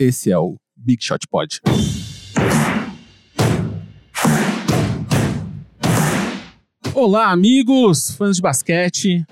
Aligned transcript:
Esse 0.00 0.32
é 0.32 0.38
o 0.38 0.56
Big 0.74 1.04
Shot 1.04 1.26
Pod. 1.28 1.60
Olá, 6.94 7.30
amigos, 7.30 8.10
fãs 8.12 8.36
de 8.36 8.42
basquete. 8.42 9.24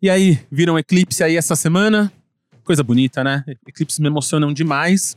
E 0.00 0.08
aí, 0.08 0.38
viram 0.50 0.78
eclipse 0.78 1.22
aí 1.22 1.36
essa 1.36 1.56
semana? 1.56 2.12
Coisa 2.64 2.82
bonita, 2.82 3.22
né? 3.22 3.44
Eclipses 3.66 3.98
me 3.98 4.06
emocionam 4.06 4.52
demais. 4.52 5.16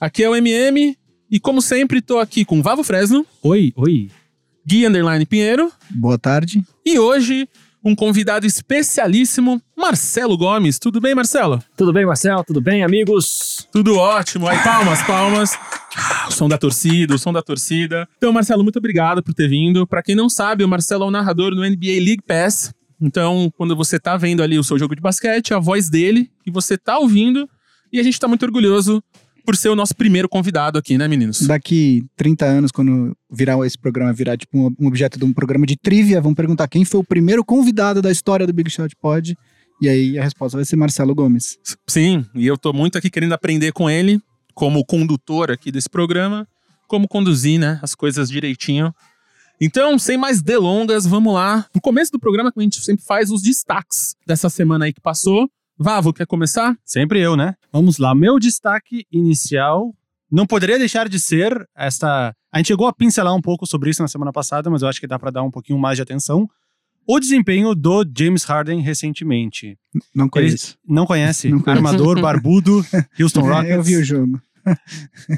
Aqui 0.00 0.22
é 0.22 0.28
o 0.28 0.36
MM 0.36 0.96
e 1.30 1.38
como 1.38 1.60
sempre 1.60 2.00
tô 2.00 2.18
aqui 2.18 2.44
com 2.44 2.62
Vavo 2.62 2.82
Fresno, 2.82 3.26
Oi, 3.42 3.72
oi. 3.76 4.10
Gui 4.66 4.86
Underline 4.86 5.26
Pinheiro 5.26 5.72
Boa 5.90 6.18
tarde. 6.18 6.62
e 6.84 6.98
hoje 6.98 7.48
um 7.84 7.94
convidado 7.94 8.46
especialíssimo, 8.46 9.60
Marcelo 9.76 10.36
Gomes. 10.36 10.78
Tudo 10.78 11.00
bem, 11.00 11.14
Marcelo? 11.14 11.62
Tudo 11.76 11.92
bem, 11.92 12.04
Marcel? 12.04 12.44
Tudo 12.44 12.60
bem, 12.60 12.82
amigos? 12.84 13.66
Tudo 13.72 13.96
ótimo. 13.96 14.46
Aí, 14.46 14.58
palmas, 14.62 15.02
palmas. 15.02 15.58
Ah, 15.96 16.26
O 16.28 16.32
som 16.32 16.48
da 16.48 16.58
torcida, 16.58 17.14
o 17.14 17.18
som 17.18 17.32
da 17.32 17.42
torcida. 17.42 18.08
Então, 18.18 18.32
Marcelo, 18.32 18.62
muito 18.62 18.78
obrigado 18.78 19.22
por 19.22 19.32
ter 19.34 19.48
vindo. 19.48 19.86
Pra 19.86 20.02
quem 20.02 20.14
não 20.14 20.28
sabe, 20.28 20.62
o 20.62 20.68
Marcelo 20.68 21.04
é 21.04 21.06
um 21.06 21.10
narrador 21.10 21.54
no 21.54 21.62
NBA 21.62 21.98
League 22.04 22.22
Pass. 22.26 22.72
Então, 23.00 23.50
quando 23.56 23.74
você 23.74 23.98
tá 23.98 24.16
vendo 24.16 24.42
ali 24.42 24.58
o 24.58 24.64
seu 24.64 24.78
jogo 24.78 24.94
de 24.94 25.00
basquete, 25.00 25.54
a 25.54 25.58
voz 25.58 25.88
dele 25.88 26.30
que 26.44 26.50
você 26.50 26.76
tá 26.76 26.98
ouvindo. 26.98 27.48
E 27.92 27.98
a 27.98 28.02
gente 28.04 28.20
tá 28.20 28.28
muito 28.28 28.44
orgulhoso 28.44 29.02
por 29.44 29.56
ser 29.56 29.68
o 29.68 29.76
nosso 29.76 29.94
primeiro 29.94 30.28
convidado 30.28 30.78
aqui, 30.78 30.96
né, 30.96 31.08
meninos? 31.08 31.42
Daqui 31.42 32.04
30 32.16 32.44
anos, 32.44 32.70
quando 32.70 33.16
virar 33.30 33.58
esse 33.66 33.78
programa, 33.78 34.12
virar 34.12 34.36
tipo 34.36 34.74
um, 34.78 34.86
objeto 34.86 35.18
de 35.18 35.24
um 35.24 35.32
programa 35.32 35.66
de 35.66 35.76
trivia, 35.76 36.20
vamos 36.20 36.36
perguntar 36.36 36.68
quem 36.68 36.84
foi 36.84 37.00
o 37.00 37.04
primeiro 37.04 37.44
convidado 37.44 38.00
da 38.00 38.10
história 38.10 38.46
do 38.46 38.52
Big 38.52 38.70
Shot 38.70 38.94
Pod. 38.96 39.36
E 39.80 39.88
aí 39.88 40.18
a 40.18 40.22
resposta 40.22 40.58
vai 40.58 40.64
ser 40.64 40.76
Marcelo 40.76 41.14
Gomes. 41.14 41.58
Sim, 41.88 42.24
e 42.34 42.46
eu 42.46 42.58
tô 42.58 42.72
muito 42.72 42.98
aqui 42.98 43.08
querendo 43.08 43.32
aprender 43.32 43.72
com 43.72 43.88
ele, 43.88 44.20
como 44.54 44.84
condutor 44.84 45.50
aqui 45.50 45.72
desse 45.72 45.88
programa, 45.88 46.46
como 46.86 47.08
conduzir, 47.08 47.58
né, 47.58 47.78
as 47.82 47.94
coisas 47.94 48.28
direitinho. 48.28 48.94
Então, 49.60 49.98
sem 49.98 50.16
mais 50.16 50.40
delongas, 50.40 51.06
vamos 51.06 51.34
lá. 51.34 51.66
No 51.74 51.80
começo 51.80 52.10
do 52.10 52.18
programa, 52.18 52.52
a 52.54 52.62
gente 52.62 52.82
sempre 52.82 53.04
faz 53.04 53.30
os 53.30 53.42
destaques 53.42 54.16
dessa 54.26 54.48
semana 54.48 54.86
aí 54.86 54.92
que 54.92 55.00
passou. 55.00 55.50
Vavo, 55.82 56.12
quer 56.12 56.26
começar? 56.26 56.76
Sempre 56.84 57.20
eu, 57.20 57.34
né? 57.36 57.54
Vamos 57.72 57.96
lá. 57.96 58.14
Meu 58.14 58.38
destaque 58.38 59.06
inicial 59.10 59.94
não 60.30 60.46
poderia 60.46 60.78
deixar 60.78 61.08
de 61.08 61.18
ser 61.18 61.66
esta. 61.74 62.34
A 62.52 62.58
gente 62.58 62.66
chegou 62.68 62.86
a 62.86 62.92
pincelar 62.92 63.34
um 63.34 63.40
pouco 63.40 63.66
sobre 63.66 63.88
isso 63.90 64.02
na 64.02 64.08
semana 64.08 64.30
passada, 64.30 64.68
mas 64.68 64.82
eu 64.82 64.88
acho 64.88 65.00
que 65.00 65.06
dá 65.06 65.18
pra 65.18 65.30
dar 65.30 65.42
um 65.42 65.50
pouquinho 65.50 65.78
mais 65.78 65.96
de 65.96 66.02
atenção. 66.02 66.46
O 67.06 67.18
desempenho 67.18 67.74
do 67.74 68.04
James 68.16 68.44
Harden 68.44 68.82
recentemente. 68.82 69.78
Não 70.14 70.24
Ele 70.26 70.30
conheço. 70.30 70.76
não 70.86 71.06
conhece? 71.06 71.48
Não 71.48 71.60
conheço. 71.60 71.78
Armador, 71.86 72.20
barbudo, 72.20 72.84
Houston 73.18 73.40
É, 73.50 73.54
Rockets. 73.54 73.70
eu 73.76 73.82
vi 73.82 73.96
o 73.96 74.04
jogo. 74.04 74.40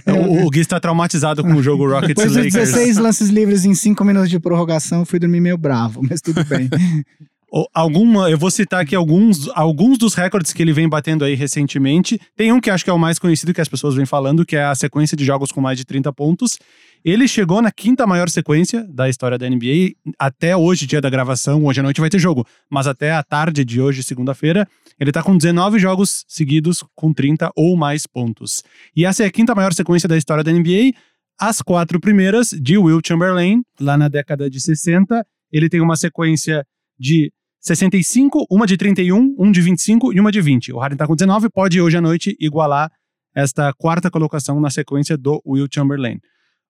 O, 0.08 0.46
o 0.46 0.50
Gui 0.50 0.58
está 0.60 0.80
traumatizado 0.80 1.42
com 1.44 1.54
o 1.54 1.62
jogo 1.62 1.86
Rockets 1.88 2.08
Depois 2.16 2.32
Lakers. 2.34 2.52
16 2.52 2.96
lances 2.98 3.28
livres 3.30 3.64
em 3.64 3.74
5 3.74 4.04
minutos 4.04 4.28
de 4.28 4.40
prorrogação, 4.40 5.04
fui 5.06 5.20
dormir 5.20 5.40
meio 5.40 5.56
bravo, 5.56 6.02
mas 6.02 6.20
tudo 6.20 6.44
bem. 6.44 6.68
Alguma, 7.74 8.30
eu 8.30 8.38
vou 8.38 8.50
citar 8.50 8.80
aqui 8.80 8.94
alguns, 8.94 9.46
alguns 9.50 9.98
dos 9.98 10.14
recordes 10.14 10.54
que 10.54 10.62
ele 10.62 10.72
vem 10.72 10.88
batendo 10.88 11.22
aí 11.22 11.34
recentemente. 11.34 12.18
Tem 12.34 12.50
um 12.50 12.58
que 12.58 12.70
acho 12.70 12.82
que 12.82 12.88
é 12.88 12.92
o 12.94 12.98
mais 12.98 13.18
conhecido 13.18 13.52
que 13.52 13.60
as 13.60 13.68
pessoas 13.68 13.94
vêm 13.94 14.06
falando, 14.06 14.46
que 14.46 14.56
é 14.56 14.64
a 14.64 14.74
sequência 14.74 15.14
de 15.14 15.22
jogos 15.22 15.52
com 15.52 15.60
mais 15.60 15.76
de 15.76 15.84
30 15.84 16.10
pontos. 16.14 16.58
Ele 17.04 17.28
chegou 17.28 17.60
na 17.60 17.70
quinta 17.70 18.06
maior 18.06 18.30
sequência 18.30 18.86
da 18.88 19.06
história 19.06 19.36
da 19.36 19.46
NBA. 19.50 19.92
Até 20.18 20.56
hoje, 20.56 20.86
dia 20.86 21.00
da 21.00 21.10
gravação, 21.10 21.62
hoje 21.66 21.80
à 21.80 21.82
noite 21.82 22.00
vai 22.00 22.08
ter 22.08 22.18
jogo. 22.18 22.46
Mas 22.70 22.86
até 22.86 23.12
a 23.12 23.22
tarde 23.22 23.66
de 23.66 23.82
hoje, 23.82 24.02
segunda-feira, 24.02 24.66
ele 24.98 25.12
tá 25.12 25.22
com 25.22 25.36
19 25.36 25.78
jogos 25.78 26.24
seguidos 26.26 26.82
com 26.94 27.12
30 27.12 27.50
ou 27.54 27.76
mais 27.76 28.06
pontos. 28.06 28.62
E 28.96 29.04
essa 29.04 29.24
é 29.24 29.26
a 29.26 29.30
quinta 29.30 29.54
maior 29.54 29.74
sequência 29.74 30.08
da 30.08 30.16
história 30.16 30.42
da 30.42 30.50
NBA. 30.50 30.92
As 31.38 31.60
quatro 31.60 32.00
primeiras 32.00 32.48
de 32.48 32.78
Will 32.78 33.00
Chamberlain, 33.04 33.60
lá 33.78 33.98
na 33.98 34.08
década 34.08 34.48
de 34.48 34.58
60. 34.58 35.22
Ele 35.52 35.68
tem 35.68 35.82
uma 35.82 35.96
sequência 35.96 36.64
de 36.98 37.30
65, 37.62 38.44
uma 38.50 38.66
de 38.66 38.76
31, 38.76 39.36
um 39.38 39.52
de 39.52 39.60
25 39.60 40.12
e 40.12 40.18
uma 40.18 40.32
de 40.32 40.40
20. 40.40 40.72
O 40.72 40.78
Harden 40.78 40.98
tá 40.98 41.06
com 41.06 41.14
19, 41.14 41.48
pode 41.48 41.80
hoje 41.80 41.96
à 41.96 42.00
noite 42.00 42.36
igualar 42.40 42.90
esta 43.32 43.72
quarta 43.72 44.10
colocação 44.10 44.60
na 44.60 44.68
sequência 44.68 45.16
do 45.16 45.40
Will 45.46 45.68
Chamberlain. 45.72 46.18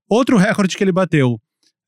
Outro 0.07 0.37
recorde 0.37 0.77
que 0.77 0.85
ele 0.85 0.93
bateu, 0.93 1.41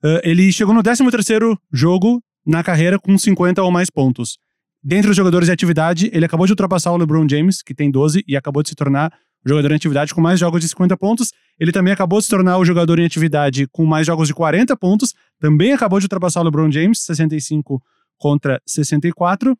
eh, 0.02 0.22
ele 0.24 0.50
chegou 0.50 0.74
no 0.74 0.82
13º 0.82 1.54
jogo 1.70 2.22
na 2.46 2.64
carreira 2.64 2.98
com 2.98 3.16
50 3.18 3.62
ou 3.62 3.70
mais 3.70 3.90
pontos. 3.90 4.38
Dentre 4.82 5.10
os 5.10 5.16
jogadores 5.16 5.48
de 5.48 5.52
atividade, 5.52 6.10
ele 6.10 6.24
acabou 6.24 6.46
de 6.46 6.52
ultrapassar 6.52 6.90
o 6.92 6.96
LeBron 6.96 7.26
James, 7.28 7.62
que 7.62 7.74
tem 7.74 7.90
12, 7.90 8.24
e 8.26 8.34
acabou 8.34 8.62
de 8.62 8.70
se 8.70 8.74
tornar 8.74 9.12
o 9.44 9.48
jogador 9.50 9.70
em 9.70 9.74
atividade 9.74 10.14
com 10.14 10.22
mais 10.22 10.40
jogos 10.40 10.62
de 10.62 10.68
50 10.68 10.96
pontos. 10.96 11.30
Ele 11.60 11.72
também 11.72 11.92
acabou 11.92 12.20
de 12.20 12.24
se 12.24 12.30
tornar 12.30 12.56
o 12.56 12.64
jogador 12.64 12.98
em 12.98 13.04
atividade 13.04 13.66
com 13.70 13.84
mais 13.84 14.06
jogos 14.06 14.28
de 14.28 14.34
40 14.34 14.74
pontos, 14.78 15.12
também 15.38 15.74
acabou 15.74 15.98
de 15.98 16.06
ultrapassar 16.06 16.40
o 16.40 16.44
LeBron 16.44 16.72
James, 16.72 17.00
65 17.00 17.82
contra 18.24 18.58
64. 18.66 19.54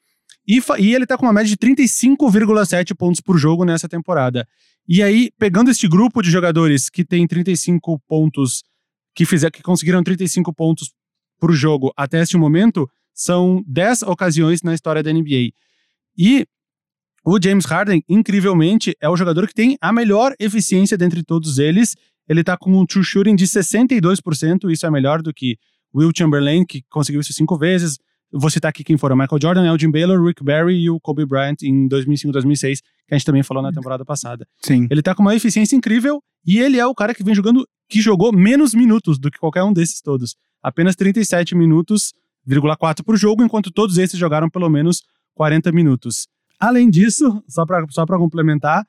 E, 0.48 0.58
e 0.78 0.94
ele 0.94 1.04
tá 1.04 1.18
com 1.18 1.26
uma 1.26 1.34
média 1.34 1.50
de 1.50 1.56
35,7 1.58 2.96
pontos 2.96 3.20
por 3.20 3.36
jogo 3.36 3.62
nessa 3.62 3.86
temporada. 3.86 4.48
E 4.88 5.02
aí, 5.02 5.30
pegando 5.38 5.70
este 5.70 5.86
grupo 5.86 6.22
de 6.22 6.30
jogadores 6.30 6.88
que 6.88 7.04
tem 7.04 7.26
35 7.26 8.00
pontos, 8.08 8.62
que, 9.14 9.26
fizer, 9.26 9.50
que 9.50 9.62
conseguiram 9.62 10.02
35 10.02 10.50
pontos 10.54 10.94
por 11.38 11.52
jogo 11.52 11.92
até 11.94 12.22
este 12.22 12.38
momento, 12.38 12.88
são 13.12 13.62
10 13.66 14.04
ocasiões 14.04 14.62
na 14.62 14.72
história 14.72 15.02
da 15.02 15.12
NBA. 15.12 15.52
E 16.16 16.46
o 17.22 17.38
James 17.42 17.66
Harden, 17.66 18.02
incrivelmente, 18.08 18.96
é 18.98 19.10
o 19.10 19.16
jogador 19.16 19.46
que 19.46 19.52
tem 19.52 19.76
a 19.78 19.92
melhor 19.92 20.34
eficiência 20.40 20.96
dentre 20.96 21.22
todos 21.22 21.58
eles. 21.58 21.94
Ele 22.26 22.42
tá 22.42 22.56
com 22.56 22.72
um 22.72 22.86
true 22.86 23.04
shooting 23.04 23.36
de 23.36 23.46
62%, 23.46 24.70
isso 24.70 24.86
é 24.86 24.90
melhor 24.90 25.20
do 25.20 25.34
que 25.34 25.58
Will 25.94 26.12
Chamberlain, 26.16 26.64
que 26.64 26.82
conseguiu 26.88 27.20
isso 27.20 27.34
cinco 27.34 27.58
vezes. 27.58 27.98
Vou 28.36 28.50
citar 28.50 28.70
aqui 28.70 28.82
quem 28.82 28.98
foram: 28.98 29.14
Michael 29.14 29.40
Jordan, 29.40 29.66
Elgin 29.66 29.90
Baylor, 29.90 30.20
Rick 30.24 30.42
Barry 30.42 30.74
e 30.74 30.90
o 30.90 30.98
Kobe 30.98 31.24
Bryant 31.24 31.62
em 31.62 31.86
2005, 31.86 32.32
2006, 32.32 32.80
que 32.80 33.14
a 33.14 33.16
gente 33.16 33.24
também 33.24 33.44
falou 33.44 33.62
na 33.62 33.70
temporada 33.70 34.04
passada. 34.04 34.44
Sim. 34.60 34.88
Ele 34.90 35.02
tá 35.02 35.14
com 35.14 35.22
uma 35.22 35.36
eficiência 35.36 35.76
incrível 35.76 36.20
e 36.44 36.58
ele 36.58 36.78
é 36.78 36.84
o 36.84 36.94
cara 36.94 37.14
que 37.14 37.22
vem 37.22 37.34
jogando, 37.34 37.64
que 37.88 38.00
jogou 38.00 38.32
menos 38.32 38.74
minutos 38.74 39.18
do 39.18 39.30
que 39.30 39.38
qualquer 39.38 39.62
um 39.62 39.72
desses 39.72 40.00
todos. 40.00 40.34
Apenas 40.60 40.96
37 40.96 41.54
minutos, 41.54 42.12
4 42.78 43.04
por 43.04 43.16
jogo, 43.16 43.44
enquanto 43.44 43.70
todos 43.70 43.98
esses 43.98 44.18
jogaram 44.18 44.50
pelo 44.50 44.68
menos 44.68 45.02
40 45.34 45.70
minutos. 45.70 46.26
Além 46.58 46.90
disso, 46.90 47.42
só 47.48 47.64
pra, 47.64 47.84
só 47.90 48.04
pra 48.04 48.18
complementar, 48.18 48.84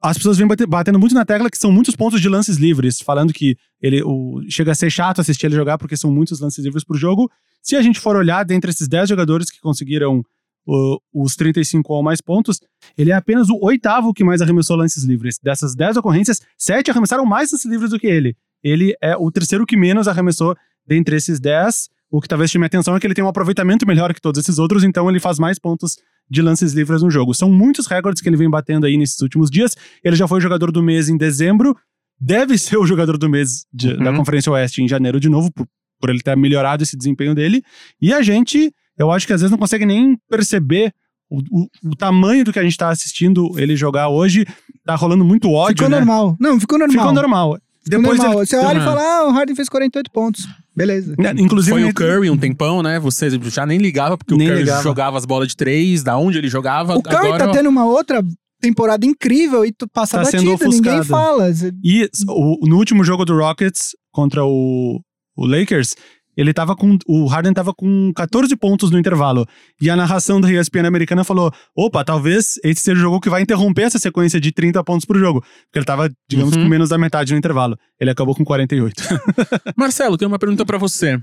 as 0.00 0.16
pessoas 0.16 0.36
vêm 0.38 0.46
bate- 0.46 0.66
batendo 0.66 0.98
muito 0.98 1.14
na 1.14 1.24
tecla 1.24 1.50
que 1.50 1.58
são 1.58 1.72
muitos 1.72 1.96
pontos 1.96 2.20
de 2.20 2.28
lances 2.28 2.56
livres, 2.56 3.00
falando 3.00 3.32
que 3.32 3.56
ele 3.82 4.02
o, 4.02 4.40
chega 4.48 4.72
a 4.72 4.74
ser 4.74 4.90
chato 4.90 5.20
assistir 5.20 5.46
ele 5.46 5.56
jogar 5.56 5.76
porque 5.78 5.96
são 5.96 6.10
muitos 6.10 6.40
lances 6.40 6.64
livres 6.64 6.84
por 6.84 6.96
jogo. 6.96 7.30
Se 7.62 7.74
a 7.76 7.82
gente 7.82 7.98
for 7.98 8.14
olhar 8.16 8.44
dentre 8.44 8.70
esses 8.70 8.86
10 8.88 9.08
jogadores 9.08 9.50
que 9.50 9.60
conseguiram 9.60 10.22
o- 10.66 10.98
os 11.12 11.34
35 11.34 11.92
ou 11.94 12.02
mais 12.02 12.20
pontos, 12.20 12.60
ele 12.96 13.10
é 13.10 13.14
apenas 13.14 13.48
o 13.48 13.58
oitavo 13.62 14.12
que 14.14 14.22
mais 14.22 14.40
arremessou 14.42 14.76
lances 14.76 15.02
livres. 15.02 15.38
Dessas 15.42 15.74
10 15.74 15.96
ocorrências, 15.96 16.40
7 16.56 16.90
arremessaram 16.90 17.24
mais 17.26 17.50
lances 17.52 17.68
livres 17.70 17.90
do 17.90 17.98
que 17.98 18.06
ele. 18.06 18.36
Ele 18.62 18.94
é 19.02 19.16
o 19.16 19.30
terceiro 19.30 19.64
que 19.66 19.76
menos 19.76 20.06
arremessou 20.06 20.54
dentre 20.86 21.16
esses 21.16 21.40
10. 21.40 21.88
O 22.10 22.20
que 22.20 22.28
talvez 22.28 22.50
chame 22.50 22.64
a 22.64 22.66
atenção 22.66 22.94
é 22.96 23.00
que 23.00 23.06
ele 23.06 23.14
tem 23.14 23.24
um 23.24 23.28
aproveitamento 23.28 23.86
melhor 23.86 24.12
que 24.14 24.20
todos 24.20 24.40
esses 24.40 24.58
outros, 24.58 24.82
então 24.84 25.08
ele 25.10 25.20
faz 25.20 25.38
mais 25.38 25.58
pontos 25.58 25.98
de 26.30 26.42
lances 26.42 26.72
livres 26.72 27.02
no 27.02 27.10
jogo. 27.10 27.34
São 27.34 27.50
muitos 27.50 27.86
recordes 27.86 28.20
que 28.22 28.28
ele 28.28 28.36
vem 28.36 28.48
batendo 28.50 28.86
aí 28.86 28.96
nesses 28.96 29.20
últimos 29.20 29.50
dias. 29.50 29.76
Ele 30.04 30.16
já 30.16 30.26
foi 30.28 30.40
jogador 30.40 30.70
do 30.72 30.82
mês 30.82 31.08
em 31.08 31.16
dezembro, 31.16 31.76
deve 32.20 32.58
ser 32.58 32.76
o 32.76 32.86
jogador 32.86 33.16
do 33.16 33.28
mês 33.28 33.64
de- 33.72 33.92
Uhum. 33.92 34.04
da 34.04 34.12
Conferência 34.14 34.50
Oeste 34.52 34.82
em 34.82 34.88
janeiro 34.88 35.18
de 35.20 35.28
novo, 35.28 35.50
por, 35.52 35.66
por 36.00 36.10
ele 36.10 36.20
ter 36.20 36.36
melhorado 36.36 36.82
esse 36.82 36.96
desempenho 36.96 37.34
dele. 37.34 37.62
E 38.00 38.12
a 38.12 38.20
gente, 38.22 38.72
eu 38.98 39.10
acho 39.10 39.26
que 39.26 39.32
às 39.32 39.40
vezes 39.40 39.50
não 39.50 39.58
consegue 39.58 39.86
nem 39.86 40.16
perceber 40.28 40.92
o, 41.30 41.40
o- 41.50 41.68
o 41.84 41.96
tamanho 41.96 42.44
do 42.44 42.52
que 42.52 42.58
a 42.58 42.62
gente 42.62 42.76
tá 42.76 42.88
assistindo 42.88 43.50
ele 43.58 43.76
jogar 43.76 44.08
hoje. 44.08 44.46
Tá 44.84 44.94
rolando 44.94 45.24
muito 45.24 45.50
ódio, 45.50 45.76
ficou 45.84 45.90
né? 45.90 45.96
normal. 45.98 46.36
Não, 46.40 46.58
ficou 46.58 46.78
normal. 46.78 46.98
Ficou 46.98 47.12
normal. 47.14 47.58
Depois 47.86 48.18
normal. 48.18 48.38
ele- 48.38 48.46
Você 48.46 48.56
olha 48.56 48.76
e 48.76 48.78
Uhum. 48.78 48.84
fala, 48.84 49.00
ah, 49.02 49.26
o 49.28 49.30
Harden 49.32 49.56
fez 49.56 49.68
48 49.68 50.10
pontos. 50.10 50.46
Beleza. 50.76 51.14
né, 51.18 51.32
Inclusive, 51.36 51.72
Foi 51.72 51.84
o 51.84 51.92
Curry 51.92 52.30
um 52.30 52.36
tempão, 52.38 52.82
né? 52.84 53.00
Você 53.00 53.28
já 53.50 53.66
nem 53.66 53.78
ligava, 53.78 54.16
porque 54.16 54.32
Nem 54.36 54.46
o 54.46 54.50
Curry 54.50 54.62
ligava. 54.62 54.82
jogava 54.82 55.18
as 55.18 55.24
bolas 55.24 55.48
de 55.48 55.56
três, 55.56 56.04
da 56.04 56.16
onde 56.16 56.38
ele 56.38 56.48
jogava. 56.48 56.96
O 56.96 57.02
Curry 57.02 57.16
agora, 57.16 57.46
tá 57.46 57.50
tendo 57.52 57.68
uma 57.68 57.84
outra 57.84 58.22
temporada 58.60 59.04
incrível 59.04 59.64
e 59.64 59.72
tu 59.72 59.88
passa 59.88 60.18
Tá 60.18 60.24
batida, 60.24 60.56
sendo 60.56 60.70
ninguém 60.70 61.02
fala. 61.02 61.50
E 61.82 62.08
o- 62.28 62.66
no 62.68 62.76
último 62.76 63.02
jogo 63.02 63.24
do 63.24 63.36
Rockets 63.36 63.96
contra 64.12 64.44
o, 64.44 65.00
o 65.36 65.46
Lakers, 65.46 65.94
ele 66.40 66.52
tava 66.54 66.76
com. 66.76 66.96
O 67.06 67.26
Harden 67.26 67.52
tava 67.52 67.74
com 67.74 68.12
14 68.14 68.54
pontos 68.56 68.90
no 68.92 68.98
intervalo. 68.98 69.44
E 69.80 69.90
a 69.90 69.96
narração 69.96 70.40
da 70.40 70.50
ESPN 70.52 70.86
americana 70.86 71.24
falou: 71.24 71.52
opa, 71.76 72.04
talvez 72.04 72.54
esse 72.62 72.80
seja 72.80 72.98
o 72.98 73.02
jogo 73.02 73.20
que 73.20 73.28
vai 73.28 73.42
interromper 73.42 73.82
essa 73.82 73.98
sequência 73.98 74.40
de 74.40 74.52
30 74.52 74.82
pontos 74.84 75.04
por 75.04 75.18
jogo. 75.18 75.40
Porque 75.40 75.78
ele 75.78 75.84
tava, 75.84 76.08
digamos, 76.30 76.54
Uhum. 76.54 76.62
com 76.62 76.68
menos 76.68 76.88
da 76.88 76.96
metade 76.96 77.32
no 77.32 77.38
intervalo. 77.38 77.76
Ele 78.00 78.10
acabou 78.10 78.34
com 78.36 78.44
48. 78.44 79.02
Marcelo, 79.76 80.16
tenho 80.16 80.30
uma 80.30 80.38
pergunta 80.38 80.64
pra 80.64 80.78
você. 80.78 81.20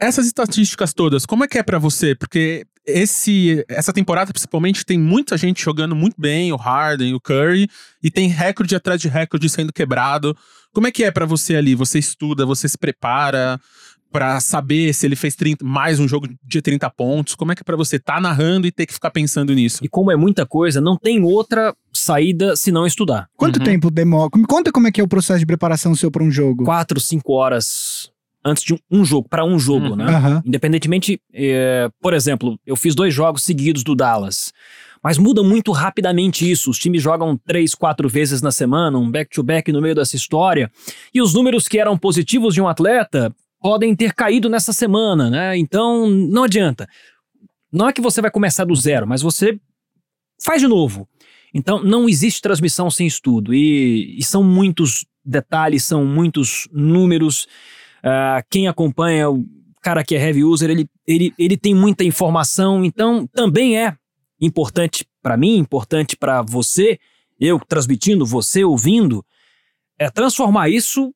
Essas 0.00 0.26
estatísticas 0.26 0.92
todas, 0.92 1.24
como 1.26 1.44
é 1.44 1.48
que 1.48 1.58
é 1.58 1.62
pra 1.62 1.78
você? 1.78 2.14
Porque 2.14 2.64
esse, 2.86 3.64
essa 3.68 3.92
temporada, 3.92 4.32
principalmente, 4.32 4.84
tem 4.84 4.98
muita 4.98 5.36
gente 5.36 5.62
jogando 5.62 5.94
muito 5.94 6.16
bem, 6.18 6.52
o 6.52 6.56
Harden, 6.56 7.14
o 7.14 7.20
Curry, 7.20 7.68
e 8.02 8.10
tem 8.10 8.28
recorde 8.28 8.74
atrás 8.74 9.00
de 9.00 9.08
recorde 9.08 9.48
sendo 9.48 9.72
quebrado. 9.72 10.36
Como 10.72 10.86
é 10.88 10.90
que 10.90 11.04
é 11.04 11.10
pra 11.12 11.24
você 11.24 11.54
ali? 11.54 11.74
Você 11.76 11.98
estuda, 12.00 12.44
você 12.44 12.68
se 12.68 12.76
prepara 12.76 13.58
pra 14.14 14.38
saber 14.38 14.94
se 14.94 15.04
ele 15.04 15.16
fez 15.16 15.34
30 15.34 15.64
mais 15.64 15.98
um 15.98 16.06
jogo 16.06 16.28
de 16.40 16.62
30 16.62 16.88
pontos? 16.90 17.34
Como 17.34 17.50
é 17.50 17.56
que 17.56 17.62
é 17.62 17.64
pra 17.64 17.74
você 17.74 17.96
estar 17.96 18.14
tá 18.14 18.20
narrando 18.20 18.64
e 18.64 18.70
ter 18.70 18.86
que 18.86 18.94
ficar 18.94 19.10
pensando 19.10 19.52
nisso? 19.52 19.80
E 19.84 19.88
como 19.88 20.08
é 20.12 20.14
muita 20.14 20.46
coisa, 20.46 20.80
não 20.80 20.96
tem 20.96 21.20
outra 21.24 21.74
saída 21.92 22.54
se 22.54 22.70
não 22.70 22.86
estudar. 22.86 23.28
Quanto 23.36 23.56
Uhum. 23.58 23.64
tempo 23.64 23.90
demora? 23.90 24.30
Me 24.36 24.46
conta 24.46 24.70
como 24.70 24.86
é 24.86 24.92
que 24.92 25.00
é 25.00 25.04
o 25.04 25.08
processo 25.08 25.40
de 25.40 25.46
preparação 25.46 25.96
seu 25.96 26.12
pra 26.12 26.22
um 26.22 26.30
jogo. 26.30 26.62
Quatro, 26.64 27.00
cinco 27.00 27.32
horas 27.32 28.08
antes 28.44 28.62
de 28.62 28.74
um, 28.74 28.78
um 28.88 29.04
jogo, 29.04 29.28
pra 29.28 29.44
um 29.44 29.58
jogo, 29.58 29.88
Uhum. 29.88 29.96
né? 29.96 30.04
Aham. 30.04 30.42
Independentemente, 30.46 31.20
é, 31.32 31.88
por 32.00 32.14
exemplo, 32.14 32.56
eu 32.64 32.76
fiz 32.76 32.94
dois 32.94 33.12
jogos 33.12 33.42
seguidos 33.42 33.82
do 33.82 33.96
Dallas. 33.96 34.52
Mas 35.02 35.18
muda 35.18 35.42
muito 35.42 35.72
rapidamente 35.72 36.48
isso. 36.48 36.70
Os 36.70 36.78
times 36.78 37.02
jogam 37.02 37.36
três, 37.36 37.74
quatro 37.74 38.08
vezes 38.08 38.40
na 38.40 38.52
semana, 38.52 38.96
um 38.96 39.10
back-to-back 39.10 39.72
no 39.72 39.82
meio 39.82 39.94
dessa 39.96 40.14
história. 40.14 40.70
E 41.12 41.20
os 41.20 41.34
números 41.34 41.66
que 41.66 41.78
eram 41.80 41.98
positivos 41.98 42.54
de 42.54 42.60
um 42.62 42.68
atleta 42.68 43.34
podem 43.64 43.96
ter 43.96 44.12
caído 44.12 44.50
nessa 44.50 44.74
semana, 44.74 45.30
né? 45.30 45.56
Então, 45.56 46.06
não 46.06 46.44
adianta. 46.44 46.86
Não 47.72 47.88
é 47.88 47.94
que 47.94 48.00
você 48.02 48.20
vai 48.20 48.30
começar 48.30 48.66
do 48.66 48.76
zero, 48.76 49.06
mas 49.06 49.22
você 49.22 49.58
faz 50.44 50.60
de 50.60 50.68
novo. 50.68 51.08
Então, 51.54 51.82
não 51.82 52.06
existe 52.06 52.42
transmissão 52.42 52.90
sem 52.90 53.06
estudo. 53.06 53.54
E, 53.54 54.18
e 54.18 54.22
são 54.22 54.44
muitos 54.44 55.06
detalhes, 55.24 55.82
são 55.82 56.04
muitos 56.04 56.68
números. 56.70 57.48
Ah, 58.02 58.44
quem 58.50 58.68
acompanha 58.68 59.30
o 59.30 59.46
cara 59.80 60.04
que 60.04 60.14
é 60.14 60.22
heavy 60.22 60.44
user, 60.44 60.68
ele, 60.68 60.86
ele, 61.06 61.32
ele 61.38 61.56
tem 61.56 61.74
muita 61.74 62.04
informação, 62.04 62.84
então 62.84 63.26
também 63.28 63.78
é 63.78 63.96
importante 64.38 65.06
para 65.22 65.38
mim, 65.38 65.56
importante 65.56 66.18
para 66.18 66.42
você, 66.42 66.98
eu 67.40 67.58
transmitindo, 67.60 68.26
você 68.26 68.62
ouvindo, 68.62 69.24
é 69.98 70.10
transformar 70.10 70.68
isso 70.68 71.14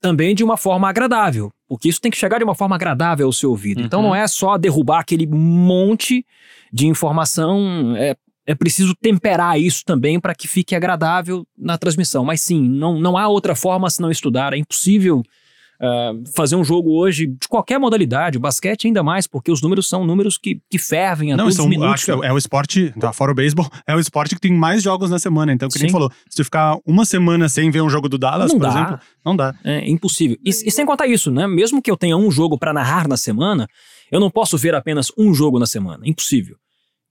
também 0.00 0.34
de 0.34 0.44
uma 0.44 0.56
forma 0.56 0.88
agradável, 0.88 1.50
porque 1.68 1.88
isso 1.88 2.00
tem 2.00 2.10
que 2.10 2.16
chegar 2.16 2.38
de 2.38 2.44
uma 2.44 2.54
forma 2.54 2.76
agradável 2.76 3.26
ao 3.26 3.32
seu 3.32 3.50
ouvido. 3.50 3.80
Então 3.80 4.00
Uhum. 4.00 4.08
não 4.08 4.14
é 4.14 4.26
só 4.28 4.56
derrubar 4.56 5.00
aquele 5.00 5.26
monte 5.26 6.24
de 6.72 6.86
informação, 6.86 7.94
é, 7.96 8.16
é 8.46 8.54
preciso 8.54 8.94
temperar 9.00 9.60
isso 9.60 9.82
também 9.84 10.18
para 10.20 10.34
que 10.34 10.48
fique 10.48 10.74
agradável 10.74 11.44
na 11.56 11.76
transmissão. 11.76 12.24
Mas 12.24 12.40
sim, 12.40 12.68
não, 12.68 12.98
não 12.98 13.16
há 13.16 13.28
outra 13.28 13.54
forma 13.54 13.90
senão 13.90 14.10
estudar, 14.10 14.52
é 14.52 14.56
impossível 14.56 15.22
ah, 15.80 16.12
fazer 16.34 16.56
um 16.56 16.64
jogo 16.64 16.90
hoje 16.90 17.26
de 17.26 17.46
qualquer 17.48 17.78
modalidade, 17.78 18.36
o 18.36 18.40
basquete 18.40 18.86
ainda 18.86 19.02
mais, 19.02 19.26
porque 19.26 19.50
os 19.50 19.62
números 19.62 19.88
são 19.88 20.04
números 20.04 20.36
que, 20.36 20.60
que 20.68 20.78
fervem 20.78 21.32
a 21.32 21.36
Não, 21.36 21.44
todos 21.44 21.56
são, 21.56 21.66
os 21.66 21.70
minutos. 21.70 21.94
acho 21.94 22.04
que 22.06 22.10
é, 22.10 22.28
é 22.28 22.32
o 22.32 22.38
esporte, 22.38 22.92
tá, 22.98 23.12
fora 23.12 23.30
o 23.30 23.34
beisebol, 23.34 23.68
é 23.86 23.94
o 23.94 24.00
esporte 24.00 24.34
que 24.34 24.40
tem 24.40 24.52
mais 24.52 24.82
jogos 24.82 25.08
na 25.08 25.18
semana. 25.18 25.52
Então, 25.52 25.68
que 25.68 25.78
nem 25.78 25.90
falou, 25.90 26.10
se 26.28 26.36
tu 26.36 26.44
ficar 26.44 26.76
uma 26.84 27.04
semana 27.04 27.48
sem 27.48 27.70
ver 27.70 27.80
um 27.80 27.88
jogo 27.88 28.08
do 28.08 28.18
Dallas, 28.18 28.52
não 28.52 28.58
por 28.58 28.66
dá. 28.66 28.70
exemplo, 28.70 29.00
não 29.24 29.36
dá. 29.36 29.54
É 29.64 29.88
impossível. 29.88 30.36
E, 30.44 30.50
e 30.50 30.70
sem 30.70 30.84
contar 30.84 31.06
isso, 31.06 31.30
né? 31.30 31.46
Mesmo 31.46 31.80
que 31.80 31.90
eu 31.90 31.96
tenha 31.96 32.16
um 32.16 32.30
jogo 32.30 32.58
pra 32.58 32.72
narrar 32.72 33.06
na 33.06 33.16
semana, 33.16 33.68
eu 34.10 34.18
não 34.18 34.30
posso 34.30 34.58
ver 34.58 34.74
apenas 34.74 35.12
um 35.16 35.32
jogo 35.32 35.58
na 35.58 35.66
semana. 35.66 36.00
Impossível. 36.04 36.56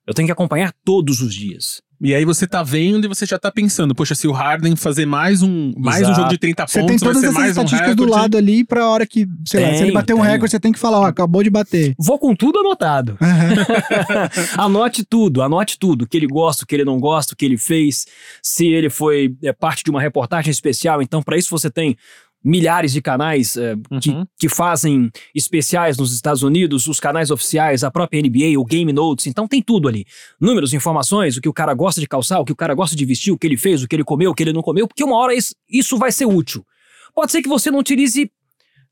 Eu 0.05 0.13
tenho 0.13 0.25
que 0.25 0.31
acompanhar 0.31 0.73
todos 0.83 1.21
os 1.21 1.33
dias. 1.33 1.81
E 1.99 2.13
aí 2.13 2.23
você 2.23 2.45
tá 2.45 2.61
vendo 2.61 3.05
e 3.05 3.07
você 3.07 3.25
já 3.25 3.39
tá 3.39 3.51
pensando, 3.51 3.95
poxa, 3.95 4.13
se 4.13 4.27
o 4.27 4.31
Harden 4.31 4.75
fazer 4.75 5.07
mais 5.07 5.41
um, 5.41 5.73
mais 5.75 6.07
um 6.07 6.13
jogo 6.13 6.29
de 6.29 6.37
30 6.37 6.67
Você 6.67 6.79
tem 6.79 6.87
pontos, 6.87 7.01
vai 7.01 7.13
todas 7.13 7.21
ser 7.21 7.27
essas 7.27 7.37
mais 7.37 7.57
um 7.57 7.63
estatísticas 7.63 7.95
do 7.95 8.05
lado 8.05 8.37
ali 8.37 8.63
pra 8.63 8.87
hora 8.87 9.05
que, 9.05 9.27
sei 9.45 9.61
lá, 9.61 9.73
se 9.73 9.83
ele 9.83 9.91
bater 9.91 10.13
um 10.13 10.17
tenho. 10.17 10.29
recorde, 10.29 10.51
você 10.51 10.59
tem 10.59 10.71
que 10.71 10.77
falar, 10.77 10.99
ó, 10.99 11.05
acabou 11.05 11.41
de 11.41 11.49
bater. 11.49 11.95
Vou 11.97 12.19
com 12.19 12.35
tudo 12.35 12.59
anotado. 12.59 13.17
Aham. 13.19 14.29
anote 14.63 15.03
tudo, 15.03 15.41
anote 15.41 15.79
tudo. 15.79 16.03
O 16.03 16.07
que 16.07 16.17
ele 16.17 16.27
gosta, 16.27 16.63
o 16.63 16.67
que 16.67 16.75
ele 16.75 16.85
não 16.85 16.99
gosta, 16.99 17.33
o 17.33 17.37
que 17.37 17.45
ele 17.45 17.57
fez. 17.57 18.05
Se 18.43 18.67
ele 18.67 18.89
foi 18.89 19.35
é, 19.43 19.51
parte 19.51 19.83
de 19.83 19.89
uma 19.89 20.01
reportagem 20.01 20.51
especial. 20.51 21.01
Então, 21.01 21.23
para 21.23 21.37
isso, 21.37 21.49
você 21.49 21.69
tem 21.69 21.97
milhares 22.43 22.93
de 22.93 23.01
canais 23.01 23.57
é, 23.57 23.75
que, 24.01 24.09
Uhum. 24.11 24.25
que 24.39 24.47
fazem 24.47 25.11
especiais 25.35 25.97
nos 25.97 26.13
Estados 26.13 26.43
Unidos, 26.43 26.87
os 26.87 26.99
canais 26.99 27.31
oficiais, 27.31 27.83
a 27.83 27.91
própria 27.91 28.21
NBA, 28.21 28.59
o 28.59 28.63
Game 28.65 28.91
Notes. 28.93 29.27
Então, 29.27 29.47
tem 29.47 29.61
tudo 29.61 29.87
ali. 29.87 30.05
Números, 30.39 30.73
informações, 30.73 31.35
o 31.35 31.41
que 31.41 31.49
o 31.49 31.53
cara 31.53 31.73
gosta 31.73 31.99
de 31.99 32.07
calçar, 32.07 32.39
o 32.39 32.45
que 32.45 32.51
o 32.51 32.55
cara 32.55 32.73
gosta 32.73 32.95
de 32.95 33.05
vestir, 33.05 33.31
o 33.31 33.37
que 33.37 33.47
ele 33.47 33.57
fez, 33.57 33.83
o 33.83 33.87
que 33.87 33.95
ele 33.95 34.03
comeu, 34.03 34.31
o 34.31 34.33
que 34.33 34.43
ele 34.43 34.53
não 34.53 34.61
comeu. 34.61 34.87
Porque 34.87 35.03
uma 35.03 35.17
hora 35.17 35.33
isso, 35.33 35.53
isso 35.69 35.97
vai 35.97 36.11
ser 36.11 36.25
útil. 36.25 36.65
Pode 37.13 37.31
ser 37.31 37.41
que 37.41 37.49
você 37.49 37.71
não 37.71 37.79
utilize 37.79 38.31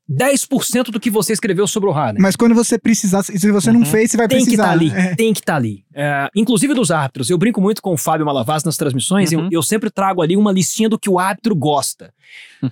10% 0.08 0.84
do 0.90 1.00
que 1.00 1.10
você 1.10 1.32
escreveu 1.32 1.66
sobre 1.66 1.88
o 1.88 1.92
Harden. 1.92 2.22
Mas 2.22 2.36
quando 2.36 2.54
você 2.54 2.78
precisar, 2.78 3.22
se 3.24 3.50
você 3.50 3.72
não 3.72 3.80
Uhum. 3.80 3.86
fez, 3.86 4.10
você 4.10 4.16
vai 4.16 4.28
Tem 4.28 4.38
que 4.38 4.44
precisar. 4.44 4.62
estar 4.62 4.72
ali, 4.72 4.90
né? 4.90 5.12
É. 5.12 5.14
tem 5.16 5.32
que 5.32 5.40
estar 5.40 5.56
ali. 5.56 5.84
É, 5.94 6.28
inclusive 6.36 6.74
dos 6.74 6.90
árbitros. 6.90 7.28
Eu 7.28 7.36
brinco 7.38 7.60
muito 7.60 7.82
com 7.82 7.92
o 7.92 7.96
Fábio 7.96 8.24
Malavaz 8.24 8.62
nas 8.62 8.76
transmissões. 8.76 9.32
Uhum. 9.32 9.44
Eu, 9.46 9.48
eu 9.52 9.62
sempre 9.62 9.90
trago 9.90 10.22
ali 10.22 10.36
uma 10.36 10.52
listinha 10.52 10.88
do 10.88 10.98
que 10.98 11.10
o 11.10 11.18
árbitro 11.18 11.54
gosta. 11.56 12.12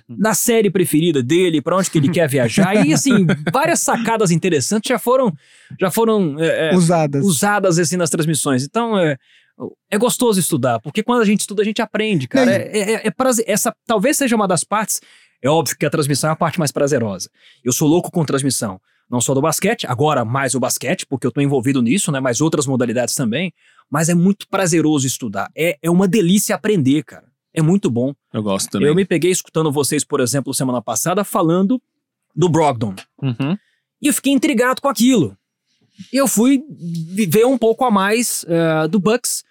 Da 0.09 0.33
série 0.33 0.69
preferida 0.69 1.21
dele, 1.21 1.61
pra 1.61 1.77
onde 1.77 1.89
que 1.91 1.97
ele 1.97 2.09
quer 2.09 2.27
viajar. 2.29 2.85
E 2.85 2.93
assim, 2.93 3.25
várias 3.51 3.81
sacadas 3.81 4.31
interessantes 4.31 4.87
já 4.89 4.97
foram, 4.99 5.31
já 5.79 5.91
foram 5.91 6.39
é, 6.39 6.71
é, 6.71 6.75
Usadas. 6.75 7.25
usadas 7.25 7.79
assim 7.79 7.97
nas 7.97 8.09
transmissões. 8.09 8.63
Então 8.63 8.97
é, 8.97 9.17
é 9.89 9.97
gostoso 9.97 10.39
estudar, 10.39 10.79
porque 10.81 11.01
quando 11.03 11.21
a 11.21 11.25
gente 11.25 11.41
estuda, 11.41 11.61
a 11.61 11.65
gente 11.65 11.81
aprende, 11.81 12.27
cara. 12.27 12.51
É. 12.51 12.55
É, 12.77 12.91
é- 12.93 13.07
é 13.07 13.11
prazer- 13.11 13.45
essa 13.47 13.73
talvez 13.85 14.17
seja 14.17 14.35
uma 14.35 14.47
das 14.47 14.63
partes. 14.63 14.99
É 15.45 15.49
óbvio 15.49 15.77
que 15.77 15.85
a 15.85 15.89
transmissão 15.91 16.31
é 16.31 16.33
a 16.33 16.35
parte 16.35 16.57
mais 16.57 16.71
prazerosa. 16.71 17.29
Eu 17.63 17.71
sou 17.71 17.87
louco 17.87 18.09
com 18.09 18.25
transmissão. 18.25 18.81
Não 19.07 19.21
só 19.21 19.31
do 19.35 19.41
basquete, 19.41 19.85
agora 19.85 20.25
mais 20.25 20.55
o 20.55 20.59
basquete, 20.59 21.05
porque 21.05 21.27
eu 21.27 21.31
tô 21.31 21.39
envolvido 21.39 21.83
nisso, 21.83 22.11
né? 22.11 22.19
Mas 22.19 22.41
outras 22.41 22.65
modalidades 22.65 23.13
também. 23.13 23.53
Mas 23.87 24.09
é 24.09 24.15
muito 24.15 24.47
prazeroso 24.49 25.05
estudar. 25.05 25.51
É, 25.55 25.77
é 25.83 25.91
uma 25.91 26.07
delícia 26.07 26.55
aprender, 26.55 27.03
cara. 27.03 27.27
É 27.53 27.61
muito 27.61 27.91
bom. 27.91 28.11
Eu 28.33 28.41
gosto 28.41 28.71
também. 28.71 28.87
Eu 28.87 28.95
me 28.95 29.05
peguei 29.05 29.29
escutando 29.29 29.71
vocês, 29.71 30.03
por 30.03 30.19
exemplo, 30.19 30.51
semana 30.51 30.81
passada, 30.81 31.23
falando 31.23 31.79
do 32.35 32.49
Brogdon. 32.49 32.95
Uhum. 33.21 33.55
E 34.01 34.07
eu 34.07 34.13
fiquei 34.15 34.33
intrigado 34.33 34.81
com 34.81 34.89
aquilo. 34.89 35.37
E 36.11 36.17
eu 36.17 36.27
fui 36.27 36.63
ver 37.29 37.45
um 37.45 37.57
pouco 37.59 37.85
a 37.85 37.91
mais 37.91 38.43
eh, 38.47 38.87
do 38.87 38.99
Bucks, 38.99 39.43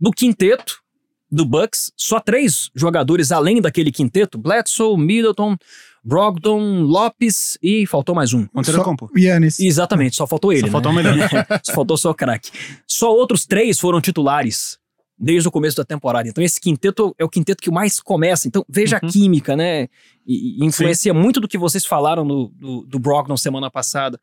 do 0.00 0.12
quinteto 0.12 0.80
do 1.30 1.44
Bucks. 1.44 1.92
Só 1.96 2.20
três 2.20 2.70
jogadores 2.74 3.30
além 3.32 3.60
daquele 3.60 3.92
quinteto: 3.92 4.38
Bledsoe, 4.38 4.96
Middleton, 4.98 5.56
Brogdon, 6.04 6.82
Lopes 6.82 7.58
e 7.62 7.86
faltou 7.86 8.14
mais 8.14 8.32
um. 8.32 8.46
Compo. 8.84 9.10
Yannis. 9.16 9.60
Exatamente, 9.60 10.16
só 10.16 10.26
faltou 10.26 10.52
ele. 10.52 10.62
Só 10.62 10.66
né? 10.66 10.72
faltou 10.72 10.92
o 10.92 10.94
melhor. 10.94 11.16
só 11.62 11.72
faltou 11.74 11.96
só 11.96 12.10
o 12.10 12.14
craque. 12.14 12.50
Só 12.86 13.12
outros 13.12 13.46
três 13.46 13.78
foram 13.78 14.00
titulares 14.00 14.78
desde 15.18 15.46
o 15.46 15.50
começo 15.50 15.76
da 15.76 15.84
temporada. 15.84 16.28
Então 16.28 16.42
esse 16.42 16.58
quinteto 16.58 17.14
é 17.18 17.24
o 17.24 17.28
quinteto 17.28 17.62
que 17.62 17.70
mais 17.70 18.00
começa. 18.00 18.48
Então 18.48 18.64
veja 18.66 18.98
Uhum. 19.02 19.08
a 19.08 19.12
química, 19.12 19.54
né? 19.54 19.88
E, 20.26 20.62
e 20.62 20.64
influencia 20.64 21.12
muito 21.12 21.40
do 21.40 21.46
que 21.48 21.58
vocês 21.58 21.84
falaram 21.84 22.26
do, 22.26 22.50
do, 22.58 22.86
do 22.86 22.98
Brogdon 22.98 23.36
semana 23.36 23.70
passada. 23.70 24.18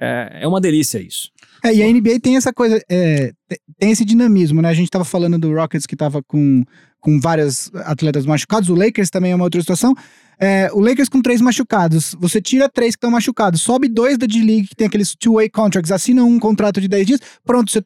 É, 0.00 0.40
é 0.42 0.48
uma 0.48 0.60
delícia 0.60 0.98
isso. 0.98 1.30
É, 1.64 1.74
e 1.74 1.82
a 1.82 1.86
NBA 1.86 2.18
tem 2.20 2.36
essa 2.36 2.52
coisa, 2.52 2.82
é, 2.88 3.32
te- 3.48 3.60
tem 3.78 3.90
esse 3.90 4.04
dinamismo, 4.04 4.60
né? 4.62 4.68
A 4.68 4.74
gente 4.74 4.90
tava 4.90 5.04
falando 5.04 5.38
do 5.38 5.54
Rockets 5.54 5.86
que 5.86 5.94
tava 5.94 6.22
com, 6.22 6.64
com 7.00 7.20
vários 7.20 7.70
atletas 7.74 8.24
machucados, 8.26 8.68
o 8.68 8.74
Lakers 8.74 9.10
também 9.10 9.32
é 9.32 9.34
uma 9.34 9.44
outra 9.44 9.60
situação. 9.60 9.94
É, 10.40 10.68
o 10.72 10.80
Lakers 10.80 11.08
com 11.08 11.22
três 11.22 11.40
machucados, 11.40 12.16
você 12.18 12.40
tira 12.40 12.68
três 12.68 12.94
que 12.94 12.96
estão 12.96 13.10
machucados, 13.12 13.60
sobe 13.60 13.86
dois 13.86 14.18
da 14.18 14.26
D-League 14.26 14.66
que 14.68 14.74
tem 14.74 14.88
aqueles 14.88 15.14
two-way 15.14 15.48
contracts, 15.48 15.92
assina 15.92 16.24
um 16.24 16.36
contrato 16.40 16.80
de 16.80 16.88
10 16.88 17.06
dias, 17.06 17.20
pronto, 17.44 17.70
você- 17.70 17.84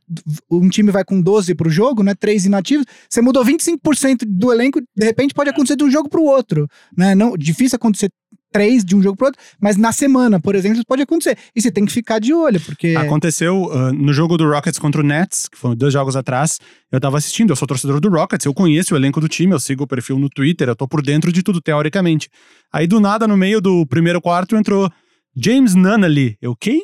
um 0.51 0.69
time 0.71 0.91
vai 0.91 1.05
com 1.05 1.21
12 1.21 1.55
pro 1.55 1.69
jogo, 1.69 2.03
né? 2.03 2.15
Três 2.15 2.47
inativos, 2.47 2.87
você 3.11 3.21
mudou 3.21 3.45
25% 3.45 4.25
do 4.27 4.51
elenco, 4.53 4.81
de 4.81 5.05
repente 5.05 5.35
pode 5.35 5.51
acontecer 5.51 5.77
de 5.77 5.85
um 5.85 5.91
jogo 5.91 6.09
pro 6.09 6.23
outro, 6.23 6.67
né? 6.97 7.15
Não, 7.15 7.37
difícil 7.37 7.77
acontecer 7.77 8.09
três 8.57 8.85
de 8.85 8.97
um 8.97 9.03
jogo 9.03 9.17
pro 9.17 9.27
outro, 9.27 9.41
mas 9.61 9.77
na 9.77 9.93
semana, 9.93 10.41
por 10.41 10.55
exemplo, 10.55 10.77
isso 10.77 10.87
pode 10.87 11.03
acontecer. 11.03 11.37
E 11.55 11.61
você 11.61 11.71
tem 11.71 11.85
que 11.85 11.93
ficar 11.93 12.19
de 12.19 12.33
olho, 12.33 12.59
porque 12.61 12.95
Aconteceu 12.97 13.71
ah, 13.71 13.93
no 13.93 14.13
jogo 14.13 14.39
do 14.39 14.49
Rockets 14.49 14.79
contra 14.79 15.03
o 15.03 15.05
Nets, 15.05 15.49
que 15.49 15.59
foram 15.59 15.77
dois 15.77 15.93
jogos 15.93 16.17
atrás. 16.17 16.59
Eu 16.91 16.99
tava 16.99 17.19
assistindo, 17.19 17.51
eu 17.51 17.57
sou 17.57 17.69
torcedor 17.69 18.01
do 18.01 18.09
Rockets, 18.09 18.47
eu 18.47 18.55
conheço 18.55 18.95
o 18.95 18.97
elenco 18.97 19.21
do 19.21 19.29
time, 19.29 19.53
eu 19.53 19.61
sigo 19.61 19.85
o 19.85 19.87
perfil 19.87 20.19
no 20.19 20.31
Twitter, 20.31 20.69
eu 20.69 20.77
tô 20.77 20.89
por 20.89 21.03
dentro 21.03 21.31
de 21.31 21.43
tudo, 21.43 21.61
teoricamente. 21.61 22.31
Aí 22.73 22.87
do 22.87 22.99
nada, 22.99 23.27
no 23.29 23.37
meio 23.37 23.61
do 23.61 23.85
primeiro 23.87 24.21
quarto, 24.21 24.57
entrou 24.57 24.91
James 25.37 25.75
Nunnally. 25.75 26.39
Eu, 26.41 26.57
quem? 26.57 26.83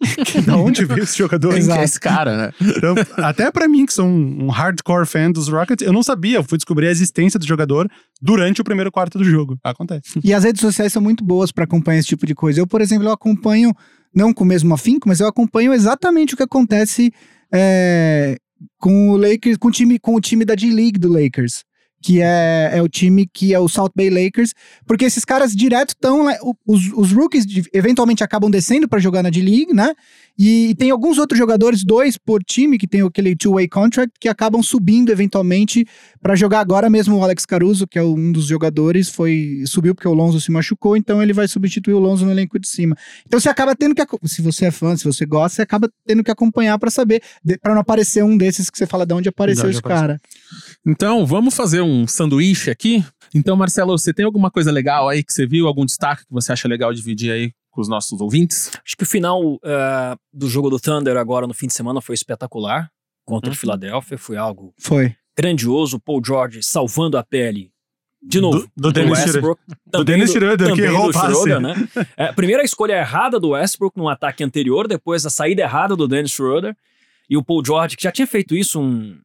Da 0.46 0.56
onde 0.56 0.84
veio 0.84 1.02
esse 1.02 1.16
jogador? 1.16 1.54
Quem 1.54 1.70
é 1.72 1.84
esse 1.84 2.00
cara, 2.00 2.36
né? 2.36 2.52
Então, 2.60 2.94
até 3.16 3.50
pra 3.50 3.68
mim, 3.68 3.86
que 3.86 3.92
sou 3.92 4.06
um, 4.06 4.44
um 4.44 4.50
hardcore 4.50 5.06
fan 5.06 5.30
dos 5.30 5.48
Rockets, 5.48 5.86
eu 5.86 5.92
não 5.92 6.02
sabia. 6.02 6.38
Eu 6.38 6.44
fui 6.44 6.58
descobrir 6.58 6.88
a 6.88 6.90
existência 6.90 7.38
do 7.38 7.46
jogador 7.46 7.90
durante 8.20 8.60
o 8.60 8.64
primeiro 8.64 8.90
quarto 8.90 9.18
do 9.18 9.24
jogo. 9.24 9.58
Acontece. 9.62 10.20
E 10.22 10.32
as 10.32 10.44
redes 10.44 10.60
sociais 10.60 10.92
são 10.92 11.02
muito 11.02 11.24
boas 11.24 11.52
pra 11.52 11.64
acompanhar 11.64 11.98
esse 11.98 12.08
tipo 12.08 12.26
de 12.26 12.34
coisa. 12.34 12.60
Eu, 12.60 12.66
por 12.66 12.80
exemplo, 12.80 13.06
eu 13.06 13.12
acompanho, 13.12 13.72
não 14.14 14.32
com 14.32 14.44
o 14.44 14.46
mesmo 14.46 14.74
afinco, 14.74 15.08
mas 15.08 15.20
eu 15.20 15.26
acompanho 15.26 15.72
exatamente 15.72 16.34
o 16.34 16.36
que 16.36 16.42
acontece 16.42 17.12
é, 17.52 18.36
com 18.78 19.10
o 19.10 19.16
Lakers, 19.16 19.56
com 19.56 19.68
o 19.68 19.70
time, 19.70 19.98
com 19.98 20.14
o 20.14 20.20
time 20.20 20.44
da 20.44 20.54
D-League 20.54 20.98
do 20.98 21.08
Lakers. 21.12 21.64
Que 22.06 22.22
é, 22.22 22.70
é 22.72 22.80
o 22.80 22.88
time 22.88 23.26
que 23.26 23.52
é 23.52 23.58
o 23.58 23.68
South 23.68 23.90
Bay 23.92 24.08
Lakers, 24.08 24.54
porque 24.86 25.04
esses 25.04 25.24
caras 25.24 25.56
direto 25.56 25.88
estão. 25.88 26.28
Os, 26.64 26.92
os 26.94 27.10
rookies 27.10 27.44
eventualmente 27.72 28.22
acabam 28.22 28.48
descendo 28.48 28.86
para 28.86 29.00
jogar 29.00 29.24
na 29.24 29.28
D-League, 29.28 29.74
né? 29.74 29.92
E, 30.38 30.76
tem 30.76 30.90
alguns 30.90 31.18
outros 31.18 31.36
jogadores, 31.36 31.82
dois 31.82 32.16
por 32.16 32.44
time, 32.44 32.78
que 32.78 32.86
tem 32.86 33.02
aquele 33.02 33.34
two-way 33.34 33.66
contract, 33.66 34.12
que 34.20 34.28
acabam 34.28 34.62
subindo 34.62 35.10
eventualmente 35.10 35.84
para 36.20 36.36
jogar 36.36 36.60
agora 36.60 36.88
mesmo 36.88 37.16
o 37.16 37.24
Alex 37.24 37.44
Caruso, 37.44 37.88
que 37.88 37.98
é 37.98 38.02
um 38.02 38.30
dos 38.30 38.46
jogadores, 38.46 39.08
foi 39.08 39.64
subiu 39.66 39.92
porque 39.92 40.06
o 40.06 40.14
Lonzo 40.14 40.40
se 40.40 40.52
machucou, 40.52 40.96
então 40.96 41.20
ele 41.20 41.32
vai 41.32 41.48
substituir 41.48 41.94
o 41.94 41.98
Lonzo 41.98 42.24
no 42.24 42.30
elenco 42.30 42.56
de 42.58 42.68
cima. 42.68 42.96
Então 43.26 43.40
você 43.40 43.48
acaba 43.48 43.74
tendo 43.74 43.94
que, 43.94 44.02
se 44.28 44.42
você 44.42 44.66
é 44.66 44.70
fã, 44.70 44.96
se 44.96 45.04
você 45.04 45.26
gosta, 45.26 45.56
você 45.56 45.62
acaba 45.62 45.90
tendo 46.06 46.22
que 46.22 46.30
acompanhar 46.30 46.78
para 46.78 46.90
saber, 46.90 47.20
para 47.60 47.74
não 47.74 47.80
aparecer 47.80 48.22
um 48.22 48.36
desses 48.36 48.70
que 48.70 48.78
você 48.78 48.86
fala 48.86 49.04
de 49.04 49.14
onde 49.14 49.28
apareceu 49.28 49.64
onde 49.64 49.72
esse 49.72 49.82
cara. 49.82 50.20
Então, 50.86 51.26
vamos 51.26 51.54
fazer 51.54 51.80
um 51.82 52.06
sanduíche 52.06 52.70
aqui? 52.70 53.04
Então, 53.34 53.56
Marcelo, 53.56 53.96
você 53.98 54.14
tem 54.14 54.24
alguma 54.24 54.50
coisa 54.50 54.70
legal 54.70 55.08
aí 55.08 55.22
que 55.22 55.32
você 55.32 55.46
viu? 55.46 55.66
Algum 55.66 55.84
destaque 55.84 56.22
que 56.26 56.32
você 56.32 56.52
acha 56.52 56.68
legal 56.68 56.92
dividir 56.94 57.32
aí 57.32 57.52
com 57.70 57.80
os 57.80 57.88
nossos 57.88 58.20
ouvintes? 58.20 58.70
Acho 58.84 58.96
que 58.96 59.02
o 59.02 59.06
final 59.06 59.58
eh, 59.64 60.14
do 60.32 60.48
jogo 60.48 60.70
do 60.70 60.78
Thunder 60.78 61.16
agora 61.16 61.46
no 61.46 61.52
fim 61.54 61.66
de 61.66 61.74
semana 61.74 62.00
foi 62.00 62.14
espetacular. 62.14 62.88
Contra 63.24 63.50
Uhum. 63.50 63.54
o 63.54 63.58
Philadelphia, 63.58 64.16
foi 64.16 64.36
algo 64.36 64.72
Foi. 64.78 65.12
grandioso. 65.36 65.98
Paul 65.98 66.22
George 66.24 66.62
salvando 66.62 67.18
a 67.18 67.24
pele. 67.24 67.72
De 68.22 68.40
novo. 68.40 68.60
Do- 68.60 68.70
do 68.76 68.92
Dennis 68.92 69.18
Westbrook. 69.18 69.60
do 69.86 70.04
Dennis 70.04 70.30
Schroeder, 70.30 70.68
que 70.68 70.74
também 70.76 70.84
errou 70.84 71.04
do 71.06 71.10
o 71.10 71.12
passe. 71.12 71.32
Schroeder, 71.34 71.60
né? 71.60 71.74
É, 72.16 72.32
primeiro 72.32 72.62
a 72.62 72.64
escolha 72.64 72.92
errada 72.94 73.40
do 73.40 73.48
Westbrook 73.50 73.96
num 73.98 74.08
ataque 74.08 74.44
anterior, 74.44 74.86
depois 74.86 75.26
a 75.26 75.30
saída 75.30 75.62
errada 75.62 75.96
do 75.96 76.06
Dennis 76.06 76.30
Schroeder. 76.30 76.76
E 77.28 77.36
o 77.36 77.42
Paul 77.44 77.64
George, 77.66 77.96
que 77.96 78.04
já 78.04 78.12
tinha 78.12 78.26
feito 78.26 78.54
isso, 78.54 78.80
um- 78.80 79.18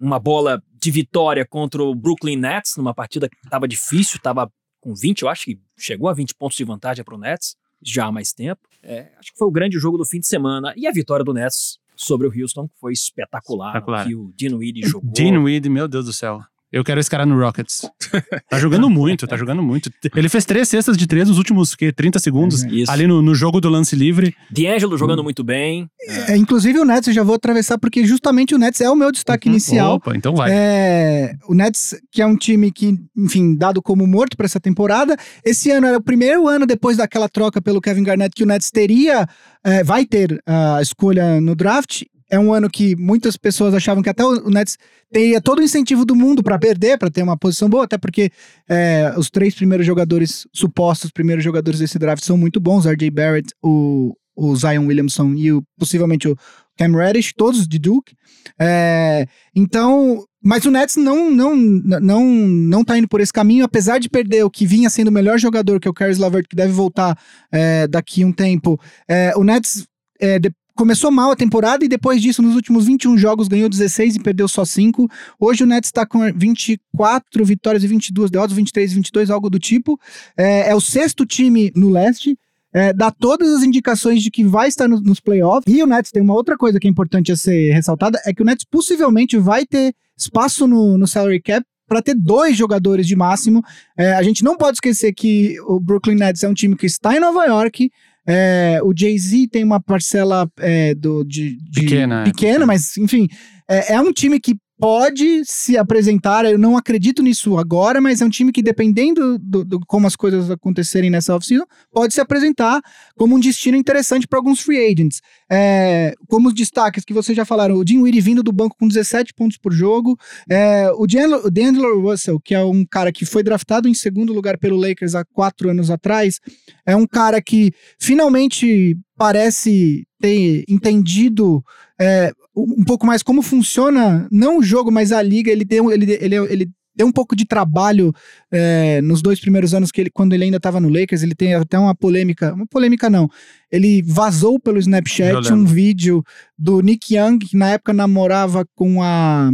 uma 0.00 0.20
bola 0.20 0.62
de 0.80 0.90
vitória 0.90 1.46
contra 1.46 1.82
o 1.82 1.94
Brooklyn 1.94 2.36
Nets, 2.36 2.76
numa 2.76 2.94
partida 2.94 3.28
que 3.28 3.36
estava 3.44 3.66
difícil, 3.66 4.16
estava 4.16 4.50
com 4.80 4.94
20, 4.94 5.22
eu 5.22 5.28
acho 5.28 5.44
que 5.44 5.60
chegou 5.76 6.08
a 6.08 6.14
20 6.14 6.34
pontos 6.34 6.56
de 6.56 6.64
vantagem 6.64 7.04
para 7.04 7.14
o 7.14 7.18
Nets, 7.18 7.56
já 7.82 8.06
há 8.06 8.12
mais 8.12 8.32
tempo. 8.32 8.60
É, 8.82 9.12
acho 9.18 9.32
que 9.32 9.38
foi 9.38 9.48
o 9.48 9.50
grande 9.50 9.78
jogo 9.78 9.98
do 9.98 10.04
fim 10.04 10.20
de 10.20 10.26
semana. 10.26 10.72
E 10.76 10.86
a 10.86 10.92
vitória 10.92 11.24
do 11.24 11.32
Nets 11.32 11.78
sobre 11.96 12.26
o 12.26 12.32
Houston 12.32 12.68
que 12.68 12.78
foi 12.78 12.92
espetacular. 12.92 13.76
Espetacular. 13.76 14.06
Que 14.06 14.14
o 14.14 14.58
Weedy 14.58 14.82
jogou. 14.86 15.12
Dean 15.12 15.42
Weed, 15.42 15.68
meu 15.68 15.88
Deus 15.88 16.06
do 16.06 16.12
céu. 16.12 16.40
Eu 16.70 16.84
quero 16.84 17.00
esse 17.00 17.10
cara 17.10 17.24
no 17.24 17.38
Rockets. 17.38 17.88
Tá 18.48 18.58
jogando 18.58 18.88
muito, 18.88 19.26
tá 19.26 19.36
jogando 19.36 19.62
muito. 19.62 19.90
Ele 20.16 20.28
fez 20.28 20.44
três 20.46 20.68
cestas 20.68 20.96
de 20.96 21.06
três 21.06 21.28
nos 21.28 21.36
últimos 21.36 21.74
que, 21.74 21.92
30 21.92 22.18
segundos. 22.18 22.64
Isso. 22.64 22.90
Ali 22.90 23.06
no, 23.06 23.20
no 23.20 23.34
jogo 23.34 23.60
do 23.60 23.68
lance 23.68 23.94
livre. 23.94 24.34
D'Angelo 24.50 24.94
Hum. 24.94 24.98
jogando 24.98 25.22
muito 25.22 25.44
bem. 25.44 25.86
É, 26.28 26.36
inclusive 26.36 26.78
o 26.78 26.84
Nets 26.84 27.08
eu 27.08 27.14
já 27.14 27.22
vou 27.22 27.34
atravessar, 27.34 27.76
porque 27.78 28.06
justamente 28.06 28.54
o 28.54 28.58
Nets 28.58 28.80
é 28.80 28.88
o 28.88 28.96
meu 28.96 29.12
destaque 29.12 29.48
inicial. 29.48 29.96
Opa, 29.96 30.16
então 30.16 30.34
vai. 30.34 30.50
É, 30.52 31.34
o 31.46 31.54
Nets, 31.54 31.94
que 32.10 32.22
é 32.22 32.26
um 32.26 32.36
time 32.36 32.72
que, 32.72 32.98
enfim, 33.16 33.54
dado 33.54 33.82
como 33.82 34.06
morto 34.06 34.36
para 34.36 34.46
essa 34.46 34.58
temporada. 34.60 35.16
Esse 35.44 35.70
ano 35.70 35.86
era 35.86 35.98
o 35.98 36.02
primeiro 36.02 36.48
ano 36.48 36.66
depois 36.66 36.96
daquela 36.96 37.28
troca 37.28 37.60
pelo 37.60 37.80
Kevin 37.80 38.04
Garnett 38.04 38.34
que 38.34 38.42
o 38.44 38.46
Nets 38.46 38.70
teria, 38.70 39.26
é, 39.62 39.84
vai 39.84 40.06
ter 40.06 40.42
a 40.46 40.80
escolha 40.80 41.40
no 41.40 41.54
draft. 41.54 42.02
É 42.30 42.38
um 42.38 42.52
ano 42.52 42.68
que 42.68 42.94
muitas 42.96 43.36
pessoas 43.36 43.72
achavam 43.74 44.02
que 44.02 44.08
até 44.10 44.24
o 44.24 44.50
Nets 44.50 44.76
teria 45.10 45.40
todo 45.40 45.60
o 45.60 45.62
incentivo 45.62 46.04
do 46.04 46.14
mundo 46.14 46.42
para 46.42 46.58
perder, 46.58 46.98
para 46.98 47.10
ter 47.10 47.22
uma 47.22 47.36
posição 47.38 47.68
boa, 47.68 47.84
até 47.84 47.96
porque 47.96 48.30
é, 48.68 49.14
os 49.16 49.30
três 49.30 49.54
primeiros 49.54 49.86
jogadores, 49.86 50.46
supostos 50.52 51.10
primeiros 51.10 51.42
jogadores 51.42 51.80
desse 51.80 51.98
draft, 51.98 52.22
são 52.22 52.36
muito 52.36 52.60
bons: 52.60 52.84
RJ 52.86 53.10
Barrett, 53.10 53.48
o, 53.62 54.14
o 54.36 54.54
Zion 54.56 54.86
Williamson 54.86 55.32
e 55.34 55.52
o, 55.52 55.62
possivelmente 55.78 56.28
o 56.28 56.36
Cam 56.76 56.96
Reddish, 56.96 57.32
todos 57.36 57.66
de 57.66 57.78
Duke. 57.78 58.14
É, 58.58 59.26
então, 59.54 60.24
mas 60.42 60.64
o 60.64 60.70
Nets 60.70 60.96
não, 60.96 61.30
não, 61.30 61.56
não, 61.56 62.24
não 62.24 62.84
tá 62.84 62.96
indo 62.96 63.08
por 63.08 63.20
esse 63.20 63.32
caminho, 63.32 63.64
apesar 63.64 63.98
de 63.98 64.08
perder 64.08 64.44
o 64.44 64.50
que 64.50 64.64
vinha 64.64 64.88
sendo 64.88 65.08
o 65.08 65.12
melhor 65.12 65.38
jogador, 65.38 65.80
que 65.80 65.88
é 65.88 65.90
o 65.90 65.94
Caris 65.94 66.18
LeVert, 66.18 66.46
que 66.48 66.54
deve 66.54 66.72
voltar 66.72 67.18
é, 67.50 67.88
daqui 67.88 68.24
um 68.24 68.32
tempo. 68.32 68.78
É, 69.08 69.32
o 69.36 69.42
Nets 69.42 69.86
é, 70.20 70.38
de- 70.38 70.52
começou 70.78 71.10
mal 71.10 71.32
a 71.32 71.36
temporada 71.36 71.84
e 71.84 71.88
depois 71.88 72.22
disso, 72.22 72.40
nos 72.40 72.54
últimos 72.54 72.86
21 72.86 73.18
jogos, 73.18 73.48
ganhou 73.48 73.68
16 73.68 74.14
e 74.14 74.20
perdeu 74.20 74.46
só 74.46 74.64
5. 74.64 75.08
Hoje 75.38 75.64
o 75.64 75.66
Nets 75.66 75.88
está 75.88 76.06
com 76.06 76.20
24 76.32 77.44
vitórias 77.44 77.82
e 77.82 77.88
22 77.88 78.30
derrotas, 78.30 78.54
23 78.54 78.92
e 78.92 78.94
22, 78.94 79.30
algo 79.30 79.50
do 79.50 79.58
tipo. 79.58 79.98
É, 80.36 80.70
é 80.70 80.74
o 80.76 80.80
sexto 80.80 81.26
time 81.26 81.72
no 81.74 81.90
leste. 81.90 82.38
É, 82.72 82.92
dá 82.92 83.10
todas 83.10 83.52
as 83.52 83.64
indicações 83.64 84.22
de 84.22 84.30
que 84.30 84.44
vai 84.44 84.68
estar 84.68 84.86
no- 84.86 85.00
nos 85.00 85.18
playoffs. 85.18 85.64
E 85.66 85.82
o 85.82 85.86
Nets 85.86 86.12
tem 86.12 86.22
uma 86.22 86.34
outra 86.34 86.56
coisa 86.56 86.78
que 86.78 86.86
é 86.86 86.90
importante 86.90 87.32
a 87.32 87.36
ser 87.36 87.72
ressaltada: 87.72 88.20
é 88.24 88.32
que 88.32 88.42
o 88.42 88.44
Nets 88.44 88.64
possivelmente 88.70 89.36
vai 89.36 89.66
ter 89.66 89.92
espaço 90.16 90.66
no, 90.68 90.96
no 90.96 91.08
salary 91.08 91.42
cap 91.42 91.66
para 91.88 92.02
ter 92.02 92.14
dois 92.14 92.56
jogadores 92.56 93.06
de 93.06 93.16
máximo. 93.16 93.64
É, 93.96 94.12
a 94.12 94.22
gente 94.22 94.44
não 94.44 94.56
pode 94.56 94.76
esquecer 94.76 95.12
que 95.12 95.56
o 95.62 95.80
Brooklyn 95.80 96.16
Nets 96.16 96.44
é 96.44 96.48
um 96.48 96.54
time 96.54 96.76
que 96.76 96.86
está 96.86 97.16
em 97.16 97.20
Nova 97.20 97.44
York. 97.46 97.90
É, 98.30 98.78
o 98.82 98.92
Jay-Z 98.94 99.48
tem 99.50 99.64
uma 99.64 99.80
parcela 99.80 100.46
é, 100.58 100.94
do, 100.94 101.24
de, 101.24 101.56
de- 101.56 101.80
Pequena, 101.80 102.20
é, 102.20 102.24
pequena, 102.24 102.50
pequena. 102.52 102.66
mas 102.66 102.94
enfim, 102.98 103.26
é, 103.66 103.94
é 103.94 104.00
um 104.02 104.12
time 104.12 104.38
que 104.38 104.54
pode 104.78 105.42
se 105.44 105.76
apresentar. 105.76 106.44
Eu 106.44 106.58
não 106.58 106.76
acredito 106.76 107.22
nisso 107.22 107.58
agora, 107.58 108.00
mas 108.00 108.20
é 108.20 108.24
um 108.24 108.30
time 108.30 108.52
que, 108.52 108.62
dependendo 108.62 109.38
do, 109.38 109.64
do 109.64 109.80
como 109.86 110.06
as 110.06 110.16
coisas 110.16 110.50
acontecerem 110.50 111.10
nessa 111.10 111.34
off-season, 111.34 111.64
pode 111.92 112.14
se 112.14 112.20
apresentar 112.20 112.80
como 113.16 113.36
um 113.36 113.40
destino 113.40 113.76
interessante 113.76 114.26
para 114.26 114.38
alguns 114.38 114.60
free 114.60 114.92
agents. 114.92 115.20
É, 115.50 116.14
como 116.28 116.48
os 116.48 116.54
destaques 116.54 117.04
que 117.04 117.12
vocês 117.12 117.36
já 117.36 117.44
falaram, 117.44 117.76
o 117.76 117.84
Dinwiddie 117.84 118.20
vindo 118.20 118.42
do 118.42 118.52
banco 118.52 118.76
com 118.78 118.86
17 118.86 119.34
pontos 119.34 119.58
por 119.58 119.72
jogo, 119.72 120.16
é, 120.48 120.90
o 120.92 121.06
D'Angelo 121.06 122.00
Russell, 122.00 122.40
que 122.40 122.54
é 122.54 122.62
um 122.62 122.84
cara 122.84 123.12
que 123.12 123.26
foi 123.26 123.42
draftado 123.42 123.88
em 123.88 123.94
segundo 123.94 124.32
lugar 124.32 124.58
pelo 124.58 124.76
Lakers 124.76 125.14
há 125.14 125.24
quatro 125.24 125.70
anos 125.70 125.90
atrás, 125.90 126.38
é 126.86 126.94
um 126.94 127.06
cara 127.06 127.42
que 127.42 127.72
finalmente 127.98 128.96
parece 129.18 130.06
ter 130.20 130.64
entendido 130.68 131.62
é, 132.00 132.32
um 132.56 132.84
pouco 132.84 133.06
mais 133.06 133.22
como 133.22 133.42
funciona, 133.42 134.28
não 134.30 134.58
o 134.58 134.62
jogo, 134.62 134.90
mas 134.90 135.12
a 135.12 135.20
liga. 135.20 135.50
Ele 135.50 135.64
deu, 135.64 135.90
ele, 135.92 136.12
ele, 136.20 136.36
ele 136.36 136.70
deu 136.94 137.06
um 137.06 137.12
pouco 137.12 137.36
de 137.36 137.44
trabalho 137.44 138.12
é, 138.50 139.00
nos 139.02 139.20
dois 139.22 139.38
primeiros 139.40 139.74
anos 139.74 139.90
que 139.90 140.00
ele, 140.00 140.10
quando 140.10 140.32
ele 140.32 140.44
ainda 140.44 140.56
estava 140.56 140.80
no 140.80 140.88
Lakers. 140.88 141.22
Ele 141.22 141.34
tem 141.34 141.54
até 141.54 141.78
uma 141.78 141.94
polêmica, 141.94 142.54
uma 142.54 142.66
polêmica 142.66 143.10
não. 143.10 143.28
Ele 143.70 144.02
vazou 144.02 144.58
pelo 144.58 144.78
Snapchat 144.78 145.52
um 145.52 145.64
vídeo 145.64 146.22
do 146.56 146.80
Nick 146.80 147.16
Young, 147.16 147.38
que 147.38 147.56
na 147.56 147.70
época 147.70 147.92
namorava 147.92 148.66
com 148.74 149.02
a 149.02 149.50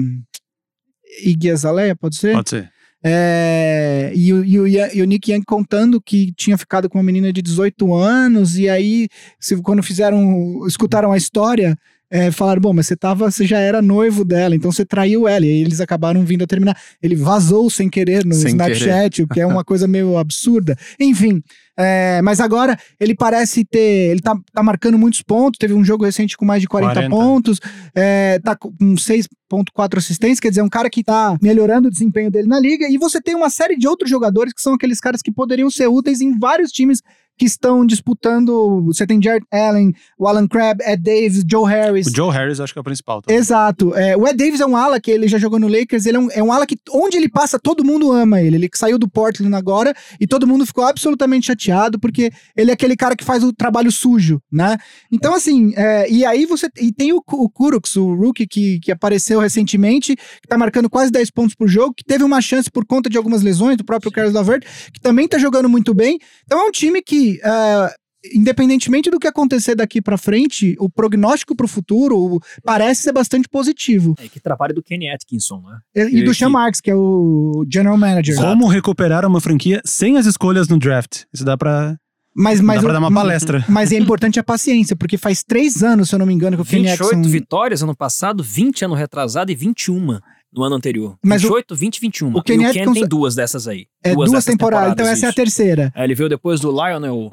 Iggy 1.24 1.50
Azalea, 1.50 1.96
pode 1.96 2.16
ser? 2.16 2.32
Pode 2.32 2.50
ser. 2.50 2.73
É, 3.06 4.12
e, 4.14 4.32
o, 4.32 4.66
e, 4.66 4.96
e 4.96 5.02
o 5.02 5.04
Nick 5.04 5.30
Young 5.30 5.44
contando 5.44 6.00
que 6.00 6.32
tinha 6.32 6.56
ficado 6.56 6.88
com 6.88 6.96
uma 6.96 7.04
menina 7.04 7.30
de 7.30 7.42
18 7.42 7.92
anos, 7.92 8.56
e 8.56 8.66
aí, 8.66 9.08
se, 9.38 9.60
quando 9.60 9.82
fizeram, 9.82 10.66
escutaram 10.66 11.12
a 11.12 11.16
história, 11.16 11.76
é, 12.10 12.30
falaram: 12.30 12.60
bom, 12.60 12.72
mas 12.72 12.86
você 12.86 12.96
tava, 12.96 13.30
você 13.30 13.46
já 13.46 13.58
era 13.58 13.82
noivo 13.82 14.24
dela, 14.24 14.54
então 14.54 14.70
você 14.70 14.84
traiu 14.84 15.26
ela, 15.26 15.44
e 15.44 15.48
aí 15.48 15.60
eles 15.60 15.80
acabaram 15.80 16.24
vindo 16.24 16.44
a 16.44 16.46
terminar. 16.46 16.78
Ele 17.02 17.16
vazou 17.16 17.68
sem 17.70 17.88
querer 17.88 18.24
no 18.24 18.34
Sem 18.34 18.48
Snapchat, 18.48 19.22
o 19.22 19.28
que 19.28 19.40
é 19.40 19.46
uma 19.46 19.64
coisa 19.66 19.88
meio 19.88 20.16
absurda. 20.16 20.76
Enfim. 21.00 21.42
é, 21.76 22.20
mas 22.22 22.40
agora 22.40 22.78
ele 23.00 23.14
parece 23.14 23.64
ter. 23.64 24.10
Ele 24.12 24.20
tá, 24.20 24.36
tá 24.52 24.62
marcando 24.62 24.98
muitos 24.98 25.22
pontos. 25.22 25.58
Teve 25.58 25.74
um 25.74 25.84
jogo 25.84 26.04
recente 26.04 26.36
com 26.36 26.44
mais 26.44 26.60
de 26.60 26.68
40, 26.68 26.94
40. 26.94 27.10
pontos. 27.10 27.60
é, 27.94 28.38
tá 28.38 28.54
com 28.54 28.70
6,4 28.94 29.98
assistências. 29.98 30.40
Quer 30.40 30.50
dizer, 30.50 30.60
é 30.60 30.64
um 30.64 30.68
cara 30.68 30.88
que 30.88 31.02
tá 31.02 31.36
melhorando 31.42 31.88
o 31.88 31.90
desempenho 31.90 32.30
dele 32.30 32.46
na 32.46 32.60
liga. 32.60 32.86
E 32.88 32.98
você 32.98 33.20
tem 33.20 33.34
uma 33.34 33.50
série 33.50 33.76
de 33.76 33.88
outros 33.88 34.08
jogadores 34.08 34.52
que 34.52 34.60
são 34.60 34.74
aqueles 34.74 35.00
caras 35.00 35.20
que 35.20 35.32
poderiam 35.32 35.70
ser 35.70 35.88
úteis 35.88 36.20
em 36.20 36.38
vários 36.38 36.70
times 36.70 37.00
que 37.38 37.44
estão 37.44 37.84
disputando. 37.84 38.82
Você 38.86 39.06
tem 39.06 39.22
Jared 39.22 39.46
Allen, 39.52 39.92
o 40.18 40.26
Alan 40.26 40.46
Crabb, 40.46 40.80
Ed 40.82 41.02
Davis, 41.02 41.44
Joe 41.48 41.68
Harris. 41.68 42.06
O 42.06 42.14
Joe 42.14 42.32
Harris 42.32 42.60
acho 42.60 42.72
que 42.72 42.78
é 42.78 42.82
o 42.82 42.84
principal. 42.84 43.22
tá? 43.22 43.32
Exato. 43.32 43.94
É, 43.94 44.16
o 44.16 44.26
Ed 44.26 44.36
Davis 44.36 44.60
é 44.60 44.66
um 44.66 44.76
ala 44.76 45.00
que 45.00 45.10
ele 45.10 45.28
já 45.28 45.38
jogou 45.38 45.58
no 45.58 45.68
Lakers. 45.68 46.06
Ele 46.06 46.16
é 46.16 46.20
um, 46.20 46.28
é 46.30 46.42
um 46.42 46.52
ala 46.52 46.66
que, 46.66 46.76
onde 46.92 47.16
ele 47.16 47.28
passa, 47.28 47.58
todo 47.58 47.84
mundo 47.84 48.12
ama 48.12 48.40
ele. 48.40 48.56
Ele 48.56 48.70
saiu 48.74 48.98
do 48.98 49.08
Portland 49.08 49.54
agora 49.54 49.94
e 50.20 50.26
todo 50.26 50.46
mundo 50.46 50.66
ficou 50.66 50.84
absolutamente 50.84 51.46
chateado 51.46 51.98
porque 51.98 52.30
ele 52.56 52.70
é 52.70 52.74
aquele 52.74 52.96
cara 52.96 53.16
que 53.16 53.24
faz 53.24 53.42
o 53.42 53.52
trabalho 53.52 53.90
sujo, 53.90 54.40
né? 54.50 54.76
Então, 55.10 55.34
assim, 55.34 55.72
é, 55.76 56.10
e 56.10 56.24
aí 56.24 56.46
você. 56.46 56.68
E 56.80 56.92
tem 56.92 57.12
o, 57.12 57.22
o 57.26 57.48
Kuroks, 57.48 57.96
o 57.96 58.14
rookie 58.14 58.46
que, 58.46 58.78
que 58.80 58.92
apareceu 58.92 59.40
recentemente, 59.40 60.16
que 60.16 60.48
tá 60.48 60.56
marcando 60.56 60.88
quase 60.90 61.10
10 61.10 61.30
pontos 61.30 61.54
por 61.54 61.68
jogo, 61.68 61.94
que 61.94 62.04
teve 62.04 62.24
uma 62.24 62.40
chance 62.40 62.70
por 62.70 62.84
conta 62.84 63.08
de 63.08 63.16
algumas 63.16 63.42
lesões, 63.42 63.76
do 63.76 63.84
próprio 63.84 64.12
Carlos 64.12 64.34
Lavert, 64.34 64.64
que 64.92 65.00
também 65.00 65.26
tá 65.26 65.38
jogando 65.38 65.68
muito 65.68 65.94
bem. 65.94 66.18
Então 66.44 66.60
é 66.60 66.64
um 66.68 66.70
time 66.70 67.02
que. 67.02 67.23
É, 67.42 67.94
Independentemente 68.32 69.10
do 69.10 69.18
que 69.18 69.26
acontecer 69.26 69.74
daqui 69.74 70.00
pra 70.00 70.16
frente, 70.16 70.74
o 70.80 70.88
prognóstico 70.88 71.54
pro 71.54 71.68
futuro 71.68 72.16
o- 72.16 72.40
parece 72.64 73.02
ser 73.02 73.12
bastante 73.12 73.46
positivo. 73.46 74.14
É 74.18 74.26
que 74.28 74.40
trabalho 74.40 74.74
do 74.74 74.82
Kenny 74.82 75.10
Atkinson, 75.10 75.60
né? 75.60 75.78
E, 75.94 76.20
e 76.20 76.24
do 76.24 76.32
Sean 76.34 76.46
que- 76.46 76.52
Marks, 76.54 76.80
que 76.80 76.90
é 76.90 76.94
o 76.94 77.66
general 77.70 77.98
manager. 77.98 78.34
Como 78.36 78.66
recuperar 78.66 79.26
uma 79.26 79.42
franquia 79.42 79.82
sem 79.84 80.16
as 80.16 80.24
escolhas 80.24 80.68
no 80.68 80.78
draft? 80.78 81.24
Isso 81.34 81.44
dá 81.44 81.54
pra, 81.54 81.98
Mas, 82.34 82.62
mas, 82.62 82.76
dá 82.76 82.84
pra 82.84 82.92
dar 82.94 82.98
uma 82.98 83.12
palestra. 83.12 83.62
mas 83.68 83.92
é 83.92 83.98
importante 83.98 84.40
a 84.40 84.42
paciência, 84.42 84.96
porque 84.96 85.18
faz 85.18 85.44
três 85.44 85.82
anos, 85.82 86.08
se 86.08 86.14
eu 86.14 86.18
não 86.18 86.24
me 86.24 86.32
engano, 86.32 86.56
que 86.56 86.62
o 86.62 86.64
Kenny 86.64 86.84
28 86.88 87.04
Atkinson... 87.10 87.28
vitórias 87.30 87.82
ano 87.82 87.94
passado, 87.94 88.42
20 88.42 88.86
ano 88.86 88.94
retrasado 88.94 89.52
e 89.52 89.54
21 89.54 90.18
no 90.54 90.62
ano 90.62 90.76
anterior. 90.76 91.18
Mas 91.22 91.42
o- 91.42 91.48
28, 91.48 91.74
20, 91.74 92.00
21. 92.00 92.36
o 92.36 92.42
Kenny 92.42 92.64
e 92.64 92.68
o 92.68 92.72
Ken 92.72 92.92
tem 92.92 93.06
duas 93.08 93.34
dessas 93.34 93.66
aí. 93.66 93.86
É 94.02 94.14
duas, 94.14 94.30
dessas 94.30 94.44
temporadas, 94.44 94.92
então 94.92 95.06
essa 95.06 95.24
é 95.24 95.26
a 95.26 95.30
isso. 95.30 95.36
terceira. 95.36 95.92
É, 95.94 96.04
ele 96.04 96.14
veio 96.14 96.28
depois 96.28 96.60
do 96.60 96.70
Lionel 96.70 97.32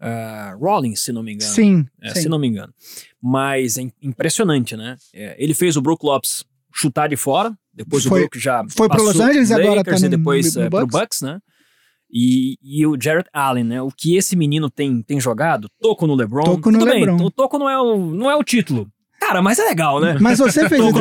ah, 0.00 0.56
Rollins, 0.60 1.00
se 1.00 1.12
não 1.12 1.22
me 1.22 1.32
engano. 1.34 1.52
Sim, 1.52 1.86
É, 2.00 2.14
sim. 2.14 2.22
se 2.22 2.28
não 2.28 2.38
me 2.38 2.48
engano. 2.48 2.72
Mas 3.22 3.76
é 3.78 3.82
im- 3.82 3.92
impressionante, 4.02 4.76
né? 4.76 4.96
É, 5.14 5.36
ele 5.42 5.54
fez 5.54 5.76
o 5.76 5.82
Brook 5.82 6.04
Lopes 6.04 6.44
chutar 6.74 7.08
de 7.08 7.16
fora, 7.16 7.56
depois 7.72 8.04
Foi- 8.04 8.20
o 8.20 8.22
Brook 8.22 8.38
já 8.38 8.64
foi 8.68 8.88
pro 8.88 9.02
Los 9.02 9.20
Angeles 9.20 9.48
pro 9.48 9.58
agora 9.58 9.74
Lakers 9.76 10.00
tá 10.00 10.06
e 10.06 10.10
no- 10.10 10.16
depois 10.16 10.54
no 10.56 10.62
é, 10.62 10.70
pro 10.70 10.80
Bucks. 10.86 11.00
Bucks, 11.00 11.22
né? 11.22 11.38
E, 12.14 12.58
e 12.62 12.86
o 12.86 12.96
Jarrett 13.00 13.28
Allen, 13.32 13.64
né? 13.64 13.80
O 13.82 13.88
que 13.90 14.16
esse 14.16 14.36
menino 14.36 14.68
tem, 14.68 15.02
tem 15.02 15.18
jogado, 15.20 15.68
toco 15.80 16.06
no 16.06 16.14
LeBron. 16.14 16.42
Toco 16.44 16.70
no 16.70 16.78
Tudo 16.78 16.90
bem, 16.90 17.04
LeBron. 17.06 17.24
o 17.24 17.30
toco 17.30 17.58
não 17.58 17.70
é 17.70 17.80
o, 17.80 17.96
não 18.12 18.30
é 18.30 18.36
o 18.36 18.44
título. 18.44 18.86
Cara, 19.32 19.40
mas 19.42 19.58
é 19.58 19.64
legal, 19.64 19.98
né? 19.98 20.18
Mas 20.20 20.38
você 20.38 20.68
fez 20.68 20.84
isso. 20.84 20.92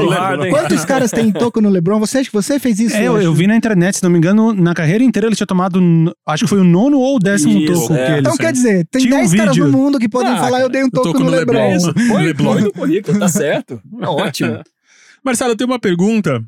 Quantos 0.50 0.86
caras 0.86 1.12
tem 1.12 1.30
toco 1.34 1.60
no 1.60 1.68
LeBron? 1.70 2.00
Você, 2.00 2.24
você 2.32 2.60
fez 2.60 2.80
isso? 2.80 2.96
É, 2.96 3.06
eu, 3.06 3.22
eu 3.22 3.34
vi 3.34 3.46
na 3.46 3.58
internet, 3.58 3.98
se 3.98 4.04
não 4.04 4.10
me 4.10 4.18
engano, 4.18 4.54
na 4.54 4.74
carreira 4.74 5.04
inteira 5.04 5.28
ele 5.28 5.36
tinha 5.36 5.46
tomado, 5.46 5.82
acho 6.26 6.46
que 6.46 6.50
foi 6.50 6.60
o 6.60 6.64
nono 6.64 6.98
ou 6.98 7.18
o 7.18 7.20
décimo 7.20 7.60
Isso, 7.60 7.74
toco 7.74 7.94
é. 7.94 8.06
que 8.06 8.12
ele 8.14 8.20
Então 8.22 8.38
quer 8.38 8.54
dizer, 8.54 8.88
tem 8.90 9.02
Tinha 9.02 9.16
um 9.16 9.20
10 9.20 9.34
caras 9.36 9.56
vídeo. 9.56 9.70
no 9.70 9.78
mundo 9.78 10.00
que 10.00 10.08
podem 10.08 10.32
Ah, 10.32 10.38
falar 10.38 10.62
eu 10.62 10.70
dei 10.70 10.82
um 10.82 10.90
toco, 10.90 11.08
toco 11.08 11.20
no, 11.20 11.26
no 11.26 11.32
LeBron. 11.32 11.72
LeBron. 11.74 11.94
Põe, 12.08 12.24
LeBron. 12.26 12.60
no 12.62 12.72
currículo, 12.72 13.20
tá 13.20 13.28
certo. 13.28 13.82
É 14.02 14.08
ótimo. 14.08 14.62
Marcelo, 15.26 15.52
eu 15.52 15.58
tenho 15.58 15.70
uma 15.70 15.80
pergunta. 15.80 16.42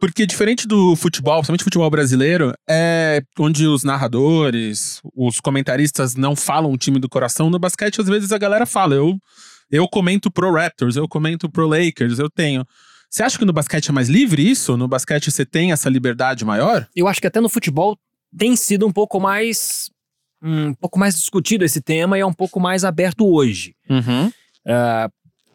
Porque 0.00 0.24
diferente 0.24 0.66
do 0.66 0.96
futebol, 0.96 1.34
principalmente 1.34 1.64
futebol 1.64 1.90
brasileiro, 1.90 2.54
é 2.66 3.20
onde 3.38 3.66
os 3.66 3.84
narradores, 3.84 5.02
os 5.14 5.38
comentaristas 5.38 6.14
não 6.14 6.34
falam 6.34 6.72
o 6.72 6.78
time 6.78 6.98
do 6.98 7.10
coração, 7.10 7.50
no 7.50 7.58
basquete 7.58 8.00
às 8.00 8.08
vezes 8.08 8.32
a 8.32 8.38
galera 8.38 8.64
fala, 8.64 8.94
eu, 8.94 9.18
eu 9.70 9.88
comento 9.88 10.30
pro 10.30 10.52
Raptors, 10.52 10.96
eu 10.96 11.08
comento 11.08 11.48
pro 11.48 11.66
Lakers, 11.66 12.18
eu 12.18 12.28
tenho. 12.28 12.66
Você 13.08 13.22
acha 13.22 13.38
que 13.38 13.44
no 13.44 13.52
basquete 13.52 13.88
é 13.88 13.92
mais 13.92 14.08
livre 14.08 14.48
isso? 14.48 14.76
No 14.76 14.86
basquete 14.86 15.30
você 15.30 15.44
tem 15.44 15.72
essa 15.72 15.88
liberdade 15.88 16.44
maior? 16.44 16.88
Eu 16.94 17.08
acho 17.08 17.20
que 17.20 17.26
até 17.26 17.40
no 17.40 17.48
futebol 17.48 17.98
tem 18.36 18.54
sido 18.56 18.86
um 18.86 18.92
pouco 18.92 19.18
mais. 19.20 19.90
Um 20.42 20.72
pouco 20.72 20.98
mais 20.98 21.16
discutido 21.16 21.64
esse 21.64 21.82
tema 21.82 22.16
e 22.16 22.22
é 22.22 22.26
um 22.26 22.32
pouco 22.32 22.58
mais 22.58 22.84
aberto 22.84 23.26
hoje. 23.26 23.74
Uhum. 23.90 24.32
Ah, 24.66 25.10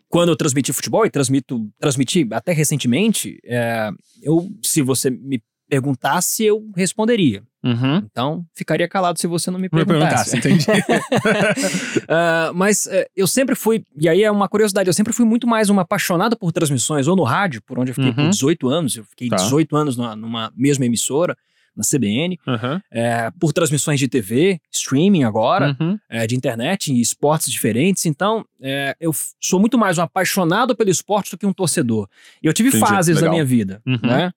quando 0.09 0.29
eu 0.29 0.35
transmiti 0.35 0.71
futebol, 0.71 1.05
e 1.05 1.09
transmito, 1.09 1.67
transmiti 1.79 2.27
até 2.31 2.53
recentemente, 2.53 3.39
é, 3.43 3.89
eu, 4.21 4.49
se 4.63 4.81
você 4.81 5.09
me 5.09 5.41
perguntasse, 5.69 6.43
eu 6.43 6.63
responderia. 6.75 7.43
Uhum. 7.63 7.97
Então, 7.97 8.45
ficaria 8.53 8.87
calado 8.87 9.19
se 9.19 9.25
você 9.25 9.49
não 9.49 9.57
me 9.57 9.63
Me 9.63 9.69
perguntasse. 9.85 10.31
perguntasse, 10.31 10.37
entendi. 10.37 10.65
Ah, 12.07 12.51
mas 12.53 12.85
é, 12.87 13.07
eu 13.15 13.27
sempre 13.27 13.55
fui, 13.55 13.83
e 13.99 14.07
aí 14.07 14.23
é 14.23 14.31
uma 14.31 14.47
curiosidade, 14.47 14.87
eu 14.89 14.93
sempre 14.93 15.13
fui 15.13 15.25
muito 15.25 15.47
mais 15.47 15.69
um 15.69 15.79
apaixonado 15.79 16.37
por 16.37 16.51
transmissões, 16.51 17.07
ou 17.07 17.15
no 17.15 17.23
rádio, 17.23 17.61
por 17.63 17.79
onde 17.79 17.91
eu 17.91 17.95
fiquei 17.95 18.13
por 18.13 18.21
Uhum. 18.23 18.29
18 18.29 18.69
anos, 18.69 18.95
eu 18.95 19.03
fiquei 19.05 19.29
Tá. 19.29 19.37
18 19.37 19.75
anos 19.75 19.97
numa, 19.97 20.15
numa 20.15 20.53
mesma 20.55 20.85
emissora, 20.85 21.35
na 21.75 21.83
CBN, 21.83 22.39
Uhum. 22.47 22.79
é, 22.89 23.29
por 23.37 23.51
transmissões 23.51 23.99
de 23.99 24.07
TV, 24.07 24.61
streaming 24.71 25.23
agora, 25.25 25.75
Uhum. 25.77 25.97
é, 26.09 26.25
de 26.25 26.33
internet 26.35 26.93
e 26.93 27.01
esportes 27.01 27.51
diferentes. 27.51 28.05
Então, 28.05 28.45
é, 28.61 28.95
eu 28.97 29.11
sou 29.41 29.59
muito 29.59 29.77
mais 29.77 29.97
um 29.97 30.01
apaixonado 30.01 30.73
pelo 30.73 30.89
esporte 30.89 31.31
do 31.31 31.37
que 31.37 31.45
um 31.45 31.51
torcedor. 31.51 32.07
E 32.41 32.47
eu 32.47 32.53
tive 32.53 32.69
Entendi, 32.69 32.85
fases 32.85 33.15
legal. 33.15 33.23
da 33.29 33.31
minha 33.31 33.43
vida, 33.43 33.81
Uhum. 33.85 33.99
né? 34.01 34.31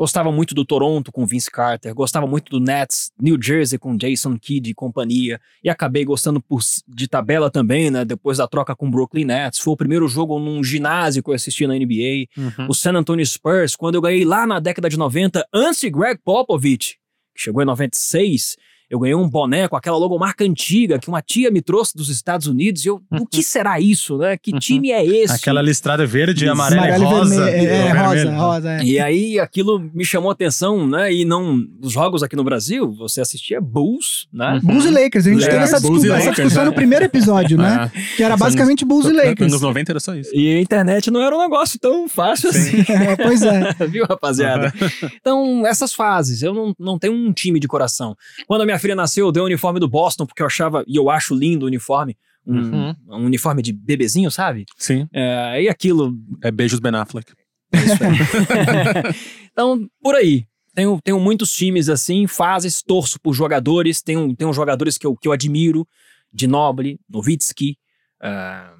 Gostava 0.00 0.32
muito 0.32 0.54
do 0.54 0.64
Toronto 0.64 1.12
com 1.12 1.26
Vince 1.26 1.50
Carter, 1.50 1.94
gostava 1.94 2.26
muito 2.26 2.48
do 2.48 2.58
Nets, 2.58 3.12
New 3.20 3.36
Jersey 3.38 3.78
com 3.78 3.98
Jason 3.98 4.38
Kidd 4.38 4.70
e 4.70 4.74
companhia, 4.74 5.38
e 5.62 5.68
acabei 5.68 6.06
gostando 6.06 6.40
por 6.40 6.62
de 6.88 7.06
tabela 7.06 7.50
também, 7.50 7.90
né? 7.90 8.02
Depois 8.02 8.38
da 8.38 8.48
troca 8.48 8.74
com 8.74 8.88
o 8.88 8.90
Brooklyn 8.90 9.26
Nets. 9.26 9.58
Foi 9.58 9.74
o 9.74 9.76
primeiro 9.76 10.08
jogo 10.08 10.38
num 10.38 10.64
ginásio 10.64 11.22
que 11.22 11.28
eu 11.28 11.34
assisti 11.34 11.66
na 11.66 11.74
NBA. 11.74 12.28
Uhum. 12.34 12.68
O 12.70 12.72
San 12.72 12.94
Antonio 12.94 13.26
Spurs, 13.26 13.76
quando 13.76 13.96
eu 13.96 14.00
ganhei 14.00 14.24
lá 14.24 14.46
na 14.46 14.58
década 14.58 14.88
de 14.88 14.96
90, 14.96 15.46
antes 15.52 15.82
de 15.82 15.90
Greg 15.90 16.18
Popovich, 16.24 16.96
que 17.34 17.42
chegou 17.42 17.62
em 17.62 17.66
96, 17.66 18.56
eu 18.90 18.98
ganhei 18.98 19.14
um 19.14 19.28
boné 19.28 19.68
com 19.68 19.76
aquela 19.76 19.96
logomarca 19.96 20.44
antiga 20.44 20.98
que 20.98 21.08
uma 21.08 21.22
tia 21.22 21.48
me 21.48 21.62
trouxe 21.62 21.96
dos 21.96 22.08
Estados 22.08 22.48
Unidos. 22.48 22.84
E 22.84 22.88
eu, 22.88 23.00
o 23.12 23.24
que 23.24 23.40
será 23.40 23.78
isso, 23.78 24.18
né? 24.18 24.36
Que 24.36 24.52
time 24.58 24.90
é 24.90 25.06
esse? 25.06 25.32
Aquela 25.32 25.62
listrada 25.62 26.04
verde, 26.04 26.48
amarela 26.48 26.98
e 26.98 27.04
rosa. 27.04 27.44
vermelho. 27.44 27.70
É, 27.70 27.74
é, 27.74 27.92
rosa, 27.92 28.14
vermelho. 28.14 28.38
rosa, 28.38 28.72
é. 28.72 28.82
E 28.82 28.98
aí 28.98 29.38
aquilo 29.38 29.78
me 29.78 30.04
chamou 30.04 30.28
a 30.28 30.32
atenção, 30.32 30.88
né? 30.88 31.12
E 31.12 31.24
não. 31.24 31.64
Os 31.80 31.92
jogos 31.92 32.24
aqui 32.24 32.34
no 32.34 32.42
Brasil, 32.42 32.92
você 32.92 33.20
assistia 33.20 33.60
Bulls, 33.60 34.26
né? 34.32 34.58
Bulls 34.60 34.84
e 34.84 34.90
Lakers, 34.90 35.24
a 35.24 35.30
gente 35.30 35.44
teve 35.44 35.56
essa 35.56 35.78
Bulls 35.78 36.00
discussão, 36.00 36.16
essa 36.16 36.30
discussão 36.32 36.64
né? 36.64 36.70
no 36.70 36.74
primeiro 36.74 37.04
episódio, 37.04 37.56
né? 37.56 37.92
É. 37.94 38.16
Que 38.16 38.22
era 38.24 38.36
basicamente 38.36 38.84
Bulls 38.84 39.06
e 39.06 39.12
Nos 39.12 39.18
Lakers. 39.18 39.52
anos 39.52 39.62
90 39.62 39.92
era 39.92 40.00
só 40.00 40.16
isso. 40.16 40.34
E 40.34 40.56
a 40.56 40.60
internet 40.60 41.12
não 41.12 41.22
era 41.22 41.36
um 41.36 41.40
negócio 41.40 41.78
tão 41.78 42.08
fácil 42.08 42.50
assim. 42.50 42.80
É, 42.90 43.16
pois 43.16 43.42
é. 43.42 43.72
Viu, 43.88 44.04
rapaziada? 44.04 44.72
Então, 45.20 45.64
essas 45.64 45.92
fases, 45.92 46.42
eu 46.42 46.52
não, 46.52 46.74
não 46.78 46.98
tenho 46.98 47.14
um 47.14 47.32
time 47.32 47.60
de 47.60 47.68
coração. 47.68 48.16
Quando 48.46 48.62
a 48.62 48.64
minha 48.66 48.79
filha 48.80 48.96
nasceu, 48.96 49.26
eu 49.26 49.32
dei 49.32 49.42
o 49.42 49.46
uniforme 49.46 49.78
do 49.78 49.88
Boston, 49.88 50.26
porque 50.26 50.42
eu 50.42 50.46
achava, 50.46 50.82
e 50.88 50.96
eu 50.96 51.08
acho 51.08 51.34
lindo 51.34 51.64
o 51.64 51.68
uniforme, 51.68 52.16
um, 52.46 52.58
Uhum. 52.58 52.94
um 53.08 53.24
uniforme 53.26 53.62
de 53.62 53.72
bebezinho, 53.72 54.30
sabe? 54.30 54.64
Sim. 54.76 55.06
É, 55.12 55.62
e 55.62 55.68
aquilo. 55.68 56.12
É 56.42 56.50
beijos 56.50 56.80
Ben 56.80 56.94
Affleck. 56.96 57.32
é 57.72 57.78
isso 57.78 58.02
aí. 58.02 58.10
então, 59.52 59.88
por 60.02 60.14
aí. 60.16 60.46
Tenho, 60.74 61.00
tenho 61.02 61.18
muitos 61.20 61.52
times 61.52 61.88
assim, 61.88 62.26
fases, 62.28 62.80
torço 62.80 63.20
por 63.20 63.34
jogadores, 63.34 64.00
tenho, 64.02 64.34
tenho 64.36 64.52
jogadores 64.52 64.96
que 64.96 65.04
eu, 65.06 65.16
que 65.16 65.26
eu 65.26 65.32
admiro, 65.32 65.86
de 66.32 66.46
Noble, 66.46 66.98
Novitsky, 67.08 67.76
ah, 68.22 68.72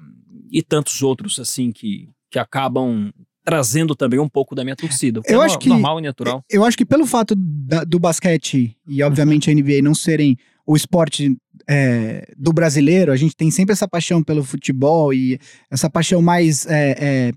e 0.49 0.63
tantos 0.63 1.03
outros 1.03 1.37
assim 1.37 1.69
que, 1.71 2.07
que 2.31 2.39
acabam 2.39 3.11
trazendo 3.43 3.95
também 3.95 4.19
um 4.19 4.29
pouco 4.29 4.53
da 4.55 4.63
minha 4.63 4.75
torcida. 4.75 5.21
Eu 5.25 5.41
é 5.41 5.45
acho 5.45 5.55
no- 5.55 5.59
que- 5.61 5.69
normal 5.69 5.99
e 5.99 6.03
natural. 6.03 6.43
Eu 6.49 6.63
acho 6.63 6.77
que 6.77 6.85
pelo 6.85 7.05
fato 7.05 7.33
da- 7.35 7.83
do 7.83 7.99
basquete 7.99 8.75
e, 8.87 9.01
obviamente, 9.03 9.49
a 9.49 9.53
NBA 9.53 9.81
não 9.81 9.95
serem 9.95 10.37
o 10.65 10.75
esporte 10.75 11.35
é, 11.67 12.27
do 12.37 12.51
brasileiro, 12.51 13.11
a 13.11 13.15
gente 13.15 13.35
tem 13.35 13.49
sempre 13.51 13.71
essa 13.73 13.87
paixão 13.87 14.21
pelo 14.23 14.43
futebol 14.43 15.13
e 15.13 15.39
essa 15.69 15.89
paixão 15.89 16.21
mais 16.21 16.65
é, 16.67 17.31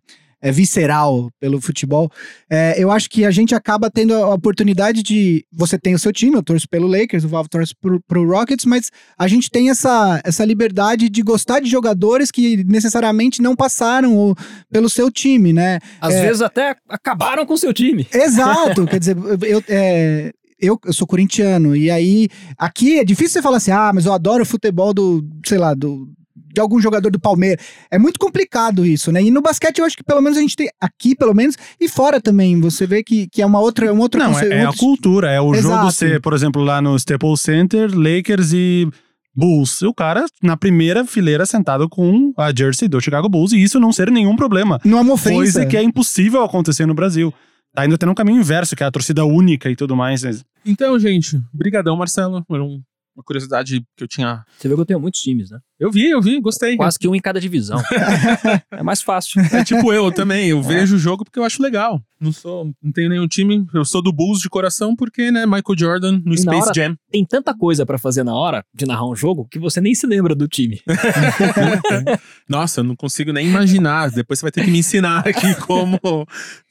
é, 0.45 0.53
visceral 0.53 1.31
pelo 1.41 1.59
futebol. 1.61 2.11
É, 2.51 2.75
eu 2.77 2.91
acho 2.91 3.09
que 3.09 3.25
a 3.25 3.31
gente 3.31 3.55
acaba 3.55 3.91
tendo 3.91 4.13
a 4.15 4.35
oportunidade 4.35 5.03
de. 5.03 5.43
Você 5.51 5.79
tem 5.79 5.95
o 5.95 5.99
seu 5.99 6.13
time, 6.13 6.37
eu 6.37 6.43
torço 6.43 6.69
pelo 6.69 6.87
Lakers, 6.87 7.25
o 7.25 7.29
Valve 7.29 7.49
torce 7.49 7.73
pro, 7.81 7.99
pro 8.07 8.29
Rockets, 8.31 8.67
mas 8.67 8.91
a 9.19 9.27
gente 9.27 9.51
tem 9.51 9.71
essa, 9.71 10.21
essa 10.23 10.45
liberdade 10.45 11.09
de 11.09 11.23
gostar 11.23 11.61
de 11.61 11.71
jogadores 11.71 12.31
que 12.31 12.63
necessariamente 12.65 13.41
não 13.41 13.57
passaram 13.57 14.15
o- 14.17 14.35
pelo 14.71 14.91
seu 14.91 15.11
time, 15.11 15.53
né? 15.53 15.79
Às 16.01 16.15
É. 16.15 16.27
vezes 16.27 16.43
até 16.43 16.77
acabaram 16.89 17.47
com 17.47 17.55
o 17.55 17.59
seu 17.59 17.73
time. 17.73 18.07
Exato, 18.13 18.85
quer 18.87 18.99
dizer, 18.99 19.17
eu, 19.49 19.65
é, 19.69 20.31
eu, 20.61 20.79
eu 20.85 20.93
sou 20.93 21.07
corintiano, 21.07 21.75
e 21.75 21.91
aí 21.91 22.29
aqui 22.59 22.99
é 22.99 23.05
difícil 23.05 23.31
você 23.33 23.43
falar 23.43 23.57
assim, 23.57 23.71
ah, 23.71 23.93
mas 23.95 24.05
eu 24.05 24.13
adoro 24.13 24.43
o 24.43 24.47
futebol 24.47 24.93
do, 24.93 25.25
sei 25.47 25.57
lá, 25.59 25.73
do, 25.73 26.07
de 26.55 26.61
algum 26.61 26.81
jogador 26.81 27.11
do 27.11 27.19
Palmeiras. 27.21 27.65
É 27.91 27.99
muito 27.99 28.19
complicado 28.19 28.87
isso, 28.87 29.11
né? 29.13 29.21
E 29.23 29.31
no 29.31 29.43
basquete 29.43 29.79
eu 29.81 29.85
acho 29.85 29.97
que 29.97 30.05
pelo 30.05 30.21
menos 30.23 30.39
a 30.39 30.41
gente 30.41 30.55
tem, 30.57 30.69
aqui 30.81 31.15
pelo 31.17 31.35
menos, 31.35 31.57
e 31.81 31.89
fora 31.89 32.21
também, 32.21 32.61
você 32.61 32.87
vê 32.87 33.03
que, 33.03 33.27
que 33.29 33.43
é 33.43 33.47
uma 33.47 33.61
outra, 33.61 33.93
um 33.93 33.99
outro 33.99 34.21
Não, 34.21 34.33
conce- 34.33 34.47
é, 34.47 34.59
é 34.59 34.63
a 34.65 34.67
outro- 34.69 34.81
cultura. 34.81 35.31
É 35.31 35.41
o 35.41 35.55
Exato. 35.55 35.77
jogo 35.77 35.91
ser, 35.91 36.21
por 36.21 36.33
exemplo, 36.33 36.63
lá 36.63 36.81
no 36.81 36.95
Staples 36.97 37.41
Center, 37.41 37.91
Lakers 37.93 38.53
e 38.55 38.89
Bulls. 39.35 39.83
O 39.83 39.93
cara 39.93 40.25
na 40.43 40.57
primeira 40.57 41.05
fileira 41.05 41.45
sentado 41.45 41.89
com 41.89 42.33
a 42.37 42.53
jersey 42.57 42.87
do 42.89 43.01
Chicago 43.01 43.29
Bulls 43.29 43.53
e 43.53 43.61
isso 43.63 43.81
não 43.81 43.93
ser 43.93 44.11
nenhum 44.11 44.37
problema. 44.37 44.79
Não 44.85 44.99
é 44.99 45.01
uma 45.01 45.15
ofensa. 45.15 45.35
Coisa 45.35 45.67
que 45.67 45.77
é 45.77 45.83
impossível 45.83 46.43
acontecer 46.45 46.87
no 46.87 46.95
Brasil. 46.95 47.35
Tá 47.75 47.83
ainda 47.83 47.99
tendo 47.99 48.13
um 48.13 48.15
caminho 48.15 48.39
inverso, 48.39 48.77
que 48.77 48.85
é 48.85 48.87
a 48.87 48.91
torcida 48.93 49.25
única 49.25 49.69
e 49.69 49.75
tudo 49.75 49.97
mais. 49.97 50.23
mas- 50.23 50.45
Então, 50.65 50.97
gente, 51.01 51.41
brigadão, 51.53 51.97
Marcelo. 51.97 52.45
Era 52.49 52.63
um- 52.63 52.81
uma 53.15 53.23
curiosidade 53.23 53.81
que 53.97 54.03
eu 54.05 54.09
tinha. 54.09 54.45
Você 54.59 54.69
vê 54.69 54.75
que 54.75 54.81
eu 54.81 54.85
tenho 54.87 54.99
muitos 55.01 55.21
times, 55.21 55.51
né? 55.51 55.59
Eu 55.79 55.91
vi, 55.91 56.11
eu 56.11 56.21
vi, 56.21 56.41
gostei. 56.41 56.77
Quase 56.77 56.99
que 56.99 57.07
um 57.07 57.15
em 57.15 57.21
cada 57.21 57.41
divisão. 57.41 57.81
é 58.73 58.83
mais 58.83 59.01
fácil. 59.03 59.41
É 59.53 59.63
tipo 59.65 59.93
eu 59.93 60.11
também, 60.11 60.49
eu 60.49 60.61
vejo 60.63 60.97
o 60.97 60.99
jogo 60.99 61.25
porque 61.25 61.39
eu 61.39 61.45
acho 61.45 61.63
legal. 61.63 62.01
Não 62.21 62.33
sou, 62.33 62.73
não 62.83 62.91
tenho 62.93 63.09
nenhum 63.11 63.29
time, 63.29 63.67
eu 63.75 63.85
sou 63.85 64.01
do 64.03 64.13
Bulls 64.13 64.41
de 64.41 64.49
coração 64.49 64.97
porque, 64.97 65.31
né, 65.31 65.45
Michael 65.47 65.77
Jordan 65.79 66.21
no 66.25 66.35
E 66.35 66.39
Space 66.39 66.63
hora- 66.63 66.73
Jam. 66.75 66.97
Tem 67.11 67.25
tanta 67.25 67.55
coisa 67.57 67.85
pra 67.85 67.99
fazer 67.99 68.25
na 68.25 68.35
hora 68.35 68.65
de 68.75 68.87
narrar 68.87 69.07
um 69.09 69.15
jogo 69.15 69.47
que 69.51 69.59
você 69.59 69.81
nem 69.81 69.95
se 69.95 70.07
lembra 70.07 70.35
do 70.35 70.49
time. 70.49 70.81
Nossa, 72.49 72.81
eu 72.81 72.85
não 72.85 72.97
consigo 72.97 73.33
nem 73.33 73.47
imaginar. 73.47 74.11
Depois 74.11 74.39
você 74.39 74.45
vai 74.45 74.53
ter 74.53 74.65
que 74.65 74.71
me 74.71 74.79
ensinar 74.79 75.27
aqui 75.27 75.55
como, 75.67 75.99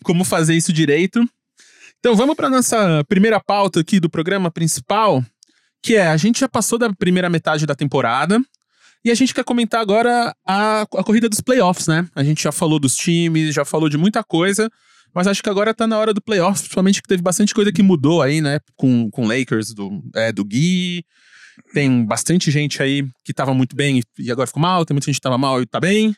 como 0.03 0.23
fazer 0.23 0.55
isso 0.55 0.73
direito. 0.73 1.23
Então 1.99 2.15
vamos 2.15 2.35
para 2.35 2.49
nossa 2.49 3.03
primeira 3.07 3.39
pauta 3.39 3.79
aqui 3.79 3.97
do 3.99 4.09
programa 4.09 4.51
principal, 4.51 5.23
que 5.83 5.95
é 5.95 6.07
a 6.07 6.17
gente 6.17 6.39
já 6.39 6.47
passou 6.47 6.79
da 6.79 6.91
primeira 6.93 7.29
metade 7.29 7.65
da 7.65 7.75
temporada 7.75 8.41
e 9.03 9.11
a 9.11 9.15
gente 9.15 9.33
quer 9.33 9.43
comentar 9.43 9.81
agora 9.81 10.33
a, 10.47 10.81
a 10.83 11.03
corrida 11.03 11.27
dos 11.27 11.41
playoffs, 11.41 11.87
né? 11.87 12.07
A 12.15 12.23
gente 12.23 12.41
já 12.41 12.53
falou 12.53 12.79
dos 12.79 12.95
times, 12.95 13.53
já 13.53 13.65
falou 13.65 13.89
de 13.89 13.97
muita 13.97 14.23
coisa, 14.23 14.69
mas 15.13 15.27
acho 15.27 15.43
que 15.43 15.49
agora 15.49 15.73
tá 15.73 15.85
na 15.85 15.99
hora 15.99 16.13
do 16.13 16.21
playoffs, 16.21 16.61
principalmente 16.61 17.01
que 17.01 17.07
teve 17.07 17.21
bastante 17.21 17.53
coisa 17.53 17.71
que 17.71 17.83
mudou 17.83 18.21
aí, 18.21 18.39
né? 18.39 18.59
Com, 18.77 19.11
com 19.11 19.27
Lakers 19.27 19.73
do, 19.73 20.01
é, 20.15 20.31
do 20.31 20.45
Gui. 20.45 21.03
Tem 21.73 22.05
bastante 22.05 22.49
gente 22.49 22.81
aí 22.81 23.05
que 23.25 23.33
tava 23.33 23.53
muito 23.53 23.75
bem 23.75 24.01
e, 24.17 24.31
agora 24.31 24.47
ficou 24.47 24.61
mal, 24.61 24.85
tem 24.85 24.95
muita 24.95 25.05
gente 25.05 25.15
que 25.15 25.21
tava 25.21 25.37
mal 25.37 25.61
e 25.61 25.65
tá 25.65 25.81
bem. 25.81 26.15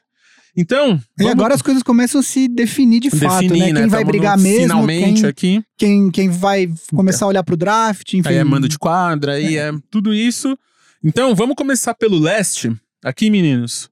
Então, 0.57 0.93
E 1.19 1.23
vamos 1.23 1.31
agora 1.33 1.53
as 1.53 1.61
coisas 1.61 1.83
começam 1.83 2.21
a 2.21 2.23
se 2.23 2.47
definir 2.47 3.01
de 3.01 3.09
fato, 3.09 3.41
definir, 3.41 3.59
né? 3.59 3.65
Quem 3.73 3.73
né? 3.83 3.87
vai 3.87 3.99
Tamo 4.01 4.11
brigar 4.11 4.37
no- 4.37 4.43
mesmo, 4.43 4.61
Finalmente 4.61 5.21
quem, 5.21 5.29
aqui. 5.29 5.63
quem, 5.77 6.09
quem 6.11 6.29
vai 6.29 6.69
começar 6.95 7.25
a 7.25 7.27
olhar 7.27 7.43
pro 7.43 7.57
draft, 7.57 8.13
enfim. 8.13 8.29
Aí 8.29 8.35
é 8.37 8.43
mando 8.43 8.69
de 8.69 8.79
quadra, 8.79 9.33
aí 9.33 9.57
é 9.57 9.71
tudo 9.91 10.13
isso. 10.13 10.57
Então, 11.03 11.35
vamos 11.35 11.55
começar 11.55 11.93
pelo 11.93 12.17
leste. 12.17 12.73
Aqui, 13.03 13.29
meninos. 13.29 13.89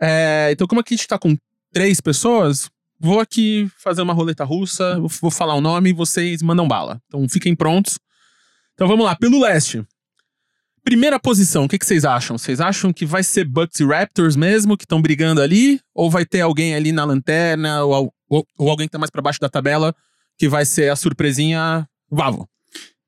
É, 0.00 0.50
então, 0.52 0.66
como 0.66 0.80
aqui 0.80 0.94
a 0.94 0.96
gente 0.96 1.08
tá 1.08 1.18
com 1.18 1.36
três 1.72 2.00
pessoas, 2.00 2.68
vou 3.00 3.18
aqui 3.18 3.68
fazer 3.78 4.02
uma 4.02 4.12
roleta 4.12 4.44
russa, 4.44 5.00
vou 5.20 5.30
falar 5.30 5.54
o 5.54 5.60
nome 5.60 5.90
e 5.90 5.94
vocês 5.94 6.42
mandam 6.42 6.68
bala. 6.68 7.00
Então, 7.08 7.26
fiquem 7.28 7.54
prontos. 7.56 7.98
Então, 8.74 8.86
vamos 8.86 9.04
lá, 9.06 9.16
pelo 9.16 9.40
leste. 9.40 9.82
Primeira 10.84 11.18
posição, 11.18 11.64
o 11.64 11.68
que, 11.68 11.78
que 11.78 11.86
vocês 11.86 12.04
acham? 12.04 12.36
Vocês 12.36 12.60
acham 12.60 12.92
que 12.92 13.06
vai 13.06 13.22
ser 13.22 13.44
Bucks 13.46 13.80
e 13.80 13.84
Raptors 13.86 14.36
mesmo, 14.36 14.76
que 14.76 14.84
estão 14.84 15.00
brigando 15.00 15.40
ali? 15.40 15.80
Ou 15.94 16.10
vai 16.10 16.26
ter 16.26 16.42
alguém 16.42 16.74
ali 16.74 16.92
na 16.92 17.04
lanterna, 17.04 17.82
ou, 17.84 18.12
ou- 18.28 18.46
ou 18.58 18.68
alguém 18.70 18.86
que 18.86 18.92
tá 18.92 18.98
mais 18.98 19.10
pra 19.10 19.22
baixo 19.22 19.40
da 19.40 19.48
tabela, 19.48 19.94
que 20.38 20.46
vai 20.48 20.66
ser 20.66 20.90
a 20.90 20.96
surpresinha 20.96 21.88
Vavo? 22.10 22.46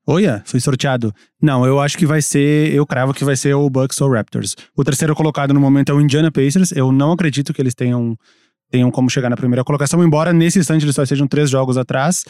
Olha, 0.07 0.41
fui 0.45 0.59
sorteado. 0.59 1.13
Não, 1.39 1.65
eu 1.67 1.79
acho 1.79 1.97
que 1.97 2.05
vai 2.05 2.21
ser. 2.21 2.73
Eu 2.73 2.85
cravo 2.87 3.13
que 3.13 3.23
vai 3.25 3.35
ser 3.35 3.53
o 3.53 3.69
Bucks 3.69 3.99
ou 4.01 4.11
Raptors. 4.11 4.55
O 4.75 4.83
terceiro 4.83 5.13
colocado 5.13 5.53
no 5.53 5.59
momento 5.59 5.91
é 5.91 5.93
o 5.95 6.01
Indiana 6.01 6.31
Pacers. 6.31 6.71
Eu 6.71 6.91
não 6.91 7.11
acredito 7.11 7.53
que 7.53 7.61
eles 7.61 7.75
tenham, 7.75 8.17
tenham 8.71 8.89
como 8.89 9.09
chegar 9.09 9.29
na 9.29 9.35
primeira 9.37 9.63
colocação, 9.65 10.03
embora 10.03 10.31
nesse 10.33 10.57
instante 10.57 10.83
eles 10.83 10.95
só 10.95 11.05
sejam 11.05 11.27
três 11.27 11.49
jogos 11.49 11.77
atrás. 11.77 12.23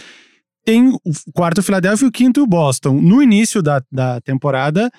Tem 0.66 0.90
o 0.90 1.00
quarto 1.34 1.60
o 1.60 1.64
Philadelphia 1.64 2.06
e 2.06 2.10
o 2.10 2.12
quinto 2.12 2.42
o 2.42 2.48
Boston. 2.48 3.00
No 3.00 3.22
início 3.24 3.62
da, 3.62 3.82
da 3.92 4.20
temporada, 4.22 4.92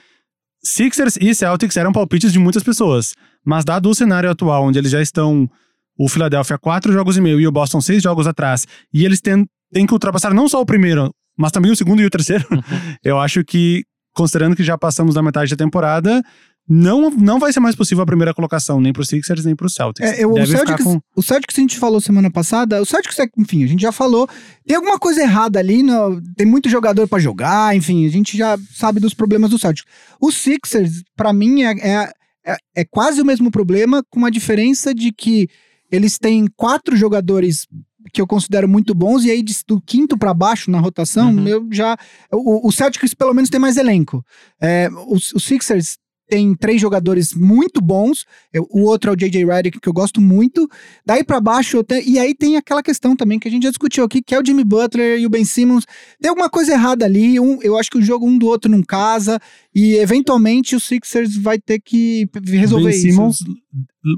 Sixers 0.63 1.17
e 1.21 1.35
Celtics 1.35 1.77
eram 1.77 1.93
palpites 1.93 2.33
de 2.33 2.39
muitas 2.39 2.63
pessoas. 2.63 3.15
Mas 3.45 3.65
dado 3.65 3.89
o 3.89 3.95
cenário 3.95 4.31
atual, 4.31 4.65
onde 4.65 4.79
eles 4.79 4.91
já 4.91 5.01
estão. 5.01 5.49
O 5.97 6.09
Philadelphia 6.09 6.57
quatro 6.57 6.93
jogos 6.93 7.17
e 7.17 7.21
meio 7.21 7.41
e 7.41 7.47
o 7.47 7.51
Boston 7.51 7.81
seis 7.81 8.01
jogos 8.01 8.29
atrás, 8.29 8.67
e 8.95 9.05
eles 9.05 9.21
têm, 9.21 9.45
têm 9.73 9.85
que 9.85 9.93
ultrapassar 9.93 10.33
não 10.33 10.49
só 10.49 10.61
o 10.61 10.67
primeiro, 10.67 11.13
mas 11.37 11.51
também 11.51 11.73
o 11.73 11.77
segundo 11.77 12.01
e 12.01 12.07
o 12.07 12.11
terceiro. 12.11 12.47
Eu 13.03 13.19
acho 13.19 13.45
que, 13.45 13.85
considerando 14.15 14.55
que 14.55 14.63
já 14.63 14.79
passamos 14.79 15.17
da 15.17 15.23
metade 15.23 15.51
da 15.51 15.57
temporada, 15.57 16.23
não, 16.69 17.11
não 17.11 17.39
vai 17.39 17.53
ser 17.53 17.61
mais 17.61 17.75
possível 17.75 18.03
a 18.03 18.07
primeira 18.07 18.35
colocação, 18.35 18.81
nem 18.81 18.93
pro 18.93 19.05
Sixers, 19.05 19.45
nem 19.45 19.57
pro 19.57 19.71
Celtics. 19.71 20.07
É, 20.09 20.23
eu- 20.23 20.33
o, 20.33 20.47
Celtics, 20.47 20.85
com- 20.85 21.01
o 21.17 21.23
Celtics 21.23 21.57
a 21.57 21.61
gente 21.61 21.79
falou 21.79 22.01
semana 22.01 22.31
passada, 22.31 22.83
o 22.83 22.85
Celtics, 22.85 23.19
é- 23.19 23.29
enfim, 23.39 23.65
a 23.65 23.67
gente 23.67 23.81
já 23.81 23.91
falou, 23.93 24.29
tem 24.67 24.77
alguma 24.77 24.99
coisa 24.99 25.23
errada 25.23 25.59
ali, 25.59 25.83
no- 25.83 26.21
tem 26.37 26.47
muito 26.47 26.69
jogador 26.69 27.09
pra 27.09 27.19
jogar, 27.19 27.75
enfim, 27.75 28.07
a 28.07 28.11
gente 28.11 28.37
já 28.37 28.59
sabe 28.75 29.01
dos 29.01 29.15
problemas 29.15 29.51
do 29.51 29.59
Celtics. 29.59 29.91
O 30.21 30.31
Sixers, 30.31 31.03
pra 31.17 31.33
mim, 31.33 31.63
é, 31.63 31.71
é, 31.73 32.13
é, 32.47 32.57
é 32.77 32.85
quase 32.85 33.21
o 33.23 33.25
mesmo 33.25 33.51
problema, 33.51 34.03
com 34.11 34.27
a 34.27 34.31
diferença 34.31 34.95
de 34.95 35.11
que 35.13 35.49
eles 35.91 36.19
têm 36.19 36.47
quatro 36.57 36.95
jogadores 36.97 37.67
que 38.13 38.21
eu 38.21 38.27
considero 38.27 38.69
muito 38.69 38.95
bons, 38.95 39.25
e 39.25 39.31
aí 39.31 39.43
do 39.67 39.81
quinto 39.81 40.17
pra 40.17 40.33
baixo 40.33 40.71
na 40.71 40.79
rotação, 40.81 41.31
Uhum. 41.35 41.49
eu 41.49 41.67
já. 41.71 41.97
O, 42.33 42.69
o 42.69 42.73
Celtics 42.73 43.13
pelo 43.13 43.35
menos 43.35 43.51
tem 43.51 43.61
mais 43.61 43.77
elenco. 43.77 44.25
É, 44.61 44.89
os, 45.09 45.33
os 45.33 45.45
Sixers 45.45 45.97
tem 46.29 46.55
três 46.55 46.81
jogadores 46.81 47.33
muito 47.35 47.81
bons. 47.81 48.25
Eu- 48.53 48.67
o 48.71 48.83
outro 48.83 49.11
é 49.11 49.15
o 49.15 49.17
J.J. 49.17 49.45
Redick, 49.45 49.81
que 49.81 49.89
eu 49.89 49.93
gosto 49.93 50.21
muito. 50.21 50.69
Daí 51.05 51.25
pra 51.25 51.41
baixo, 51.41 51.83
te- 51.83 52.03
e 52.07 52.19
aí 52.19 52.35
tem 52.35 52.57
aquela 52.57 52.83
questão 52.83 53.17
também 53.17 53.39
que 53.39 53.49
a 53.49 53.51
gente 53.51 53.63
já 53.65 53.71
discutiu 53.71 54.05
aqui, 54.05 54.21
que 54.23 54.35
é 54.35 54.41
o 54.41 54.45
Jimmy 54.45 54.65
Butler 54.65 55.19
e 55.19 55.27
o 55.27 55.31
Ben 55.31 55.45
Simmons. 55.45 55.85
Tem 56.21 56.29
alguma 56.29 56.51
coisa 56.51 56.73
errada 56.73 57.05
ali. 57.05 57.41
Um, 57.41 57.59
eu 57.63 57.79
acho 57.79 57.91
que 57.91 57.99
o 57.99 58.03
jogo 58.03 58.27
um 58.27 58.37
do 58.39 58.47
outro 58.47 58.71
não 58.71 58.83
casa. 58.83 59.41
E 59.75 59.97
eventualmente 59.97 60.75
o 60.75 60.81
Sixers 60.81 61.37
vai 61.37 61.59
ter 61.59 61.79
que 61.79 62.29
resolver 62.47 62.91
ben 62.91 62.99
isso. 62.99 63.09
Simmons 63.09 63.39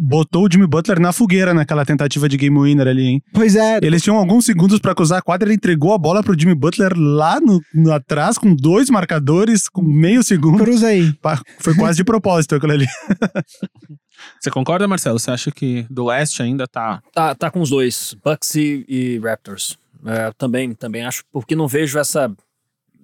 botou 0.00 0.46
o 0.46 0.48
Jimmy 0.50 0.66
Butler 0.66 1.00
na 1.00 1.12
fogueira 1.12 1.52
naquela 1.52 1.84
tentativa 1.84 2.28
de 2.28 2.36
game 2.36 2.58
winner 2.58 2.86
ali, 2.86 3.06
hein? 3.06 3.22
Pois 3.32 3.56
é. 3.56 3.78
Eles 3.82 4.02
tinham 4.02 4.16
alguns 4.16 4.44
segundos 4.44 4.78
pra 4.78 4.94
cruzar 4.94 5.18
a 5.18 5.22
quadra, 5.22 5.48
ele 5.48 5.56
entregou 5.56 5.92
a 5.92 5.98
bola 5.98 6.22
pro 6.22 6.38
Jimmy 6.38 6.54
Butler 6.54 6.92
lá 6.96 7.40
no, 7.40 7.60
no 7.74 7.92
atrás, 7.92 8.38
com 8.38 8.54
dois 8.54 8.88
marcadores, 8.88 9.68
com 9.68 9.82
meio 9.82 10.22
segundo. 10.22 10.62
Cruza 10.62 10.88
aí. 10.88 11.12
Foi 11.58 11.74
quase 11.74 11.96
de 11.96 12.04
propósito 12.04 12.54
aquilo 12.54 12.72
ali. 12.72 12.86
Você 14.40 14.50
concorda, 14.50 14.86
Marcelo? 14.86 15.18
Você 15.18 15.30
acha 15.30 15.50
que 15.50 15.86
do 15.90 16.04
leste 16.04 16.42
ainda 16.42 16.68
tá. 16.68 17.02
Tá, 17.12 17.34
tá 17.34 17.50
com 17.50 17.60
os 17.60 17.70
dois, 17.70 18.14
Bucks 18.22 18.54
e, 18.54 18.84
e 18.88 19.18
Raptors. 19.18 19.78
É, 20.04 20.32
também, 20.36 20.74
também 20.74 21.04
acho, 21.04 21.24
porque 21.32 21.56
não 21.56 21.66
vejo 21.66 21.98
essa. 21.98 22.30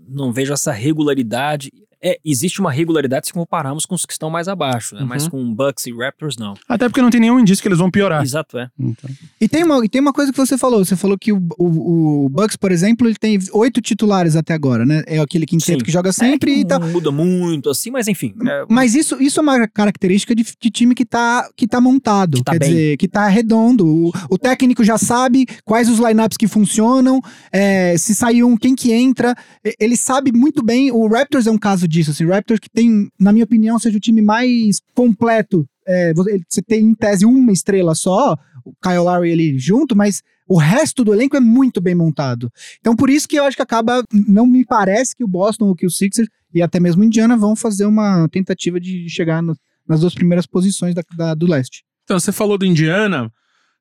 Não 0.08 0.32
vejo 0.32 0.52
essa 0.52 0.72
regularidade. 0.72 1.72
É, 2.02 2.18
existe 2.24 2.60
uma 2.60 2.70
regularidade 2.70 3.26
se 3.26 3.32
compararmos 3.32 3.86
com 3.86 3.94
os 3.94 4.04
que 4.04 4.12
estão 4.12 4.28
mais 4.30 4.48
abaixo, 4.48 4.94
né? 4.94 5.04
Mas 5.04 5.24
Uhum. 5.24 5.30
com 5.30 5.54
Bucks 5.54 5.86
e 5.86 5.92
Raptors, 5.92 6.36
não. 6.36 6.54
Até 6.68 6.88
porque 6.88 7.00
não 7.02 7.10
tem 7.10 7.20
nenhum 7.20 7.40
indício 7.40 7.62
que 7.62 7.68
eles 7.68 7.78
vão 7.78 7.90
piorar. 7.90 8.22
Exato, 8.22 8.58
é. 8.58 8.68
Então, 8.78 9.10
E 9.40 9.48
tem, 9.48 9.64
uma, 9.64 9.84
e 9.84 9.88
tem 9.88 10.00
uma 10.00 10.12
coisa 10.12 10.30
que 10.30 10.36
você 10.38 10.56
falou. 10.58 10.84
Você 10.84 10.94
falou 10.96 11.16
que 11.18 11.32
o, 11.32 11.42
o, 11.58 12.24
o 12.26 12.28
Bucks, 12.28 12.56
por 12.56 12.70
exemplo, 12.70 13.06
ele 13.08 13.16
tem 13.16 13.38
oito 13.52 13.80
titulares 13.80 14.36
até 14.36 14.52
agora, 14.54 14.84
né? 14.84 15.02
É 15.06 15.18
aquele 15.18 15.46
quinteto 15.46 15.78
Sim. 15.80 15.84
que 15.84 15.90
joga 15.90 16.12
sempre 16.12 16.52
É 16.52 16.54
que 16.56 16.60
e 16.60 16.64
tal. 16.66 16.80
não 16.80 16.88
muda 16.88 17.10
muito 17.10 17.70
assim, 17.70 17.90
mas 17.90 18.08
enfim. 18.08 18.34
é, 18.46 18.64
Mas 18.68 18.94
isso, 18.94 19.20
isso 19.20 19.40
é 19.40 19.42
uma 19.42 19.66
característica 19.68 20.34
de, 20.34 20.44
de 20.60 20.70
time 20.70 20.94
que 20.94 21.04
tá, 21.04 21.48
que 21.56 21.66
tá 21.66 21.80
montado. 21.80 22.36
Que 22.38 22.44
tá 22.44 22.52
quer 22.52 22.58
bem. 22.60 22.68
dizer, 22.68 22.96
que 22.98 23.08
tá 23.08 23.26
redondo. 23.28 23.86
O, 23.86 24.12
o 24.30 24.38
técnico 24.38 24.84
já 24.84 24.98
sabe 24.98 25.46
quais 25.64 25.88
os 25.88 25.98
lineups 25.98 26.36
que 26.36 26.46
funcionam, 26.46 27.20
é, 27.50 27.96
se 27.96 28.14
sair 28.14 28.44
um, 28.44 28.56
quem 28.56 28.74
que 28.74 28.92
entra. 28.92 29.34
Ele 29.80 29.96
sabe 29.96 30.30
muito 30.32 30.62
bem. 30.62 30.90
O 30.92 31.08
Raptors 31.08 31.46
é 31.46 31.50
um 31.50 31.58
caso 31.58 31.86
disso. 31.98 32.10
Assim, 32.12 32.26
Raptors 32.26 32.60
que 32.60 32.68
tem, 32.70 33.10
na 33.18 33.32
minha 33.32 33.44
opinião, 33.44 33.78
seja 33.78 33.96
o 33.96 34.00
time 34.00 34.22
mais 34.22 34.80
completo. 34.94 35.66
É, 35.86 36.12
você 36.14 36.62
tem, 36.66 36.84
em 36.84 36.94
tese, 36.94 37.24
uma 37.24 37.52
estrela 37.52 37.94
só, 37.94 38.36
o 38.64 38.72
Kyle 38.82 38.98
Lowry 38.98 39.32
ali 39.32 39.58
junto, 39.58 39.94
mas 39.96 40.22
o 40.48 40.58
resto 40.58 41.04
do 41.04 41.12
elenco 41.14 41.36
é 41.36 41.40
muito 41.40 41.80
bem 41.80 41.94
montado. 41.94 42.50
Então, 42.80 42.94
por 42.96 43.08
isso 43.10 43.28
que 43.28 43.36
eu 43.36 43.44
acho 43.44 43.56
que 43.56 43.62
acaba. 43.62 44.02
Não 44.12 44.46
me 44.46 44.64
parece 44.64 45.14
que 45.14 45.22
o 45.24 45.28
Boston 45.28 45.66
ou 45.66 45.74
que 45.76 45.86
o 45.86 45.90
Sixers 45.90 46.28
e 46.54 46.62
até 46.62 46.80
mesmo 46.80 47.02
o 47.02 47.04
Indiana 47.04 47.36
vão 47.36 47.54
fazer 47.54 47.84
uma 47.86 48.28
tentativa 48.30 48.80
de 48.80 49.08
chegar 49.08 49.42
no- 49.42 49.56
nas 49.88 50.00
duas 50.00 50.14
primeiras 50.14 50.46
posições 50.46 50.94
da, 50.94 51.02
da- 51.16 51.34
do 51.34 51.46
leste. 51.46 51.84
Então, 52.04 52.18
você 52.18 52.32
falou 52.32 52.56
do 52.58 52.64
Indiana. 52.66 53.30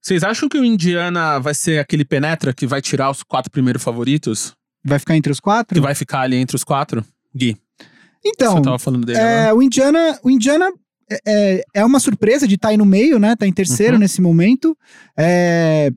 Vocês 0.02 0.24
acham 0.24 0.48
que 0.48 0.58
o 0.58 0.64
Indiana 0.66 1.40
vai 1.40 1.56
ser 1.56 1.80
aquele 1.80 2.06
penetra 2.06 2.54
que 2.54 2.68
vai 2.68 2.80
tirar 2.82 3.10
os 3.10 3.24
quatro 3.24 3.50
primeiros 3.52 3.82
favoritos? 3.84 4.54
Vai 4.84 5.00
ficar 5.00 5.16
entre 5.16 5.32
os 5.32 5.40
Que 5.40 5.44
quatro? 5.44 5.82
vai 5.82 5.96
ficar 5.96 6.22
ali 6.22 6.36
entre 6.36 6.56
os 6.56 6.64
quatro? 6.64 7.04
Gui, 7.36 7.58
Então, 8.26 8.54
você 8.56 8.62
tava 8.62 8.80
falando 8.80 9.06
dele 9.06 9.20
agora. 9.20 9.34
é, 9.50 9.54
o 9.54 9.62
Indiana, 9.62 10.20
o 10.24 10.30
Indiana 10.32 10.72
é, 11.12 11.20
é- 11.28 11.64
é 11.76 11.86
uma 11.86 12.00
surpresa 12.00 12.48
de 12.48 12.56
estar 12.56 12.70
aí 12.70 12.78
no 12.78 12.86
meio, 12.86 13.20
né? 13.20 13.36
Tá 13.36 13.46
em 13.46 13.54
terceiro 13.54 13.94
Uhum. 13.94 14.00
nesse 14.00 14.22
momento. 14.22 14.76
É, 15.18 15.92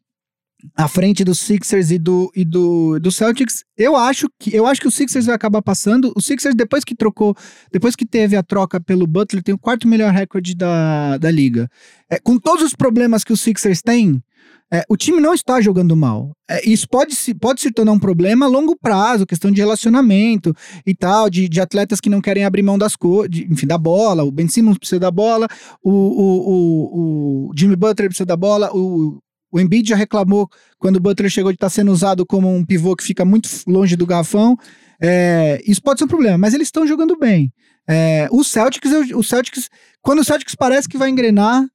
à 0.76 0.88
frente 0.88 1.24
dos 1.24 1.38
Sixers 1.38 1.90
e 1.90 1.98
do, 1.98 2.30
e 2.34 2.44
do, 2.44 2.98
do 2.98 3.10
Celtics. 3.10 3.64
Eu 3.76 3.96
acho 3.96 4.28
que 4.38 4.54
eu 4.54 4.66
acho 4.66 4.80
que 4.80 4.88
o 4.88 4.90
Sixers 4.90 5.26
vai 5.26 5.34
acabar 5.34 5.62
passando. 5.62 6.12
O 6.16 6.20
Sixers, 6.20 6.54
depois 6.54 6.84
que 6.84 6.94
trocou, 6.94 7.36
depois 7.72 7.94
que 7.94 8.06
teve 8.06 8.36
a 8.36 8.42
troca 8.42 8.80
pelo 8.80 9.06
Butler, 9.06 9.42
tem 9.42 9.54
o 9.54 9.58
quarto 9.58 9.86
melhor 9.86 10.12
recorde 10.12 10.54
da, 10.54 11.16
da 11.18 11.30
liga. 11.30 11.68
É, 12.10 12.18
com 12.18 12.38
todos 12.38 12.64
os 12.64 12.74
problemas 12.74 13.22
que 13.24 13.32
os 13.32 13.40
Sixers 13.40 13.82
têm, 13.82 14.22
é, 14.70 14.84
o 14.88 14.96
time 14.96 15.20
não 15.20 15.32
está 15.32 15.60
jogando 15.60 15.96
mal. 15.96 16.32
É, 16.50 16.68
isso 16.68 16.86
pode 16.88 17.14
se, 17.14 17.34
pode 17.34 17.60
se 17.60 17.70
tornar 17.70 17.92
um 17.92 17.98
problema 17.98 18.44
a 18.44 18.48
longo 18.48 18.76
prazo, 18.76 19.26
questão 19.26 19.50
de 19.50 19.60
relacionamento 19.60 20.54
e 20.86 20.94
tal, 20.94 21.30
de, 21.30 21.48
de 21.48 21.60
atletas 21.60 22.00
que 22.00 22.10
não 22.10 22.20
querem 22.20 22.44
abrir 22.44 22.62
mão 22.62 22.76
das 22.76 22.94
coisas, 22.94 23.34
enfim, 23.50 23.66
da 23.66 23.78
bola. 23.78 24.24
O 24.24 24.30
Ben 24.30 24.48
Simmons 24.48 24.76
precisa 24.76 25.00
da 25.00 25.10
bola, 25.10 25.48
o, 25.82 25.90
o, 25.90 26.50
o, 26.50 27.48
o 27.48 27.52
Jimmy 27.56 27.76
Butler 27.76 28.08
precisa 28.10 28.26
da 28.26 28.36
bola, 28.36 28.70
o, 28.74 29.18
o 29.50 29.61
Embiid 29.61 29.88
já 29.88 29.96
reclamou 29.96 30.48
quando 30.78 30.96
o 30.96 31.00
Butler 31.00 31.30
chegou 31.30 31.52
de 31.52 31.56
estar 31.56 31.70
sendo 31.70 31.92
usado 31.92 32.26
como 32.26 32.54
um 32.54 32.64
pivô 32.64 32.94
que 32.94 33.04
fica 33.04 33.24
muito 33.24 33.48
longe 33.66 33.96
do 33.96 34.06
garrafão. 34.06 34.56
É, 35.00 35.62
isso 35.66 35.82
pode 35.82 35.98
ser 35.98 36.04
um 36.04 36.08
problema, 36.08 36.38
mas 36.38 36.54
eles 36.54 36.68
estão 36.68 36.87
jogando 36.87 37.16
bem. 37.16 37.52
É, 37.88 38.28
o 38.30 38.44
Celtics, 38.44 38.90
o 39.14 39.22
Celtics, 39.22 39.70
quando 40.02 40.20
o 40.20 40.24
Celtics 40.24 40.54
parece 40.54 40.88
que 40.88 40.98
vai 40.98 41.08
engrenar, 41.08 41.66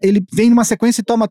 ele 0.00 0.22
vem 0.32 0.50
numa 0.50 0.64
sequência 0.64 1.00
e 1.00 1.04
toma. 1.04 1.28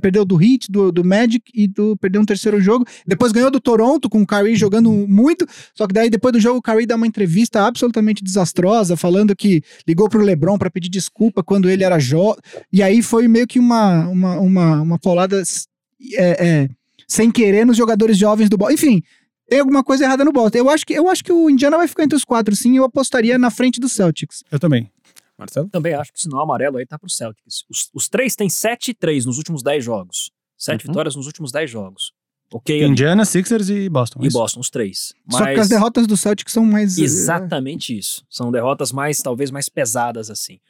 Perdeu 0.00 0.24
do 0.24 0.42
Heat, 0.42 0.70
do, 0.70 0.90
do 0.90 1.04
Magic 1.04 1.42
e 1.54 1.68
do, 1.68 1.96
perdeu 1.96 2.20
um 2.20 2.24
terceiro 2.24 2.60
jogo. 2.60 2.84
Depois 3.06 3.32
ganhou 3.32 3.50
do 3.50 3.60
Toronto 3.60 4.08
com 4.08 4.22
o 4.22 4.26
Kyrie 4.26 4.56
jogando 4.56 4.90
muito. 4.90 5.46
Só 5.74 5.86
que 5.86 5.94
daí 5.94 6.10
depois 6.10 6.32
do 6.32 6.40
jogo 6.40 6.58
o 6.58 6.62
Kyrie 6.62 6.86
dá 6.86 6.96
uma 6.96 7.06
entrevista 7.06 7.66
absolutamente 7.66 8.24
desastrosa, 8.24 8.96
falando 8.96 9.36
que 9.36 9.62
ligou 9.86 10.08
pro 10.08 10.24
LeBron 10.24 10.58
para 10.58 10.70
pedir 10.70 10.88
desculpa 10.88 11.42
quando 11.42 11.70
ele 11.70 11.84
era 11.84 11.98
jovem. 11.98 12.38
E 12.72 12.82
aí 12.82 13.02
foi 13.02 13.28
meio 13.28 13.46
que 13.46 13.58
uma 13.58 14.08
uma, 14.08 14.38
uma, 14.40 14.82
uma 14.82 14.98
paulada 14.98 15.42
é, 16.14 16.46
é, 16.46 16.68
sem 17.08 17.30
querer 17.30 17.64
nos 17.64 17.76
jogadores 17.76 18.16
jovens 18.16 18.48
do 18.48 18.56
Boston. 18.56 18.74
Enfim, 18.74 19.02
tem 19.48 19.60
alguma 19.60 19.84
coisa 19.84 20.04
errada 20.04 20.24
no 20.24 20.32
Boston. 20.32 20.58
Eu 20.58 20.70
acho 20.70 20.86
que 20.86 20.94
eu 20.94 21.08
acho 21.08 21.22
que 21.22 21.32
o 21.32 21.50
Indiana 21.50 21.76
vai 21.76 21.88
ficar 21.88 22.04
entre 22.04 22.16
os 22.16 22.24
quatro, 22.24 22.54
sim. 22.56 22.76
Eu 22.76 22.84
apostaria 22.84 23.38
na 23.38 23.50
frente 23.50 23.80
do 23.80 23.88
Celtics. 23.88 24.42
eu 24.50 24.58
também. 24.58 24.90
Marcelo? 25.38 25.68
Também 25.68 25.94
acho 25.94 26.12
que 26.12 26.18
o 26.18 26.22
sinal 26.22 26.42
amarelo 26.42 26.76
aí 26.78 26.86
tá 26.86 26.98
pro 26.98 27.10
Celtics. 27.10 27.64
Os, 27.68 27.90
os 27.92 28.08
três 28.08 28.36
têm 28.36 28.48
7 28.48 28.92
e 28.92 28.94
3 28.94 29.26
nos 29.26 29.38
últimos 29.38 29.62
10 29.62 29.84
jogos. 29.84 30.30
Sete 30.56 30.86
Uhum. 30.86 30.92
vitórias 30.92 31.16
nos 31.16 31.26
últimos 31.26 31.50
10 31.50 31.70
jogos. 31.70 32.12
Ok, 32.52 32.82
ali. 32.82 32.90
Indiana, 32.92 33.24
Sixers 33.24 33.68
e 33.68 33.88
Boston. 33.88 34.20
e 34.22 34.28
isso. 34.28 34.38
Boston, 34.38 34.60
os 34.60 34.70
três. 34.70 35.12
Só 35.30 35.42
que 35.44 35.50
as 35.50 35.56
Mas 35.56 35.68
derrotas 35.68 36.06
do 36.06 36.16
Celtics 36.16 36.52
são 36.52 36.64
mais. 36.64 36.96
eh, 36.98 37.02
exatamente 37.02 37.96
isso. 37.98 38.24
São 38.30 38.52
derrotas 38.52 38.92
mais, 38.92 39.18
talvez, 39.18 39.50
mais 39.50 39.68
pesadas 39.68 40.30
assim. 40.30 40.60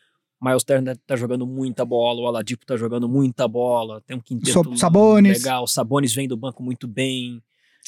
Miles 0.40 0.64
Turner 0.64 0.96
tá 1.06 1.14
jogando 1.16 1.46
muita 1.46 1.84
bola, 1.84 2.20
o 2.20 2.24
Oladipo 2.24 2.64
tá 2.66 2.76
jogando 2.76 3.08
muita 3.08 3.46
bola, 3.46 4.00
tem 4.06 4.16
um 4.16 4.20
quinteto 4.20 4.52
So- 4.70 4.76
Sabonis. 4.76 5.38
legal, 5.42 5.64
o 5.64 5.66
Sabonis 5.66 6.14
vem 6.14 6.26
do 6.28 6.36
banco 6.36 6.62
muito 6.62 6.86
bem. 6.88 7.42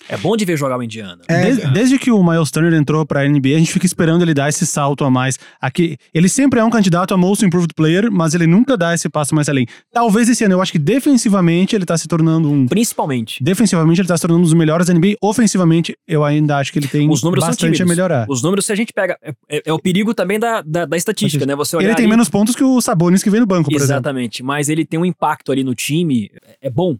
É 0.09 0.17
bom 0.17 0.37
de 0.37 0.45
ver 0.45 0.57
jogar 0.57 0.79
o 0.79 0.83
Indiana. 0.83 1.21
É, 1.29 1.43
Desde, 1.43 1.67
desde 1.73 1.99
que 1.99 2.11
o 2.13 2.23
Miles 2.23 2.51
Turner 2.51 2.73
entrou 2.75 3.05
pra 3.05 3.27
NBA, 3.27 3.57
a 3.57 3.59
gente 3.59 3.73
fica 3.73 3.87
esperando 3.87 4.23
ele 4.23 4.35
dar 4.35 4.49
esse 4.49 4.65
salto 4.67 5.05
a 5.05 5.11
mais. 5.11 5.37
Aqui, 5.61 5.97
ele 6.15 6.29
sempre 6.29 6.61
é 6.61 6.65
um 6.65 6.71
candidato 6.71 7.13
a 7.13 7.17
Most 7.17 7.45
Improved 7.45 7.75
Player, 7.75 8.11
mas 8.13 8.33
ele 8.35 8.47
nunca 8.47 8.77
dá 8.77 8.95
esse 8.95 9.09
passo 9.09 9.35
mais 9.35 9.49
além. 9.49 9.67
Talvez 9.93 10.29
esse 10.29 10.45
ano, 10.45 10.55
eu 10.55 10.63
acho 10.63 10.71
que 10.71 10.79
defensivamente 10.79 11.75
ele 11.75 11.85
tá 11.85 11.97
se 11.99 12.07
tornando 12.07 12.49
um. 12.51 12.69
Principalmente. 12.69 13.43
Defensivamente 13.43 14.01
ele 14.01 14.07
tá 14.07 14.17
se 14.17 14.21
tornando 14.23 14.41
um 14.41 14.45
dos 14.45 14.55
melhores 14.55 14.87
da 14.87 14.95
NBA. 14.95 15.17
Ofensivamente, 15.21 15.97
eu 16.07 16.23
ainda 16.25 16.59
acho 16.59 16.73
que 16.73 16.79
ele 16.79 16.89
tem 16.89 17.11
Os 17.11 17.23
números 17.23 17.43
são 17.45 17.51
bastante 17.51 17.83
a 17.83 17.87
melhorar. 17.87 18.27
Os 18.29 18.43
números, 18.43 18.65
se 18.67 18.73
a 18.73 18.77
gente 18.77 18.93
pega. 18.93 19.17
É, 19.23 19.33
é- 19.49 19.63
é 19.67 19.73
o 19.73 19.79
perigo 19.79 20.15
também 20.15 20.39
da, 20.39 20.63
da, 20.63 20.85
da 20.85 20.97
estatística, 20.97 21.45
né? 21.45 21.57
Você 21.57 21.77
olhar 21.77 21.89
Ele 21.89 21.97
tem 21.97 22.05
ali- 22.05 22.11
menos 22.11 22.29
pontos 22.29 22.55
que 22.55 22.63
o 22.63 22.81
Sabonis 22.81 23.23
que 23.25 23.31
vem 23.31 23.41
no 23.41 23.47
banco, 23.47 23.71
por 23.71 23.77
exemplo. 23.77 23.93
Exatamente. 23.95 24.43
Mas 24.43 24.69
ele 24.69 24.85
tem 24.85 25.01
um 25.01 25.05
impacto 25.05 25.51
ali 25.51 25.65
no 25.65 25.75
time. 25.75 26.31
É 26.61 26.71
bom. 26.71 26.97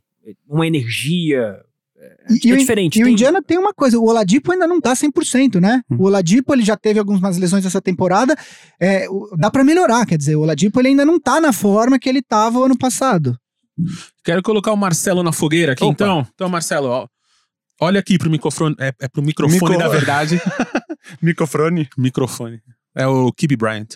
Uma 0.49 0.67
energia. 0.67 1.57
E, 2.45 2.51
é 2.51 2.55
o- 2.55 2.59
diferente. 2.59 2.99
E 2.99 3.03
o 3.03 3.05
Tem- 3.05 3.13
Indiana 3.15 3.43
tem 3.43 3.59
uma 3.59 3.73
coisa, 3.73 3.99
o 3.99 4.05
Oladipo 4.07 4.53
ainda 4.53 4.67
não 4.67 4.81
tá 4.81 4.95
100%, 4.95 5.61
né? 5.61 5.83
Hum. 5.91 5.97
O 6.01 6.05
Oladipo, 6.05 6.53
ele 6.55 6.65
já 6.65 6.77
teve 6.77 6.99
algumas 6.99 7.37
lesões 7.39 7.65
essa 7.67 7.81
temporada, 7.81 8.37
é, 8.81 9.09
o- 9.09 9.35
dá 9.37 9.51
pra 9.51 9.63
melhorar, 9.65 10.05
quer 10.07 10.17
dizer, 10.19 10.37
o 10.37 10.41
Oladipo 10.43 10.81
ele 10.81 10.89
ainda 10.89 11.05
não 11.05 11.19
tá 11.21 11.41
na 11.41 11.53
forma 11.53 11.99
que 11.99 12.09
ele 12.09 12.23
tava 12.23 12.59
o 12.59 12.65
ano 12.65 12.77
passado. 12.77 13.39
Quero 14.25 14.43
colocar 14.43 14.73
o 14.73 14.77
Marcelo 14.77 15.23
na 15.23 15.33
fogueira 15.33 15.73
aqui, 15.73 15.85
Opa. 15.85 15.93
então. 15.93 16.27
Então, 16.35 16.49
Marcelo, 16.49 16.89
ó, 16.89 17.07
olha 17.81 18.01
aqui 18.01 18.17
pro 18.19 18.31
microfone. 18.31 18.75
É, 18.81 18.93
é 19.01 19.09
pro 19.09 19.23
microfone 19.23 19.61
Micro- 19.61 19.79
da 19.79 19.89
verdade. 19.89 20.41
Microfone. 21.23 21.89
microfone. 21.97 22.61
É 22.97 23.07
o 23.07 23.31
Kibe 23.33 23.57
Bryant. 23.57 23.89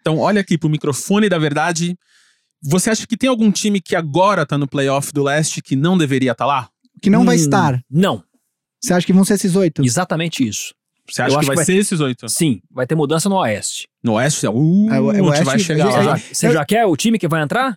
então, 0.00 0.18
olha 0.18 0.40
aqui 0.40 0.58
pro 0.58 0.68
microfone 0.68 1.28
da 1.28 1.38
verdade. 1.38 1.96
Você 2.62 2.90
acha 2.90 3.06
que 3.06 3.16
tem 3.16 3.28
algum 3.28 3.50
time 3.50 3.80
que 3.80 3.96
agora 3.96 4.44
tá 4.44 4.58
no 4.58 4.68
playoff 4.68 5.12
do 5.12 5.22
leste 5.22 5.62
que 5.62 5.74
não 5.74 5.96
deveria 5.96 6.32
estar 6.32 6.44
lá? 6.44 6.68
Que 7.00 7.10
não 7.10 7.24
vai 7.24 7.36
Hum, 7.36 7.40
estar. 7.40 7.82
Não. 7.90 8.22
Você 8.80 8.92
acha 8.94 9.06
que 9.06 9.12
vão 9.12 9.24
ser 9.24 9.34
esses 9.34 9.54
oito? 9.56 9.84
Exatamente 9.84 10.46
isso. 10.46 10.74
Você 11.08 11.22
acha 11.22 11.30
Eu 11.30 11.34
que 11.34 11.38
acho 11.40 11.46
vai, 11.48 11.54
que 11.54 11.58
vai- 11.58 11.64
ser 11.64 11.74
esses 11.76 12.00
oito? 12.00 12.28
Sim, 12.28 12.60
vai 12.70 12.86
ter 12.86 12.94
mudança 12.94 13.28
no 13.28 13.36
Oeste. 13.36 13.88
No 14.02 14.12
oeste? 14.14 14.46
Uh, 14.46 14.50
É, 14.92 15.00
o- 15.00 15.12
é, 15.12 15.20
o 15.20 15.24
Oeste- 15.26 15.44
vai 15.44 15.58
chegar 15.58 15.86
lá. 15.86 16.02
já, 16.02 16.16
você 16.16 16.52
já 16.52 16.64
quer 16.64 16.86
o 16.86 16.96
time 16.96 17.18
que 17.18 17.26
vai 17.28 17.42
entrar? 17.42 17.76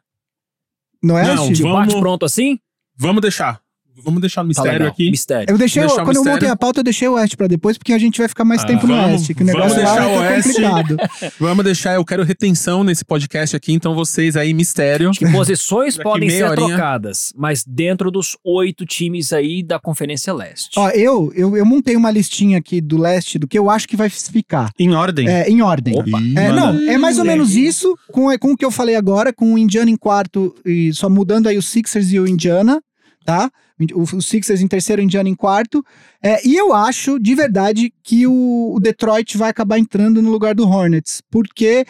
Não 1.02 1.18
é? 1.18 1.26
Não, 1.36 1.52
vamos- 1.54 1.60
bate 1.60 2.00
pronto 2.00 2.26
assim? 2.26 2.60
Vamos 2.96 3.22
deixar. 3.22 3.60
Vamos 4.04 4.22
deixar 4.22 4.42
o 4.42 4.44
Tá 4.44 4.48
mistério 4.48 4.72
legal. 4.74 4.88
aqui. 4.90 5.10
Mistério. 5.12 5.46
Eu 5.54 5.58
deixei, 5.58 5.84
o- 5.84 5.86
o 5.86 5.90
quando 5.90 6.00
eu 6.02 6.06
mistério. 6.08 6.32
montei 6.34 6.50
a 6.50 6.56
pauta, 6.56 6.80
eu 6.80 6.84
deixei 6.84 7.08
o 7.08 7.14
Oeste 7.14 7.38
pra 7.38 7.48
depois, 7.48 7.78
porque 7.78 7.94
a 7.94 7.98
gente 7.98 8.18
vai 8.18 8.28
ficar 8.28 8.44
mais 8.44 8.62
Ah, 8.64 8.66
tempo 8.68 8.88
no 8.88 8.96
vamos- 8.96 9.12
Oeste, 9.12 9.34
que 9.34 9.44
o 9.44 9.46
vamos 9.46 9.62
negócio 9.62 9.84
lá 9.84 9.90
deixar 9.96 10.08
o 10.08 10.12
é 10.12 10.18
Oeste. 10.30 10.50
complicado. 10.54 10.98
Vamos 11.40 11.64
deixar, 11.66 11.94
eu 11.96 12.06
quero 12.06 12.24
retenção 12.24 12.84
nesse 12.84 13.06
podcast 13.06 13.56
aqui, 13.56 13.72
então 13.74 13.94
vocês 13.96 14.36
aí, 14.36 14.54
mistério. 14.54 15.12
Que 15.12 15.30
posições 15.32 15.98
podem 16.02 16.30
ser 16.30 16.44
horinha. 16.44 16.68
trocadas, 16.70 17.32
mas 17.36 17.64
dentro 17.66 18.10
dos 18.12 18.36
oito 18.44 18.86
times 18.86 19.32
aí 19.34 19.62
da 19.64 19.80
Conferência 19.80 20.34
Leste. 20.34 20.72
Ó, 20.78 20.90
eu, 20.90 21.32
eu, 21.36 21.56
eu 21.56 21.66
montei 21.66 21.96
uma 21.96 22.10
listinha 22.12 22.58
aqui 22.58 22.82
do 22.82 22.98
Leste, 22.98 23.38
do 23.40 23.48
que 23.48 23.58
eu 23.58 23.70
acho 23.70 23.88
que 23.88 23.96
vai 23.96 24.10
ficar, 24.10 24.72
Em 24.80 24.94
ordem. 24.94 25.28
é, 25.30 25.50
em 25.50 25.62
ordem. 25.62 25.94
Opa. 25.98 26.20
É, 26.36 26.52
não, 26.52 26.70
é 26.90 26.98
mais 26.98 27.18
ou 27.20 27.26
menos 27.26 27.56
isso, 27.56 27.96
com, 28.12 28.36
com 28.40 28.52
o 28.54 28.58
que 28.58 28.66
eu 28.66 28.72
falei 28.72 28.96
agora, 28.96 29.32
com 29.32 29.54
o 29.54 29.58
Indiana 29.58 29.90
em 29.92 29.96
quarto 29.98 30.56
e 30.66 30.92
só 30.94 31.10
mudando 31.10 31.48
aí 31.48 31.58
o 31.58 31.62
Sixers 31.62 32.12
e 32.12 32.20
o 32.20 32.28
Indiana, 32.28 32.82
tá? 33.26 33.50
O, 33.96 34.22
Sixers 34.22 34.62
em 34.62 34.68
terceiro, 34.68 35.02
Indiana 35.02 35.28
em 35.28 35.36
quarto. 35.36 35.84
É, 36.22 36.46
e 36.48 36.56
eu 36.56 36.74
acho, 36.74 37.20
de 37.20 37.36
verdade, 37.36 37.94
que 38.04 38.28
o, 38.28 38.74
o 38.76 38.80
Detroit 38.80 39.38
vai 39.38 39.50
acabar 39.50 39.80
entrando 39.80 40.22
no 40.22 40.30
lugar 40.30 40.54
do 40.54 40.68
Hornets, 40.68 41.22
porque 41.30 41.86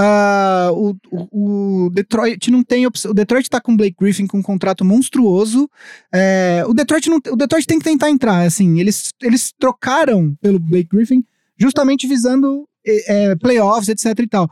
ah, 0.00 0.70
o, 0.72 0.94
o, 1.10 1.90
Detroit 1.90 2.52
não 2.52 2.62
tem 2.62 2.86
opção. 2.86 3.10
O 3.10 3.14
Detroit 3.14 3.50
tá 3.50 3.60
com 3.60 3.72
o 3.72 3.76
Blake 3.76 3.96
Griffin 3.98 4.28
com 4.28 4.38
um 4.38 4.42
contrato 4.42 4.84
monstruoso. 4.84 5.68
É, 6.14 6.62
o, 6.68 6.72
Detroit 6.72 7.10
não, 7.10 7.16
o 7.16 7.36
Detroit 7.36 7.66
tem 7.66 7.80
que 7.80 7.84
tentar 7.84 8.08
entrar, 8.08 8.46
assim. 8.46 8.78
Eles, 8.78 9.12
eles 9.20 9.52
trocaram 9.58 10.36
pelo 10.40 10.60
Blake 10.60 10.90
Griffin 10.94 11.24
justamente 11.58 12.06
visando 12.06 12.68
é, 12.86 13.34
playoffs, 13.34 13.88
etc 13.88 14.16
e 14.20 14.28
tal. 14.28 14.48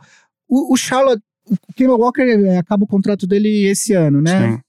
O, 0.49 0.73
o 0.73 0.77
Charlotte, 0.77 1.23
o 1.49 1.73
Kemba 1.73 1.95
Walker 1.95 2.23
é, 2.23 2.57
acaba 2.57 2.83
o 2.83 2.87
contrato 2.87 3.25
dele 3.25 3.67
esse 3.67 3.93
ano, 3.93 4.21
né? 4.21 4.51
Sim. 4.51 4.61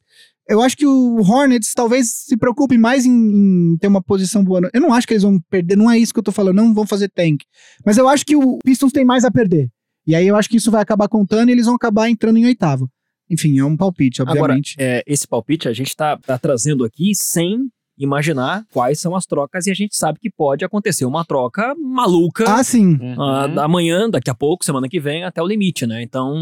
Eu 0.48 0.62
acho 0.62 0.76
que 0.76 0.86
o 0.86 1.20
Hornets 1.20 1.72
talvez 1.74 2.08
se 2.26 2.36
preocupe 2.36 2.78
mais 2.78 3.04
em, 3.04 3.10
em 3.12 3.76
ter 3.78 3.86
uma 3.86 4.02
posição 4.02 4.42
boa. 4.42 4.70
Eu 4.72 4.80
não 4.80 4.94
acho 4.94 5.06
que 5.06 5.12
eles 5.12 5.22
vão 5.22 5.38
perder, 5.50 5.76
não 5.76 5.90
é 5.90 5.98
isso 5.98 6.12
que 6.12 6.18
eu 6.18 6.24
tô 6.24 6.32
falando, 6.32 6.56
não 6.56 6.72
vão 6.72 6.86
fazer 6.86 7.08
tank. 7.10 7.42
Mas 7.84 7.98
eu 7.98 8.08
acho 8.08 8.24
que 8.24 8.34
o 8.34 8.58
Pistons 8.64 8.92
tem 8.92 9.04
mais 9.04 9.24
a 9.24 9.30
perder. 9.30 9.68
E 10.06 10.14
aí 10.14 10.26
eu 10.26 10.36
acho 10.36 10.48
que 10.48 10.56
isso 10.56 10.70
vai 10.70 10.80
acabar 10.80 11.06
contando 11.06 11.50
e 11.50 11.52
eles 11.52 11.66
vão 11.66 11.74
acabar 11.74 12.08
entrando 12.08 12.38
em 12.38 12.46
oitavo. 12.46 12.88
Enfim, 13.30 13.58
é 13.58 13.64
um 13.64 13.76
palpite, 13.76 14.22
Agora, 14.22 14.40
obviamente. 14.40 14.74
é, 14.78 15.02
esse 15.06 15.28
palpite 15.28 15.68
a 15.68 15.72
gente 15.74 15.94
tá, 15.94 16.16
tá 16.16 16.38
trazendo 16.38 16.82
aqui 16.82 17.12
sem 17.14 17.68
imaginar 17.98 18.64
quais 18.72 19.00
são 19.00 19.14
as 19.14 19.26
trocas 19.26 19.66
e 19.66 19.70
a 19.70 19.74
gente 19.74 19.96
sabe 19.96 20.18
que 20.20 20.30
pode 20.30 20.64
acontecer 20.64 21.04
uma 21.04 21.24
troca 21.24 21.74
maluca 21.74 22.44
ah, 22.46 22.62
sim. 22.62 22.96
Uhum. 22.96 23.60
amanhã, 23.60 24.08
daqui 24.08 24.30
a 24.30 24.34
pouco, 24.34 24.64
semana 24.64 24.88
que 24.88 25.00
vem, 25.00 25.24
até 25.24 25.42
o 25.42 25.46
limite, 25.46 25.86
né? 25.86 26.00
Então, 26.02 26.34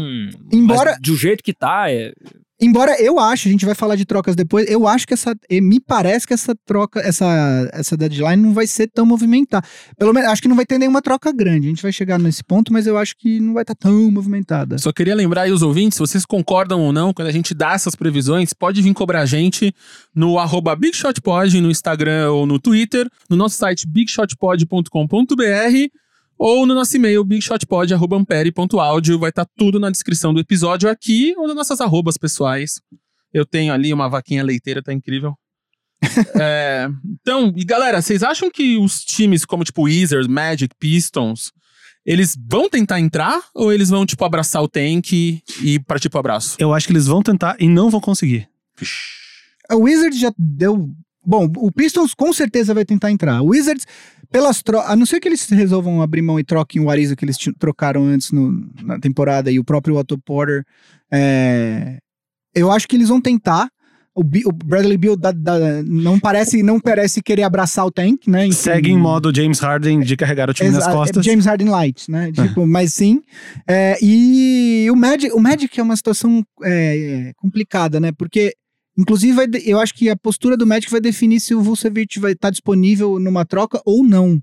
Embora- 0.53 0.91
mas 0.91 1.01
do 1.01 1.15
jeito 1.15 1.43
que 1.43 1.53
tá, 1.53 1.91
é, 1.91 2.13
Embora 2.59 2.99
eu 2.99 3.19
acho, 3.19 3.47
a 3.47 3.51
gente 3.51 3.65
vai 3.65 3.75
falar 3.75 3.95
de 3.95 4.03
trocas 4.03 4.35
depois, 4.35 4.67
eu 4.67 4.87
acho 4.87 5.07
que 5.07 5.13
essa. 5.13 5.35
Me 5.61 5.79
parece 5.79 6.25
que 6.25 6.33
essa 6.33 6.55
troca, 6.65 6.99
essa, 7.01 7.69
essa 7.71 7.95
deadline 7.95 8.41
não 8.41 8.53
vai 8.53 8.65
ser 8.65 8.87
tão 8.87 9.05
movimentada. 9.05 9.65
Pelo 9.97 10.11
menos, 10.11 10.29
acho 10.29 10.41
que 10.41 10.47
não 10.47 10.55
vai 10.55 10.65
ter 10.65 10.79
nenhuma 10.79 11.01
troca 11.01 11.31
grande. 11.31 11.67
A 11.67 11.69
gente 11.69 11.83
vai 11.83 11.91
chegar 11.91 12.17
nesse 12.17 12.43
ponto, 12.43 12.73
mas 12.73 12.87
eu 12.87 12.97
acho 12.97 13.15
que 13.15 13.39
não 13.39 13.53
vai 13.53 13.61
estar 13.61 13.75
tão 13.75 14.09
movimentada. 14.09 14.77
Só 14.79 14.91
queria 14.91 15.13
lembrar 15.13 15.43
aí 15.43 15.51
os 15.51 15.61
ouvintes, 15.61 15.99
vocês 15.99 16.25
concordam 16.25 16.81
ou 16.81 16.91
não, 16.91 17.13
quando 17.13 17.27
a 17.27 17.31
gente 17.31 17.53
dá 17.53 17.73
essas 17.73 17.95
previsões, 17.95 18.53
pode 18.53 18.81
vir 18.81 18.93
cobrar 18.93 19.21
a 19.21 19.25
gente 19.25 19.71
no 20.15 20.39
arroba 20.39 20.75
BigShotPod, 20.75 21.61
no 21.61 21.69
Instagram 21.69 22.31
ou 22.31 22.47
no 22.47 22.59
Twitter, 22.59 23.07
no 23.29 23.35
nosso 23.35 23.57
site 23.57 23.87
bigshotpod.com.br 23.87 26.06
ou 26.37 26.65
no 26.65 26.73
nosso 26.73 26.95
e-mail 26.95 27.23
bigshotpod.ampere.audio. 27.23 29.19
Vai 29.19 29.29
estar 29.29 29.45
tudo 29.57 29.79
na 29.79 29.89
descrição 29.89 30.33
do 30.33 30.39
episódio 30.39 30.89
aqui 30.89 31.33
ou 31.37 31.47
nas 31.47 31.55
nossas 31.55 31.81
arrobas 31.81 32.17
pessoais. 32.17 32.81
Eu 33.33 33.45
tenho 33.45 33.73
ali 33.73 33.93
uma 33.93 34.09
vaquinha 34.09 34.43
leiteira, 34.43 34.83
tá 34.83 34.93
incrível. 34.93 35.33
É, 36.39 36.87
então, 37.03 37.51
e 37.55 37.65
galera, 37.65 38.01
vocês 38.01 38.21
acham 38.21 38.51
que 38.51 38.77
os 38.77 39.03
times 39.03 39.43
como 39.45 39.63
tipo 39.63 39.83
Wizards, 39.83 40.27
Magic, 40.27 40.75
Pistons, 40.79 41.51
eles 42.07 42.37
vão 42.49 42.69
tentar 42.69 43.01
entrar 43.01 43.41
ou 43.53 43.73
eles 43.73 43.89
vão, 43.89 44.05
tipo, 44.05 44.23
abraçar 44.23 44.63
o 44.63 44.67
tank 44.67 45.11
e 45.11 45.79
partir 45.85 46.09
pro 46.09 46.19
abraço? 46.19 46.55
Eu 46.57 46.73
acho 46.73 46.87
que 46.87 46.93
eles 46.93 47.05
vão 47.05 47.21
tentar 47.21 47.57
e 47.59 47.67
não 47.67 47.89
vão 47.89 47.99
conseguir. 47.99 48.47
O 49.69 49.81
Wizards 49.81 50.17
já 50.17 50.31
deu. 50.37 50.89
Bom, 51.25 51.51
o 51.57 51.69
Pistons 51.69 52.13
com 52.13 52.31
certeza 52.31 52.73
vai 52.73 52.85
tentar 52.85 53.11
entrar. 53.11 53.41
O 53.41 53.47
Wizards, 53.47 53.85
pelas. 54.31 54.61
A 54.85 54.95
não 54.95 55.05
ser 55.05 55.19
que 55.19 55.27
eles 55.27 55.47
resolvam 55.49 56.01
abrir 56.01 56.21
mão 56.21 56.39
e 56.39 56.43
troquem 56.43 56.81
o 56.81 56.89
Ariza 56.89 57.15
que 57.15 57.23
eles 57.25 57.37
trocaram 57.59 58.03
antes 58.05 58.31
no- 58.31 58.69
na 58.83 58.99
temporada 58.99 59.51
e 59.51 59.59
o 59.59 59.63
próprio 59.63 59.95
Otto 59.95 60.17
Porter. 60.17 60.63
é, 61.11 61.97
eu 62.55 62.71
acho 62.71 62.87
que 62.87 62.95
eles 62.95 63.09
vão 63.09 63.21
tentar. 63.21 63.69
O, 64.15 64.23
Bi- 64.23 64.43
o 64.47 64.51
Bradley 64.51 64.97
Beal 64.97 65.15
dá- 65.15 65.31
dá- 65.31 65.83
não, 65.85 66.19
parece, 66.19 66.63
não 66.63 66.79
parece 66.79 67.21
querer 67.21 67.43
abraçar 67.43 67.85
o 67.85 67.91
tank, 67.91 68.25
né? 68.27 68.51
Segue 68.51 68.89
em 68.89 68.97
modo 68.97 69.31
James 69.35 69.59
Harden 69.59 69.99
de 69.99 70.17
carregar 70.17 70.49
o 70.49 70.53
time 70.55 70.71
nas 70.71 70.79
Exa- 70.85 70.91
costas. 70.91 71.23
James 71.23 71.45
Harden 71.45 71.69
Light, 71.69 72.09
né? 72.09 72.31
Tipo, 72.31 72.65
mas 72.65 72.95
sim. 72.95 73.21
É, 73.69 73.95
e 74.01 74.87
o 74.91 74.95
Magic, 74.95 75.31
o 75.35 75.39
Magic 75.39 75.79
é 75.79 75.83
uma 75.83 75.95
situação 75.95 76.43
é, 76.63 77.31
complicada, 77.37 77.99
né? 77.99 78.11
Porque, 78.11 78.53
inclusive, 78.97 79.33
vai 79.33 79.47
eu 79.65 79.79
acho 79.79 79.93
que 79.93 80.09
a 80.09 80.15
postura 80.15 80.57
do 80.57 80.65
Magic 80.67 80.91
vai 80.91 81.01
definir 81.01 81.39
se 81.39 81.53
o 81.55 81.61
Vucevic 81.61 82.19
vai 82.19 82.31
estar 82.33 82.49
disponível 82.49 83.19
numa 83.19 83.45
troca 83.45 83.81
ou 83.85 84.03
não. 84.03 84.39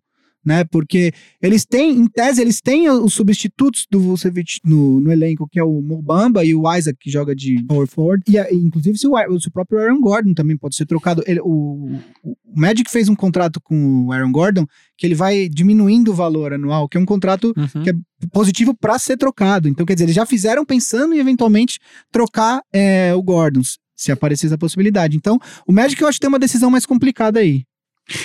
Né, 0.47 0.63
porque 0.63 1.11
eles 1.41 1.65
têm, 1.65 1.97
em 1.97 2.07
tese, 2.07 2.43
eles 2.43 2.61
têm 2.61 2.91
os 2.91 3.15
substitutos 3.15 3.87
do 3.91 3.99
Vucevic 3.99 4.59
no, 4.63 5.01
no 5.01 5.11
elenco, 5.11 5.49
que 5.51 5.59
é 5.59 5.65
o 5.65 5.81
Mobamba 5.81 6.45
e 6.45 6.55
o 6.55 6.71
Isaac, 6.71 6.99
que 7.01 7.11
joga 7.11 7.35
de 7.35 7.65
power 7.65 7.87
forward. 7.89 8.23
E, 8.29 8.37
inclusive, 8.55 8.99
se 8.99 9.09
o, 9.09 9.41
se 9.41 9.49
o 9.49 9.51
próprio 9.51 9.79
Aaron 9.79 9.99
Gordon 10.03 10.35
também 10.35 10.55
pode 10.55 10.77
ser 10.77 10.85
trocado. 10.85 11.25
Ele- 11.27 11.41
o, 11.43 11.99
o 12.23 12.37
Magic 12.55 12.91
fez 12.91 13.09
um 13.09 13.15
contrato 13.17 13.59
com 13.59 14.05
o 14.05 14.13
Aaron 14.13 14.31
Gordon 14.31 14.67
que 14.99 15.07
ele 15.07 15.15
vai 15.15 15.49
diminuindo 15.49 16.11
o 16.11 16.15
valor 16.15 16.53
anual, 16.53 16.91
que 16.91 16.99
é 16.99 17.01
um 17.01 17.07
contrato 17.07 17.55
Uhum. 17.57 17.83
que 17.83 17.89
é 17.89 17.95
positivo 18.31 18.75
para 18.75 18.99
ser 18.99 19.17
trocado. 19.17 19.67
Então, 19.67 19.87
quer 19.87 19.95
dizer, 19.95 20.05
eles 20.05 20.15
já 20.15 20.27
fizeram 20.27 20.63
pensando 20.67 21.15
em 21.15 21.19
eventualmente 21.21 21.79
trocar 22.13 22.61
é, 22.71 23.15
o 23.15 23.23
Gordon, 23.23 23.63
se 23.97 24.11
aparecer 24.13 24.47
essa 24.47 24.59
possibilidade. 24.59 25.17
Então, 25.17 25.39
o 25.67 25.73
Magic 25.73 26.01
eu 26.01 26.09
acho 26.09 26.17
que 26.17 26.21
tem 26.21 26.29
uma 26.29 26.39
decisão 26.39 26.71
mais 26.71 26.85
complicada 26.87 27.41
aí. 27.41 27.63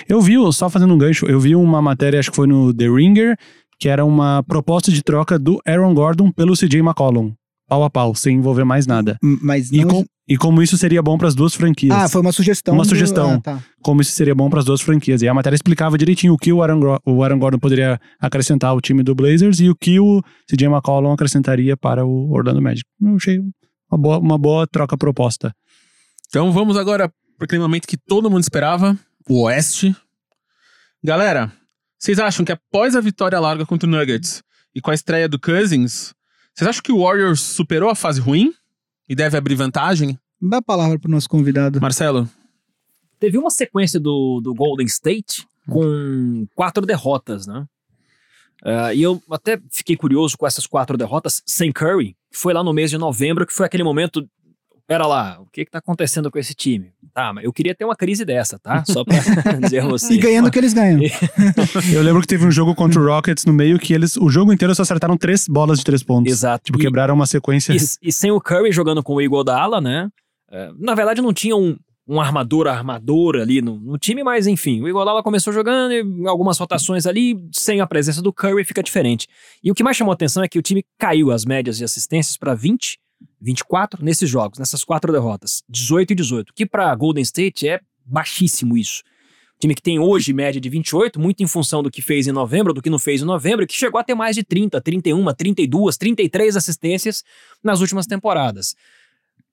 Eu 0.08 0.22
vi, 0.22 0.34
só 0.52 0.70
fazendo 0.70 0.94
um 0.94 0.98
gancho, 0.98 1.26
eu 1.26 1.40
vi 1.40 1.56
uma 1.56 1.82
matéria, 1.82 2.20
acho 2.20 2.30
que 2.32 2.36
foi 2.36 2.48
no 2.48 2.74
The 2.74 2.88
Ringer, 2.90 3.38
que 3.80 3.88
era 3.88 4.04
uma 4.04 4.44
proposta 4.44 4.92
de 4.92 5.02
troca 5.02 5.40
do 5.40 5.62
Aaron 5.66 5.94
Gordon 5.94 6.32
pelo 6.32 6.54
CJ 6.54 6.80
McCollum. 6.80 7.34
Pau 7.68 7.84
a 7.84 7.90
pau, 7.90 8.16
sem 8.16 8.36
envolver 8.38 8.64
mais 8.66 8.88
nada. 8.88 9.18
Mas 9.22 9.72
E 9.72 9.82
não, 9.86 9.88
com, 9.88 10.06
E 10.28 10.36
como 10.38 10.62
isso 10.62 10.76
seria 10.76 11.04
bom 11.04 11.18
para 11.20 11.28
as 11.28 11.36
duas 11.36 11.54
franquias. 11.54 11.96
Ah, 11.96 12.10
foi 12.10 12.20
uma 12.20 12.32
sugestão. 12.32 12.74
Uma 12.74 12.82
do- 12.84 12.90
sugestão. 12.90 13.34
Ah, 13.34 13.40
tá. 13.40 13.64
Como 13.84 14.02
isso 14.02 14.12
seria 14.12 14.34
bom 14.34 14.50
para 14.50 14.60
as 14.60 14.66
duas 14.66 14.82
franquias. 14.82 15.22
E 15.22 15.28
a 15.28 15.34
matéria 15.36 15.56
explicava 15.56 15.96
direitinho 15.98 16.34
o 16.34 16.38
que 16.38 16.52
o 16.52 16.64
Aaron, 16.64 16.98
o 17.06 17.24
Aaron 17.24 17.38
Gordon 17.38 17.60
poderia 17.60 18.00
acrescentar 18.20 18.72
ao 18.72 18.82
time 18.82 19.04
do 19.04 19.14
Blazers 19.14 19.60
e 19.60 19.70
o 19.70 19.76
que 19.76 20.00
o 20.00 20.20
CJ 20.52 20.66
McCollum 20.68 21.12
acrescentaria 21.12 21.78
para 21.78 22.04
o 22.06 22.32
Orlando 22.32 22.60
Magic. 22.62 22.84
Eu 23.02 23.16
achei 23.16 23.40
uma 23.92 23.98
boa, 23.98 24.20
uma 24.20 24.38
boa 24.38 24.68
troca 24.68 24.98
proposta. 24.98 25.56
Então 26.28 26.52
vamos 26.52 26.78
agora 26.78 27.12
para 27.38 27.46
aquele 27.46 27.62
momento 27.62 27.88
que 27.88 27.98
todo 27.98 28.30
mundo 28.30 28.44
esperava, 28.44 28.98
o 29.28 29.44
Oeste. 29.44 29.96
Galera, 31.04 31.52
vocês 31.98 32.20
acham 32.20 32.46
que 32.46 32.52
após 32.52 32.96
a 32.96 33.02
vitória 33.02 33.40
larga 33.40 33.66
contra 33.66 33.88
o 33.88 33.92
Nuggets 33.92 34.44
e 34.76 34.82
com 34.82 34.92
a 34.92 34.94
estreia 34.94 35.28
do 35.28 35.40
Cousins, 35.40 36.14
vocês 36.54 36.68
acham 36.68 36.84
que 36.84 36.92
o 36.92 37.04
Warriors 37.04 37.42
superou 37.42 37.90
a 37.90 37.96
fase 37.96 38.20
ruim 38.20 38.54
e 39.08 39.16
deve 39.16 39.38
abrir 39.38 39.56
vantagem? 39.56 40.20
Dá 40.42 40.58
a 40.58 40.62
palavra 40.62 41.00
pro 41.00 41.10
nosso 41.10 41.30
convidado. 41.30 41.80
Marcelo? 41.82 42.30
Teve 43.20 43.38
uma 43.38 43.50
sequência 43.50 44.00
do, 44.00 44.40
do 44.42 44.54
Golden 44.54 44.86
State 44.86 45.46
com 45.68 46.48
quatro 46.56 46.86
derrotas, 46.86 47.48
né? 47.48 47.66
Ah, 48.64 48.94
e 48.94 49.02
eu 49.02 49.22
até 49.32 49.60
fiquei 49.72 49.96
curioso 49.96 50.38
com 50.38 50.46
essas 50.46 50.68
quatro 50.68 50.98
derrotas 50.98 51.42
sem 51.46 51.72
Curry, 51.72 52.16
foi 52.32 52.54
lá 52.54 52.64
no 52.64 52.74
mês 52.74 52.90
de 52.90 52.98
novembro, 52.98 53.46
que 53.46 53.54
foi 53.54 53.66
aquele 53.66 53.84
momento. 53.84 54.28
Pera 54.88 55.06
lá, 55.06 55.38
o 55.40 55.46
que 55.46 55.66
que 55.66 55.70
tá 55.70 55.78
acontecendo 55.78 56.32
com 56.32 56.40
esse 56.40 56.56
time? 56.56 56.92
Tá, 57.14 57.32
mas 57.32 57.44
eu 57.46 57.54
queria 57.54 57.76
ter 57.76 57.86
uma 57.86 57.96
crise 57.96 58.26
dessa, 58.26 58.58
tá? 58.58 58.84
Só 58.88 59.04
pra 59.06 59.18
dizer 59.62 59.84
a 59.84 59.88
você. 59.88 60.16
E 60.16 60.18
ganhando 60.18 60.48
o 60.48 60.52
que 60.52 60.58
eles 60.58 60.74
ganham. 60.74 61.00
Eu 61.94 62.02
lembro 62.02 62.20
que 62.22 62.28
teve 62.28 62.44
um 62.44 62.50
jogo 62.50 62.74
contra 62.74 63.00
o 63.00 63.06
Rockets 63.06 63.46
no 63.46 63.54
meio 63.54 63.78
que 63.78 63.94
eles, 63.94 64.18
o 64.18 64.30
jogo 64.32 64.52
inteiro 64.52 64.74
só 64.74 64.82
acertaram 64.82 65.16
três 65.16 65.48
bolas 65.48 65.78
de 65.78 65.86
três 65.86 66.02
pontos. 66.02 66.32
Exato. 66.34 66.64
Tipo, 66.66 66.80
E- 66.80 66.82
quebraram 66.82 67.14
uma 67.14 67.28
sequência. 67.28 67.72
E, 67.72 67.78
e 68.02 68.12
sem 68.12 68.32
o 68.32 68.42
Curry 68.42 68.72
jogando 68.72 69.04
com 69.04 69.14
o 69.14 69.22
Iguodala, 69.22 69.80
né? 69.80 70.10
É, 70.52 70.72
na 70.80 70.96
verdade, 70.96 71.22
não 71.22 71.32
tinha 71.34 71.56
um, 71.56 71.78
um 72.10 72.20
armador 72.20 72.66
armador 72.66 73.36
ali 73.36 73.62
no, 73.62 73.80
no 73.80 73.96
time, 73.96 74.24
mas 74.24 74.48
enfim, 74.48 74.82
o 74.82 74.90
Iguodala 74.90 75.22
começou 75.22 75.54
jogando 75.54 75.92
e 75.94 76.28
algumas 76.28 76.58
rotações 76.58 77.06
ali, 77.06 77.38
sem 77.52 77.82
a 77.82 77.86
presença 77.88 78.20
do 78.20 78.34
Curry 78.34 78.66
fica 78.66 78.82
diferente. 78.82 79.28
E 79.64 79.70
o 79.70 79.76
que 79.76 79.84
mais 79.84 79.96
chamou 79.96 80.12
atenção 80.12 80.44
é 80.44 80.48
que 80.48 80.58
o 80.58 80.62
time 80.62 80.84
caiu 80.98 81.30
as 81.30 81.46
médias 81.46 81.78
de 81.78 81.84
assistências 81.84 82.36
para 82.36 82.56
20, 82.56 83.00
24 83.40 84.04
nesses 84.04 84.28
jogos, 84.28 84.58
nessas 84.58 84.84
quatro 84.84 85.14
derrotas, 85.14 85.62
18 85.70 86.12
e 86.12 86.16
18, 86.16 86.54
que 86.56 86.66
para 86.66 86.96
Golden 86.96 87.22
State 87.22 87.68
é 87.68 87.80
baixíssimo 88.04 88.76
isso. 88.76 89.04
Time 89.60 89.76
que 89.76 89.82
tem 89.82 90.00
hoje 90.00 90.34
média 90.34 90.60
de 90.60 90.70
28, 90.70 91.20
muito 91.20 91.44
em 91.44 91.48
função 91.48 91.84
do 91.84 91.92
que 91.92 92.02
fez 92.02 92.28
em 92.28 92.32
novembro, 92.32 92.74
do 92.74 92.82
que 92.82 92.90
não 92.90 92.98
fez 92.98 93.22
em 93.22 93.26
novembro, 93.26 93.68
que 93.68 93.74
chegou 93.74 94.00
a 94.00 94.04
ter 94.04 94.16
mais 94.16 94.36
de 94.36 94.44
30, 94.44 94.82
31, 94.82 95.34
32, 95.34 95.98
33 95.98 96.56
assistências 96.56 97.24
nas 97.64 97.82
últimas 97.82 98.08
temporadas. 98.08 98.74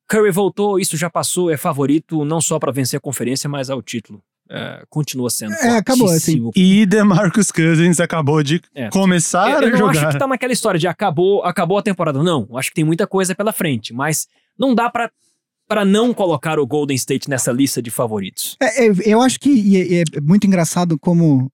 Curry 0.08 0.30
voltou, 0.30 0.78
isso 0.78 0.96
já 0.96 1.10
passou, 1.10 1.50
é 1.50 1.56
favorito 1.56 2.24
não 2.24 2.40
só 2.40 2.58
para 2.58 2.70
vencer 2.72 2.96
a 2.98 3.00
conferência, 3.00 3.48
mas 3.48 3.68
ao 3.70 3.82
título. 3.82 4.22
É, 4.48 4.84
continua 4.88 5.28
sendo. 5.28 5.54
É, 5.54 5.76
acabou, 5.78 6.06
fortíssimo. 6.06 6.52
E 6.54 6.86
DeMarcus 6.86 7.50
Cousins 7.50 7.98
acabou 7.98 8.40
de 8.44 8.62
É. 8.76 8.88
começar 8.90 9.50
Eu, 9.50 9.60
eu 9.62 9.66
a 9.68 9.70
não 9.70 9.78
jogar. 9.78 9.90
acho 10.06 10.12
que 10.12 10.18
tá 10.20 10.26
naquela 10.28 10.52
história 10.52 10.78
de 10.78 10.86
acabou, 10.86 11.42
acabou 11.42 11.78
a 11.78 11.82
temporada. 11.82 12.22
Não, 12.22 12.46
acho 12.56 12.68
que 12.68 12.76
tem 12.76 12.84
muita 12.84 13.08
coisa 13.08 13.34
pela 13.34 13.52
frente, 13.52 13.92
mas 13.92 14.28
não 14.58 14.74
dá 14.74 14.88
pra 14.88 15.10
para 15.68 15.84
não 15.84 16.14
colocar 16.14 16.60
o 16.60 16.64
Golden 16.66 16.94
State 16.94 17.28
nessa 17.28 17.50
lista 17.50 17.82
de 17.82 17.90
favoritos. 17.90 18.56
É, 18.62 18.86
é, 18.86 18.92
eu 19.04 19.20
acho 19.20 19.40
que 19.40 19.96
é, 19.96 20.02
é 20.16 20.20
muito 20.22 20.46
engraçado 20.46 20.96
como 20.96 21.50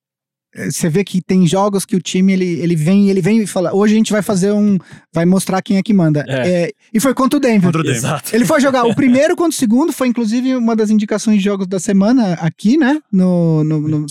você 0.55 0.89
vê 0.89 1.03
que 1.03 1.21
tem 1.23 1.47
jogos 1.47 1.85
que 1.87 1.97
o 1.97 2.01
time 2.01 2.33
ele, 2.35 2.45
ele 2.61 2.77
vem 2.77 3.09
ele 3.09 3.21
vem 3.23 3.41
e 3.43 3.47
fala 3.47 3.75
hoje 3.75 3.95
a 3.95 3.97
gente 3.97 4.13
vai 4.13 4.21
fazer 4.23 4.53
um 4.53 4.77
vai 5.13 5.25
mostrar 5.25 5.63
quem 5.63 5.79
é 5.79 5.83
que 5.83 5.95
manda 5.95 6.25
É. 6.29 6.65
É, 6.65 6.71
e 6.93 7.01
foi 7.01 7.15
contra 7.15 7.39
o 7.39 7.41
Denver 7.41 7.63
Contra 7.63 7.81
o 7.81 7.85
Denver. 7.85 7.97
Exato. 7.99 8.35
ele 8.37 8.45
foi 8.45 8.61
jogar 8.61 8.85
o 8.85 8.95
primeiro 8.95 9.35
contra 9.35 9.51
o 9.51 9.59
segundo 9.59 9.93
foi 9.93 10.09
inclusive 10.09 10.55
uma 10.55 10.77
das 10.77 10.91
indicações 10.91 11.39
de 11.39 11.45
jogos 11.45 11.67
da 11.67 11.81
semana 11.81 12.35
aqui 12.35 12.77
né 12.77 13.01
no, 13.11 13.65
no- 13.65 13.81
no- 13.89 14.07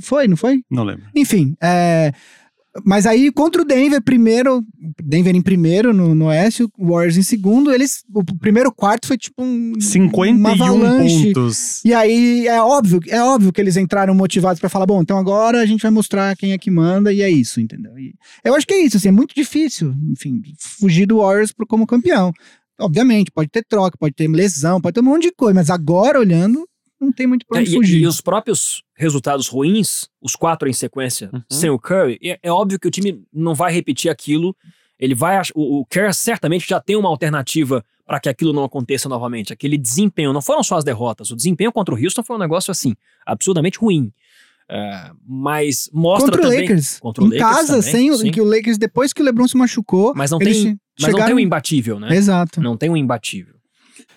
foi 0.00 0.26
não 0.26 0.36
foi 0.36 0.62
Não 0.70 0.82
lembro. 0.84 1.04
enfim 1.14 1.54
é, 1.62 2.12
mas 2.84 3.06
aí 3.06 3.30
contra 3.30 3.62
o 3.62 3.64
Denver 3.64 4.02
primeiro 4.02 4.64
Denver 5.02 5.34
em 5.34 5.42
primeiro 5.42 5.92
no, 5.92 6.14
no 6.14 6.26
Oeste 6.26 6.64
o 6.64 6.70
Warriors 6.88 7.16
em 7.16 7.22
segundo 7.22 7.72
eles 7.72 8.02
o 8.12 8.24
primeiro 8.38 8.72
quarto 8.72 9.06
foi 9.06 9.16
tipo 9.16 9.42
um 9.42 9.74
51 9.80 10.36
uma 10.36 10.52
avalanche 10.52 11.32
pontos. 11.32 11.84
e 11.84 11.92
aí 11.92 12.46
é 12.46 12.60
óbvio, 12.60 13.00
é 13.08 13.22
óbvio 13.22 13.52
que 13.52 13.60
eles 13.60 13.76
entraram 13.76 14.14
motivados 14.14 14.60
pra 14.60 14.68
falar, 14.68 14.86
bom, 14.86 15.02
então 15.02 15.18
agora 15.18 15.60
a 15.60 15.66
gente 15.66 15.82
vai 15.82 15.90
mostrar 15.90 16.36
quem 16.36 16.52
é 16.52 16.58
que 16.58 16.70
manda 16.70 17.12
e 17.12 17.22
é 17.22 17.30
isso, 17.30 17.60
entendeu? 17.60 17.98
E 17.98 18.14
eu 18.44 18.54
acho 18.54 18.66
que 18.66 18.74
é 18.74 18.84
isso, 18.84 18.96
assim, 18.96 19.08
é 19.08 19.12
muito 19.12 19.34
difícil, 19.34 19.94
enfim, 20.10 20.40
fugir 20.58 21.06
do 21.06 21.18
Warriors 21.18 21.52
como 21.68 21.86
campeão. 21.86 22.32
Obviamente, 22.80 23.30
pode 23.30 23.48
ter 23.50 23.64
troca, 23.64 23.96
pode 23.98 24.14
ter 24.14 24.28
lesão, 24.28 24.80
pode 24.80 24.94
ter 24.94 25.00
um 25.00 25.04
monte 25.04 25.22
de 25.22 25.32
coisa, 25.32 25.54
mas 25.54 25.70
agora 25.70 26.18
olhando, 26.18 26.66
não 27.00 27.12
tem 27.12 27.26
muito 27.26 27.44
pra 27.46 27.58
É, 27.58 27.60
onde 27.62 27.70
e, 27.70 27.74
fugir. 27.74 28.00
e 28.02 28.06
os 28.06 28.20
próprios 28.20 28.82
resultados 28.96 29.48
ruins, 29.48 30.08
os 30.22 30.34
quatro 30.36 30.68
em 30.68 30.72
sequência, 30.72 31.30
Uhum. 31.32 31.42
sem 31.50 31.70
o 31.70 31.78
Curry, 31.78 32.18
é, 32.22 32.38
é 32.42 32.50
óbvio 32.52 32.78
que 32.78 32.88
o 32.88 32.90
time 32.90 33.22
não 33.32 33.54
vai 33.54 33.72
repetir 33.72 34.10
aquilo. 34.10 34.56
Ele 34.98 35.14
vai. 35.14 35.40
O, 35.54 35.80
o 35.80 35.86
Kerr 35.86 36.12
certamente 36.14 36.66
já 36.68 36.80
tem 36.80 36.96
uma 36.96 37.08
alternativa 37.08 37.84
para 38.06 38.20
que 38.20 38.28
aquilo 38.28 38.52
não 38.52 38.64
aconteça 38.64 39.08
novamente. 39.08 39.52
Aquele 39.52 39.76
desempenho, 39.76 40.32
não 40.32 40.40
foram 40.42 40.62
só 40.62 40.76
as 40.76 40.84
derrotas, 40.84 41.30
o 41.30 41.36
desempenho 41.36 41.72
contra 41.72 41.94
o 41.94 41.98
Houston 41.98 42.22
foi 42.22 42.36
um 42.36 42.38
negócio 42.38 42.70
assim, 42.70 42.94
absurdamente 43.26 43.78
ruim. 43.78 44.12
É, 44.70 45.10
mas 45.26 45.90
mostra 45.92 46.30
Contra 46.30 46.40
o 46.40 46.44
também. 46.50 46.60
Lakers, 46.62 46.98
Contra 47.00 47.22
o 47.24 47.26
em 47.26 47.30
Lakers 47.38 47.50
casa, 47.56 47.66
também, 47.76 47.82
sem 47.92 48.10
o, 48.10 48.16
sim. 48.16 48.30
que 48.30 48.40
o 48.40 48.44
Lakers, 48.44 48.78
depois 48.78 49.12
que 49.12 49.20
o 49.20 49.24
LeBron 49.24 49.46
se 49.46 49.56
machucou, 49.58 50.14
Mas 50.16 50.30
não 50.30 50.38
tem, 50.38 50.48
mas 50.48 50.62
não 50.64 50.76
tem 50.96 51.10
chegaram... 51.12 51.36
um 51.36 51.38
imbatível, 51.40 52.00
né? 52.00 52.14
Exato. 52.16 52.62
Não 52.62 52.74
tem 52.76 52.88
um 52.88 52.96
imbatível. 52.96 53.54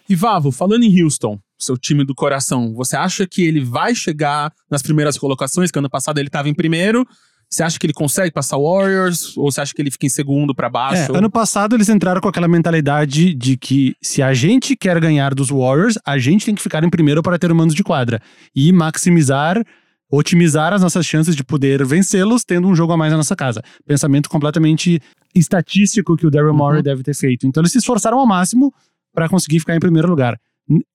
E 0.08 0.16
Vavo, 0.16 0.52
falando 0.52 0.84
em 0.84 1.04
Houston, 1.04 1.38
seu 1.58 1.78
time 1.78 2.04
do 2.04 2.14
coração, 2.16 2.74
você 2.74 2.96
acha 2.96 3.26
que 3.28 3.44
ele 3.44 3.60
vai 3.62 3.96
chegar 3.96 4.52
nas 4.70 4.82
primeiras 4.82 5.18
colocações, 5.18 5.72
que 5.72 5.80
ano 5.80 5.90
passado 5.90 6.18
ele 6.20 6.28
estava 6.28 6.48
em 6.50 6.54
primeiro? 6.54 7.06
Você 7.50 7.64
acha 7.64 7.80
que 7.80 7.86
ele 7.86 7.94
consegue 7.94 8.30
passar 8.32 8.58
o 8.58 8.70
Warriors? 8.70 9.38
Ou 9.38 9.50
você 9.50 9.62
acha 9.62 9.74
que 9.74 9.82
ele 9.82 9.90
fica 9.90 10.06
em 10.06 10.10
segundo 10.10 10.54
pra 10.54 10.68
É, 10.68 10.70
baixo? 10.70 11.16
ano 11.16 11.30
passado 11.30 11.76
eles 11.78 11.88
entraram 11.88 12.20
com 12.20 12.28
aquela 12.28 12.48
mentalidade 12.48 13.34
de 13.34 13.56
que 13.56 13.96
se 14.04 14.22
a 14.22 14.34
gente 14.34 14.76
quer 14.76 15.00
ganhar 15.00 15.34
dos 15.34 15.50
Warriors, 15.50 15.98
a 16.06 16.18
gente 16.18 16.46
tem 16.46 16.54
que 16.54 16.62
ficar 16.62 16.84
em 16.84 16.90
primeiro 16.90 17.24
para 17.24 17.40
ter 17.40 17.50
humanos 17.50 17.74
de 17.74 17.84
quadra 17.86 18.22
e 18.54 18.74
maximizar, 18.74 19.64
otimizar 20.12 20.74
as 20.74 20.82
nossas 20.82 21.06
chances 21.06 21.38
de 21.38 21.44
poder 21.44 21.86
vencê-los 21.86 22.44
tendo 22.44 22.68
um 22.68 22.76
jogo 22.76 22.92
a 22.92 22.98
mais 22.98 23.12
na 23.12 23.18
nossa 23.18 23.36
casa. 23.36 23.62
Pensamento 23.86 24.30
completamente 24.30 25.02
estatístico 25.34 26.18
que 26.18 26.28
o 26.28 26.32
Daryl 26.32 26.54
Morey 26.54 26.82
deve 26.84 27.02
ter 27.02 27.14
feito. 27.16 27.48
Então 27.48 27.62
eles 27.62 27.72
se 27.72 27.78
esforçaram 27.78 28.20
ao 28.20 28.28
máximo 28.28 28.74
para 29.14 29.30
conseguir 29.30 29.60
ficar 29.60 29.76
em 29.76 29.80
primeiro 29.80 30.10
lugar. 30.10 30.38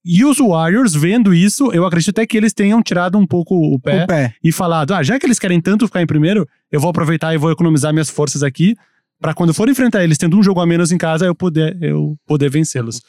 E 0.05 0.23
os 0.23 0.37
Warriors, 0.37 0.93
vendo 0.93 1.33
isso, 1.33 1.71
eu 1.71 1.85
acredito 1.85 2.09
até 2.11 2.27
que 2.27 2.37
eles 2.37 2.53
tenham 2.53 2.81
tirado 2.81 3.17
um 3.17 3.25
pouco 3.25 3.55
o 3.55 3.79
pé 3.79 4.03
O 4.03 4.07
pé. 4.07 4.35
e 4.43 4.51
falado: 4.51 4.93
ah, 4.93 5.01
já 5.01 5.19
que 5.19 5.25
eles 5.25 5.39
querem 5.39 5.59
tanto 5.59 5.87
ficar 5.87 6.01
em 6.01 6.05
primeiro, 6.05 6.47
eu 6.71 6.79
vou 6.79 6.89
aproveitar 6.91 7.33
e 7.33 7.37
vou 7.37 7.51
economizar 7.51 7.91
minhas 7.91 8.09
forças 8.09 8.43
aqui 8.43 8.75
para 9.19 9.33
quando 9.33 9.53
for 9.53 9.69
enfrentar 9.69 10.03
eles 10.03 10.17
tendo 10.17 10.37
um 10.37 10.43
jogo 10.43 10.59
a 10.59 10.65
menos 10.65 10.91
em 10.91 10.97
casa, 10.97 11.25
eu 11.25 11.33
poder, 11.33 11.77
eu 11.81 12.17
poder 12.27 12.49
vencê-los. 12.49 13.01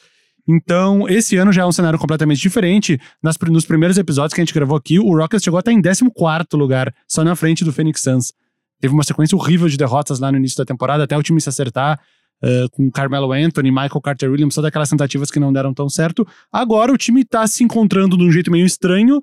Então, 0.47 1.09
esse 1.09 1.35
ano 1.37 1.51
já 1.51 1.63
é 1.63 1.65
um 1.65 1.71
cenário 1.71 1.99
completamente 1.99 2.39
diferente. 2.39 2.99
Nas, 3.21 3.37
nos 3.49 3.65
primeiros 3.65 3.97
episódios 3.97 4.33
que 4.33 4.39
a 4.39 4.45
gente 4.45 4.53
gravou 4.53 4.77
aqui, 4.77 4.99
o 4.99 5.15
Rockets 5.15 5.43
chegou 5.43 5.59
até 5.59 5.71
em 5.71 5.81
14 5.81 6.05
lugar, 6.53 6.93
só 7.07 7.23
na 7.23 7.35
frente 7.35 7.65
do 7.65 7.73
Phoenix 7.73 8.01
Suns. 8.01 8.31
Teve 8.79 8.93
uma 8.93 9.03
sequência 9.03 9.35
horrível 9.35 9.67
de 9.67 9.75
derrotas 9.75 10.19
lá 10.19 10.31
no 10.31 10.37
início 10.37 10.57
da 10.57 10.65
temporada, 10.65 11.03
até 11.03 11.17
o 11.17 11.23
time 11.23 11.41
se 11.41 11.49
acertar 11.49 11.99
eh, 12.45 12.67
com 12.71 12.91
Carmelo 12.91 13.31
Anthony, 13.31 13.71
Michael 13.71 14.01
Carter 14.01 14.29
Williams, 14.29 14.53
todas 14.53 14.67
aquelas 14.67 14.87
tentativas 14.87 15.31
que 15.31 15.39
não 15.39 15.51
deram 15.51 15.73
tão 15.73 15.89
certo. 15.89 16.27
Agora 16.51 16.93
o 16.93 16.97
time 16.97 17.25
tá 17.25 17.47
se 17.47 17.63
encontrando 17.63 18.15
de 18.15 18.23
um 18.23 18.31
jeito 18.31 18.51
meio 18.51 18.67
estranho. 18.67 19.19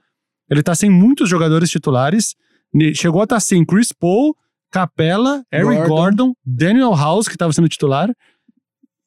Ele 0.51 0.61
tá 0.61 0.75
sem 0.75 0.91
muitos 0.91 1.29
jogadores 1.29 1.71
titulares. 1.71 2.35
Chegou 2.95 3.21
a 3.21 3.25
estar 3.25 3.39
sem 3.39 3.65
Chris 3.65 3.93
Paul, 3.93 4.35
Capella, 4.73 5.45
Eric 5.53 5.67
Gordon. 5.67 5.89
Gordon, 5.89 6.35
Daniel 6.45 6.97
House, 6.97 7.29
que 7.29 7.35
estava 7.35 7.53
sendo 7.53 7.69
titular, 7.69 8.13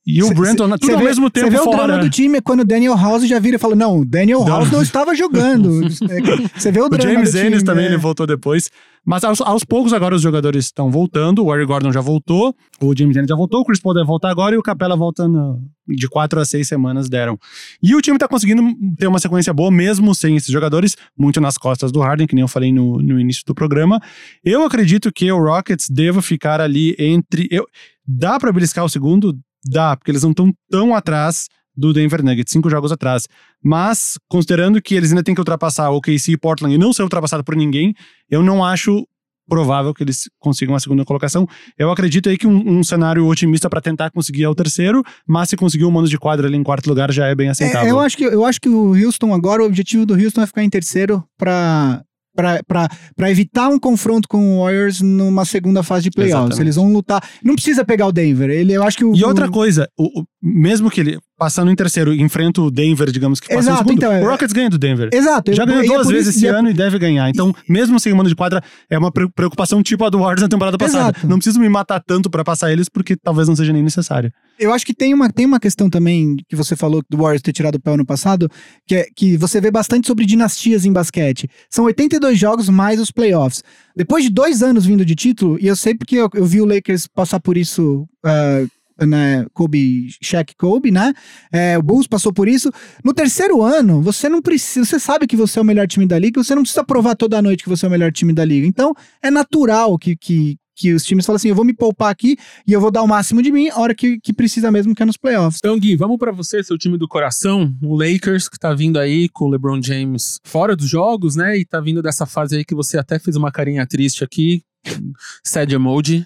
e 0.06 0.22
o 0.22 0.28
Cê- 0.28 0.34
Brandon, 0.34 0.70
tudo 0.70 0.86
Você 0.86 0.92
ao 0.94 1.00
vê- 1.00 1.06
mesmo 1.06 1.30
tempo 1.32 1.48
Você 1.48 1.52
vê 1.56 1.60
o 1.60 1.64
fora. 1.64 1.88
drama 1.88 2.04
do 2.04 2.10
time 2.10 2.38
é 2.38 2.42
quando 2.42 2.60
o 2.62 2.66
Daniel 2.66 2.96
House 2.96 3.28
já 3.28 3.40
vira 3.40 3.56
e 3.56 3.60
fala: 3.60 3.76
Não, 3.76 4.00
o 4.02 4.06
Daniel. 4.06 4.46
House 4.46 4.72
não 4.72 4.82
estava 4.82 5.16
jogando. 5.16 5.82
É, 6.10 6.60
Você 6.60 6.72
vê 6.72 6.80
o 6.82 6.86
O 6.86 6.90
drama 6.90 7.12
James 7.14 7.32
do 7.32 7.38
time, 7.38 7.48
Ennis 7.50 7.64
também, 7.64 7.86
é. 7.86 7.88
ele 7.88 7.98
voltou 7.98 8.28
depois. 8.28 8.70
Mas 9.08 9.24
aos, 9.24 9.40
aos 9.40 9.64
poucos 9.64 9.94
agora 9.94 10.16
os 10.16 10.22
jogadores 10.22 10.66
estão 10.66 10.90
voltando. 10.90 11.46
O 11.46 11.54
Eric 11.54 11.68
Gordon 11.68 11.92
já 11.92 12.02
voltou, 12.02 12.56
o 12.82 12.96
James 12.98 13.16
Ennis 13.16 13.30
já 13.30 13.36
voltou, 13.36 13.62
o 13.62 13.66
Chris 13.66 13.80
Paul 13.80 13.94
deve 13.94 14.08
voltar 14.08 14.30
agora 14.32 14.56
e 14.56 14.58
o 14.58 14.64
Capella 14.64 14.96
volta 14.96 15.28
no- 15.28 15.60
de 15.88 16.08
quatro 16.10 16.40
a 16.40 16.46
seis 16.46 16.68
semanas 16.68 17.08
deram. 17.08 17.38
E 17.84 17.94
o 17.96 18.02
time 18.02 18.18
tá 18.18 18.28
conseguindo 18.28 18.64
ter 18.98 19.06
uma 19.08 19.20
sequência 19.20 19.54
boa, 19.54 19.70
mesmo 19.70 20.14
sem 20.16 20.36
esses 20.36 20.50
jogadores, 20.52 20.96
muito 21.18 21.40
nas 21.40 21.56
costas 21.58 21.92
do 21.92 22.00
Harden, 22.00 22.26
que 22.26 22.34
nem 22.34 22.42
eu 22.42 22.48
falei 22.48 22.74
no, 22.74 23.00
no 23.00 23.20
início 23.20 23.44
do 23.46 23.54
programa. 23.54 24.00
Eu 24.44 24.64
acredito 24.64 25.12
que 25.12 25.32
o 25.32 25.38
Rockets 25.40 25.88
deva 25.90 26.20
ficar 26.22 26.60
ali 26.60 26.96
entre. 26.98 27.48
Eu, 27.52 27.66
dá 28.08 28.40
pra 28.40 28.52
beliscar 28.52 28.84
o 28.86 28.90
segundo? 28.90 29.38
Dá, 29.66 29.96
porque 29.96 30.12
eles 30.12 30.24
não 30.24 30.32
estão 30.32 30.54
tão 30.70 30.94
atrás 30.94 31.48
do 31.76 31.92
Denver 31.92 32.24
Nuggets, 32.24 32.52
cinco 32.52 32.70
jogos 32.70 32.92
atrás. 32.92 33.28
Mas, 33.64 34.18
considerando 34.30 34.82
que 34.82 34.96
eles 34.96 35.12
ainda 35.12 35.24
têm 35.24 35.36
que 35.36 35.42
ultrapassar 35.42 35.90
o 35.90 36.00
KC 36.00 36.34
e 36.34 36.38
Portland 36.38 36.76
e 36.76 36.78
não 36.78 36.94
ser 36.94 37.04
ultrapassado 37.04 37.44
por 37.44 37.56
ninguém, 37.56 37.94
eu 38.30 38.42
não 38.42 38.64
acho 38.64 39.06
provável 39.48 39.94
que 39.94 40.04
eles 40.04 40.30
consigam 40.40 40.76
a 40.76 40.80
segunda 40.80 41.06
colocação. 41.06 41.48
Eu 41.78 41.92
acredito 41.92 42.30
aí 42.30 42.38
que 42.38 42.48
um, 42.48 42.80
um 42.80 42.84
cenário 42.84 43.26
otimista 43.28 43.70
para 43.70 43.82
tentar 43.82 44.10
conseguir 44.10 44.44
é 44.44 44.50
o 44.50 44.56
terceiro, 44.56 45.04
mas 45.28 45.50
se 45.50 45.56
conseguir 45.56 45.86
um 45.86 45.92
mano 45.92 46.08
de 46.08 46.18
quadra 46.18 46.48
ali 46.48 46.58
em 46.58 46.64
quarto 46.64 46.88
lugar 46.88 47.12
já 47.12 47.28
é 47.28 47.36
bem 47.36 47.50
aceitável. 47.50 47.88
É, 47.88 47.92
eu, 47.92 48.00
acho 48.00 48.18
que, 48.18 48.24
eu 48.24 48.44
acho 48.44 48.60
que 48.60 48.70
o 48.70 48.96
Houston 48.96 49.34
agora, 49.34 49.62
o 49.62 49.66
objetivo 49.66 50.06
do 50.06 50.16
Houston 50.16 50.42
é 50.42 50.48
ficar 50.48 50.64
em 50.64 50.70
terceiro 50.70 51.24
para 51.38 52.04
para 52.36 53.32
evitar 53.32 53.70
um 53.70 53.80
confronto 53.80 54.28
com 54.28 54.58
o 54.58 54.64
Warriors 54.64 55.02
numa 55.02 55.46
segunda 55.46 55.82
fase 55.84 56.04
de 56.04 56.12
playoffs. 56.12 56.58
Eles 56.62 56.76
vão 56.76 56.92
lutar. 56.92 57.24
Não 57.44 57.56
precisa 57.56 57.86
pegar 57.86 58.08
o 58.08 58.12
Denver. 58.12 58.50
Ele, 58.50 58.74
eu 58.74 58.84
acho 58.84 58.98
que 58.98 59.06
o, 59.06 59.16
E 59.16 59.24
outra 59.24 59.48
o- 59.48 59.52
coisa, 59.52 59.88
o- 59.98 60.22
o- 60.22 60.26
mesmo 60.42 60.90
que 60.92 61.00
ele 61.00 61.18
passando 61.38 61.72
em 61.72 61.76
terceiro 61.76 62.14
enfrenta 62.14 62.62
o 62.62 62.72
Denver, 62.72 63.12
digamos 63.12 63.40
que 63.40 63.48
passou 63.48 63.62
Exato, 63.62 63.76
em 63.84 63.88
segundo, 63.88 63.98
então, 63.98 64.12
é- 64.12 64.22
o 64.24 64.30
Rockets 64.30 64.54
ganha 64.54 64.70
do 64.70 64.78
Denver. 64.78 65.10
Exato. 65.14 65.54
Já 65.54 65.66
ganhou 65.66 65.84
e 65.84 65.88
duas 65.88 66.08
vezes 66.08 66.28
isso- 66.30 66.38
esse 66.40 66.46
e 66.46 66.48
é- 66.48 66.52
ano 66.52 66.70
e 66.70 66.74
deve 66.74 66.98
ganhar. 66.98 67.30
Então, 67.30 67.54
mesmo 67.68 68.00
sem 68.00 68.14
mano 68.14 68.30
de 68.30 68.36
quadra, 68.36 68.64
é 68.90 68.98
uma 68.98 69.12
pre- 69.12 69.30
preocupação 69.30 69.84
tipo 69.84 70.04
a 70.06 70.10
do 70.10 70.20
Warriors 70.20 70.42
na 70.42 70.48
temporada 70.50 70.78
passada. 70.78 71.10
Exato. 71.18 71.28
Não 71.28 71.38
preciso 71.38 71.60
me 71.60 71.68
matar 71.70 72.00
tanto 72.06 72.30
pra 72.30 72.44
passar 72.44 72.72
eles, 72.72 72.88
porque 72.90 73.16
talvez 73.16 73.48
não 73.48 73.56
seja 73.56 73.74
nem 73.74 73.84
necessário. 73.84 74.32
Eu 74.58 74.74
acho 74.74 74.86
que 74.86 74.94
tem 74.94 75.14
uma, 75.14 75.30
tem 75.30 75.46
uma 75.46 75.60
questão 75.60 75.90
também 75.90 76.38
que 76.48 76.56
você 76.56 76.76
falou 76.76 77.04
do 77.10 77.18
Warriors 77.18 77.42
ter 77.42 77.52
tirado 77.52 77.76
o 77.76 77.80
pé 77.82 77.92
ano 77.94 78.06
passado, 78.06 78.50
que 78.88 78.96
é 78.96 79.06
que 79.16 79.36
você 79.36 79.60
vê 79.60 79.70
bastante 79.70 80.08
sobre 80.08 80.26
dinastias 80.26 80.86
em 80.86 80.94
basquete. 80.94 81.50
São 81.70 81.84
82 81.86 82.40
jogos 82.40 82.70
mais 82.70 83.00
os 83.00 83.12
playoffs. 83.12 83.62
Depois 83.96 84.24
de 84.24 84.30
dois 84.30 84.64
anos 84.64 84.86
vindo 84.86 85.04
de 85.06 85.16
título, 85.16 85.58
e 85.60 85.68
eu 85.68 85.76
sei 85.76 85.94
porque 85.96 86.16
eu, 86.16 86.30
eu 86.34 86.46
vi 86.46 86.62
o 86.62 86.66
Lakers 86.66 87.08
passar 87.08 87.40
por 87.42 87.58
isso. 87.58 88.06
ah, 88.26 88.66
né, 89.00 89.46
Kobe, 89.54 90.08
Shaq 90.22 90.56
Kobe, 90.56 90.92
né? 90.92 91.14
É, 91.52 91.78
o 91.78 91.84
Bulls 91.84 92.08
passou 92.08 92.32
por 92.32 92.48
isso. 92.48 92.72
No 93.04 93.14
terceiro 93.14 93.62
ano, 93.62 94.02
você 94.02 94.30
não 94.30 94.42
precisa, 94.42 94.86
você 94.86 95.00
sabe 95.00 95.28
que 95.28 95.36
você 95.36 95.60
é 95.60 95.62
o 95.62 95.66
melhor 95.66 95.88
time 95.88 96.06
da 96.06 96.18
liga, 96.18 96.42
você 96.42 96.56
não 96.56 96.62
precisa 96.62 96.84
provar 96.84 97.16
toda 97.16 97.42
noite 97.42 97.64
que 97.64 97.70
você 97.70 97.86
é 97.86 97.90
o 97.90 97.92
melhor 97.92 98.12
time 98.12 98.32
da 98.32 98.46
liga. 98.46 98.66
Então, 98.66 98.94
é 99.22 99.30
natural 99.30 99.98
que, 99.98 100.16
que, 100.16 100.58
que 100.76 100.94
os 100.94 101.04
times 101.04 101.26
falam 101.26 101.38
assim: 101.38 101.50
eu 101.50 101.56
vou 101.56 101.66
me 101.66 101.74
poupar 101.74 102.12
aqui 102.12 102.38
e 102.68 102.74
eu 102.74 102.80
vou 102.80 102.92
dar 102.92 103.02
o 103.02 103.08
máximo 103.08 103.42
de 103.42 103.52
mim 103.52 103.70
a 103.70 103.80
hora 103.80 103.96
que, 103.96 104.20
que 104.20 104.34
precisa 104.34 104.72
mesmo, 104.72 104.94
que 104.94 105.02
é 105.02 105.06
nos 105.06 105.18
playoffs. 105.18 105.60
Então, 105.64 105.80
Gui, 105.80 105.96
vamos 105.96 106.18
pra 106.18 106.32
você, 106.32 106.64
seu 106.64 106.78
time 106.78 106.98
do 106.98 107.08
coração, 107.08 107.74
o 107.82 107.98
Lakers, 107.98 108.48
que 108.48 108.60
tá 108.60 108.74
vindo 108.74 109.00
aí 109.00 109.30
com 109.30 109.46
o 109.46 109.50
LeBron 109.50 109.82
James 109.82 110.40
fora 110.44 110.76
dos 110.76 110.88
jogos, 110.88 111.36
né? 111.36 111.58
E 111.58 111.66
tá 111.66 111.80
vindo 111.80 112.02
dessa 112.02 112.26
fase 112.26 112.58
aí 112.58 112.66
que 112.66 112.76
você 112.76 112.98
até 112.98 113.18
fez 113.20 113.36
uma 113.36 113.52
carinha 113.52 113.86
triste 113.88 114.24
aqui, 114.24 114.64
sad 115.44 115.74
emoji. 115.74 116.26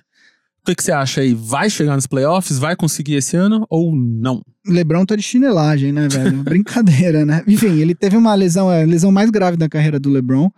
O 0.72 0.76
que, 0.76 0.84
você 0.84 0.92
acha 0.92 1.22
aí? 1.22 1.34
Vai 1.34 1.68
chegar 1.70 1.96
nos 1.96 2.06
playoffs? 2.06 2.60
Vai 2.60 2.76
conseguir 2.76 3.16
esse 3.16 3.36
ano 3.36 3.66
ou 3.70 3.96
não? 3.96 4.44
Lebron 4.68 5.04
tá 5.04 5.16
de 5.16 5.24
chinelagem, 5.24 5.92
né, 5.92 6.08
velho? 6.08 6.44
Brincadeira, 6.44 7.26
né? 7.26 7.44
Enfim, 7.48 7.80
ele 7.80 7.96
teve 7.96 8.16
uma 8.16 8.36
lesão, 8.36 8.70
a 8.70 8.84
lesão 8.84 9.12
mais 9.12 9.32
grave 9.32 9.58
da 9.58 9.68
carreira 9.68 10.00
do 10.00 10.10
Lebron, 10.12 10.50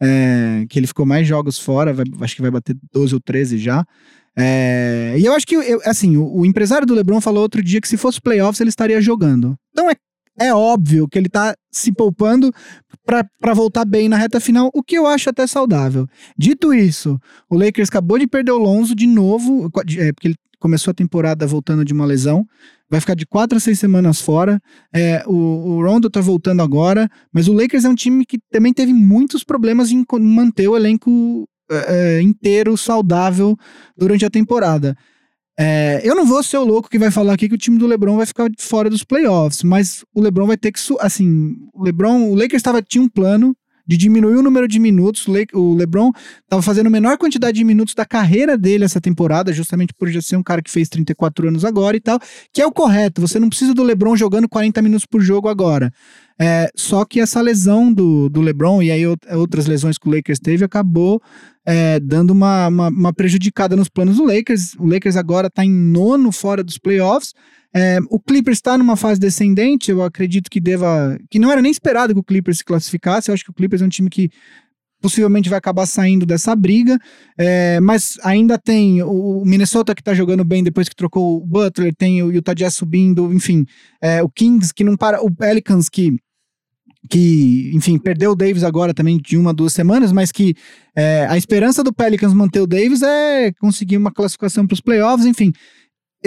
é, 0.00 0.64
que 0.70 0.78
ele 0.78 0.86
ficou 0.86 1.04
mais 1.04 1.26
jogos 1.26 1.58
fora, 1.58 1.92
vai- 1.92 2.06
acho 2.22 2.34
que 2.34 2.40
vai 2.42 2.50
bater 2.50 2.74
12 2.92 3.14
ou 3.14 3.20
13 3.20 3.58
já. 3.58 3.84
É, 4.36 5.16
e 5.18 5.24
eu 5.26 5.34
acho 5.34 5.46
que, 5.46 5.56
eu- 5.56 5.80
assim, 5.84 6.16
o, 6.16 6.38
o 6.38 6.46
empresário 6.46 6.86
do 6.86 6.94
Lebron 6.94 7.20
falou 7.20 7.42
outro 7.42 7.62
dia 7.62 7.80
que 7.80 7.88
se 7.88 7.96
fosse 7.96 8.20
playoffs 8.22 8.60
ele 8.60 8.70
estaria 8.70 9.00
jogando. 9.02 9.54
Então 9.72 9.90
é, 9.90 9.94
é 10.38 10.54
óbvio 10.54 11.08
que 11.08 11.18
ele 11.18 11.28
tá 11.28 11.54
se 11.70 11.92
poupando 11.92 12.52
pra 13.04 13.54
voltar 13.54 13.84
bem 13.84 14.08
na 14.08 14.16
reta 14.16 14.40
final, 14.40 14.70
o 14.74 14.82
que 14.82 14.96
eu 14.96 15.06
acho 15.06 15.30
até 15.30 15.46
saudável. 15.46 16.06
Dito 16.36 16.74
isso, 16.74 17.18
o 17.48 17.56
Lakers 17.56 17.88
acabou 17.88 18.18
de 18.18 18.26
perder 18.26 18.52
o 18.52 18.58
Lonzo 18.58 18.94
de 18.94 19.06
novo, 19.06 19.70
é, 19.98 20.12
porque 20.12 20.28
ele 20.28 20.36
começou 20.58 20.90
a 20.90 20.94
temporada 20.94 21.46
voltando 21.46 21.84
de 21.84 21.92
uma 21.92 22.04
lesão, 22.04 22.44
vai 22.90 23.00
ficar 23.00 23.14
de 23.14 23.26
quatro 23.26 23.56
a 23.56 23.60
seis 23.60 23.78
semanas 23.78 24.20
fora. 24.20 24.60
É, 24.92 25.22
o, 25.26 25.32
o 25.32 25.82
Rondo 25.82 26.10
tá 26.10 26.20
voltando 26.20 26.62
agora, 26.62 27.08
mas 27.32 27.48
o 27.48 27.52
Lakers 27.52 27.84
é 27.84 27.88
um 27.88 27.94
time 27.94 28.24
que 28.26 28.38
também 28.50 28.72
teve 28.72 28.92
muitos 28.92 29.44
problemas 29.44 29.90
em 29.90 30.04
manter 30.20 30.68
o 30.68 30.76
elenco 30.76 31.48
é, 31.70 32.16
é, 32.18 32.22
inteiro 32.22 32.76
saudável 32.76 33.56
durante 33.96 34.24
a 34.24 34.30
temporada. 34.30 34.96
É, 35.60 36.00
eu 36.04 36.14
não 36.14 36.24
vou 36.24 36.40
ser 36.40 36.56
o 36.56 36.64
louco 36.64 36.88
que 36.88 37.00
vai 37.00 37.10
falar 37.10 37.32
aqui 37.32 37.48
que 37.48 37.54
o 37.56 37.58
time 37.58 37.78
do 37.78 37.86
LeBron 37.86 38.16
vai 38.16 38.26
ficar 38.26 38.48
fora 38.58 38.88
dos 38.88 39.02
playoffs, 39.02 39.64
mas 39.64 40.04
o 40.14 40.20
LeBron 40.20 40.46
vai 40.46 40.56
ter 40.56 40.70
que, 40.70 40.78
assim, 41.00 41.56
o 41.74 41.82
LeBron, 41.82 42.30
o 42.30 42.34
Lakers 42.36 42.62
tava, 42.62 42.80
tinha 42.80 43.02
um 43.02 43.08
plano 43.08 43.56
de 43.88 43.96
diminuir 43.96 44.36
o 44.36 44.42
número 44.42 44.68
de 44.68 44.78
minutos. 44.78 45.26
O 45.26 45.32
Le- 45.32 45.46
O 45.54 45.74
LeBron 45.74 46.12
tava 46.48 46.60
fazendo 46.62 46.86
a 46.88 46.90
menor 46.90 47.16
quantidade 47.18 47.56
de 47.58 47.64
minutos 47.64 47.94
da 47.94 48.04
carreira 48.04 48.56
dele 48.58 48.84
essa 48.84 49.00
temporada, 49.00 49.52
justamente 49.52 49.94
por 49.94 50.08
já 50.10 50.20
ser 50.20 50.36
um 50.36 50.42
cara 50.42 50.60
que 50.62 50.70
fez 50.70 50.88
34 50.90 51.48
anos 51.48 51.64
agora 51.64 51.96
e 51.96 52.00
tal, 52.00 52.20
que 52.52 52.60
é 52.60 52.66
o 52.66 52.70
correto. 52.70 53.20
Você 53.22 53.40
não 53.40 53.48
precisa 53.48 53.72
do 53.72 53.82
LeBron 53.82 54.14
jogando 54.14 54.48
40 54.48 54.82
minutos 54.82 55.06
por 55.06 55.20
jogo 55.22 55.48
agora. 55.48 55.90
É, 56.40 56.70
só 56.76 57.04
que 57.04 57.18
essa 57.20 57.40
lesão 57.40 57.92
do, 57.92 58.28
do 58.28 58.40
LeBron 58.40 58.80
e 58.82 58.90
aí 58.92 59.02
out- 59.04 59.26
outras 59.32 59.66
lesões 59.66 59.98
que 59.98 60.08
o 60.08 60.12
Lakers 60.14 60.38
teve 60.38 60.64
acabou 60.64 61.20
é, 61.66 61.98
dando 61.98 62.30
uma, 62.30 62.68
uma, 62.68 62.88
uma 62.88 63.12
prejudicada 63.12 63.74
nos 63.74 63.88
planos 63.88 64.18
do 64.18 64.24
Lakers. 64.24 64.74
O 64.78 64.86
Lakers 64.86 65.16
agora 65.16 65.48
está 65.48 65.64
em 65.64 65.70
nono 65.70 66.30
fora 66.30 66.62
dos 66.62 66.78
playoffs. 66.78 67.32
É, 67.74 67.98
o 68.08 68.18
Clippers 68.18 68.58
está 68.58 68.78
numa 68.78 68.96
fase 68.96 69.20
descendente. 69.20 69.90
Eu 69.90 70.02
acredito 70.02 70.50
que 70.50 70.60
deva. 70.60 71.18
que 71.30 71.38
não 71.38 71.50
era 71.50 71.62
nem 71.62 71.70
esperado 71.70 72.14
que 72.14 72.20
o 72.20 72.24
Clippers 72.24 72.58
se 72.58 72.64
classificasse. 72.64 73.30
Eu 73.30 73.34
acho 73.34 73.44
que 73.44 73.50
o 73.50 73.54
Clippers 73.54 73.82
é 73.82 73.84
um 73.84 73.90
time 73.90 74.08
que 74.08 74.30
possivelmente 75.00 75.48
vai 75.48 75.58
acabar 75.58 75.86
saindo 75.86 76.26
dessa 76.26 76.54
briga. 76.54 76.98
É, 77.36 77.80
mas 77.80 78.18
ainda 78.22 78.58
tem 78.58 79.02
o 79.02 79.42
Minnesota 79.44 79.94
que 79.94 80.02
tá 80.02 80.14
jogando 80.14 80.44
bem 80.44 80.62
depois 80.62 80.88
que 80.88 80.96
trocou 80.96 81.36
o 81.36 81.46
Butler, 81.46 81.94
tem 81.94 82.22
o 82.22 82.32
Utah 82.32 82.54
Jazz 82.54 82.74
subindo, 82.74 83.32
enfim. 83.32 83.64
é, 84.02 84.22
o 84.22 84.28
Kings 84.28 84.72
que 84.74 84.84
não 84.84 84.96
para. 84.96 85.22
O 85.22 85.30
Pelicans 85.30 85.88
que. 85.88 86.16
Que, 87.08 87.70
enfim, 87.74 87.96
perdeu 87.96 88.32
o 88.32 88.34
Davis 88.34 88.64
agora 88.64 88.92
também 88.92 89.18
de 89.18 89.38
uma, 89.38 89.54
duas 89.54 89.72
semanas, 89.72 90.10
mas 90.10 90.32
que 90.32 90.54
é, 90.96 91.26
a 91.30 91.38
esperança 91.38 91.82
do 91.82 91.92
Pelicans 91.92 92.34
manter 92.34 92.60
o 92.60 92.66
Davis 92.66 93.02
é 93.02 93.52
conseguir 93.52 93.96
uma 93.96 94.10
classificação 94.10 94.66
para 94.66 94.74
os 94.74 94.80
playoffs, 94.80 95.24
enfim. 95.24 95.52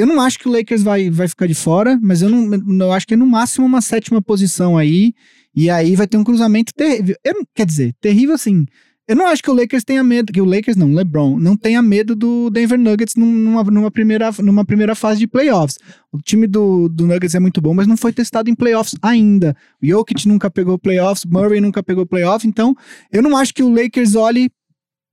Eu 0.02 0.08
não 0.08 0.20
acho 0.20 0.40
que 0.40 0.50
o 0.50 0.52
Lakers 0.52 0.82
vai, 0.82 1.12
vai 1.12 1.28
ficar 1.28 1.46
de 1.46 1.54
fora, 1.54 2.00
mas 2.02 2.24
eu 2.24 2.30
não 2.30 2.86
eu 2.86 2.92
acho 2.92 3.06
que 3.06 3.14
é 3.14 3.18
no 3.18 3.28
máximo 3.28 3.68
uma 3.68 3.82
sétima 3.82 4.20
posição 4.20 4.76
aí. 4.76 5.14
E 5.56 5.70
aí 5.70 5.96
vai 5.96 6.08
ter 6.08 6.18
um 6.18 6.24
cruzamento 6.24 6.74
terrível. 6.74 7.16
Eu 7.24 7.36
quer 7.54 7.68
dizer, 7.68 7.94
terrível 8.02 8.34
assim. 8.34 8.66
Eu 9.08 9.16
não 9.16 9.28
acho 9.28 9.44
que 9.44 9.52
o 9.52 9.54
Lakers 9.54 9.84
tenha 9.84 10.04
medo, 10.04 10.34
que 10.34 10.42
o 10.42 10.46
Lakers 10.46 10.76
não, 10.76 10.92
LeBron, 10.92 11.38
não 11.38 11.56
tenha 11.56 11.82
medo 11.84 12.16
do 12.16 12.50
Denver 12.50 12.80
Nuggets 12.80 13.16
num- 13.16 13.32
numa, 13.32 13.64
numa, 13.64 13.92
primeira, 13.92 14.32
numa 14.40 14.66
primeira 14.66 14.96
fase 14.96 15.20
de 15.20 15.28
playoffs. 15.28 15.78
O 16.12 16.18
time 16.20 16.48
do, 16.48 16.90
do 16.90 17.06
Nuggets 17.06 17.36
é 17.36 17.40
muito 17.40 17.62
bom, 17.62 17.74
mas 17.74 17.86
não 17.86 17.98
foi 17.98 18.12
testado 18.12 18.50
em 18.50 18.56
playoffs 18.56 18.96
ainda. 19.04 19.56
O 19.84 19.86
Jokic 19.86 20.28
nunca 20.28 20.50
pegou 20.50 20.80
playoffs, 20.80 21.26
Murray 21.26 21.62
nunca 21.62 21.84
pegou 21.84 22.08
playoff, 22.08 22.48
então 22.48 22.74
eu 23.12 23.22
não 23.22 23.38
acho 23.38 23.54
que 23.54 23.62
o 23.62 23.70
Lakers 23.70 24.16
olhe 24.16 24.50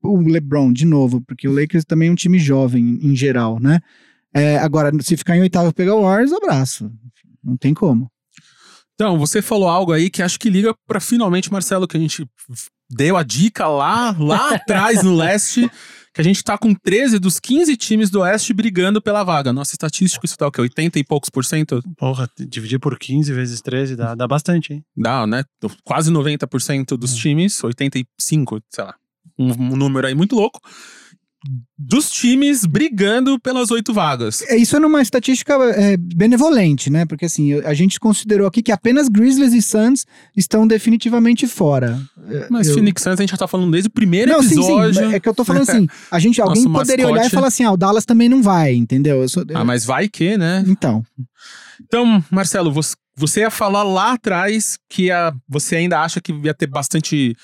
o 0.03 0.19
LeBron 0.21 0.73
de 0.73 0.87
novo, 0.87 1.21
porque 1.27 1.47
o 1.47 1.53
Lakers 1.53 1.85
também 1.85 2.09
é 2.09 2.13
um 2.13 2.15
time 2.15 2.39
jovem 2.39 3.01
em 3.03 3.15
geral, 3.17 3.59
né? 3.61 3.81
É, 4.39 4.59
agora, 4.59 4.91
se 5.01 5.17
ficar 5.17 5.37
em 5.37 5.41
oitavo 5.41 5.71
e 5.71 5.73
pegar 5.73 5.95
o 5.95 6.03
Warriors, 6.03 6.33
abraço. 6.33 6.91
Não 7.43 7.57
tem 7.57 7.75
como. 7.75 8.11
Então, 8.95 9.19
você 9.19 9.41
falou 9.41 9.69
algo 9.69 9.93
aí 9.93 10.11
que 10.11 10.23
acho 10.23 10.39
que 10.39 10.51
liga 10.51 10.75
pra 10.87 11.01
finalmente, 11.01 11.53
Marcelo, 11.53 11.87
que 11.87 11.97
a 11.97 12.01
gente 12.01 12.27
deu 12.91 13.17
a 13.17 13.23
dica 13.23 13.69
lá, 13.69 14.15
lá 14.19 14.55
atrás 14.57 15.03
no 15.03 15.15
leste, 15.15 15.71
que 16.13 16.21
a 16.21 16.25
gente 16.25 16.43
tá 16.43 16.59
com 16.59 16.75
13 16.75 17.19
dos 17.19 17.39
15 17.39 17.77
times 17.77 18.11
do 18.11 18.21
oeste 18.21 18.53
brigando 18.53 19.01
pela 19.01 19.23
vaga. 19.23 19.53
Nossa 19.53 19.75
estatística, 19.75 20.27
isso 20.27 20.37
dá 20.39 20.49
o 20.49 20.51
quê? 20.51 20.61
80 20.61 20.99
e 20.99 21.05
poucos 21.05 21.31
por 21.31 21.45
cento? 21.45 21.81
Porra, 21.97 22.29
dividir 22.39 22.81
por 22.81 22.99
15 22.99 23.33
vezes 23.33 23.61
13 23.61 23.95
dá, 23.95 24.15
dá 24.15 24.27
bastante, 24.27 24.73
hein? 24.73 24.85
Dá, 24.97 25.27
né? 25.27 25.45
Quase 25.85 26.11
90% 26.11 26.97
dos 26.97 27.15
times, 27.15 27.63
85, 27.63 28.61
sei 28.69 28.85
lá. 28.85 28.95
Um, 29.39 29.53
um 29.53 29.77
número 29.77 30.07
aí 30.09 30.15
muito 30.15 30.35
louco. 30.35 30.61
Dos 31.79 32.11
times 32.11 32.67
brigando 32.67 33.39
pelas 33.39 33.71
oito 33.71 33.95
vagas. 33.95 34.43
É, 34.43 34.57
Isso 34.57 34.75
é 34.77 34.81
numa 34.81 35.01
estatística 35.01 35.55
é, 35.55 35.97
benevolente, 35.97 36.91
né? 36.91 37.07
Porque 37.07 37.27
assim, 37.27 37.55
a 37.61 37.73
gente 37.75 38.01
considerou 38.01 38.47
aqui 38.49 38.61
que 38.63 38.73
apenas 38.73 39.09
Grizzlies 39.09 39.53
e 39.55 39.63
Suns 39.63 40.05
estão 40.37 40.67
definitivamente 40.67 41.47
fora. 41.47 42.01
Mas 42.51 42.67
eu- 42.69 42.75
Phoenix 42.75 43.03
Suns 43.03 43.19
a 43.19 43.23
gente 43.23 43.31
já 43.31 43.37
tá 43.37 43.47
falando 43.47 43.71
desde 43.71 43.87
o 43.89 43.93
primeiro 43.93 44.33
Não, 44.33 44.43
sim, 44.43 44.55
episódio. 44.55 44.95
sim. 45.09 45.15
É 45.15 45.21
que 45.21 45.29
eu 45.29 45.35
tô 45.35 45.45
falando 45.45 45.63
assim, 45.63 45.87
a 46.11 46.19
gente, 46.19 46.41
alguém 46.41 46.65
Nosso 46.65 46.75
poderia 46.75 47.07
olhar 47.07 47.15
e 47.15 47.19
mascote. 47.19 47.35
falar 47.37 47.47
assim, 47.49 47.63
ah, 47.65 47.73
o 47.73 47.77
Dallas 47.77 48.05
também 48.05 48.29
não 48.29 48.43
vai, 48.43 48.75
entendeu? 48.75 49.23
Eu 49.23 49.29
sou- 49.29 49.45
Ah, 49.55 49.65
mas 49.65 49.85
vai 49.85 50.09
que, 50.09 50.37
né? 50.37 50.65
Então, 50.67 51.05
Então, 51.81 52.23
Marcelo, 52.31 52.73
você, 52.73 52.97
você 53.17 53.41
ia 53.41 53.51
falar 53.51 53.85
lá 53.85 54.13
atrás 54.15 54.77
que 54.89 55.05
ia- 55.05 55.33
você 55.49 55.77
ainda 55.77 56.01
acha 56.03 56.21
que 56.21 56.33
ia 56.33 56.53
ter 56.53 56.67
bastante. 56.67 57.37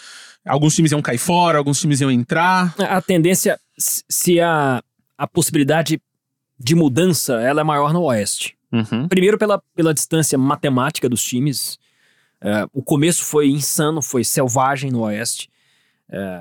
Alguns 0.47 0.75
times 0.75 0.93
iam 0.93 1.01
cair 1.03 1.19
fora, 1.19 1.59
alguns 1.59 1.81
times 1.81 2.01
iam 2.01 2.11
entrar. 2.11 2.75
A 2.79 3.01
tendência, 3.01 3.59
se- 3.79 4.41
a, 4.41 4.83
a 5.17 5.27
possibilidade 5.27 6.01
de 6.59 6.75
mudança 6.75 7.41
ela 7.41 7.61
é 7.63 7.65
maior 7.65 7.93
no 7.93 8.03
Oeste. 8.03 8.57
Uhum. 8.73 9.09
Primeiro 9.09 9.39
pela, 9.39 9.63
pela 9.75 9.95
distância 9.95 10.37
matemática 10.37 11.09
dos 11.09 11.23
times. 11.25 11.79
É, 12.41 12.67
o 12.73 12.83
começo 12.83 13.25
foi 13.25 13.49
insano, 13.49 14.03
foi 14.03 14.23
selvagem 14.25 14.91
no 14.91 15.01
Oeste. 15.03 15.49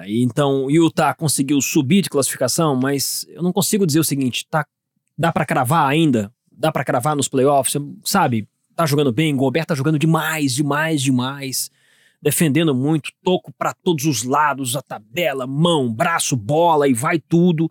E 0.06 0.22
então 0.22 0.66
o 0.66 0.72
Utah 0.72 1.14
conseguiu 1.16 1.60
subir 1.62 2.02
de 2.02 2.10
classificação, 2.10 2.76
mas 2.76 3.26
eu 3.30 3.42
não 3.42 3.54
consigo 3.54 3.88
dizer 3.88 4.00
o 4.00 4.04
seguinte: 4.04 4.46
tá, 4.52 4.66
dá 5.18 5.32
pra 5.32 5.46
cravar 5.46 5.88
ainda? 5.90 6.32
Dá 6.52 6.72
pra 6.72 6.84
cravar 6.84 7.16
nos 7.16 7.28
playoffs? 7.30 7.82
Sabe? 8.04 8.48
Tá 8.76 8.86
jogando 8.86 9.12
bem, 9.12 9.36
Gobert 9.36 9.66
tá 9.66 9.74
jogando 9.74 9.98
demais, 9.98 10.54
demais, 10.54 11.02
demais. 11.02 11.72
Defendendo 12.24 12.74
muito, 12.74 13.12
toco 13.22 13.52
para 13.58 13.74
todos 13.74 14.06
os 14.06 14.24
lados, 14.24 14.78
a 14.78 14.82
tabela, 14.82 15.46
mão, 15.46 15.94
braço, 15.94 16.38
bola 16.38 16.88
e 16.88 16.94
vai 16.94 17.20
tudo. 17.20 17.66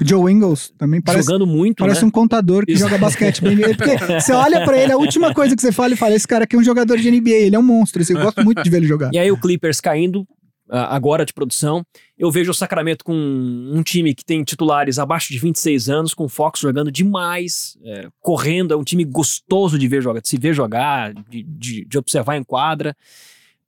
O 0.00 0.04
Joe 0.04 0.32
Ingles 0.32 0.72
também 0.78 1.02
parece, 1.02 1.26
jogando 1.26 1.46
muito, 1.46 1.76
parece 1.80 2.00
né? 2.00 2.08
um 2.08 2.10
contador 2.10 2.64
que 2.64 2.72
Isso. 2.72 2.80
joga 2.80 2.96
basquete. 2.96 3.42
bem- 3.42 3.58
Porque 3.76 3.98
você 4.18 4.32
olha 4.32 4.64
pra 4.64 4.78
ele, 4.78 4.92
a 4.92 4.96
última 4.96 5.34
coisa 5.34 5.54
que 5.54 5.60
você 5.60 5.70
fala, 5.70 5.90
ele 5.90 5.96
fala: 5.96 6.14
esse 6.14 6.26
cara 6.26 6.44
aqui 6.44 6.56
é 6.56 6.58
um 6.58 6.64
jogador 6.64 6.96
de 6.96 7.10
NBA, 7.10 7.30
ele 7.30 7.54
é 7.54 7.58
um 7.58 7.62
monstro. 7.62 8.02
Eu 8.08 8.20
gosto 8.22 8.42
muito 8.42 8.62
de 8.62 8.70
ver 8.70 8.78
ele 8.78 8.86
jogar. 8.86 9.10
E 9.12 9.18
aí 9.18 9.30
o 9.30 9.38
Clippers 9.38 9.78
caindo 9.78 10.26
ah, 10.70 10.94
agora 10.96 11.26
de 11.26 11.34
produção. 11.34 11.84
Eu 12.16 12.30
vejo 12.30 12.50
o 12.50 12.54
Sacramento 12.54 13.04
com 13.04 13.14
um 13.14 13.82
time 13.82 14.14
que 14.14 14.24
tem 14.24 14.42
titulares 14.42 14.98
abaixo 14.98 15.32
de 15.32 15.38
26 15.38 15.90
anos, 15.90 16.14
com 16.14 16.24
o 16.24 16.28
Fox 16.28 16.60
jogando 16.60 16.90
demais, 16.90 17.76
é, 17.84 18.08
correndo, 18.20 18.72
é 18.72 18.76
um 18.76 18.84
time 18.84 19.04
gostoso 19.04 19.78
de 19.78 19.86
ver 19.86 20.02
jogar, 20.02 20.20
de 20.20 20.28
se 20.28 20.38
ver 20.38 20.54
jogar, 20.54 21.12
de, 21.12 21.42
de, 21.42 21.84
de 21.84 21.98
observar 21.98 22.36
em 22.36 22.42
quadra. 22.44 22.96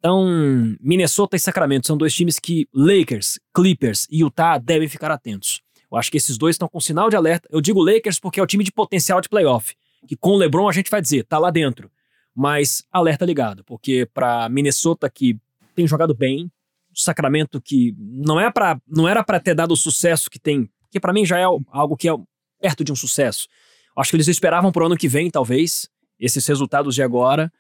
Então, 0.01 0.25
Minnesota 0.81 1.37
e 1.37 1.39
Sacramento 1.39 1.87
são 1.87 1.95
dois 1.95 2.15
times 2.15 2.39
que 2.39 2.67
Lakers, 2.75 3.39
Clippers 3.55 4.07
e 4.11 4.23
Utah 4.23 4.57
devem 4.57 4.89
ficar 4.89 5.11
atentos. 5.11 5.61
Eu 5.93 5.99
acho 5.99 6.11
que 6.11 6.17
esses 6.17 6.39
dois 6.39 6.55
estão 6.55 6.67
com 6.67 6.81
sinal 6.81 7.11
de 7.11 7.17
alerta. 7.17 7.47
Eu 7.53 7.61
digo 7.61 7.85
Lakers 7.85 8.19
porque 8.19 8.41
é 8.41 8.43
o 8.43 8.47
time 8.47 8.65
de 8.65 8.73
potencial 8.73 9.21
de 9.21 9.29
playoff, 9.29 9.75
que 10.09 10.17
com 10.17 10.31
o 10.31 10.37
LeBron 10.39 10.67
a 10.67 10.73
gente 10.73 10.91
vai 10.91 11.03
dizer, 11.03 11.25
tá 11.25 11.39
lá 11.39 11.51
dentro. 11.51 11.91
Mas 12.35 12.83
alerta 12.91 13.27
ligado, 13.27 13.63
porque 13.65 14.09
para 14.15 14.49
Minnesota 14.49 15.11
que 15.11 15.39
tem 15.75 15.87
jogado 15.87 16.15
bem, 16.15 16.51
Sacramento 16.95 17.61
que 17.61 17.95
não 17.99 18.41
é 18.41 18.51
para 18.51 18.81
não 18.89 19.07
era 19.07 19.23
para 19.23 19.39
ter 19.39 19.55
dado 19.55 19.73
o 19.73 19.77
sucesso 19.77 20.31
que 20.31 20.39
tem, 20.39 20.69
que 20.91 20.99
para 20.99 21.13
mim 21.13 21.27
já 21.27 21.39
é 21.39 21.45
algo 21.45 21.97
que 21.97 22.09
é 22.09 22.13
perto 22.59 22.83
de 22.83 22.91
um 22.91 22.97
sucesso. 22.97 23.47
Acho 23.97 24.11
que 24.11 24.17
eles 24.17 24.29
esperavam 24.29 24.73
pro 24.73 24.87
ano 24.87 24.97
que 24.97 25.09
vem, 25.09 25.31
talvez, 25.31 25.91
esses 26.19 26.47
resultados 26.47 26.95
de 26.95 27.03
agora 27.03 27.53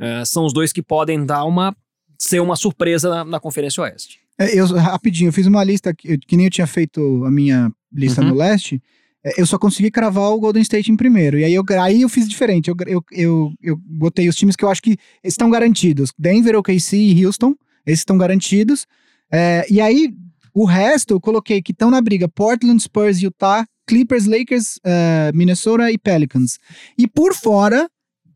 eh, 0.00 0.24
são 0.24 0.44
os 0.44 0.52
dois 0.52 0.72
que 0.72 0.82
podem 0.82 1.24
dar 1.24 1.44
uma 1.44 1.74
ser 2.18 2.40
uma 2.40 2.56
surpresa 2.56 3.08
na, 3.10 3.24
na 3.24 3.40
Conferência 3.40 3.82
Oeste. 3.82 4.18
É, 4.38 4.58
eu, 4.58 4.66
rapidinho, 4.76 5.28
eu 5.28 5.32
fiz 5.32 5.46
uma 5.46 5.62
lista 5.62 5.94
que, 5.94 6.18
que 6.18 6.36
nem 6.36 6.46
eu 6.46 6.50
tinha 6.50 6.66
feito 6.66 7.24
a 7.24 7.30
minha 7.30 7.70
lista 7.92 8.20
Uhum. 8.22 8.28
no 8.28 8.34
leste. 8.34 8.82
É, 9.24 9.40
Eu 9.40 9.46
só 9.46 9.58
consegui 9.58 9.90
cravar 9.90 10.30
o 10.30 10.38
Golden 10.40 10.62
State 10.62 10.90
em 10.92 10.96
primeiro. 10.96 11.38
E 11.38 11.44
aí 11.44 11.54
eu, 11.54 11.64
aí 11.80 12.02
eu 12.02 12.08
fiz 12.08 12.28
diferente. 12.28 12.68
Eu, 12.68 12.76
eu, 12.86 13.02
eu, 13.12 13.52
eu 13.62 13.76
botei 13.76 14.28
os 14.28 14.36
times 14.36 14.54
que 14.56 14.64
eu 14.64 14.68
acho 14.70 14.82
que 14.82 14.96
estão 15.24 15.48
garantidos: 15.50 16.12
Denver, 16.18 16.56
OKC 16.56 16.96
e 16.96 17.24
Houston. 17.26 17.54
Esses 17.86 18.00
estão 18.00 18.18
garantidos. 18.18 18.86
É, 19.32 19.66
e 19.70 19.80
aí, 19.80 20.12
o 20.54 20.64
resto 20.64 21.14
eu 21.14 21.20
coloquei 21.20 21.60
que 21.62 21.72
estão 21.72 21.90
na 21.90 22.00
briga: 22.00 22.28
Portland, 22.28 22.82
Spurs, 22.82 23.20
Utah, 23.22 23.64
Clippers, 23.86 24.26
Lakers, 24.26 24.78
eh, 24.84 25.30
Minnesota 25.34 25.90
e 25.90 25.96
Pelicans. 25.98 26.58
E 26.98 27.06
por 27.08 27.32
fora, 27.34 27.88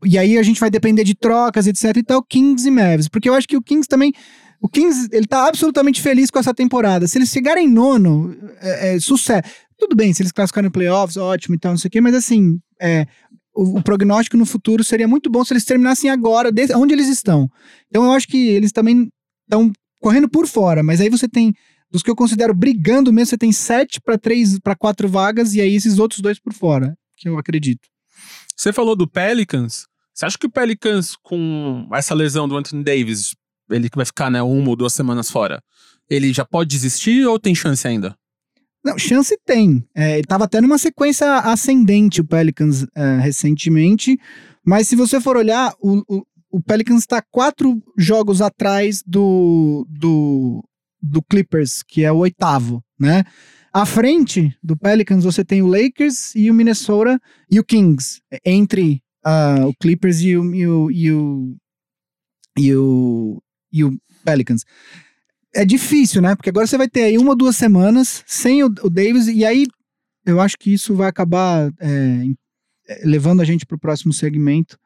e 0.05 0.17
aí 0.17 0.37
a 0.37 0.43
gente 0.43 0.59
vai 0.59 0.69
depender 0.69 1.03
de 1.03 1.15
trocas, 1.15 1.67
etc 1.67 1.97
e 1.97 2.03
tal, 2.03 2.23
Kings 2.23 2.67
e 2.67 2.71
Mavs. 2.71 3.07
Porque 3.07 3.29
eu 3.29 3.33
acho 3.33 3.47
que 3.47 3.57
o 3.57 3.61
Kings 3.61 3.87
também. 3.87 4.13
O 4.61 4.69
Kings, 4.69 5.09
ele 5.11 5.27
tá 5.27 5.45
absolutamente 5.47 6.01
feliz 6.01 6.31
com 6.31 6.39
essa 6.39 6.53
temporada. 6.53 7.05
Se 7.05 7.17
eles 7.17 7.29
chegarem 7.29 7.65
em 7.67 7.69
nono, 7.69 8.33
é, 8.61 8.95
é, 8.95 8.99
sucesso. 8.99 9.43
Tudo 9.77 9.93
bem, 9.95 10.13
se 10.13 10.21
eles 10.21 10.31
classificarem 10.31 10.69
em 10.69 10.71
playoffs, 10.71 11.17
ótimo 11.17 11.55
e 11.55 11.59
tal, 11.59 11.73
não 11.73 11.77
sei 11.77 11.89
o 11.89 11.91
quê, 11.91 11.99
mas 11.99 12.15
assim, 12.15 12.57
é, 12.81 13.05
o, 13.53 13.79
o 13.79 13.83
prognóstico 13.83 14.37
no 14.37 14.45
futuro 14.45 14.81
seria 14.81 15.07
muito 15.07 15.29
bom 15.29 15.43
se 15.43 15.51
eles 15.51 15.65
terminassem 15.65 16.09
agora, 16.09 16.49
de- 16.49 16.73
onde 16.75 16.93
eles 16.93 17.09
estão. 17.09 17.49
Então 17.89 18.05
eu 18.05 18.11
acho 18.13 18.25
que 18.27 18.37
eles 18.37 18.71
também 18.71 19.09
estão 19.45 19.69
correndo 20.01 20.29
por 20.29 20.47
fora, 20.47 20.81
mas 20.81 21.01
aí 21.01 21.09
você 21.09 21.27
tem, 21.27 21.53
dos 21.91 22.01
que 22.01 22.09
eu 22.09 22.15
considero 22.15 22.53
brigando 22.53 23.11
mesmo, 23.11 23.31
você 23.31 23.37
tem 23.37 23.51
sete 23.51 23.99
para 23.99 24.17
três, 24.17 24.57
para 24.59 24.75
quatro 24.77 25.09
vagas, 25.09 25.53
e 25.55 25.59
aí 25.59 25.75
esses 25.75 25.99
outros 25.99 26.21
dois 26.21 26.39
por 26.39 26.53
fora, 26.53 26.95
que 27.17 27.27
eu 27.27 27.37
acredito. 27.37 27.85
Você 28.55 28.71
falou 28.71 28.95
do 28.95 29.07
Pelicans. 29.07 29.85
Você 30.13 30.25
acha 30.25 30.37
que 30.37 30.45
o 30.45 30.51
Pelicans, 30.51 31.15
com 31.21 31.87
essa 31.93 32.13
lesão 32.13 32.47
do 32.47 32.55
Anthony 32.55 32.83
Davis, 32.83 33.35
ele 33.69 33.89
que 33.89 33.95
vai 33.97 34.05
ficar, 34.05 34.29
né, 34.29 34.41
uma 34.41 34.69
ou 34.69 34.75
duas 34.75 34.93
semanas 34.93 35.31
fora, 35.31 35.61
ele 36.09 36.31
já 36.31 36.45
pode 36.45 36.69
desistir 36.69 37.25
ou 37.25 37.39
tem 37.39 37.55
chance 37.55 37.87
ainda? 37.87 38.15
Não, 38.83 38.99
chance 38.99 39.35
tem. 39.45 39.83
É, 39.95 40.17
ele 40.17 40.27
tava 40.27 40.43
até 40.43 40.59
numa 40.59 40.77
sequência 40.77 41.39
ascendente, 41.39 42.21
o 42.21 42.25
Pelicans, 42.25 42.85
é, 42.95 43.17
recentemente. 43.19 44.19
Mas 44.65 44.87
se 44.87 44.95
você 44.95 45.21
for 45.21 45.37
olhar, 45.37 45.73
o, 45.79 46.03
o, 46.07 46.23
o 46.51 46.61
Pelicans 46.61 46.99
está 46.99 47.21
quatro 47.21 47.81
jogos 47.97 48.41
atrás 48.41 49.01
do, 49.05 49.87
do, 49.89 50.63
do 51.01 51.21
Clippers, 51.23 51.81
que 51.81 52.03
é 52.03 52.11
o 52.11 52.17
oitavo, 52.17 52.83
né? 52.99 53.23
À 53.71 53.87
frente 53.87 54.55
do 54.61 54.77
Pelicans, 54.77 55.23
você 55.23 55.43
tem 55.43 55.63
o 55.63 55.67
Lakers 55.67 56.35
e 56.35 56.51
o 56.51 56.53
Minnesota 56.53 57.19
e 57.49 57.59
o 57.59 57.63
Kings. 57.63 58.21
Entre 58.45 59.01
ah, 59.23 59.65
o 59.67 59.73
Clippers 59.75 60.21
e 60.21 60.35
o, 60.35 60.53
e 60.53 60.67
o, 60.67 60.91
e 60.91 61.11
o, 61.11 61.55
e 62.57 62.75
o, 62.75 63.43
e 63.71 63.83
o 63.83 63.97
Pelicans 64.23 64.63
é 65.53 65.63
difícil, 65.63 66.21
né? 66.21 66.35
Porque 66.35 66.49
agora 66.49 66.65
você 66.65 66.77
vai 66.77 66.89
ter 66.89 67.03
aí 67.03 67.17
uma 67.17 67.29
ou 67.31 67.35
duas 67.35 67.55
semanas 67.55 68.23
sem 68.25 68.63
o, 68.63 68.67
o 68.81 68.89
Davis, 68.89 69.27
e 69.27 69.45
aí 69.45 69.67
eu 70.25 70.41
acho 70.41 70.57
que 70.57 70.73
isso 70.73 70.95
vai 70.95 71.07
acabar 71.07 71.71
é, 71.79 72.23
levando 73.03 73.41
a 73.41 73.45
gente 73.45 73.65
para 73.65 73.75
o 73.75 73.79
próximo 73.79 74.11
segmento, 74.11 74.77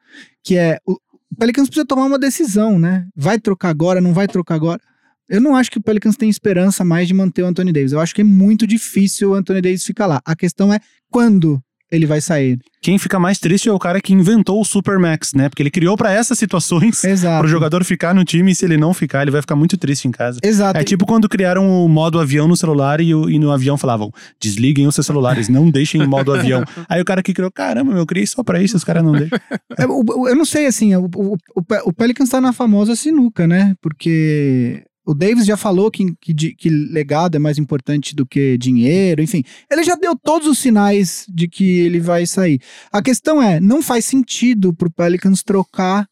que 0.44 0.56
é 0.56 0.78
o, 0.86 0.92
o 1.30 1.36
Pelicans 1.38 1.68
precisa 1.68 1.86
tomar 1.86 2.04
uma 2.04 2.18
decisão, 2.18 2.78
né? 2.78 3.06
Vai 3.16 3.38
trocar 3.38 3.70
agora, 3.70 4.00
não 4.00 4.12
vai 4.12 4.28
trocar 4.28 4.54
agora? 4.54 4.80
Eu 5.28 5.40
não 5.40 5.54
acho 5.54 5.70
que 5.70 5.78
o 5.78 5.82
Pelicans 5.82 6.16
tem 6.16 6.28
esperança 6.28 6.84
mais 6.84 7.06
de 7.06 7.12
manter 7.12 7.42
o 7.42 7.46
Anthony 7.46 7.70
Davis. 7.70 7.92
Eu 7.92 8.00
acho 8.00 8.14
que 8.14 8.22
é 8.22 8.24
muito 8.24 8.66
difícil 8.66 9.30
o 9.30 9.34
Anthony 9.34 9.60
Davis 9.60 9.84
ficar 9.84 10.06
lá. 10.06 10.22
A 10.24 10.34
questão 10.34 10.72
é 10.72 10.80
quando 11.10 11.62
ele 11.90 12.06
vai 12.06 12.20
sair. 12.20 12.58
Quem 12.80 12.96
fica 12.98 13.18
mais 13.18 13.38
triste 13.38 13.68
é 13.68 13.72
o 13.72 13.78
cara 13.78 14.00
que 14.00 14.12
inventou 14.12 14.60
o 14.60 14.64
Supermax, 14.64 15.34
né? 15.34 15.48
Porque 15.48 15.62
ele 15.62 15.70
criou 15.70 15.96
pra 15.96 16.12
essas 16.12 16.38
situações 16.38 17.02
Exato. 17.02 17.40
pro 17.40 17.48
jogador 17.48 17.82
ficar 17.84 18.14
no 18.14 18.24
time 18.24 18.52
e 18.52 18.54
se 18.54 18.64
ele 18.64 18.76
não 18.76 18.94
ficar, 18.94 19.22
ele 19.22 19.30
vai 19.32 19.40
ficar 19.40 19.56
muito 19.56 19.76
triste 19.76 20.06
em 20.06 20.10
casa. 20.12 20.38
Exato. 20.42 20.78
É 20.78 20.84
tipo 20.84 21.04
quando 21.06 21.28
criaram 21.28 21.84
o 21.84 21.88
modo 21.88 22.20
avião 22.20 22.46
no 22.46 22.56
celular 22.56 23.00
e, 23.00 23.14
o- 23.14 23.28
e 23.28 23.38
no 23.38 23.50
avião 23.50 23.76
falavam: 23.76 24.12
desliguem 24.40 24.86
os 24.86 24.94
seus 24.94 25.06
celulares, 25.06 25.48
não 25.48 25.68
deixem 25.70 26.02
em 26.02 26.06
modo 26.06 26.32
avião. 26.32 26.62
Aí 26.88 27.00
o 27.00 27.04
cara 27.04 27.22
que 27.22 27.32
criou, 27.34 27.50
caramba, 27.50 27.90
meu, 27.90 28.02
eu 28.02 28.06
criei 28.06 28.26
só 28.26 28.42
pra 28.44 28.62
isso, 28.62 28.76
os 28.76 28.84
caras 28.84 29.02
não 29.02 29.12
deixam. 29.12 29.38
É, 29.76 29.86
o- 29.86 30.02
o- 30.06 30.28
Eu 30.28 30.36
não 30.36 30.44
sei, 30.44 30.66
assim, 30.66 30.94
o, 30.94 31.04
o, 31.16 31.34
o 31.56 31.62
o 31.86 31.92
Pelicans 31.92 32.28
tá 32.28 32.40
na 32.40 32.52
famosa 32.52 32.94
sinuca, 32.94 33.46
né? 33.46 33.74
Porque 33.82 34.84
o 35.08 35.14
Davis 35.14 35.46
já 35.46 35.56
falou 35.56 35.90
que, 35.90 36.14
que, 36.20 36.34
que 36.34 36.68
legado 36.68 37.34
é 37.34 37.38
mais 37.38 37.56
importante 37.56 38.14
do 38.14 38.26
que 38.26 38.58
dinheiro, 38.58 39.22
enfim. 39.22 39.42
Ele 39.70 39.82
já 39.82 39.94
deu 39.94 40.14
todos 40.14 40.46
os 40.46 40.58
sinais 40.58 41.24
de 41.26 41.48
que 41.48 41.64
ele 41.80 41.98
vai 41.98 42.26
sair. 42.26 42.60
A 42.92 43.00
questão 43.00 43.42
é, 43.42 43.58
não 43.58 43.80
faz 43.80 44.04
sentido 44.04 44.74
pro 44.74 44.90
Pelicans 44.90 45.42
trocar 45.42 46.06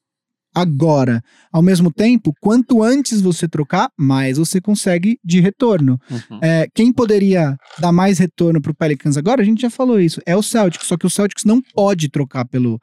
agora. 0.54 1.22
Ao 1.52 1.60
mesmo 1.60 1.92
tempo, 1.92 2.32
quanto 2.40 2.82
antes 2.82 3.20
você 3.20 3.46
trocar, 3.46 3.90
mais 3.98 4.38
você 4.38 4.62
consegue 4.62 5.18
de 5.22 5.40
retorno. 5.40 6.00
É, 6.40 6.66
quem 6.74 6.90
poderia 6.90 7.54
dar 7.78 7.92
mais 7.92 8.18
retorno 8.18 8.62
pro 8.62 8.74
Pelicans 8.74 9.18
agora, 9.18 9.42
a 9.42 9.44
gente 9.44 9.60
já 9.60 9.68
falou 9.68 10.00
isso, 10.00 10.22
é 10.24 10.34
o 10.34 10.42
Celtics. 10.42 10.86
Só 10.86 10.96
que 10.96 11.06
o 11.06 11.10
Celtics 11.10 11.44
não 11.44 11.60
pode 11.74 12.08
trocar 12.08 12.46
pelo, 12.46 12.80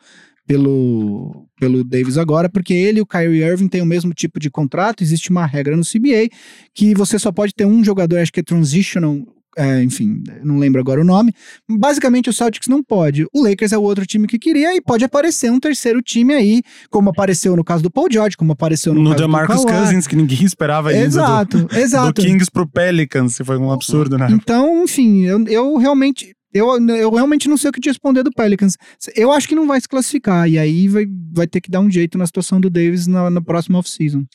pelo, 0.47 1.47
pelo 1.59 1.83
Davis 1.83 2.17
agora, 2.17 2.49
porque 2.49 2.73
ele 2.73 2.99
e 2.99 3.01
o 3.01 3.05
Kyrie 3.05 3.43
Irving 3.43 3.67
têm 3.67 3.81
o 3.81 3.85
mesmo 3.85 4.13
tipo 4.13 4.39
de 4.39 4.49
contrato. 4.49 5.03
Existe 5.03 5.29
uma 5.29 5.45
regra 5.45 5.75
no 5.75 5.83
CBA 5.83 6.29
que 6.73 6.93
você 6.93 7.17
só 7.17 7.31
pode 7.31 7.53
ter 7.53 7.65
um 7.65 7.83
jogador, 7.83 8.17
acho 8.19 8.31
que 8.31 8.39
é 8.39 8.43
transitional. 8.43 9.17
é, 9.55 9.83
enfim, 9.83 10.23
não 10.43 10.57
lembro 10.57 10.81
agora 10.81 10.99
o 10.99 11.03
nome. 11.03 11.31
Basicamente, 11.69 12.29
o 12.29 12.33
Celtics 12.33 12.67
não 12.67 12.83
pode. 12.83 13.25
O 13.31 13.43
Lakers 13.43 13.71
é 13.71 13.77
o 13.77 13.83
outro 13.83 14.03
time 14.05 14.25
que 14.27 14.39
queria 14.39 14.75
e 14.75 14.81
pode 14.81 15.05
aparecer 15.05 15.51
um 15.51 15.59
terceiro 15.59 16.01
time 16.01 16.33
aí, 16.33 16.61
como 16.89 17.09
apareceu 17.11 17.55
no 17.55 17.63
caso 17.63 17.83
do 17.83 17.91
Paul 17.91 18.07
George, 18.11 18.35
como 18.35 18.51
apareceu 18.51 18.93
no, 18.93 19.01
No 19.01 19.11
caso 19.11 19.21
DeMarcus 19.21 19.61
do 19.61 19.67
Kawhi. 19.67 19.77
Cousins, 19.79 20.07
que 20.07 20.15
ninguém 20.15 20.43
esperava. 20.43 20.91
Exato, 20.91 21.65
Do, 21.65 21.77
exato. 21.77 22.13
do 22.13 22.25
Kings 22.27 22.49
pro 22.51 22.67
Pelicans, 22.67 23.37
foi 23.45 23.57
um 23.57 23.71
absurdo, 23.71 24.17
né? 24.17 24.27
Então, 24.31 24.83
enfim, 24.83 25.21
eu, 25.23 25.47
eu 25.47 25.77
realmente. 25.77 26.33
Eu, 26.53 26.77
eu 26.89 27.11
realmente 27.11 27.49
não 27.49 27.57
sei 27.57 27.69
o 27.69 27.73
que 27.73 27.81
te 27.81 27.89
responder 27.89 28.23
do 28.23 28.31
Pelicans. 28.31 28.77
Eu 29.15 29.31
acho 29.31 29.47
que 29.47 29.55
não 29.55 29.65
vai 29.65 29.81
se 29.81 29.87
classificar. 29.87 30.47
E 30.47 30.59
aí 30.59 30.87
vai, 30.87 31.05
vai 31.31 31.47
ter 31.47 31.59
que 31.59 31.71
dar 31.71 31.79
um 31.79 31.89
jeito 31.89 32.17
na 32.17 32.25
situação 32.27 32.61
do 32.61 32.69
Davis 32.69 33.07
na, 33.07 33.29
na 33.29 33.41
próxima 33.41 33.79
off-season. 33.79 34.25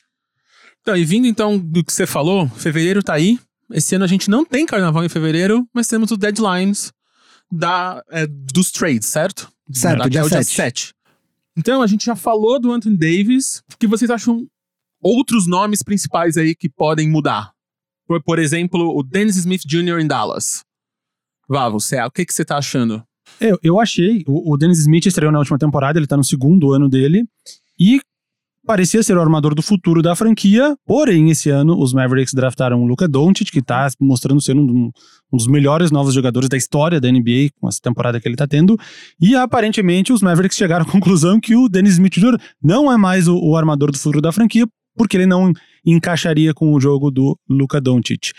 Então, 0.81 0.97
e 0.97 1.05
vindo 1.05 1.27
então 1.27 1.59
do 1.59 1.85
que 1.85 1.93
você 1.93 2.07
falou, 2.07 2.49
fevereiro 2.49 3.03
tá 3.03 3.15
aí. 3.15 3.39
Esse 3.71 3.95
ano 3.95 4.05
a 4.05 4.09
gente 4.09 4.31
não 4.31 4.45
tem 4.45 4.67
carnaval 4.67 5.05
em 5.05 5.09
fevereiro, 5.09 5.69
mas 5.73 5.87
temos 5.87 6.11
os 6.11 6.19
deadlines 6.19 6.93
da, 7.53 8.03
é, 8.11 8.27
dos 8.27 8.71
trades, 8.71 9.07
certo? 9.07 9.51
Certo, 9.71 10.01
Até 10.01 10.11
dia 10.11 10.23
dia 10.23 10.43
7. 10.43 10.57
7. 10.57 10.95
Então, 11.57 11.83
a 11.83 11.87
gente 11.87 12.07
já 12.07 12.17
falou 12.17 12.61
do 12.61 12.73
Anthony 12.73 12.97
Davis. 12.97 13.63
O 13.73 13.77
que 13.77 13.87
vocês 13.87 14.11
acham 14.11 14.47
outros 15.03 15.47
nomes 15.47 15.83
principais 15.83 16.37
aí 16.37 16.55
que 16.55 16.69
podem 16.69 17.09
mudar? 17.09 17.53
Por, 18.07 18.23
por 18.23 18.39
exemplo, 18.39 18.97
o 18.97 19.03
Dennis 19.03 19.37
Smith 19.37 19.63
Jr. 19.67 19.99
em 20.01 20.07
Dallas. 20.07 20.65
Vá, 21.49 21.69
você, 21.69 22.01
o 22.03 22.11
que, 22.11 22.27
que 22.27 22.35
você 22.35 22.45
tá 22.45 22.59
achando? 22.59 23.03
Eu, 23.41 23.59
eu 23.63 23.81
achei, 23.81 24.23
o, 24.27 24.53
o 24.53 24.57
Dennis 24.57 24.81
Smith 24.81 25.07
estreou 25.07 25.33
na 25.33 25.39
última 25.39 25.59
temporada, 25.59 25.99
ele 25.99 26.07
tá 26.07 26.17
no 26.17 26.25
segundo 26.25 26.73
ano 26.73 26.89
dele, 26.89 27.25
e 27.79 28.01
parecia 28.67 29.03
ser 29.03 29.17
o 29.17 29.21
armador 29.21 29.55
do 29.55 29.63
futuro 29.63 30.03
da 30.03 30.15
franquia, 30.15 30.77
porém, 30.87 31.31
esse 31.31 31.49
ano 31.49 31.81
os 31.81 31.95
Mavericks 31.95 32.35
draftaram 32.35 32.83
o 32.83 32.87
Luka 32.87 33.09
Doncic, 33.09 33.51
que 33.51 33.63
tá 33.63 33.89
mostrando 33.99 34.43
ser 34.43 34.57
um, 34.57 34.91
um 35.33 35.37
dos 35.37 35.47
melhores 35.47 35.91
novos 35.91 36.13
jogadores 36.13 36.51
da 36.51 36.57
história 36.57 37.01
da 37.01 37.11
NBA, 37.11 37.51
com 37.59 37.67
essa 37.67 37.81
temporada 37.81 38.21
que 38.21 38.29
ele 38.29 38.37
tá 38.37 38.47
tendo, 38.47 38.77
e 39.19 39.35
aparentemente 39.35 40.13
os 40.13 40.21
Mavericks 40.21 40.59
chegaram 40.59 40.85
à 40.85 40.91
conclusão 40.91 41.41
que 41.41 41.57
o 41.57 41.67
Dennis 41.67 41.95
Smith 41.95 42.15
Jr. 42.19 42.37
não 42.63 42.93
é 42.93 42.99
mais 42.99 43.27
o, 43.27 43.39
o 43.39 43.57
armador 43.57 43.91
do 43.91 43.97
futuro 43.97 44.21
da 44.21 44.33
franquia, 44.33 44.67
porque 44.95 45.17
ele 45.17 45.27
não 45.27 45.53
encaixaria 45.87 46.53
com 46.53 46.75
o 46.75 46.81
jogo 46.81 47.11
do 47.11 47.39
Luka 47.49 47.81
Doncic. 47.81 48.33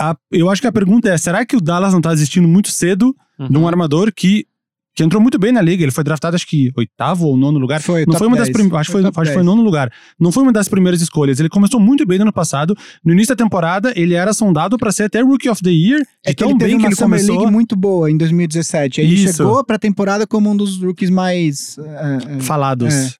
A- 0.00 0.16
eu 0.32 0.48
acho 0.48 0.62
que 0.62 0.66
a 0.68 0.72
pergunta 0.72 1.08
é: 1.10 1.18
será 1.18 1.44
que 1.44 1.56
o 1.56 1.60
Dallas 1.60 1.92
não 1.92 2.00
tá 2.00 2.10
desistindo 2.10 2.48
muito 2.48 2.70
cedo 2.70 3.14
de 3.38 3.56
Uhum. 3.56 3.64
um 3.64 3.68
armador 3.68 4.10
que, 4.14 4.46
que 4.94 5.02
entrou 5.04 5.20
muito 5.20 5.38
bem 5.38 5.52
na 5.52 5.60
liga? 5.60 5.82
Ele 5.82 5.92
foi 5.92 6.02
draftado, 6.02 6.34
acho 6.36 6.46
que 6.46 6.70
oitavo 6.76 7.26
ou 7.26 7.36
nono 7.36 7.58
lugar. 7.58 7.80
Foi, 7.82 8.04
não 8.06 8.16
foi 8.18 8.26
uma 8.26 8.36
das 8.36 8.46
10. 8.48 8.52
primeiras. 8.54 8.80
Acho 8.80 8.88
que 8.88 8.92
foi, 8.92 9.00
acho 9.02 9.10
que 9.10 9.16
foi 9.24 9.34
10. 9.34 9.44
nono 9.44 9.62
lugar. 9.62 9.92
Não 10.18 10.32
foi 10.32 10.42
uma 10.42 10.52
das 10.52 10.68
primeiras 10.68 11.00
escolhas. 11.02 11.38
Ele 11.38 11.48
começou 11.50 11.78
muito 11.78 12.06
bem 12.06 12.18
no 12.18 12.24
ano 12.24 12.32
passado. 12.32 12.74
No 13.04 13.12
início 13.12 13.34
da 13.36 13.44
temporada, 13.44 13.92
ele 13.94 14.14
era 14.14 14.32
sondado 14.32 14.78
pra 14.78 14.90
ser 14.90 15.04
até 15.04 15.20
Rookie 15.20 15.48
of 15.50 15.62
the 15.62 15.70
Year. 15.70 16.00
É 16.24 16.30
de 16.30 16.36
que 16.36 16.44
tão 16.44 16.56
bem 16.56 16.70
que 16.70 16.74
uma 16.76 16.88
ele 16.88 16.96
começou. 16.96 17.36
League 17.36 17.52
muito 17.52 17.76
boa 17.76 18.10
em 18.10 18.16
2017. 18.16 19.00
Aí 19.02 19.06
ele 19.06 19.14
Isso. 19.24 19.36
chegou 19.36 19.62
pra 19.64 19.78
temporada 19.78 20.26
como 20.26 20.50
um 20.50 20.56
dos 20.56 20.82
rookies 20.82 21.10
mais... 21.10 21.76
é, 21.78 22.36
é, 22.36 22.40
falados. 22.40 22.94
É. 22.94 23.10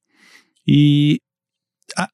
E 0.67 1.21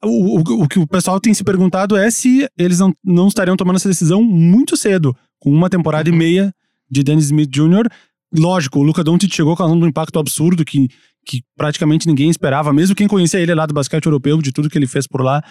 o, 0.04 0.38
o- 0.38 0.62
o 0.64 0.68
que 0.68 0.78
o 0.78 0.86
pessoal 0.86 1.20
tem 1.20 1.32
se 1.34 1.44
perguntado 1.44 1.96
é 1.96 2.10
se 2.10 2.48
eles 2.58 2.78
não, 2.78 2.92
não 3.04 3.28
estariam 3.28 3.56
tomando 3.56 3.76
essa 3.76 3.88
decisão 3.88 4.22
muito 4.22 4.76
cedo, 4.76 5.16
com 5.38 5.50
uma 5.50 5.68
temporada 5.70 6.08
e 6.08 6.12
meia 6.12 6.52
de 6.90 7.02
Dennis 7.02 7.26
Smith 7.26 7.50
Jr. 7.50 7.88
Lógico, 8.36 8.78
o 8.78 8.82
Luca 8.82 9.04
Doncic 9.04 9.32
chegou 9.34 9.56
causando 9.56 9.84
um 9.84 9.88
impacto 9.88 10.18
absurdo 10.18 10.64
que, 10.64 10.88
que 11.24 11.42
praticamente 11.56 12.06
ninguém 12.06 12.28
esperava, 12.30 12.72
mesmo 12.72 12.94
quem 12.96 13.06
conhecia 13.08 13.40
ele 13.40 13.54
lá 13.54 13.66
do 13.66 13.74
basquete 13.74 14.06
europeu, 14.06 14.40
de 14.42 14.52
tudo 14.52 14.68
que 14.70 14.76
ele 14.78 14.86
fez 14.86 15.06
por 15.06 15.22
lá. 15.22 15.42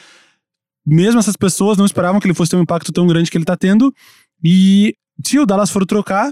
Mesmo 0.86 1.20
essas 1.20 1.36
pessoas 1.36 1.78
não 1.78 1.86
esperavam 1.86 2.20
que 2.20 2.28
ele 2.28 2.34
fosse 2.34 2.52
ter 2.52 2.58
um 2.58 2.62
impacto 2.62 2.92
tão 2.92 3.08
grande 3.08 3.32
que 3.32 3.38
ele 3.38 3.46
tá 3.46 3.56
tendo. 3.58 3.94
E 4.44 4.96
se 5.26 5.40
o 5.40 5.46
Dallas 5.46 5.72
for 5.72 5.86
trocar, 5.86 6.32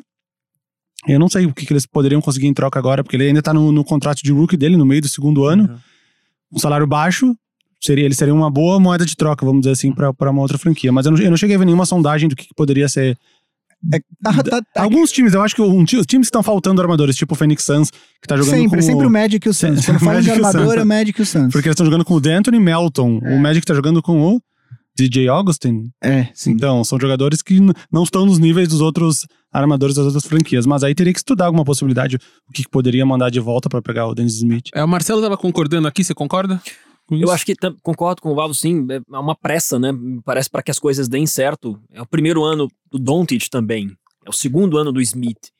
eu 1.07 1.19
não 1.19 1.27
sei 1.29 1.45
o 1.45 1.53
que, 1.53 1.65
que 1.65 1.73
eles 1.73 1.85
poderiam 1.85 2.21
conseguir 2.21 2.47
em 2.47 2.53
troca 2.53 2.77
agora, 2.77 3.03
porque 3.03 3.15
ele 3.15 3.27
ainda 3.27 3.41
tá 3.41 3.53
no, 3.53 3.71
no 3.71 3.83
contrato 3.83 4.21
de 4.21 4.31
rookie 4.31 4.55
dele, 4.57 4.77
no 4.77 4.85
meio 4.85 5.01
do 5.01 5.07
segundo 5.09 5.43
ano 5.45 5.63
Uhum. 5.69 5.77
um 6.53 6.59
salário 6.59 6.85
baixo, 6.85 7.35
seria, 7.83 8.05
ele 8.05 8.15
seria 8.15 8.33
uma 8.33 8.49
boa 8.49 8.79
moeda 8.79 9.05
de 9.05 9.15
troca, 9.15 9.45
vamos 9.45 9.61
dizer 9.61 9.71
assim, 9.73 9.91
pra 9.91 10.13
pra 10.13 10.31
uma 10.31 10.41
outra 10.41 10.57
franquia. 10.57 10.91
Mas 10.91 11.05
eu 11.05 11.11
não, 11.11 11.19
eu 11.19 11.29
não 11.29 11.37
cheguei 11.37 11.55
a 11.55 11.59
ver 11.59 11.65
nenhuma 11.65 11.85
sondagem 11.85 12.29
do 12.29 12.35
que, 12.35 12.47
que 12.47 12.53
poderia 12.55 12.87
ser. 12.87 13.17
Tá, 14.23 14.31
tá, 14.43 14.61
tá- 14.61 14.81
Alguns 14.81 15.11
times, 15.11 15.33
eu 15.33 15.41
acho 15.41 15.53
que 15.55 15.61
um, 15.61 15.83
os 15.83 15.89
times 16.05 16.07
que 16.07 16.19
estão 16.21 16.41
faltando 16.41 16.81
armadores, 16.81 17.17
tipo 17.17 17.33
o 17.33 17.37
Phoenix 17.37 17.65
Suns, 17.65 17.91
que 17.91 18.27
tá 18.27 18.37
jogando 18.37 18.55
sempre, 18.55 18.77
com 18.77 18.81
sempre 18.81 19.05
o, 19.05 19.09
o 19.09 19.11
Magic 19.11 19.45
e 19.45 19.49
o 19.49 19.53
Suns. 19.53 19.83
Sempre 19.83 19.85
Quando 19.85 20.01
o 20.01 20.05
fala 20.05 20.21
de 20.21 20.31
armador, 20.31 20.61
Suns. 20.67 20.73
é 20.77 20.81
o 20.83 20.85
Magic 20.85 21.19
e 21.19 21.21
o 21.21 21.25
Suns. 21.25 21.51
Porque 21.51 21.67
eles 21.67 21.73
estão 21.73 21.85
jogando 21.85 22.05
com 22.05 22.13
o 22.13 22.21
D'Anthony 22.21 22.59
Melton. 22.59 23.19
É. 23.21 23.35
O 23.35 23.39
Magic 23.39 23.65
tá 23.65 23.73
jogando 23.73 24.01
com 24.01 24.21
o 24.35 24.41
DJ 24.97 25.27
Augustin. 25.27 25.89
É, 26.01 26.27
sim. 26.33 26.51
Então, 26.51 26.81
são 26.85 26.97
jogadores 26.97 27.41
que 27.41 27.59
não 27.91 28.03
estão 28.03 28.25
nos 28.25 28.39
níveis 28.39 28.69
dos 28.69 28.79
outros 28.79 29.25
armadores 29.51 29.95
das 29.97 30.05
outras 30.05 30.25
franquias. 30.25 30.65
Mas 30.65 30.81
aí 30.83 30.95
teria 30.95 31.11
que 31.11 31.19
estudar 31.19 31.47
alguma 31.47 31.65
possibilidade, 31.65 32.15
o 32.47 32.53
que, 32.53 32.63
que 32.63 32.69
poderia 32.69 33.05
mandar 33.05 33.29
de 33.29 33.41
volta 33.41 33.67
pra 33.67 33.81
pegar 33.81 34.07
o 34.07 34.15
Dennis 34.15 34.35
Smith. 34.35 34.67
É, 34.73 34.81
o 34.81 34.87
Marcelo 34.87 35.21
tava 35.21 35.35
concordando 35.35 35.89
aqui, 35.89 36.05
você 36.05 36.13
concorda? 36.13 36.61
Com 37.07 37.15
Eu 37.15 37.23
isso? 37.23 37.31
acho 37.31 37.45
que 37.45 37.55
concordo 37.81 38.21
com 38.21 38.31
o 38.31 38.35
Valdo, 38.35 38.53
sim. 38.53 38.85
É 38.89 39.17
uma 39.17 39.35
pressa, 39.35 39.77
né? 39.79 39.89
Parece 40.23 40.49
para 40.49 40.63
que 40.63 40.71
as 40.71 40.79
coisas 40.79 41.07
deem 41.07 41.25
certo. 41.27 41.79
É 41.91 42.01
o 42.01 42.05
primeiro 42.05 42.43
ano 42.43 42.67
do 42.91 42.99
Doncic 42.99 43.49
também. 43.49 43.91
É 44.25 44.29
o 44.29 44.33
segundo 44.33 44.77
ano 44.77 44.91
do 44.91 45.01
Smith. 45.01 45.51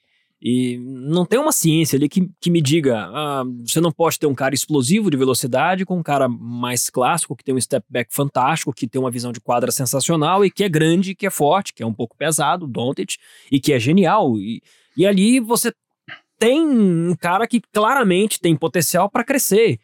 E 0.46 0.78
não 0.78 1.26
tem 1.26 1.39
uma 1.39 1.54
ciência 1.54 1.96
ali 1.96 2.10
que, 2.10 2.30
que 2.41 2.52
me 2.52 2.62
diga: 2.62 2.98
ah, 3.14 3.44
você 3.66 3.80
não 3.80 3.94
pode 3.94 4.20
ter 4.20 4.28
um 4.28 4.36
cara 4.36 4.54
explosivo 4.54 5.10
de 5.10 5.16
velocidade 5.16 5.86
com 5.86 5.98
um 5.98 6.04
cara 6.04 6.28
mais 6.28 6.89
clássico, 6.89 7.34
que 7.34 7.46
tem 7.46 7.56
um 7.56 7.62
step 7.62 7.86
back 7.89 8.14
fantástico, 8.14 8.74
que 8.74 8.86
tem 8.86 9.00
uma 9.00 9.10
visão 9.10 9.32
de 9.32 9.39
quadra 9.39 9.72
sensacional 9.72 10.44
e 10.44 10.52
que 10.52 10.66
é 10.66 10.68
grande, 10.68 11.16
que 11.16 11.26
é 11.26 11.30
forte, 11.30 11.74
que 11.74 11.82
é 11.82 11.86
um 11.86 11.94
pouco 11.94 12.18
pesado, 12.18 12.68
Doncic, 12.68 13.16
e 13.50 13.58
que 13.58 13.72
é 13.72 13.80
genial. 13.80 14.38
E, 14.38 14.62
e 14.98 15.06
ali 15.06 15.39
você 15.39 15.74
tem 16.38 16.62
um 16.62 17.16
cara 17.16 17.48
que 17.48 17.62
claramente 17.72 18.38
tem 18.38 18.54
potencial 18.54 19.10
para 19.10 19.24
crescer. 19.24 19.80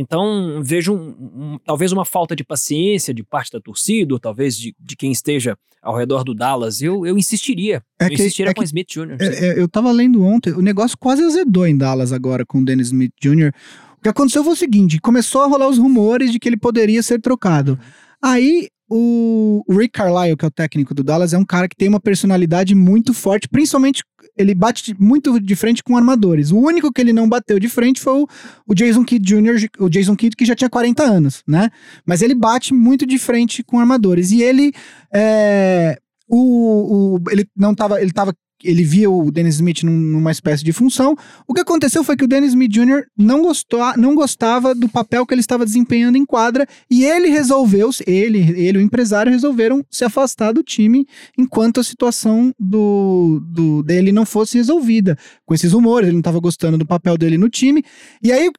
Então, 0.00 0.60
vejo 0.62 0.94
um- 0.94 1.54
um- 1.54 1.58
talvez 1.64 1.92
uma 1.92 2.04
falta 2.06 2.34
de 2.34 2.42
paciência 2.42 3.12
de 3.12 3.22
parte 3.22 3.52
da 3.52 3.60
torcida, 3.60 4.14
ou 4.14 4.18
talvez 4.18 4.56
de, 4.56 4.74
de 4.80 4.96
quem 4.96 5.12
esteja 5.12 5.56
ao 5.82 5.94
redor 5.96 6.24
do 6.24 6.34
Dallas. 6.34 6.80
Eu, 6.80 7.04
eu 7.06 7.18
insistiria. 7.18 7.82
É 8.00 8.04
eu 8.04 8.08
que- 8.08 8.14
insistiria 8.14 8.50
é 8.50 8.54
com 8.54 8.60
que- 8.62 8.66
Smith 8.66 8.88
Jr. 8.90 9.16
É, 9.20 9.26
é, 9.48 9.60
eu 9.60 9.68
tava 9.68 9.92
lendo 9.92 10.22
ontem, 10.24 10.52
o 10.52 10.62
negócio 10.62 10.96
quase 10.98 11.22
azedou 11.22 11.66
em 11.66 11.76
Dallas 11.76 12.12
agora 12.12 12.44
com 12.46 12.58
o 12.60 12.64
Dennis 12.64 12.86
Smith 12.88 13.12
Jr. 13.20 13.52
O 13.98 14.02
que 14.02 14.08
aconteceu 14.08 14.42
foi 14.42 14.54
o 14.54 14.56
seguinte: 14.56 14.98
começou 15.00 15.42
a 15.42 15.46
rolar 15.46 15.68
os 15.68 15.76
rumores 15.78 16.32
de 16.32 16.38
que 16.38 16.48
ele 16.48 16.56
poderia 16.56 17.02
ser 17.02 17.20
trocado. 17.20 17.78
Aí 18.22 18.68
o, 18.90 19.62
Rick 19.72 19.92
Carlisle, 19.92 20.36
que 20.36 20.44
é 20.44 20.48
o 20.48 20.50
técnico 20.50 20.92
do 20.92 21.04
Dallas, 21.04 21.32
é 21.32 21.38
um 21.38 21.44
cara 21.44 21.68
que 21.68 21.76
tem 21.76 21.88
uma 21.88 22.00
personalidade 22.00 22.74
muito 22.74 23.14
forte, 23.14 23.48
principalmente 23.48 24.02
ele 24.36 24.54
bate 24.54 24.94
muito 24.98 25.38
de 25.40 25.54
frente 25.56 25.82
com 25.82 25.96
armadores. 25.96 26.50
O 26.50 26.58
único 26.58 26.92
que 26.92 27.00
ele 27.00 27.12
não 27.12 27.28
bateu 27.28 27.58
de 27.58 27.68
frente 27.68 28.00
foi 28.00 28.22
o, 28.22 28.26
o 28.66 28.74
Jason 28.74 29.04
Kidd 29.04 29.24
Jr., 29.24 29.68
o 29.78 29.88
Jason 29.88 30.16
Kidd 30.16 30.34
que 30.36 30.44
já 30.44 30.54
tinha 30.54 30.68
40 30.70 31.02
anos, 31.02 31.42
né? 31.46 31.70
Mas 32.04 32.20
ele 32.22 32.34
bate 32.34 32.74
muito 32.74 33.06
de 33.06 33.18
frente 33.18 33.62
com 33.62 33.78
armadores. 33.78 34.30
E 34.32 34.42
ele 34.42 34.72
é, 35.14 35.98
o, 36.28 37.16
o- 37.16 37.30
ele 37.30 37.46
não 37.56 37.74
tava, 37.74 38.00
ele 38.00 38.12
tava, 38.12 38.34
ele 38.62 38.82
via 38.84 39.10
o 39.10 39.30
Dennis 39.30 39.56
Smith 39.56 39.82
num- 39.82 39.92
numa 39.92 40.30
espécie 40.30 40.64
de 40.64 40.72
função. 40.72 41.16
O 41.46 41.54
que 41.54 41.60
aconteceu 41.60 42.02
foi 42.04 42.16
que 42.16 42.24
o 42.24 42.28
Dennis 42.28 42.50
Smith 42.50 42.70
Jr. 42.70 43.04
não 43.16 43.42
gostou, 43.42 43.80
não 43.96 44.14
gostava 44.14 44.74
do 44.74 44.88
papel 44.88 45.26
que 45.26 45.34
ele 45.34 45.40
estava 45.40 45.64
desempenhando 45.64 46.16
em 46.16 46.24
quadra 46.24 46.66
e 46.90 47.04
ele 47.04 47.28
resolveu, 47.28 47.90
ele, 48.06 48.38
ele 48.60 48.78
o 48.78 48.80
empresário 48.80 49.32
resolveram 49.32 49.84
se 49.90 50.04
afastar 50.04 50.52
do 50.52 50.62
time 50.62 51.06
enquanto 51.36 51.80
a 51.80 51.84
situação 51.84 52.52
do, 52.58 53.42
do 53.46 53.82
dele 53.82 54.12
não 54.12 54.26
fosse 54.26 54.58
resolvida. 54.58 55.16
Com 55.44 55.54
esses 55.54 55.72
rumores, 55.72 56.06
ele 56.08 56.14
não 56.16 56.20
estava 56.20 56.40
gostando 56.40 56.78
do 56.78 56.86
papel 56.86 57.16
dele 57.16 57.38
no 57.38 57.48
time. 57.48 57.82
E 58.22 58.32
aí 58.32 58.50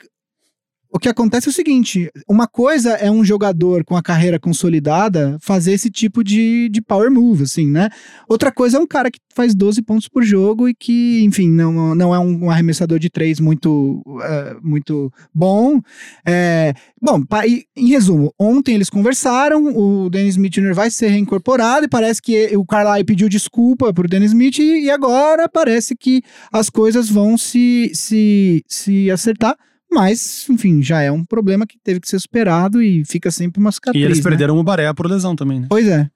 o 0.94 1.00
que 1.00 1.08
acontece 1.10 1.48
é 1.48 1.52
o 1.52 1.54
seguinte: 1.54 2.10
uma 2.28 2.48
coisa 2.48 2.92
é 2.92 3.10
um 3.10 3.24
jogador 3.24 3.84
com 3.86 3.96
a 3.96 4.02
carreira 4.02 4.40
consolidada 4.40 5.38
fazer 5.42 5.72
esse 5.74 5.90
tipo 5.90 6.24
de, 6.24 6.70
de 6.70 6.82
power 6.82 7.10
move, 7.12 7.44
assim, 7.44 7.68
né? 7.68 7.90
Outra 8.28 8.52
coisa 8.52 8.78
é 8.78 8.80
um 8.80 8.88
cara 8.88 9.10
que 9.10 9.20
faz 9.34 9.56
12 9.56 9.82
pontos 9.82 10.08
por 10.10 10.24
jogo 10.24 10.68
e 10.68 10.74
que, 10.74 11.24
enfim, 11.24 11.50
não, 11.50 11.96
não 11.96 12.14
é 12.14 12.20
um, 12.20 12.50
arremessador 12.50 13.00
de 13.00 13.10
três 13.10 13.40
muito, 13.40 14.02
eh, 14.22 14.56
muito 14.62 15.12
bom. 15.34 15.80
É, 16.26 16.74
bom, 17.02 17.24
pa- 17.24 17.48
e, 17.48 17.64
em 17.76 17.88
resumo, 17.88 18.34
ontem 18.38 18.76
eles 18.76 18.90
conversaram, 18.90 19.68
o 19.76 20.10
Dennis 20.10 20.36
Smith 20.36 20.54
Jr. 20.54 20.74
vai 20.74 20.90
ser 20.92 21.08
reincorporado 21.08 21.86
e 21.86 21.90
parece 21.90 22.22
que 22.22 22.56
o 22.58 22.66
Carlisle 22.66 23.06
pediu 23.06 23.30
desculpa 23.30 23.94
pro 23.94 24.08
Dennis 24.08 24.32
Smith 24.32 24.60
e, 24.60 24.86
e 24.86 24.92
agora 24.92 25.48
parece 25.48 25.96
que 25.96 26.22
as 26.52 26.70
coisas 26.70 27.10
vão 27.10 27.38
se, 27.38 27.92
se, 27.94 28.64
se 28.68 29.10
acertar. 29.10 29.56
Mas, 29.92 30.48
enfim, 30.50 30.82
já 30.82 31.02
é 31.02 31.12
um 31.12 31.26
problema 31.26 31.68
que 31.68 31.78
teve 31.78 32.00
que 32.00 32.08
ser 32.08 32.20
superado 32.20 32.82
e 32.82 33.04
fica 33.04 33.30
sempre 33.30 33.60
uma 33.60 33.72
cicatriz. 33.72 34.02
E 34.02 34.06
eles 34.06 34.18
né? 34.20 34.24
perderam 34.24 34.58
o 34.58 34.64
Baré 34.64 34.92
por 34.94 35.06
lesão 35.06 35.36
também, 35.36 35.60
né? 35.60 35.68
Pois 35.70 35.86
é. 35.86 36.10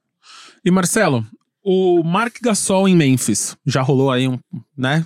E 0.64 0.72
Marcelo, 0.72 1.26
o 1.62 2.02
Mark 2.02 2.38
Gasol 2.42 2.88
em 2.88 2.96
Memphis, 2.96 3.58
já 3.66 3.82
rolou 3.82 4.12
aí 4.12 4.28
um, 4.28 4.40
né? 4.78 5.06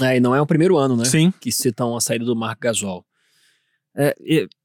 É, 0.00 0.16
e 0.16 0.20
não 0.20 0.34
é 0.34 0.40
o 0.40 0.46
primeiro 0.46 0.78
ano, 0.78 0.96
né? 0.96 1.04
Sim. 1.04 1.32
Que 1.38 1.52
citam 1.52 1.96
a 1.96 2.00
saída 2.00 2.24
do 2.24 2.34
Mark 2.34 2.58
Gasol. 2.60 3.04
É, 3.94 4.14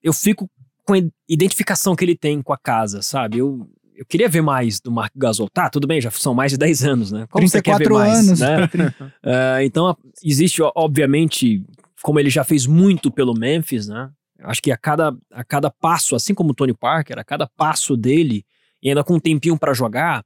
eu, 0.01 0.13
fico 0.13 0.49
com 0.85 0.93
a 0.93 1.01
identificação 1.27 1.95
que 1.95 2.05
ele 2.05 2.15
tem 2.15 2.41
com 2.41 2.53
a 2.53 2.57
casa, 2.57 3.01
sabe? 3.01 3.39
Eu, 3.39 3.67
eu 3.95 4.05
queria 4.05 4.29
ver 4.29 4.41
mais 4.41 4.79
do 4.79 4.91
Mark 4.91 5.11
Gasol. 5.15 5.49
Tá, 5.49 5.69
tudo 5.69 5.87
bem, 5.87 5.99
já 5.99 6.11
são 6.11 6.33
mais 6.33 6.51
de 6.51 6.57
10 6.57 6.83
anos, 6.83 7.11
né? 7.11 7.25
Como 7.29 7.47
você 7.47 7.61
quer 7.61 7.77
ver 7.77 7.87
34 7.87 7.93
mais, 7.93 8.27
anos. 8.27 8.39
né? 8.39 8.93
É, 9.23 9.65
então, 9.65 9.97
existe, 10.23 10.61
obviamente, 10.75 11.65
como 12.03 12.19
ele 12.19 12.29
já 12.29 12.43
fez 12.43 12.67
muito 12.67 13.09
pelo 13.09 13.33
Memphis, 13.33 13.87
né? 13.87 14.11
Acho 14.39 14.61
que 14.61 14.71
a 14.71 14.77
cada, 14.77 15.15
a 15.31 15.43
cada 15.43 15.71
passo, 15.71 16.15
assim 16.15 16.33
como 16.33 16.51
o 16.51 16.53
Tony 16.53 16.73
Parker, 16.73 17.17
a 17.17 17.23
cada 17.23 17.47
passo 17.47 17.95
dele, 17.95 18.45
e 18.81 18.89
ainda 18.89 19.03
com 19.05 19.15
um 19.15 19.19
tempinho 19.19 19.57
para 19.57 19.73
jogar, 19.73 20.23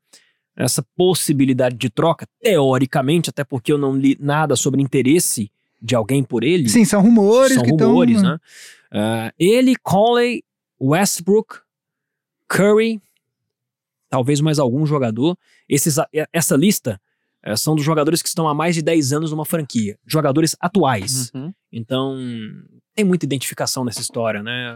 essa 0.55 0.83
possibilidade 0.95 1.75
de 1.75 1.87
troca, 1.87 2.27
teoricamente, 2.41 3.29
até 3.29 3.43
porque 3.43 3.71
eu 3.71 3.77
não 3.77 3.95
li 3.95 4.17
nada 4.19 4.55
sobre 4.55 4.81
interesse 4.81 5.51
de 5.79 5.93
alguém 5.93 6.23
por 6.23 6.43
ele. 6.43 6.67
Sim, 6.67 6.83
são 6.83 6.99
rumores 6.99 7.53
são 7.53 7.63
rumores, 7.63 8.23
né? 8.23 8.39
Ah, 8.91 9.31
ele, 9.37 9.75
Conley, 9.75 10.43
Westbrook, 10.81 11.59
Curry, 12.47 12.99
talvez 14.09 14.41
mais 14.41 14.57
algum 14.57 14.83
jogador. 14.83 15.37
Esses, 15.69 15.97
essa 16.33 16.55
lista 16.55 16.99
eh, 17.43 17.55
são 17.55 17.75
dos 17.75 17.83
jogadores 17.83 18.21
que 18.21 18.27
estão 18.27 18.47
há 18.47 18.53
mais 18.53 18.75
de 18.75 18.81
10 18.81 19.13
anos 19.13 19.31
numa 19.31 19.45
franquia. 19.45 19.97
Jogadores 20.05 20.55
atuais. 20.59 21.31
Uhum. 21.33 21.53
Então, 21.71 22.17
tem 22.97 23.05
muita 23.05 23.25
identificação 23.25 23.85
nessa 23.85 24.01
história, 24.01 24.41
né? 24.41 24.75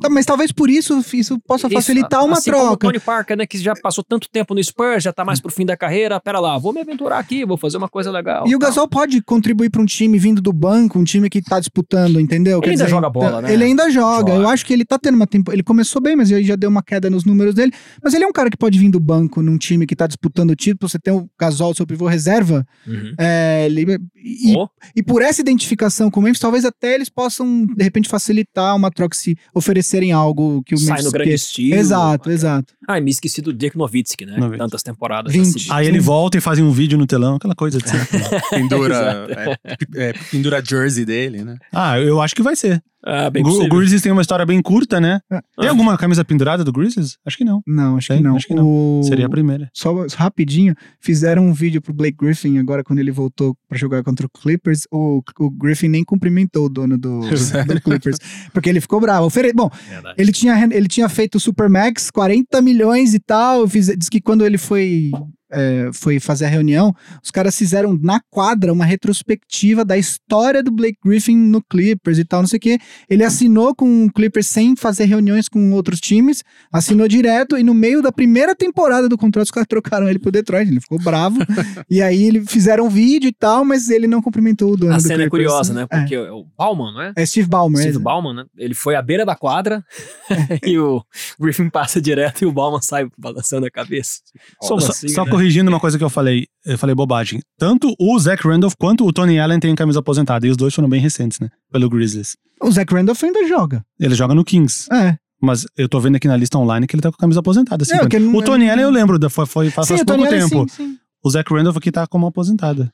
Tá, 0.00 0.08
mas 0.08 0.24
talvez 0.24 0.50
por 0.50 0.70
isso 0.70 1.04
isso 1.12 1.38
possa 1.46 1.66
Isso, 1.66 1.74
facilitar 1.74 2.24
uma 2.24 2.38
assim 2.38 2.50
Como 2.50 2.62
o 2.62 2.66
troca. 2.68 2.86
Tony 2.88 2.98
Parker, 2.98 3.36
né? 3.36 3.46
Que 3.46 3.58
já 3.58 3.74
passou 3.76 4.02
tanto 4.02 4.30
tempo 4.30 4.54
no 4.54 4.64
Spurs, 4.64 5.04
já 5.04 5.12
tá 5.12 5.26
mais 5.26 5.40
pro 5.40 5.52
fim 5.52 5.66
da 5.66 5.76
carreira. 5.76 6.18
Pera 6.18 6.40
lá, 6.40 6.56
vou 6.56 6.72
me 6.72 6.80
aventurar 6.80 7.18
aqui, 7.18 7.44
vou 7.44 7.58
fazer 7.58 7.76
uma 7.76 7.88
coisa 7.88 8.10
legal. 8.10 8.48
E 8.48 8.56
o. 8.56 8.58
Gasol 8.58 8.88
pode 8.88 9.20
contribuir 9.20 9.68
para 9.68 9.82
um 9.82 9.84
time 9.84 10.18
vindo 10.18 10.40
do 10.40 10.54
banco, 10.54 10.98
um 10.98 11.04
time 11.04 11.28
que 11.28 11.42
tá 11.42 11.60
disputando, 11.60 12.18
entendeu? 12.18 12.60
Ele 12.62 12.70
ainda 12.72 12.88
joga 12.88 13.10
bola, 13.10 13.42
né? 13.42 13.52
Ele 13.52 13.64
ainda 13.64 13.90
joga. 13.90 14.32
Joga. 14.32 14.42
Eu 14.44 14.48
acho 14.48 14.64
que 14.64 14.72
ele 14.72 14.86
tá 14.86 14.98
tendo 14.98 15.16
uma 15.16 15.26
tempo. 15.26 15.52
Ele 15.52 15.62
começou 15.62 16.00
bem, 16.00 16.16
mas 16.16 16.30
ele 16.30 16.44
já 16.44 16.56
deu 16.56 16.70
uma 16.70 16.82
queda 16.82 17.10
nos 17.10 17.26
números 17.26 17.54
dele. 17.54 17.70
Mas 18.02 18.14
ele 18.14 18.24
é 18.24 18.26
um 18.26 18.32
cara 18.32 18.48
que 18.48 18.56
pode 18.56 18.78
vir 18.78 18.90
do 18.90 18.98
banco 18.98 19.42
num 19.42 19.58
time 19.58 19.86
que 19.86 19.94
tá 19.94 20.06
disputando 20.06 20.50
o 20.50 20.56
título. 20.56 20.88
Você 20.88 20.98
tem 20.98 21.12
o 21.12 21.28
Gasol, 21.38 21.74
seu 21.74 21.86
pivô 21.86 22.06
reserva. 22.06 22.66
Uhum. 22.86 23.12
É, 23.20 23.66
ele- 23.66 23.98
e, 24.16 24.54
Oh, 24.56 24.66
e 24.96 25.02
por 25.02 25.20
essa 25.20 25.42
identificação 25.42 26.10
com 26.10 26.20
o 26.20 26.22
Memphis, 26.22 26.40
talvez 26.40 26.64
até 26.64 26.94
eles 26.94 27.10
possam 27.10 27.23
possam, 27.24 27.66
de 27.66 27.82
repente, 27.82 28.08
facilitar 28.08 28.76
uma 28.76 28.90
troca 28.90 29.16
se 29.16 29.36
oferecerem 29.54 30.12
algo 30.12 30.62
que 30.64 30.74
o 30.74 30.78
Sai 30.78 31.02
no 31.02 31.10
grande 31.10 31.32
estilo. 31.32 31.74
Exato, 31.74 32.30
exato. 32.30 32.74
Ah, 32.86 32.98
e 32.98 33.00
me 33.00 33.10
esqueci 33.10 33.40
do 33.40 33.52
Dirk 33.52 33.76
Nowitzki, 33.76 34.26
né? 34.26 34.36
Nowitzki. 34.36 34.58
Tantas 34.58 34.82
temporadas. 34.82 35.32
20. 35.32 35.46
seguidas. 35.46 35.70
Aí 35.70 35.86
ele 35.86 36.00
volta 36.00 36.36
e 36.36 36.40
faz 36.40 36.58
um 36.58 36.70
vídeo 36.70 36.98
no 36.98 37.06
telão, 37.06 37.36
aquela 37.36 37.54
coisa 37.54 37.78
de 37.78 37.88
sempre. 37.88 38.20
Pendura, 38.50 39.26
é, 39.30 40.08
é, 40.08 40.12
pendura 40.30 40.58
a 40.58 40.62
jersey 40.62 41.04
dele, 41.04 41.42
né? 41.44 41.56
ah, 41.72 41.98
eu 41.98 42.20
acho 42.20 42.34
que 42.34 42.42
vai 42.42 42.54
ser. 42.54 42.82
Ah, 43.06 43.28
bem 43.28 43.42
O. 43.46 43.68
Grizzlies 43.68 44.00
tem 44.02 44.10
uma 44.12 44.22
história 44.22 44.46
bem 44.46 44.62
curta, 44.62 45.00
né? 45.00 45.20
É. 45.30 45.40
Tem 45.60 45.68
alguma 45.68 45.96
camisa 45.98 46.24
pendurada 46.24 46.64
do 46.64 46.72
Grizzlies? 46.72 47.18
Acho 47.26 47.36
que 47.36 47.44
não. 47.44 47.60
Não, 47.66 47.96
acho 47.98 48.08
Tem? 48.08 48.16
que 48.18 48.22
não. 48.22 48.36
Acho 48.36 48.46
que 48.46 48.54
não. 48.54 48.66
O- 48.66 49.02
Seria 49.04 49.26
a 49.26 49.28
primeira. 49.28 49.68
Só 49.74 50.06
rapidinho, 50.16 50.74
fizeram 51.00 51.46
um 51.46 51.52
vídeo 51.52 51.82
pro 51.82 51.92
Blake 51.92 52.16
Griffin 52.18 52.58
agora 52.58 52.82
quando 52.82 52.98
ele 53.00 53.10
voltou 53.10 53.54
pra 53.68 53.76
jogar 53.76 54.02
contra 54.02 54.26
o 54.26 54.30
Clippers. 54.30 54.86
O, 54.90 55.22
o 55.38 55.50
Griffin 55.50 55.88
nem 55.88 56.02
cumprimentou 56.04 56.66
o 56.66 56.68
dono 56.68 56.96
do, 56.96 57.20
do 57.66 57.80
Clippers, 57.82 58.16
porque 58.52 58.68
ele 58.70 58.80
ficou 58.80 59.00
bravo. 59.00 59.26
Ofere- 59.26 59.52
Bom, 59.52 59.70
Verdade. 59.88 60.14
ele 60.18 60.32
tinha, 60.32 60.64
ele 60.72 60.88
tinha 60.88 61.08
feito 61.08 61.34
o 61.36 61.40
Supermax, 61.40 62.10
40 62.10 62.62
milhões 62.62 63.12
e 63.14 63.18
tal. 63.20 63.68
Fiz, 63.68 63.86
diz 63.98 64.08
que 64.08 64.20
quando 64.20 64.44
ele 64.46 64.56
foi, 64.58 65.10
é, 65.54 65.90
foi 65.92 66.18
fazer 66.18 66.46
a 66.46 66.48
reunião, 66.48 66.94
os 67.22 67.30
caras 67.30 67.56
fizeram 67.56 67.98
na 68.02 68.20
quadra 68.30 68.72
uma 68.72 68.84
retrospectiva 68.84 69.84
da 69.84 69.96
história 69.96 70.62
do 70.62 70.70
Blake 70.70 70.98
Griffin 71.04 71.36
no 71.36 71.62
Clippers 71.62 72.18
e 72.18 72.24
tal, 72.24 72.40
não 72.40 72.48
sei 72.48 72.56
o 72.58 72.60
quê. 72.60 72.78
Ele 73.08 73.24
assinou 73.24 73.74
com 73.74 74.06
o 74.06 74.12
Clippers 74.12 74.46
sem 74.48 74.74
fazer 74.76 75.04
reuniões 75.04 75.48
com 75.48 75.72
outros 75.72 76.00
times, 76.00 76.42
assinou 76.72 77.06
direto 77.08 77.56
e 77.56 77.62
no 77.62 77.72
meio 77.74 78.02
da 78.02 78.10
primeira 78.10 78.54
temporada 78.54 79.08
do 79.08 79.16
contrato 79.16 79.44
os 79.44 79.50
caras 79.50 79.68
trocaram 79.68 80.08
ele 80.08 80.18
pro 80.18 80.32
Detroit, 80.32 80.68
ele 80.68 80.80
ficou 80.80 80.98
bravo. 80.98 81.38
e 81.88 82.02
aí 82.02 82.24
ele 82.24 82.44
fizeram 82.46 82.86
um 82.86 82.90
vídeo 82.90 83.28
e 83.28 83.32
tal, 83.32 83.64
mas 83.64 83.88
ele 83.88 84.06
não 84.06 84.20
cumprimentou 84.20 84.72
o 84.72 84.76
dono 84.76 84.92
A 84.92 84.96
do 84.96 85.02
cena 85.02 85.14
é 85.14 85.16
Clippers. 85.30 85.30
curiosa, 85.30 85.74
né? 85.74 85.86
É. 85.90 85.98
Porque 85.98 86.16
o 86.16 86.46
Bauman, 86.56 86.92
não 86.92 87.02
é? 87.02 87.12
É 87.16 87.26
Steve 87.26 87.48
Ballmer. 87.48 87.80
Steve 87.80 87.98
é. 87.98 88.00
Bauman, 88.00 88.34
né? 88.34 88.44
Ele 88.56 88.74
foi 88.74 88.96
à 88.96 89.02
beira 89.02 89.24
da 89.24 89.36
quadra 89.36 89.84
e 90.64 90.78
o 90.78 91.02
Griffin 91.38 91.68
passa 91.70 92.00
direto 92.00 92.42
e 92.42 92.46
o 92.46 92.52
Bauman 92.52 92.80
sai 92.82 93.06
balançando 93.16 93.66
a 93.66 93.70
cabeça. 93.70 94.20
Só- 94.60 94.76
assim, 94.76 95.08
só 95.08 95.24
né? 95.24 95.30
Corrigindo 95.44 95.68
uma 95.70 95.78
coisa 95.78 95.98
que 95.98 96.04
eu 96.04 96.08
falei, 96.08 96.46
eu 96.64 96.78
falei 96.78 96.94
bobagem. 96.94 97.40
Tanto 97.58 97.94
o 98.00 98.18
Zach 98.18 98.42
Randolph 98.46 98.74
quanto 98.78 99.06
o 99.06 99.12
Tony 99.12 99.38
Allen 99.38 99.60
têm 99.60 99.74
camisa 99.74 99.98
aposentada, 100.00 100.46
e 100.46 100.50
os 100.50 100.56
dois 100.56 100.74
foram 100.74 100.88
bem 100.88 101.00
recentes, 101.00 101.38
né? 101.38 101.50
Pelo 101.70 101.88
Grizzlies. 101.90 102.36
O 102.62 102.70
Zach 102.72 102.92
Randolph 102.92 103.22
ainda 103.22 103.46
joga. 103.46 103.84
Ele 104.00 104.14
joga 104.14 104.34
no 104.34 104.42
Kings, 104.44 104.88
É. 104.90 105.16
mas 105.40 105.66
eu 105.76 105.86
tô 105.88 106.00
vendo 106.00 106.16
aqui 106.16 106.26
na 106.26 106.36
lista 106.36 106.56
online 106.58 106.86
que 106.86 106.96
ele 106.96 107.02
tá 107.02 107.10
com 107.10 107.16
a 107.16 107.18
camisa 107.18 107.40
aposentada. 107.40 107.84
É, 107.92 108.16
ele 108.16 108.24
não- 108.26 108.36
o 108.36 108.42
Tony 108.42 108.70
Allen 108.70 108.84
eu 108.84 108.90
lembro, 108.90 109.18
da- 109.18 109.28
foi, 109.28 109.44
foi 109.44 109.70
faz, 109.70 109.86
Sim, 109.86 109.94
faz 109.94 110.02
o 110.02 110.06
Tony 110.06 110.18
pouco 110.22 110.34
Allen, 110.34 110.48
tempo. 110.48 110.66
sim, 110.70 110.76
sim. 110.92 110.96
O 111.22 111.30
Zach 111.30 111.52
Randolph 111.52 111.76
aqui 111.76 111.92
tá 111.92 112.06
como 112.06 112.26
aposentada. 112.26 112.90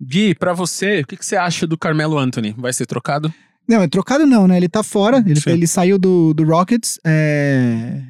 Gui, 0.00 0.34
pra 0.34 0.52
você, 0.52 1.00
o 1.00 1.06
que, 1.06 1.16
que 1.16 1.24
você 1.24 1.36
acha 1.36 1.66
do 1.66 1.78
Carmelo 1.78 2.18
Anthony? 2.18 2.54
Vai 2.58 2.72
ser 2.72 2.84
trocado? 2.84 3.32
Não, 3.66 3.80
é 3.80 3.88
trocado 3.88 4.26
não, 4.26 4.46
né? 4.46 4.58
Ele 4.58 4.68
tá 4.68 4.82
fora, 4.82 5.24
ele, 5.26 5.40
ele 5.46 5.66
saiu 5.66 5.98
do, 5.98 6.34
do 6.34 6.44
Rockets. 6.44 6.98
é, 7.06 8.02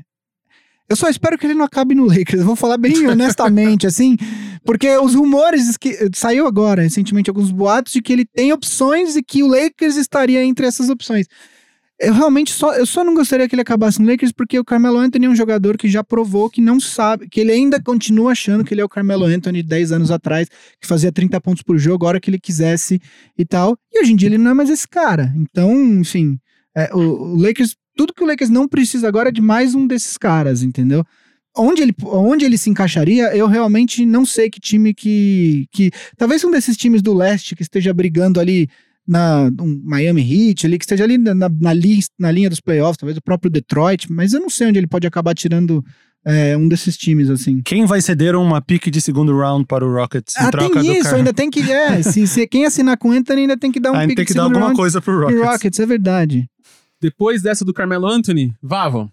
Eu 0.88 0.96
só 0.96 1.08
espero 1.08 1.38
que 1.38 1.46
ele 1.46 1.54
não 1.54 1.64
acabe 1.64 1.94
no 1.94 2.06
Lakers, 2.06 2.40
eu 2.40 2.46
vou 2.46 2.56
falar 2.56 2.76
bem 2.76 2.94
honestamente, 3.08 3.86
assim, 3.86 4.16
porque 4.64 4.96
os 4.98 5.14
rumores 5.14 5.76
que 5.76 6.10
saiu 6.14 6.46
agora, 6.46 6.82
recentemente, 6.82 7.30
alguns 7.30 7.50
boatos 7.50 7.92
de 7.92 8.02
que 8.02 8.12
ele 8.12 8.24
tem 8.24 8.52
opções 8.52 9.16
e 9.16 9.22
que 9.22 9.42
o 9.42 9.46
Lakers 9.46 9.96
estaria 9.96 10.44
entre 10.44 10.66
essas 10.66 10.88
opções. 10.88 11.26
Eu 12.00 12.12
realmente 12.12 12.52
só, 12.52 12.74
eu 12.74 12.84
só 12.84 13.04
não 13.04 13.14
gostaria 13.14 13.48
que 13.48 13.54
ele 13.54 13.62
acabasse 13.62 14.02
no 14.02 14.10
Lakers 14.10 14.32
porque 14.32 14.58
o 14.58 14.64
Carmelo 14.64 14.98
Anthony 14.98 15.26
é 15.26 15.28
um 15.28 15.34
jogador 15.34 15.76
que 15.76 15.88
já 15.88 16.02
provou 16.02 16.50
que 16.50 16.60
não 16.60 16.80
sabe, 16.80 17.28
que 17.28 17.40
ele 17.40 17.52
ainda 17.52 17.80
continua 17.80 18.32
achando 18.32 18.64
que 18.64 18.74
ele 18.74 18.80
é 18.80 18.84
o 18.84 18.88
Carmelo 18.88 19.24
Anthony 19.24 19.62
de 19.62 19.68
10 19.68 19.92
anos 19.92 20.10
atrás, 20.10 20.48
que 20.80 20.88
fazia 20.88 21.12
30 21.12 21.40
pontos 21.40 21.62
por 21.62 21.78
jogo 21.78 22.04
a 22.04 22.08
hora 22.08 22.20
que 22.20 22.28
ele 22.28 22.40
quisesse 22.40 23.00
e 23.38 23.44
tal. 23.44 23.78
E 23.92 24.00
hoje 24.00 24.12
em 24.12 24.16
dia 24.16 24.28
ele 24.28 24.38
não 24.38 24.50
é 24.50 24.54
mais 24.54 24.70
esse 24.70 24.88
cara. 24.88 25.32
Então, 25.36 25.72
enfim, 25.72 26.36
é, 26.76 26.92
o, 26.92 26.98
o 26.98 27.40
Lakers, 27.40 27.76
tudo 27.96 28.12
que 28.14 28.22
o 28.22 28.26
Lakers 28.26 28.50
não 28.50 28.66
precisa 28.68 29.06
agora 29.08 29.28
é 29.28 29.32
de 29.32 29.40
mais 29.40 29.74
um 29.74 29.86
desses 29.86 30.16
caras, 30.18 30.62
entendeu? 30.62 31.04
Onde 31.56 31.82
ele, 31.82 31.94
onde 32.04 32.44
ele 32.44 32.58
se 32.58 32.68
encaixaria, 32.68 33.34
eu 33.36 33.46
realmente 33.46 34.04
não 34.04 34.26
sei 34.26 34.50
que 34.50 34.58
time 34.58 34.92
que, 34.92 35.66
que. 35.72 35.90
Talvez 36.16 36.42
um 36.44 36.50
desses 36.50 36.76
times 36.76 37.00
do 37.00 37.14
leste 37.14 37.54
que 37.54 37.62
esteja 37.62 37.94
brigando 37.94 38.40
ali 38.40 38.68
na 39.06 39.50
um 39.60 39.80
Miami 39.84 40.22
Heat, 40.22 40.66
ali, 40.66 40.78
que 40.78 40.84
esteja 40.84 41.04
ali 41.04 41.16
na, 41.18 41.32
na, 41.34 41.48
na, 41.48 41.72
li- 41.72 42.00
na 42.18 42.32
linha 42.32 42.50
dos 42.50 42.60
playoffs, 42.60 42.96
talvez 42.96 43.16
o 43.16 43.22
próprio 43.22 43.50
Detroit, 43.50 44.10
mas 44.10 44.32
eu 44.32 44.40
não 44.40 44.48
sei 44.50 44.66
onde 44.66 44.78
ele 44.78 44.86
pode 44.88 45.06
acabar 45.06 45.34
tirando 45.34 45.84
é, 46.26 46.56
um 46.56 46.66
desses 46.66 46.96
times, 46.96 47.28
assim. 47.30 47.60
Quem 47.62 47.84
vai 47.86 48.00
ceder 48.00 48.34
uma 48.34 48.60
pique 48.62 48.90
de 48.90 49.00
segundo 49.00 49.36
round 49.38 49.66
para 49.66 49.84
o 49.86 49.92
Rockets 49.94 50.34
em 50.36 50.40
Ah, 50.46 50.50
troca 50.50 50.80
tem 50.80 50.98
isso, 50.98 51.14
ainda 51.14 51.32
tem 51.34 51.50
que. 51.50 51.60
É, 51.70 52.02
se, 52.02 52.26
se 52.26 52.46
quem 52.48 52.64
assinar 52.64 52.96
com 52.96 53.10
o 53.10 53.12
Anthony 53.12 53.42
ainda 53.42 53.56
tem 53.58 53.70
que 53.70 53.78
dar 53.78 53.92
um 53.92 53.94
Ainda 53.96 54.08
pick 54.08 54.16
tem 54.16 54.26
que 54.26 54.34
dar 54.34 54.44
alguma 54.44 54.60
round 54.60 54.76
coisa 54.76 55.00
pro 55.00 55.14
pro 55.14 55.26
Rockets. 55.26 55.46
Rockets, 55.52 55.78
é 55.80 55.86
verdade. 55.86 56.48
Depois 57.04 57.42
dessa 57.42 57.66
do 57.66 57.74
Carmelo 57.74 58.06
Anthony, 58.06 58.54
Vavo, 58.62 59.12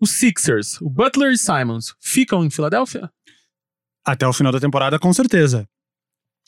os 0.00 0.10
Sixers, 0.12 0.80
o 0.80 0.88
Butler 0.88 1.32
e 1.32 1.36
Simons, 1.36 1.92
ficam 2.00 2.44
em 2.44 2.50
Filadélfia? 2.50 3.10
Até 4.06 4.24
o 4.24 4.32
final 4.32 4.52
da 4.52 4.60
temporada, 4.60 5.00
com 5.00 5.12
certeza. 5.12 5.68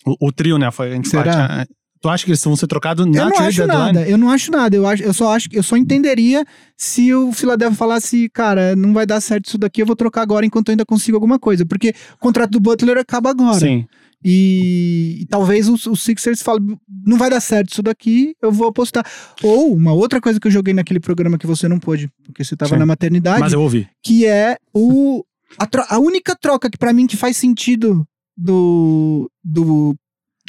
O, 0.07 0.29
o 0.29 0.33
trio, 0.33 0.59
né? 0.59 0.71
Foi, 0.71 0.93
a 0.93 0.95
gente 0.95 1.09
Será? 1.09 1.25
bate- 1.49 1.71
Tu 2.01 2.09
acha 2.09 2.25
que 2.25 2.31
eles 2.31 2.43
vão 2.43 2.55
ser 2.57 2.67
trocados 2.69 3.05
na 3.05 3.19
Eu 3.23 3.29
não 3.29 3.39
acho 3.41 3.57
deadline? 3.59 3.67
nada, 3.93 4.09
eu 4.09 4.17
não 4.17 4.31
acho 4.31 4.51
nada. 4.53 4.75
Eu, 4.77 4.87
acho, 4.87 5.03
eu 5.03 5.13
só 5.13 5.35
acho 5.35 5.49
eu 5.53 5.63
só 5.63 5.77
entenderia 5.77 6.47
se 6.77 7.13
o 7.13 7.31
Philadelphia 7.33 7.77
falasse, 7.77 8.31
cara, 8.31 8.75
não 8.77 8.95
vai 8.95 9.05
dar 9.05 9.21
certo 9.21 9.49
isso 9.49 9.59
daqui, 9.59 9.83
eu 9.83 9.87
vou 9.87 9.95
trocar 9.97 10.23
agora 10.23 10.47
enquanto 10.47 10.69
eu 10.69 10.73
ainda 10.73 10.87
consigo 10.87 11.17
alguma 11.17 11.39
coisa. 11.39 11.67
Porque 11.67 11.93
o 12.15 12.19
contrato 12.19 12.53
do 12.53 12.61
Butler 12.61 12.97
acaba 12.97 13.29
agora. 13.31 13.59
Sim. 13.59 13.87
E, 14.25 15.19
e 15.23 15.27
talvez 15.27 15.69
os, 15.69 15.87
os 15.87 16.03
Sixers 16.03 16.43
falem, 16.43 16.79
não 17.07 17.17
vai 17.17 17.31
dar 17.31 17.41
certo 17.41 17.71
isso 17.73 17.83
daqui, 17.83 18.35
eu 18.43 18.53
vou 18.53 18.69
apostar. 18.69 19.05
Ou 19.43 19.75
uma 19.75 19.93
outra 19.93 20.21
coisa 20.21 20.39
que 20.39 20.47
eu 20.47 20.53
joguei 20.53 20.75
naquele 20.75 21.01
programa 21.01 21.39
que 21.39 21.47
você 21.47 21.67
não 21.69 21.79
pôde, 21.79 22.09
porque 22.25 22.45
você 22.45 22.55
tava 22.57 22.75
Sim. 22.75 22.79
na 22.79 22.87
maternidade, 22.87 23.41
Mas 23.41 23.53
eu 23.53 23.63
ouvi. 23.63 23.89
que 24.03 24.27
é 24.27 24.57
o 24.75 25.25
a, 25.59 25.67
tro- 25.67 25.87
a 25.89 25.99
única 25.99 26.37
troca 26.37 26.69
que 26.71 26.79
pra 26.79 26.93
mim 26.93 27.07
que 27.07 27.17
faz 27.17 27.37
sentido 27.37 28.07
do 28.37 29.31
do 29.43 29.95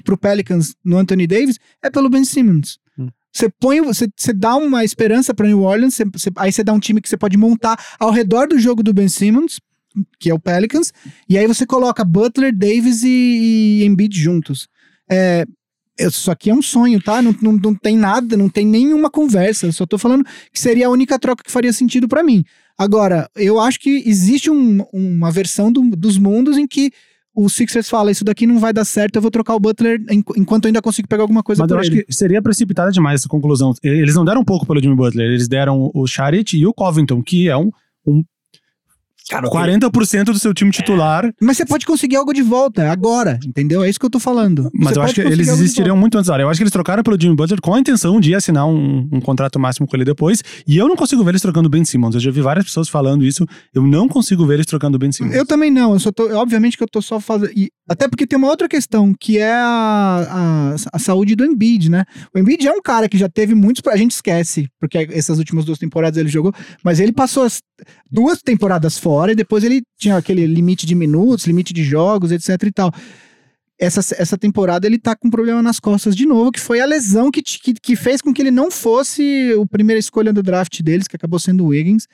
pro 0.04 0.18
Pelicans 0.18 0.76
no 0.84 0.98
Anthony 0.98 1.26
Davis 1.28 1.58
é 1.84 1.90
pelo 1.90 2.10
Ben 2.10 2.26
Simmons. 2.26 2.78
Hum. 2.98 3.08
Você 3.32 3.50
põe, 3.50 3.80
você, 3.82 4.08
dá 4.36 4.56
uma 4.56 4.84
esperança 4.84 5.34
pra 5.34 5.48
New 5.48 5.62
Orleans, 5.62 5.94
você- 5.96 6.06
você- 6.06 6.32
aí 6.36 6.52
você 6.52 6.64
dá 6.64 6.74
um 6.74 6.80
time 6.80 7.00
que 7.02 7.08
você 7.10 7.18
pode 7.18 7.38
montar 7.38 7.78
ao 8.00 8.12
redor 8.12 8.48
do 8.48 8.60
jogo 8.60 8.84
do 8.84 8.94
Ben 8.94 9.08
Simmons, 9.08 9.60
que 10.20 10.30
é 10.30 10.34
o 10.34 10.40
Pelicans, 10.40 10.94
e 11.30 11.38
aí 11.38 11.46
você 11.48 11.66
coloca 11.66 12.04
Butler, 12.04 12.56
Davis 12.56 13.04
e, 13.04 13.82
e 13.82 13.86
Embiid 13.86 14.18
juntos. 14.20 14.68
É, 15.10 15.46
isso 16.00 16.32
aqui 16.32 16.50
é 16.50 16.54
um 16.54 16.62
sonho, 16.62 17.02
tá? 17.02 17.22
Não, 17.22 17.36
não, 17.42 17.52
não 17.54 17.76
tem 17.76 17.98
nada, 17.98 18.36
não 18.38 18.50
tem 18.50 18.66
nenhuma 18.66 19.10
conversa. 19.10 19.66
Eu 19.68 19.74
só 19.74 19.86
tô 19.86 19.98
falando 19.98 20.24
que 20.52 20.60
seria 20.60 20.88
a 20.88 20.90
única 20.90 21.20
troca 21.20 21.44
que 21.44 21.52
faria 21.52 21.72
sentido 21.74 22.08
pra 22.08 22.24
mim. 22.24 22.44
Agora, 22.78 23.30
eu 23.36 23.60
acho 23.60 23.80
que 23.80 24.02
existe 24.06 24.50
um- 24.50 24.84
uma 24.94 25.30
versão 25.30 25.72
do- 25.72 25.92
dos 25.96 26.18
mundos 26.18 26.58
em 26.58 26.66
que 26.66 26.92
o 27.36 27.48
Sixers 27.50 27.88
fala: 27.90 28.10
Isso 28.12 28.24
daqui 28.26 28.48
não 28.48 28.58
vai 28.58 28.74
dar 28.74 28.86
certo, 28.86 29.18
eu 29.18 29.22
vou 29.22 29.30
trocar 29.30 29.54
o 29.54 29.60
Butler 29.60 30.00
en- 30.10 30.24
enquanto 30.38 30.66
eu 30.66 30.70
ainda 30.70 30.82
consigo 30.82 31.08
pegar 31.08 31.24
alguma 31.24 31.44
coisa 31.44 31.62
Mas 31.62 31.70
eu 31.72 31.78
acho 31.80 31.92
ele. 31.92 32.04
que 32.04 32.14
seria 32.14 32.42
precipitada 32.42 32.90
demais 32.92 33.22
essa 33.22 33.30
conclusão. 33.30 33.74
Eles 33.84 34.16
não 34.16 34.26
deram 34.26 34.42
um 34.42 34.46
pouco 34.46 34.66
pelo 34.66 34.82
Jimmy 34.82 34.96
Butler, 34.96 35.28
eles 35.30 35.48
deram 35.48 35.92
o 35.94 36.08
Charit 36.08 36.58
e 36.58 36.66
o 36.66 36.74
Covington, 36.74 37.22
que 37.22 37.48
é 37.50 37.56
um 37.58 37.70
Cara, 39.30 39.48
o 39.48 39.50
que- 39.52 39.58
40% 39.58 40.26
do 40.26 40.40
seu 40.40 40.54
time 40.54 40.72
titular. 40.72 41.32
Mas 41.42 41.58
você 41.58 41.66
pode 41.66 41.86
conseguir 41.86 42.16
algo 42.18 42.34
de 42.34 42.42
volta, 42.42 42.92
agora, 42.92 43.40
entendeu? 43.46 43.84
É 43.84 43.90
isso 43.90 44.00
que 44.00 44.06
eu 44.06 44.10
tô 44.10 44.20
falando. 44.20 44.70
Mas 44.74 44.94
Você 44.94 45.00
eu 45.00 45.04
acho 45.04 45.14
que 45.16 45.22
eles 45.22 45.48
existiriam 45.48 45.96
muito 45.96 46.18
antes. 46.18 46.30
Olha, 46.30 46.42
eu 46.44 46.50
acho 46.50 46.58
que 46.60 46.64
eles 46.64 46.72
trocaram 46.74 47.02
pelo 47.04 47.20
Jimmy 47.20 47.36
Butler 47.36 47.62
com 47.62 47.74
a 47.74 47.80
intenção 47.80 48.20
de 48.20 48.36
assinar 48.36 48.68
um, 48.68 49.08
um 49.12 49.22
contrato 49.22 49.60
máximo 49.60 49.88
com 49.88 49.96
ele 49.96 50.04
depois. 50.04 50.42
E 50.68 50.78
eu 50.78 50.88
não 50.88 50.96
consigo 50.96 51.24
ver 51.24 51.32
eles 51.32 51.42
trocando 51.42 51.68
o 51.68 51.70
Ben 51.70 51.86
Simmons. 51.86 52.16
Eu 52.16 52.22
já 52.22 52.32
vi 52.32 52.42
várias 52.42 52.66
pessoas 52.66 52.90
falando 52.90 53.24
isso. 53.24 53.46
Eu 53.74 53.84
não 53.84 54.08
consigo 54.08 54.46
ver 54.46 54.56
eles 54.56 54.66
trocando 54.66 54.96
o 54.96 55.00
Ben 55.00 55.12
Simmons. 55.12 55.36
Eu 55.36 55.46
também 55.46 55.72
não, 55.72 55.94
eu 55.94 56.00
só 56.00 56.12
tô. 56.12 56.30
Obviamente 56.38 56.76
que 56.78 56.84
eu 56.84 56.88
tô 56.90 57.02
só 57.02 57.20
fazendo. 57.20 57.52
e 57.56 57.70
Até 57.90 58.08
porque 58.08 58.28
tem 58.28 58.38
uma 58.38 58.48
outra 58.50 58.68
questão, 58.68 59.14
que 59.18 59.38
é 59.38 59.54
a, 59.54 60.74
a, 60.74 60.76
a 60.94 61.00
saúde 61.00 61.36
do 61.36 61.46
Embiid, 61.46 61.90
né? 61.90 62.04
O 62.36 62.40
Embiid 62.40 62.68
é 62.68 62.72
um 62.72 62.82
cara 62.82 63.08
que 63.08 63.18
já 63.18 63.30
teve 63.30 63.56
muitos. 63.56 63.82
A 63.88 63.96
gente 63.98 64.12
esquece, 64.12 64.68
porque 64.80 65.08
essas 65.12 65.38
últimas 65.40 65.64
duas 65.64 65.78
temporadas 65.80 66.18
ele 66.18 66.30
jogou, 66.30 66.54
mas 66.84 67.00
ele 67.00 67.12
passou 67.14 67.44
as 67.44 67.62
duas 68.12 68.40
temporadas 68.40 68.98
fora 68.98 69.11
e 69.32 69.36
depois 69.36 69.64
ele 69.64 69.82
tinha 69.98 70.18
aquele 70.18 70.46
limite 70.46 70.86
de 70.86 70.96
minutos, 70.96 71.46
limite 71.46 71.74
de 71.74 71.84
jogos, 71.84 72.32
etc 72.32 72.64
e 72.64 72.72
tal. 72.72 72.92
Essa, 73.80 74.00
essa 74.16 74.38
temporada 74.38 74.86
ele 74.86 75.00
tá 75.00 75.16
com 75.16 75.28
um 75.28 75.32
problema 75.32 75.62
nas 75.62 75.80
costas 75.80 76.16
de 76.16 76.26
novo, 76.26 76.52
que 76.52 76.60
foi 76.60 76.80
a 76.80 76.86
lesão 76.86 77.32
que, 77.32 77.42
que, 77.42 77.74
que 77.74 77.96
fez 77.96 78.22
com 78.22 78.32
que 78.32 78.42
ele 78.42 78.52
não 78.52 78.70
fosse 78.70 79.54
o 79.56 79.66
primeira 79.66 80.00
escolha 80.00 80.32
do 80.32 80.44
draft 80.44 80.82
deles, 80.82 81.08
que 81.08 81.16
acabou 81.16 81.40
sendo 81.40 81.64
o 81.64 81.68
Wiggins. 81.68 82.08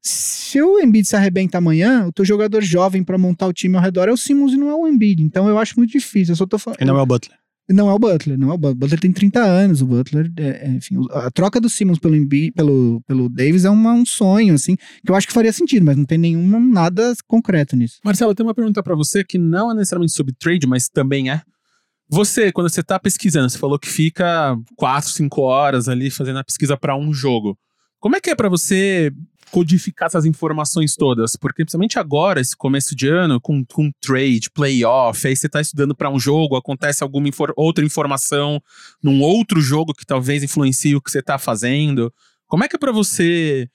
Se 0.00 0.60
o 0.60 0.80
Embiid 0.80 1.06
se 1.06 1.14
arrebenta 1.14 1.58
amanhã, 1.58 2.06
o 2.06 2.12
teu 2.12 2.24
jogador 2.24 2.62
jovem 2.62 3.04
pra 3.04 3.16
montar 3.18 3.46
o 3.46 3.52
time 3.52 3.76
ao 3.76 3.82
redor 3.82 4.08
é 4.08 4.12
o 4.12 4.16
Simmons 4.16 4.52
e 4.52 4.56
não 4.56 4.68
é 4.68 4.74
o 4.74 4.88
Embiid. 4.88 5.22
Então 5.22 5.48
eu 5.48 5.58
acho 5.58 5.74
muito 5.76 5.92
difícil. 5.92 6.32
Eu 6.32 6.36
só 6.36 6.46
tô 6.46 6.58
falando. 6.58 6.80
E 6.80 6.84
não 6.84 6.98
é 6.98 7.02
o 7.02 7.06
Butler. 7.06 7.41
Não 7.70 7.88
é 7.88 7.94
o 7.94 7.98
Butler, 7.98 8.38
não 8.38 8.50
é 8.50 8.54
o 8.54 8.58
Butler. 8.58 8.72
O 8.72 8.78
Butler 8.78 9.00
tem 9.00 9.12
30 9.12 9.40
anos, 9.42 9.80
o 9.80 9.86
Butler, 9.86 10.30
é, 10.36 10.66
é, 10.66 10.68
enfim, 10.70 10.96
a 11.12 11.30
troca 11.30 11.60
do 11.60 11.68
Simmons 11.70 11.98
pelo, 11.98 12.16
pelo, 12.54 13.00
pelo 13.06 13.28
Davis 13.28 13.64
é 13.64 13.70
uma- 13.70 13.92
um 13.92 14.04
sonho, 14.04 14.54
assim, 14.54 14.76
que 14.76 15.10
eu 15.10 15.14
acho 15.14 15.26
que 15.26 15.32
faria 15.32 15.52
sentido, 15.52 15.84
mas 15.86 15.96
não 15.96 16.04
tem 16.04 16.18
nenhuma, 16.18 16.58
nada 16.58 17.14
concreto 17.26 17.76
nisso. 17.76 17.98
Marcelo, 18.04 18.32
eu 18.32 18.34
tenho 18.34 18.48
uma 18.48 18.54
pergunta 18.54 18.82
pra 18.82 18.94
você 18.94 19.22
que 19.24 19.38
não 19.38 19.70
é 19.70 19.74
necessariamente 19.74 20.12
sobre 20.12 20.34
trade, 20.38 20.66
mas 20.66 20.88
também 20.88 21.30
é. 21.30 21.40
Você, 22.10 22.52
quando 22.52 22.68
você 22.68 22.82
tá 22.82 22.98
pesquisando, 22.98 23.48
você 23.48 23.56
falou 23.58 23.78
que 23.78 23.88
fica 23.88 24.54
4, 24.76 25.10
5 25.10 25.40
horas 25.40 25.88
ali 25.88 26.10
fazendo 26.10 26.40
a 26.40 26.44
pesquisa 26.44 26.76
para 26.76 26.94
um 26.96 27.12
jogo. 27.14 27.56
Como 28.00 28.16
é 28.16 28.20
que 28.20 28.28
é 28.30 28.34
para 28.34 28.48
você 28.50 29.10
codificar 29.52 30.06
essas 30.06 30.24
informações 30.24 30.96
todas? 30.96 31.36
Porque 31.36 31.62
principalmente 31.62 31.98
agora, 31.98 32.40
esse 32.40 32.56
começo 32.56 32.96
de 32.96 33.06
ano, 33.06 33.38
com, 33.38 33.62
com 33.66 33.92
trade, 34.00 34.50
playoff, 34.50 35.28
aí 35.28 35.36
você 35.36 35.48
tá 35.48 35.60
estudando 35.60 35.94
para 35.94 36.10
um 36.10 36.18
jogo, 36.18 36.56
acontece 36.56 37.02
alguma 37.02 37.28
infor 37.28 37.52
outra 37.54 37.84
informação 37.84 38.60
num 39.02 39.20
outro 39.20 39.60
jogo 39.60 39.92
que 39.92 40.06
talvez 40.06 40.42
influencie 40.42 40.96
o 40.96 41.02
que 41.02 41.10
você 41.10 41.22
tá 41.22 41.38
fazendo. 41.38 42.12
Como 42.48 42.64
é 42.64 42.68
que 42.68 42.76
é 42.76 42.78
para 42.78 42.92
você 42.92 43.68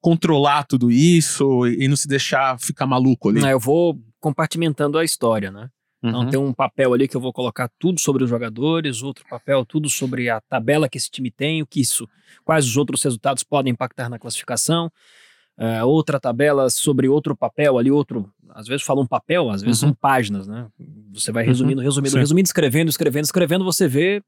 controlar 0.00 0.64
tudo 0.64 0.90
isso 0.90 1.66
e 1.66 1.88
não 1.88 1.96
se 1.96 2.06
deixar 2.06 2.58
ficar 2.60 2.86
maluco 2.86 3.30
ali? 3.30 3.42
É, 3.42 3.54
eu 3.54 3.60
vou 3.60 3.98
compartimentando 4.20 4.98
a 4.98 5.04
história, 5.04 5.50
né? 5.50 5.68
Então 6.02 6.20
Uhum. 6.22 6.30
tem 6.30 6.40
um 6.40 6.52
papel 6.52 6.92
ali 6.94 7.06
que 7.06 7.16
eu 7.16 7.20
vou 7.20 7.32
colocar 7.32 7.70
tudo 7.78 8.00
sobre 8.00 8.24
os 8.24 8.30
jogadores, 8.30 9.02
outro 9.02 9.24
papel 9.28 9.64
tudo 9.64 9.88
sobre 9.88 10.28
a 10.28 10.40
tabela 10.40 10.88
que 10.88 10.98
esse 10.98 11.08
time 11.10 11.30
tem, 11.30 11.62
o 11.62 11.66
que 11.66 11.80
isso, 11.80 12.08
quais 12.44 12.66
os 12.66 12.76
outros 12.76 13.02
resultados 13.02 13.44
podem 13.44 13.72
impactar 13.72 14.08
na 14.08 14.18
classificação. 14.18 14.90
É, 15.56 15.84
outra 15.84 16.18
tabela 16.18 16.68
sobre 16.70 17.08
outro 17.08 17.36
papel 17.36 17.78
ali, 17.78 17.90
outro. 17.90 18.28
Às 18.50 18.66
vezes 18.66 18.84
fala 18.84 19.00
um 19.00 19.06
papel, 19.06 19.48
às 19.50 19.62
vezes 19.62 19.80
Uhum. 19.82 19.88
são 19.90 19.94
páginas, 19.94 20.48
né? 20.48 20.66
Você 21.12 21.30
vai 21.30 21.44
Uhum. 21.44 21.48
resumindo, 21.50 21.80
resumindo, 21.82 22.10
Sim. 22.12 22.18
resumindo, 22.18 22.46
escrevendo, 22.46 22.88
escrevendo, 22.88 23.24
escrevendo, 23.24 23.64
você 23.64 23.86
vê 23.86 24.22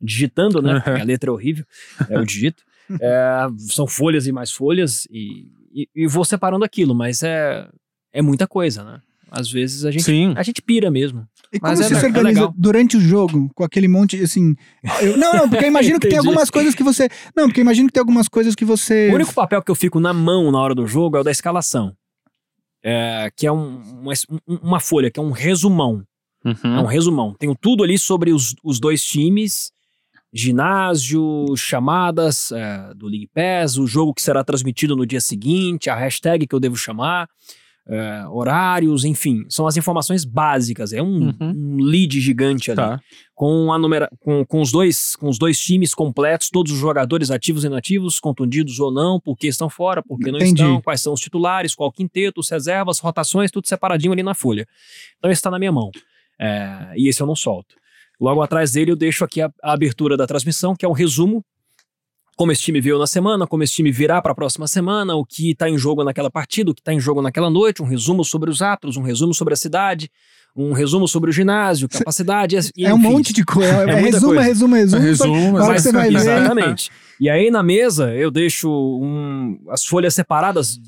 digitando, 0.00 0.62
né? 0.62 0.72
Uhum. 0.86 1.00
A 1.00 1.04
letra 1.04 1.28
é 1.28 1.32
horrível, 1.32 1.64
é 2.08 2.18
o 2.18 2.24
digito. 2.24 2.62
É, 3.00 3.46
são 3.58 3.86
folhas 3.86 4.26
e 4.26 4.32
mais 4.32 4.50
folhas, 4.52 5.06
e, 5.10 5.52
e, 5.72 5.88
e 5.94 6.06
vou 6.06 6.24
separando 6.24 6.64
aquilo, 6.64 6.94
mas 6.94 7.22
é, 7.22 7.68
é 8.12 8.22
muita 8.22 8.46
coisa, 8.46 8.82
né? 8.82 9.02
Às 9.30 9.50
vezes 9.50 9.84
a 9.84 9.90
gente, 9.90 10.02
Sim. 10.02 10.34
a 10.36 10.42
gente 10.42 10.60
pira 10.60 10.90
mesmo. 10.90 11.26
E 11.52 11.58
como 11.60 11.70
Mas 11.72 11.80
é 11.80 11.84
você 11.84 11.94
se 11.94 12.04
é 12.04 12.08
organiza 12.08 12.40
legal. 12.40 12.54
durante 12.56 12.96
o 12.96 13.00
jogo, 13.00 13.50
com 13.54 13.62
aquele 13.64 13.86
monte, 13.88 14.20
assim... 14.22 14.54
eu- 15.00 15.16
não, 15.16 15.32
não, 15.32 15.48
porque 15.48 15.64
eu 15.64 15.68
imagino 15.68 15.98
que 16.00 16.08
tem 16.08 16.18
algumas 16.18 16.50
coisas 16.50 16.74
que 16.74 16.82
você... 16.82 17.08
Não, 17.36 17.46
porque 17.46 17.60
eu 17.60 17.62
imagino 17.62 17.88
que 17.88 17.92
tem 17.92 18.00
algumas 18.00 18.28
coisas 18.28 18.54
que 18.54 18.64
você... 18.64 19.08
O 19.10 19.14
único 19.14 19.32
papel 19.34 19.62
que 19.62 19.70
eu 19.70 19.74
fico 19.74 19.98
na 20.00 20.12
mão 20.12 20.50
na 20.52 20.58
hora 20.60 20.74
do 20.74 20.86
jogo 20.86 21.16
é 21.16 21.20
o 21.20 21.24
da 21.24 21.30
escalação. 21.30 21.94
É, 22.82 23.30
que 23.36 23.46
é 23.46 23.52
um- 23.52 23.78
uma, 24.00 24.12
um- 24.48 24.58
uma 24.62 24.80
folha, 24.80 25.10
que 25.10 25.20
é 25.20 25.22
um 25.22 25.30
resumão. 25.32 26.02
É 26.44 26.48
Uhum. 26.48 26.80
um 26.82 26.86
resumão. 26.86 27.34
Tenho 27.38 27.54
tudo 27.54 27.84
ali 27.84 27.98
sobre 27.98 28.32
os, 28.32 28.54
os 28.64 28.80
dois 28.80 29.04
times, 29.04 29.70
ginásio, 30.32 31.54
chamadas 31.56 32.50
é, 32.52 32.94
do 32.94 33.06
League 33.06 33.28
Pass, 33.34 33.76
o 33.76 33.86
jogo 33.86 34.14
que 34.14 34.22
será 34.22 34.42
transmitido 34.42 34.96
no 34.96 35.04
dia 35.06 35.20
seguinte, 35.20 35.90
a 35.90 35.94
hashtag 35.96 36.46
que 36.46 36.54
eu 36.54 36.60
devo 36.60 36.76
chamar, 36.76 37.28
é, 37.88 38.24
horários, 38.28 39.04
enfim. 39.04 39.44
São 39.48 39.66
as 39.66 39.76
informações 39.76 40.24
básicas. 40.24 40.92
É 40.92 41.02
um, 41.02 41.28
Uhum. 41.28 41.34
um 41.40 41.76
lead 41.82 42.20
gigante 42.20 42.70
ali. 42.70 42.76
Tá. 42.76 43.00
com, 43.34 43.72
a 43.72 43.78
numera 43.78 44.08
com, 44.20 44.44
com, 44.44 44.60
os 44.60 44.70
dois, 44.70 45.16
com 45.16 45.28
os 45.28 45.38
dois 45.38 45.58
times 45.58 45.94
completos, 45.94 46.50
todos 46.50 46.72
os 46.72 46.78
jogadores 46.78 47.30
ativos 47.30 47.64
e 47.64 47.66
inativos, 47.66 48.20
contundidos 48.20 48.78
ou 48.78 48.92
não, 48.92 49.18
por 49.18 49.36
que 49.36 49.46
estão 49.48 49.68
fora, 49.70 50.02
por 50.02 50.18
que 50.18 50.30
não 50.30 50.38
Entendi. 50.38 50.62
estão, 50.62 50.80
quais 50.82 51.00
são 51.00 51.12
os 51.14 51.20
titulares, 51.20 51.74
qual 51.74 51.90
quinteto, 51.90 52.40
os 52.40 52.50
reservas, 52.50 52.98
rotações, 52.98 53.50
tudo 53.50 53.66
separadinho 53.66 54.12
ali 54.12 54.22
na 54.22 54.34
folha. 54.34 54.66
Então 55.18 55.30
esse 55.30 55.38
está 55.38 55.50
na 55.50 55.58
minha 55.58 55.72
mão. 55.72 55.90
É, 56.38 56.92
e 56.96 57.08
esse 57.08 57.20
eu 57.22 57.26
não 57.26 57.34
solto. 57.36 57.74
Logo 58.20 58.42
atrás 58.42 58.72
dele 58.72 58.90
eu 58.92 58.96
deixo 58.96 59.24
aqui 59.24 59.40
a, 59.40 59.50
a 59.62 59.72
abertura 59.72 60.16
da 60.16 60.26
transmissão, 60.26 60.76
que 60.76 60.84
é 60.84 60.88
um 60.88 60.92
resumo. 60.92 61.42
Como 62.36 62.52
esse 62.52 62.62
time 62.62 62.80
veio 62.80 62.98
na 62.98 63.06
semana, 63.06 63.46
como 63.46 63.62
esse 63.62 63.74
time 63.74 63.92
virá 63.92 64.20
para 64.22 64.32
a 64.32 64.34
próxima 64.34 64.66
semana, 64.66 65.14
o 65.14 65.24
que 65.26 65.50
está 65.50 65.68
em 65.68 65.76
jogo 65.76 66.02
naquela 66.02 66.30
partida, 66.30 66.70
o 66.70 66.74
que 66.74 66.80
está 66.80 66.92
em 66.92 66.98
jogo 67.00 67.20
naquela 67.20 67.50
noite, 67.50 67.82
um 67.82 67.86
resumo 67.86 68.24
sobre 68.24 68.48
os 68.50 68.62
atos, 68.62 68.96
um 68.96 69.02
resumo 69.02 69.34
sobre 69.34 69.52
a 69.52 69.56
cidade, 69.56 70.10
um 70.56 70.72
resumo 70.72 71.06
sobre 71.06 71.28
o 71.30 71.32
ginásio, 71.32 71.86
capacidade. 71.88 72.56
e, 72.76 72.86
É 72.86 72.94
um 72.94 72.98
monte 72.98 73.32
de 73.32 73.44
coisa. 73.44 73.84
É, 73.84 73.90
É 73.92 74.00
resumo, 74.00 74.26
coisa. 74.34 74.42
resumo, 74.42 74.74
resumo, 74.74 75.02
Resumo, 75.02 75.34
que 75.58 75.66
mas- 75.66 75.82
você 75.82 75.92
vai 75.92 76.08
ver... 76.08 76.16
Exatamente. 76.16 76.90
E 77.20 77.28
aí 77.28 77.50
na 77.50 77.62
mesa 77.62 78.14
eu 78.14 78.30
deixo 78.30 78.70
um- 78.70 79.58
as 79.68 79.84
folhas 79.84 80.14
separadas 80.14 80.80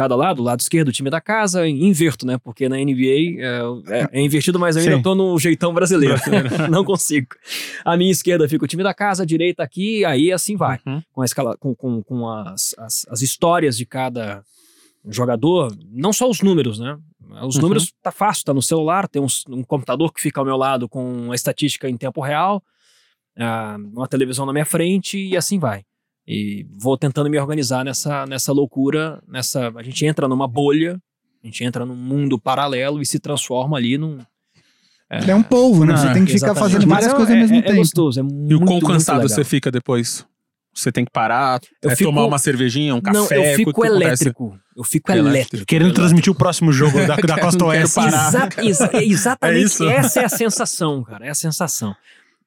cada 0.00 0.16
lado, 0.16 0.42
lado 0.42 0.60
esquerdo 0.60 0.88
o 0.88 0.92
time 0.92 1.10
da 1.10 1.20
casa, 1.20 1.68
inverto, 1.68 2.24
né? 2.24 2.38
Porque 2.38 2.70
na 2.70 2.76
NBA 2.78 3.38
é, 3.38 3.60
é- 3.88 4.08
é 4.12 4.20
invertido, 4.22 4.58
mas 4.58 4.74
eu 4.76 4.82
ainda 4.82 4.96
Sim. 4.96 5.02
tô 5.02 5.14
no 5.14 5.38
jeitão 5.38 5.74
brasileiro. 5.74 6.14
Não 6.70 6.82
consigo. 6.84 7.26
A 7.84 7.98
minha 7.98 8.10
esquerda 8.10 8.48
fica 8.48 8.64
o 8.64 8.66
time 8.68 8.82
da 8.82 8.94
casa, 8.94 9.24
a 9.24 9.26
direita 9.26 9.62
aqui, 9.62 10.02
aí 10.06 10.32
assim 10.32 10.56
vai. 10.56 10.78
Uhum. 10.86 11.02
Com, 11.12 11.20
a 11.20 11.24
escala, 11.26 11.54
com, 11.58 11.74
com, 11.74 12.02
com 12.02 12.26
as, 12.30 12.74
as, 12.78 13.06
as 13.10 13.20
histórias 13.20 13.76
de 13.76 13.84
cada 13.84 14.42
jogador, 15.06 15.70
não 15.92 16.12
só 16.14 16.28
os 16.30 16.40
números, 16.40 16.78
né? 16.78 16.96
Os 17.46 17.56
Uhum. 17.56 17.62
números 17.62 17.92
tá 18.02 18.10
fácil, 18.10 18.44
tá 18.46 18.54
no 18.54 18.62
celular, 18.62 19.06
tem 19.06 19.20
uns- 19.20 19.44
um 19.50 19.62
computador 19.62 20.12
que 20.14 20.20
fica 20.22 20.40
ao 20.40 20.46
meu 20.46 20.56
lado 20.56 20.88
com 20.88 21.30
a 21.30 21.34
estatística 21.34 21.88
em 21.90 21.96
tempo 21.96 22.20
real, 22.22 22.62
ah, 23.38 23.76
uma 23.94 24.08
televisão 24.08 24.44
na 24.46 24.52
minha 24.52 24.64
frente 24.64 25.18
e 25.18 25.36
assim 25.36 25.58
vai. 25.58 25.82
E 26.32 26.64
vou 26.78 26.96
tentando 26.96 27.28
me 27.28 27.36
organizar 27.38 27.84
nessa, 27.84 28.24
nessa 28.26 28.52
loucura, 28.52 29.20
nessa. 29.26 29.72
A 29.74 29.82
gente 29.82 30.06
entra 30.06 30.28
numa 30.28 30.46
bolha, 30.46 30.96
a 31.42 31.46
gente 31.46 31.64
entra 31.64 31.84
num 31.84 31.96
mundo 31.96 32.38
paralelo 32.38 33.02
e 33.02 33.06
se 33.06 33.18
transforma 33.18 33.76
ali 33.76 33.98
num. 33.98 34.18
É 35.10 35.34
um 35.34 35.42
polvo, 35.42 35.84
né? 35.84 35.94
Ah, 35.94 35.96
Você 35.96 36.12
tem 36.12 36.24
que 36.24 36.32
ficar 36.34 36.52
Exatamente. 36.52 36.72
fazendo 36.74 36.88
várias 36.88 37.10
é- 37.12 37.16
coisas 37.16 37.30
ao 37.30 37.36
é- 37.36 37.40
mesmo 37.40 37.56
é 37.56 37.62
tempo. 37.62 37.76
gostoso, 37.78 38.20
é 38.20 38.22
E 38.22 38.26
muito, 38.26 38.62
o 38.62 38.64
quão 38.64 38.78
cansado 38.80 39.28
você 39.28 39.42
fica 39.42 39.68
depois? 39.72 40.24
Você 40.72 40.92
tem 40.92 41.04
que 41.04 41.10
parar, 41.10 41.58
Eu 41.82 41.90
é 41.90 41.96
fico- 41.96 42.10
tomar 42.10 42.24
uma 42.24 42.38
cervejinha, 42.38 42.94
um 42.94 43.00
café. 43.00 43.18
Não, 43.18 43.44
eu 43.44 43.56
fico 43.56 43.70
acontece? 43.70 43.96
elétrico. 43.96 44.56
Eu 44.76 44.84
fico 44.84 45.10
Elétrico. 45.10 45.36
elétrico. 45.36 45.66
Querendo 45.66 45.86
Elétrico. 45.88 46.00
transmitir 46.00 46.32
o 46.32 46.36
próximo 46.36 46.72
jogo 46.72 46.96
da, 47.08 47.16
da 47.26 47.40
Costa 47.40 47.58
Não 47.58 47.66
Oeste. 47.70 47.94
parar. 47.96 48.28
Exa- 48.28 48.48
exa- 48.62 49.02
exatamente. 49.02 49.58
É 49.58 49.64
isso? 49.64 49.88
Essa 49.90 50.20
é 50.20 50.24
a 50.26 50.28
sensação, 50.28 51.02
cara. 51.02 51.26
É 51.26 51.30
a 51.30 51.34
sensação. 51.34 51.92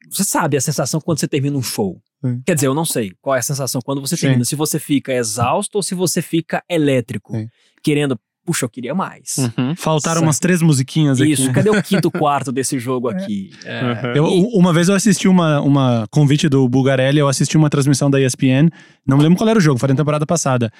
Você 0.09 0.23
sabe 0.23 0.55
a 0.55 0.61
sensação 0.61 1.01
quando 1.01 1.19
você 1.19 1.27
termina 1.27 1.57
um 1.57 1.61
show. 1.61 2.01
Sim. 2.23 2.41
Quer 2.45 2.55
dizer, 2.55 2.67
eu 2.67 2.73
não 2.73 2.85
sei 2.85 3.11
qual 3.21 3.35
é 3.35 3.39
a 3.39 3.43
sensação 3.43 3.81
quando 3.83 3.99
você 4.01 4.15
Sim. 4.15 4.21
termina. 4.27 4.45
Se 4.45 4.55
você 4.55 4.79
fica 4.79 5.11
exausto 5.13 5.77
ou 5.77 5.83
se 5.83 5.93
você 5.93 6.21
fica 6.21 6.63
elétrico. 6.69 7.33
Sim. 7.33 7.47
Querendo, 7.83 8.17
puxa, 8.45 8.65
eu 8.65 8.69
queria 8.69 8.95
mais. 8.95 9.37
Uhum. 9.57 9.75
Faltaram 9.75 10.15
Certo. 10.15 10.25
umas 10.25 10.39
três 10.39 10.61
musiquinhas 10.61 11.19
aqui. 11.19 11.31
Isso, 11.31 11.51
cadê 11.51 11.69
o 11.69 11.81
quinto 11.83 12.09
quarto 12.11 12.51
desse 12.51 12.79
jogo 12.79 13.09
aqui? 13.09 13.51
É, 13.65 13.83
Uhum. 13.83 14.13
Eu, 14.15 14.25
uma 14.57 14.71
vez 14.73 14.87
eu 14.89 14.95
assisti 14.95 15.27
uma, 15.27 15.59
uma 15.61 16.05
convite 16.09 16.47
do 16.47 16.67
Bulgarelli, 16.69 17.19
eu 17.19 17.27
assisti 17.27 17.57
uma 17.57 17.69
transmissão 17.69 18.09
da 18.09 18.21
ESPN, 18.21 18.69
não 19.05 19.17
me 19.17 19.23
lembro 19.23 19.37
qual 19.37 19.49
era 19.49 19.59
o 19.59 19.61
jogo, 19.61 19.79
foi 19.79 19.89
na 19.89 19.95
temporada 19.95 20.25
passada, 20.25 20.71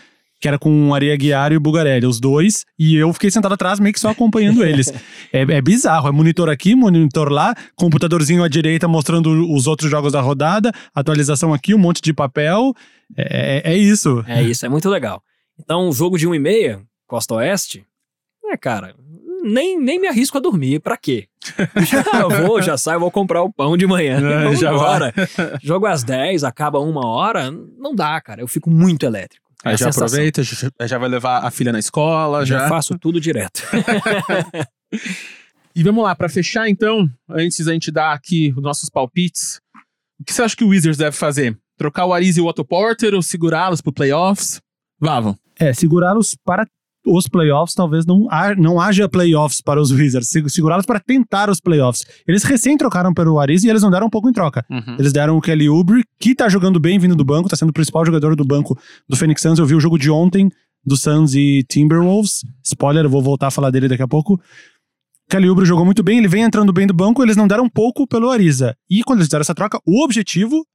que 0.44 0.48
era 0.50 0.60
com 0.60 0.90
o 0.90 0.94
Aria 0.94 1.16
Guiar 1.16 1.54
e 1.54 1.56
o 1.56 1.60
Bulgarelli, 1.62 2.06
os 2.06 2.20
dois, 2.20 2.66
e 2.78 2.98
eu 2.98 3.14
fiquei 3.14 3.32
sentado 3.32 3.54
atrás 3.54 3.80
meio 3.80 3.94
que 3.94 4.00
só 4.02 4.10
acompanhando 4.10 4.62
eles. 4.68 4.92
É, 5.32 5.44
é 5.44 5.62
bizarro, 5.62 6.10
é 6.10 6.12
monitor 6.12 6.50
aqui, 6.50 6.76
monitor 6.76 7.32
lá, 7.32 7.56
computadorzinho 7.78 8.44
à 8.44 8.50
direita 8.50 8.86
mostrando 8.86 9.30
os 9.56 9.68
outros 9.68 9.90
jogos 9.90 10.12
da 10.12 10.20
rodada, 10.20 10.70
atualização 10.94 11.54
aqui, 11.54 11.74
um 11.74 11.78
monte 11.78 12.02
de 12.02 12.12
papel, 12.14 12.74
é, 13.16 13.62
é- 13.66 13.72
é 13.74 13.78
isso. 13.78 14.22
É 14.28 14.44
isso, 14.44 14.66
é 14.66 14.70
muito 14.70 14.90
legal. 14.90 15.24
Então, 15.58 15.88
um 15.88 15.94
jogo 15.94 16.18
de 16.18 16.28
1 16.28 16.36
e 16.36 16.40
meia, 16.40 16.82
Costa 17.08 17.36
Oeste, 17.36 17.86
é, 18.44 18.58
cara, 18.58 18.94
nem, 19.46 19.80
nem 19.80 19.98
me 19.98 20.08
arrisco 20.10 20.38
a 20.38 20.42
dormir. 20.42 20.82
Pra 20.82 20.98
quê? 20.98 21.28
Já 21.88 22.28
vou, 22.28 22.62
já 22.62 22.78
saio, 22.78 23.00
vou 23.00 23.10
comprar 23.12 23.44
o 23.44 23.52
pão 23.52 23.78
de 23.78 23.88
manhã. 23.88 24.20
É, 24.30 24.44
Vamos 24.44 24.60
já 24.60 24.74
embora. 24.74 25.14
Jogo 25.62 25.86
às 25.86 26.04
10, 26.04 26.44
acaba 26.44 26.80
uma 26.80 27.06
hora, 27.08 27.50
não 27.50 27.96
dá, 27.96 28.20
cara. 28.20 28.42
Eu 28.42 28.48
fico 28.48 28.70
muito 28.70 29.06
elétrico. 29.06 29.43
É 29.66 29.70
Aí 29.70 29.78
já 29.78 29.86
sensação. 29.92 30.06
aproveita, 30.08 30.42
já, 30.88 30.98
vai 30.98 31.08
levar 31.10 31.40
a 31.46 31.50
filha 31.50 31.72
na 31.72 31.80
escola, 31.80 32.46
Já 32.46 32.60
já. 32.60 32.70
faço 32.70 32.98
tudo 33.00 33.20
direto. 33.20 33.64
E 35.76 35.82
vamos 35.82 36.04
lá, 36.04 36.16
pra 36.16 36.30
fechar 36.30 36.70
então, 36.70 37.10
antes 37.28 37.66
da 37.66 37.74
gente 37.74 37.90
dar 37.92 38.14
aqui 38.14 38.54
os 38.56 38.62
nossos 38.62 38.90
palpites, 38.92 39.60
o 40.20 40.24
que 40.24 40.32
você 40.32 40.44
acha 40.44 40.56
que 40.56 40.64
o 40.64 40.68
Wizards 40.68 40.98
deve 41.00 41.18
fazer? 41.18 41.58
Trocar 41.76 42.06
o 42.06 42.14
Ariz 42.14 42.38
e 42.38 42.42
o 42.42 42.46
Otto 42.46 42.64
Porter 42.64 43.16
ou 43.16 43.24
segurá-los 43.24 43.82
pro 43.82 43.92
playoffs? 43.92 44.62
Vavam. 45.00 45.36
É, 45.60 45.74
segurá-los 45.74 46.36
para 46.46 46.68
os 47.06 47.28
playoffs, 47.28 47.74
talvez 47.76 48.06
não, 48.06 48.28
ha- 48.32 48.56
não 48.56 48.80
haja 48.80 49.10
playoffs 49.10 49.60
para 49.62 49.82
os 49.82 49.92
Wizards, 49.92 50.30
seg- 50.30 50.50
segurá-los 50.50 50.86
para 50.86 51.00
tentar 51.00 51.50
os 51.50 51.60
playoffs. 51.60 52.06
Eles 52.28 52.44
recém 52.44 52.78
trocaram 52.78 53.14
pelo 53.14 53.40
Ariz 53.40 53.64
e 53.64 53.70
eles 53.70 53.82
não 53.82 53.92
deram 53.92 54.08
um 54.08 54.10
pouco 54.10 54.30
em 54.30 54.34
troca. 54.34 54.66
Eles 55.00 55.12
deram 55.12 55.38
o 55.38 55.42
Kelly 55.42 55.68
Oubre, 55.70 56.04
que 56.20 56.34
tá 56.34 56.48
jogando 56.48 56.80
bem 56.80 56.98
vindo 56.98 57.16
do 57.16 57.26
banco, 57.26 57.50
tá 57.50 57.56
sendo 57.56 57.70
o 57.70 57.74
principal 57.74 58.06
jogador 58.06 58.36
do 58.36 58.46
banco 58.46 58.78
do 59.08 59.16
Phoenix 59.18 59.42
Suns. 59.42 59.60
Eu 59.60 59.66
vi 59.66 59.76
o 59.76 59.80
jogo 59.80 59.98
de 59.98 60.10
ontem 60.10 60.50
do 60.86 60.96
Suns 60.98 61.34
e 61.36 61.64
Timberwolves. 61.70 62.44
Spoiler, 62.64 63.06
eu 63.06 63.10
vou 63.10 63.22
voltar 63.22 63.48
a 63.48 63.52
falar 63.52 63.70
dele 63.70 63.88
daqui 63.88 64.04
a 64.04 64.08
pouco. 64.08 64.40
Kelly 65.30 65.50
Oubre 65.50 65.66
jogou 65.66 65.86
muito 65.86 66.04
bem, 66.04 66.20
ele 66.20 66.28
vem 66.28 66.44
entrando 66.44 66.72
bem 66.74 66.86
do 66.86 66.94
banco, 66.94 67.24
eles 67.24 67.36
não 67.38 67.48
deram 67.48 67.64
um 67.64 67.70
pouco 67.70 68.06
pelo 68.08 68.30
Ariza. 68.30 68.76
E 68.90 69.02
quando 69.04 69.20
eles 69.20 69.28
fizeram 69.28 69.42
essa 69.42 69.56
troca, 69.56 69.80
o 69.86 70.04
objetivo 70.04 70.66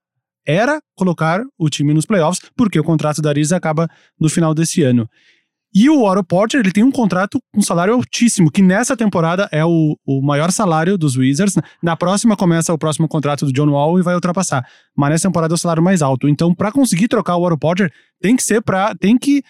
era 0.46 0.80
colocar 0.96 1.42
o 1.58 1.68
time 1.68 1.92
nos 1.92 2.06
playoffs, 2.06 2.50
porque 2.56 2.80
o 2.80 2.82
contrato 2.84 3.20
da 3.20 3.28
Ariza 3.28 3.56
acaba 3.56 3.88
no 4.18 4.28
final 4.30 4.54
desse 4.54 4.82
ano. 4.82 5.08
E 5.74 5.90
o 5.90 6.02
Otto 6.02 6.24
Porter, 6.24 6.60
ele 6.60 6.72
tem 6.72 6.82
um 6.82 6.90
contrato 6.90 7.38
com 7.52 7.60
um 7.60 7.62
salário 7.62 7.94
altíssimo, 7.94 8.50
que 8.50 8.62
nessa 8.62 8.96
temporada 8.96 9.48
é 9.52 9.64
o, 9.64 9.96
o 10.06 10.22
maior 10.22 10.50
salário 10.50 10.96
dos 10.96 11.16
Wizards. 11.16 11.56
Na 11.82 11.94
próxima 11.94 12.36
começa 12.36 12.72
o 12.72 12.78
próximo 12.78 13.06
contrato 13.06 13.44
do 13.44 13.52
John 13.52 13.70
Wall 13.70 13.98
e 13.98 14.02
vai 14.02 14.14
ultrapassar. 14.14 14.66
Mas 14.96 15.10
nessa 15.10 15.28
temporada 15.28 15.52
é 15.52 15.56
o 15.56 15.58
salário 15.58 15.82
mais 15.82 16.00
alto. 16.00 16.28
Então, 16.28 16.54
pra 16.54 16.72
conseguir 16.72 17.08
trocar 17.08 17.36
o 17.36 17.44
Otto 17.44 17.58
Porter, 17.58 17.92
tem 18.20 18.34
que 18.34 18.42
ser 18.42 18.62
pra. 18.62 18.94
Tem 18.94 19.18
que, 19.18 19.42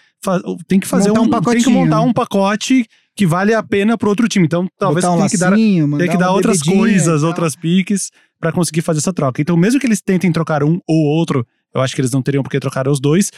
tem 0.67 0.79
que 0.79 0.87
fazer 0.87 1.09
Montar 1.09 1.39
um 1.39 1.41
Tem 1.41 1.63
que 1.63 1.69
montar 1.69 1.97
né? 1.97 2.01
um 2.01 2.13
pacote 2.13 2.85
que 3.15 3.25
vale 3.25 3.53
a 3.53 3.63
pena 3.63 3.97
pro 3.97 4.09
outro 4.09 4.27
time. 4.27 4.45
Então, 4.45 4.67
talvez 4.77 5.05
um 5.05 5.17
tenha 5.17 5.29
que 5.29 5.37
dar, 5.37 5.55
tem 5.55 6.09
que 6.09 6.17
dar 6.17 6.31
outras 6.31 6.61
coisas, 6.61 7.23
outras 7.23 7.55
piques, 7.55 8.11
pra 8.39 8.51
conseguir 8.51 8.81
fazer 8.81 8.99
essa 8.99 9.13
troca. 9.13 9.41
Então, 9.41 9.57
mesmo 9.57 9.79
que 9.79 9.85
eles 9.85 10.01
tentem 10.01 10.31
trocar 10.31 10.63
um 10.63 10.79
ou 10.87 11.05
outro, 11.05 11.45
eu 11.73 11.81
acho 11.81 11.93
que 11.93 12.01
eles 12.01 12.11
não 12.11 12.21
teriam 12.21 12.43
por 12.43 12.49
que 12.49 12.59
trocar 12.59 12.87
os 12.87 12.99
dois. 12.99 13.31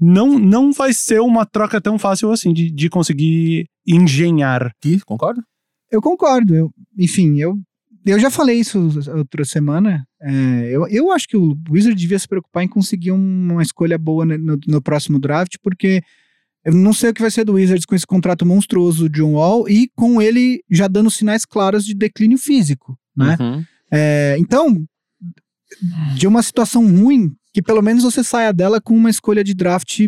Não, 0.00 0.38
não 0.38 0.72
vai 0.72 0.92
ser 0.92 1.20
uma 1.20 1.46
troca 1.46 1.80
tão 1.80 1.98
fácil 1.98 2.30
assim 2.30 2.52
de, 2.52 2.70
de 2.70 2.88
conseguir 2.90 3.66
engenhar. 3.86 4.66
Aqui, 4.66 5.00
concorda? 5.00 5.42
Eu 5.90 6.00
concordo. 6.02 6.54
Eu, 6.54 6.70
enfim, 6.98 7.38
eu, 7.38 7.54
eu 8.04 8.18
já 8.18 8.30
falei 8.30 8.58
isso 8.60 8.78
outra 9.16 9.44
semana. 9.44 10.04
É, 10.20 10.68
eu, 10.70 10.86
eu 10.88 11.10
acho 11.12 11.26
que 11.28 11.36
o 11.36 11.56
Wizard 11.70 11.98
devia 12.00 12.18
se 12.18 12.28
preocupar 12.28 12.62
em 12.64 12.68
conseguir 12.68 13.12
uma 13.12 13.62
escolha 13.62 13.96
boa 13.98 14.24
no, 14.26 14.36
no- 14.38 14.58
no 14.66 14.82
próximo 14.82 15.18
draft, 15.18 15.54
porque 15.62 16.02
eu 16.64 16.72
não 16.74 16.92
sei 16.92 17.10
o 17.10 17.14
que 17.14 17.20
vai 17.22 17.30
ser 17.30 17.44
do 17.44 17.54
Wizards 17.54 17.84
com 17.86 17.94
esse 17.94 18.06
contrato 18.06 18.44
monstruoso 18.46 19.08
de 19.08 19.20
John 19.20 19.32
Wall 19.34 19.68
e 19.68 19.88
com 19.96 20.20
ele 20.22 20.62
já 20.70 20.86
dando 20.88 21.10
sinais 21.10 21.44
claros 21.44 21.84
de 21.84 21.94
declínio 21.94 22.38
físico, 22.38 22.96
né? 23.16 23.36
Uhum. 23.40 23.64
É, 23.90 24.36
então, 24.38 24.84
de 26.14 26.26
uma 26.26 26.42
situação 26.42 26.84
ruim, 26.86 27.32
que 27.52 27.60
pelo 27.62 27.82
menos 27.82 28.02
você 28.02 28.22
saia 28.24 28.52
dela 28.52 28.80
com 28.80 28.94
uma 28.94 29.10
escolha 29.10 29.44
de 29.44 29.54
draft 29.54 30.06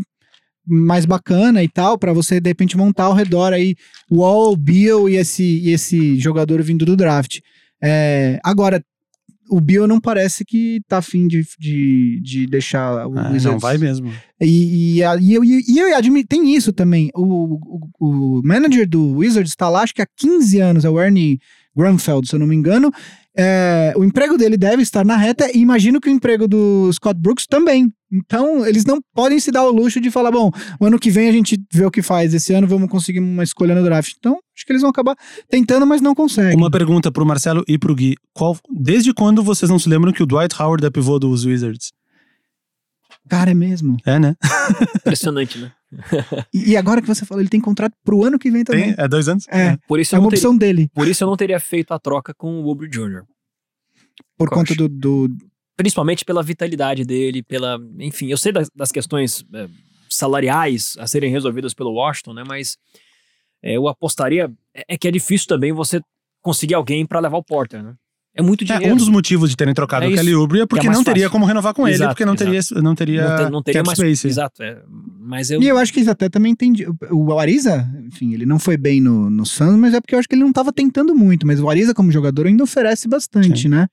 mais 0.66 1.04
bacana 1.04 1.62
e 1.62 1.68
tal, 1.68 1.98
pra 1.98 2.12
você 2.12 2.40
de 2.40 2.48
repente 2.48 2.76
montar 2.76 3.04
ao 3.04 3.14
redor 3.14 3.52
aí 3.52 3.76
Wall, 4.10 4.56
Bill 4.56 5.08
e 5.10 5.16
esse, 5.16 5.42
e 5.42 5.70
esse 5.70 6.18
jogador 6.18 6.62
vindo 6.62 6.86
do 6.86 6.96
draft. 6.96 7.40
É, 7.82 8.40
agora, 8.42 8.82
o 9.50 9.60
Bill 9.60 9.86
não 9.86 10.00
parece 10.00 10.42
que 10.42 10.80
tá 10.88 10.98
afim 10.98 11.28
de, 11.28 11.44
de, 11.58 12.18
de 12.22 12.46
deixar 12.46 13.06
o 13.06 13.18
Ah, 13.18 13.24
Wizards. 13.24 13.44
não 13.44 13.58
vai 13.58 13.76
mesmo. 13.76 14.10
E, 14.40 15.00
e, 15.00 15.02
e 15.20 15.34
eu, 15.34 15.44
e, 15.44 15.62
e 15.68 15.78
eu 15.78 15.94
admito, 15.94 16.28
tem 16.28 16.54
isso 16.56 16.72
também. 16.72 17.10
O, 17.14 17.58
o, 18.00 18.38
o 18.38 18.42
manager 18.42 18.88
do 18.88 19.16
Wizards 19.18 19.52
está 19.52 19.68
lá, 19.68 19.82
acho 19.82 19.94
que 19.94 20.00
há 20.00 20.06
15 20.16 20.60
anos, 20.60 20.84
é 20.86 20.88
o 20.88 20.98
Ernie 20.98 21.38
Grunfeld, 21.76 22.28
se 22.28 22.34
eu 22.34 22.38
não 22.38 22.46
me 22.46 22.54
engano. 22.54 22.92
É, 23.36 23.92
o 23.96 24.04
emprego 24.04 24.38
dele 24.38 24.56
deve 24.56 24.82
estar 24.82 25.04
na 25.04 25.16
reta 25.16 25.50
e 25.52 25.58
imagino 25.58 26.00
que 26.00 26.08
o 26.08 26.12
emprego 26.12 26.46
do 26.46 26.90
Scott 26.92 27.18
Brooks 27.20 27.46
também. 27.46 27.92
Então, 28.12 28.64
eles 28.64 28.84
não 28.84 29.00
podem 29.12 29.40
se 29.40 29.50
dar 29.50 29.64
o 29.64 29.72
luxo 29.72 30.00
de 30.00 30.08
falar, 30.08 30.30
bom, 30.30 30.52
o 30.78 30.86
ano 30.86 31.00
que 31.00 31.10
vem 31.10 31.28
a 31.28 31.32
gente 31.32 31.60
vê 31.72 31.84
o 31.84 31.90
que 31.90 32.00
faz, 32.00 32.32
esse 32.32 32.54
ano 32.54 32.64
vamos 32.64 32.88
conseguir 32.88 33.18
uma 33.18 33.42
escolha 33.42 33.74
no 33.74 33.82
draft. 33.82 34.12
Então, 34.16 34.38
acho 34.56 34.64
que 34.64 34.70
eles 34.70 34.82
vão 34.82 34.90
acabar 34.90 35.16
tentando, 35.50 35.84
mas 35.84 36.00
não 36.00 36.14
conseguem. 36.14 36.56
Uma 36.56 36.70
pergunta 36.70 37.10
pro 37.10 37.26
Marcelo 37.26 37.64
e 37.66 37.76
pro 37.76 37.94
Gui. 37.94 38.14
Qual, 38.32 38.56
desde 38.72 39.12
quando 39.12 39.42
vocês 39.42 39.68
não 39.68 39.80
se 39.80 39.88
lembram 39.88 40.12
que 40.12 40.22
o 40.22 40.26
Dwight 40.26 40.54
Howard 40.62 40.86
é 40.86 40.90
pivô 40.90 41.18
dos 41.18 41.44
Wizards? 41.44 41.90
Cara, 43.28 43.50
é 43.50 43.54
mesmo. 43.54 43.96
É, 44.04 44.18
né? 44.18 44.36
Impressionante, 44.96 45.58
né? 45.58 45.72
E, 46.52 46.76
agora 46.76 47.00
que 47.00 47.06
você 47.06 47.24
falou, 47.24 47.40
ele 47.40 47.48
tem 47.48 47.60
contrato 47.60 47.94
pro 48.04 48.24
ano 48.24 48.38
que 48.38 48.50
vem 48.50 48.64
também. 48.64 48.94
Tem? 48.94 49.04
É 49.04 49.08
dois 49.08 49.28
anos? 49.28 49.46
É, 49.48 49.76
Por 49.88 50.00
isso, 50.00 50.14
é 50.14 50.18
uma 50.18 50.24
não 50.24 50.30
teria, 50.30 50.40
opção 50.40 50.56
dele, 50.56 50.90
por 50.92 51.06
isso 51.06 51.22
eu 51.22 51.28
não 51.28 51.36
teria 51.36 51.60
feito 51.60 51.92
a 51.92 51.98
troca 51.98 52.34
com 52.34 52.60
o 52.60 52.64
Woodbury 52.64 52.90
Jr. 52.90 53.22
por 54.36 54.50
conta 54.50 54.74
do, 54.74 54.88
do, 54.88 55.28
Principalmente 55.76 56.24
pela 56.24 56.42
vitalidade 56.42 57.04
dele, 57.04 57.42
pela. 57.42 57.78
Enfim, 57.98 58.26
eu 58.28 58.36
sei 58.36 58.52
das, 58.52 58.68
das 58.74 58.92
questões 58.92 59.44
é, 59.54 59.68
salariais 60.08 60.96
a 60.98 61.06
serem 61.06 61.30
resolvidas 61.30 61.74
pelo 61.74 61.92
Washington, 61.92 62.34
né? 62.34 62.44
Mas 62.46 62.76
é, 63.62 63.76
eu 63.76 63.88
apostaria. 63.88 64.52
É, 64.72 64.94
é 64.94 64.98
que 64.98 65.08
é 65.08 65.10
difícil 65.10 65.48
também 65.48 65.72
você 65.72 66.00
conseguir 66.40 66.74
alguém 66.74 67.04
pra 67.06 67.20
levar 67.20 67.38
o 67.38 67.42
Porter, 67.42 67.82
né? 67.82 67.94
É 68.36 68.42
muito 68.42 68.64
É, 68.64 68.66
dinheiro. 68.66 68.92
um 68.92 68.96
dos 68.96 69.08
motivos 69.08 69.48
de 69.48 69.56
terem 69.56 69.72
trocado 69.72 70.06
É 70.06 70.08
o. 70.08 70.14
Kelly 70.14 70.34
Oubre 70.34 70.60
é 70.60 70.66
porque 70.66 70.80
Que 70.82 70.88
é 70.88 70.92
não 70.92 71.04
teria 71.04 71.22
fácil. 71.24 71.30
como 71.30 71.44
renovar 71.46 71.72
com 71.72 71.86
ele, 71.86 71.94
Exato, 71.96 72.10
porque 72.10 72.24
não 72.24 72.34
teria, 72.34 72.60
não 72.82 72.94
teria, 72.94 73.28
não, 73.28 73.36
ter- 73.36 73.50
não 73.50 73.62
teria 73.62 73.82
mais. 73.84 73.96
space. 73.96 74.26
Exato. 74.26 74.62
é. 74.62 74.82
Mas 75.20 75.50
eu. 75.50 75.62
E 75.62 75.68
eu 75.68 75.78
acho 75.78 75.92
que 75.92 76.00
eles 76.00 76.08
até 76.08 76.28
também 76.28 76.52
entendi. 76.52 76.84
O 77.10 77.26
o 77.32 77.38
Ariza, 77.38 77.88
enfim, 78.04 78.34
ele 78.34 78.44
não 78.44 78.58
foi 78.58 78.76
bem 78.76 79.00
no, 79.00 79.30
no 79.30 79.46
Suns, 79.46 79.76
mas 79.78 79.94
é 79.94 80.00
porque 80.00 80.14
eu 80.14 80.18
acho 80.18 80.28
que 80.28 80.34
ele 80.34 80.42
não 80.42 80.50
estava 80.50 80.72
tentando 80.72 81.14
muito. 81.14 81.46
Mas 81.46 81.60
o 81.60 81.70
Ariza, 81.70 81.94
como 81.94 82.10
jogador, 82.10 82.46
ainda 82.46 82.64
oferece 82.64 83.06
bastante, 83.08 83.62
Sim. 83.62 83.68
né? 83.68 83.86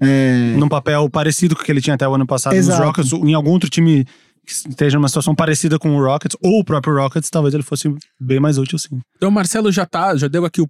É, 0.00 0.54
Num 0.56 0.68
papel 0.68 1.10
parecido 1.10 1.54
com 1.54 1.62
o 1.62 1.64
que 1.64 1.70
ele 1.70 1.80
tinha 1.80 1.94
até 1.94 2.08
o 2.08 2.14
ano 2.14 2.26
passado 2.26 2.54
Exato. 2.54 2.78
nos 2.78 2.86
Rockets, 2.86 3.12
ou 3.12 3.26
em 3.28 3.34
algum 3.34 3.50
outro 3.50 3.68
time 3.68 4.04
que 4.46 4.52
esteja 4.70 4.96
numa 4.96 5.08
situação 5.08 5.34
parecida 5.34 5.78
com 5.78 5.94
o 5.94 6.02
Rockets, 6.02 6.36
ou 6.42 6.60
o 6.60 6.64
próprio 6.64 6.94
Rockets, 6.96 7.28
talvez 7.28 7.52
ele 7.54 7.62
fosse 7.62 7.92
bem 8.18 8.40
mais 8.40 8.56
útil, 8.56 8.78
sim. 8.78 8.98
Então 9.16 9.28
o 9.28 9.32
Marcelo 9.32 9.70
já 9.70 9.84
tá, 9.84 10.16
já 10.16 10.26
deu 10.28 10.44
aqui 10.46 10.62
o- 10.62 10.68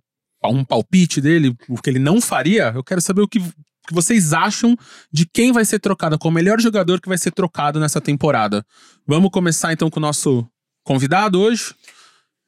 um 0.49 0.65
palpite 0.65 1.21
dele, 1.21 1.55
o 1.69 1.77
que 1.81 1.91
ele 1.91 1.99
não 1.99 2.21
faria. 2.21 2.73
Eu 2.75 2.83
quero 2.83 3.01
saber 3.01 3.21
o 3.21 3.29
que, 3.29 3.39
o 3.39 3.43
que 3.89 3.95
vocês 3.95 4.33
acham 4.33 4.77
de 5.13 5.27
quem 5.27 5.53
vai 5.53 5.65
ser 5.65 5.79
trocado, 5.79 6.19
qual 6.19 6.31
o 6.31 6.35
melhor 6.35 6.61
jogador 6.61 7.01
que 7.01 7.09
vai 7.09 7.19
ser 7.19 7.31
trocado 7.33 7.79
nessa 7.79 8.01
temporada. 8.01 8.65
Vamos 9.07 9.31
começar 9.31 9.73
então 9.73 9.91
com 9.91 9.99
o 9.99 10.03
nosso 10.03 10.47
convidado 10.83 11.41
hoje? 11.41 11.75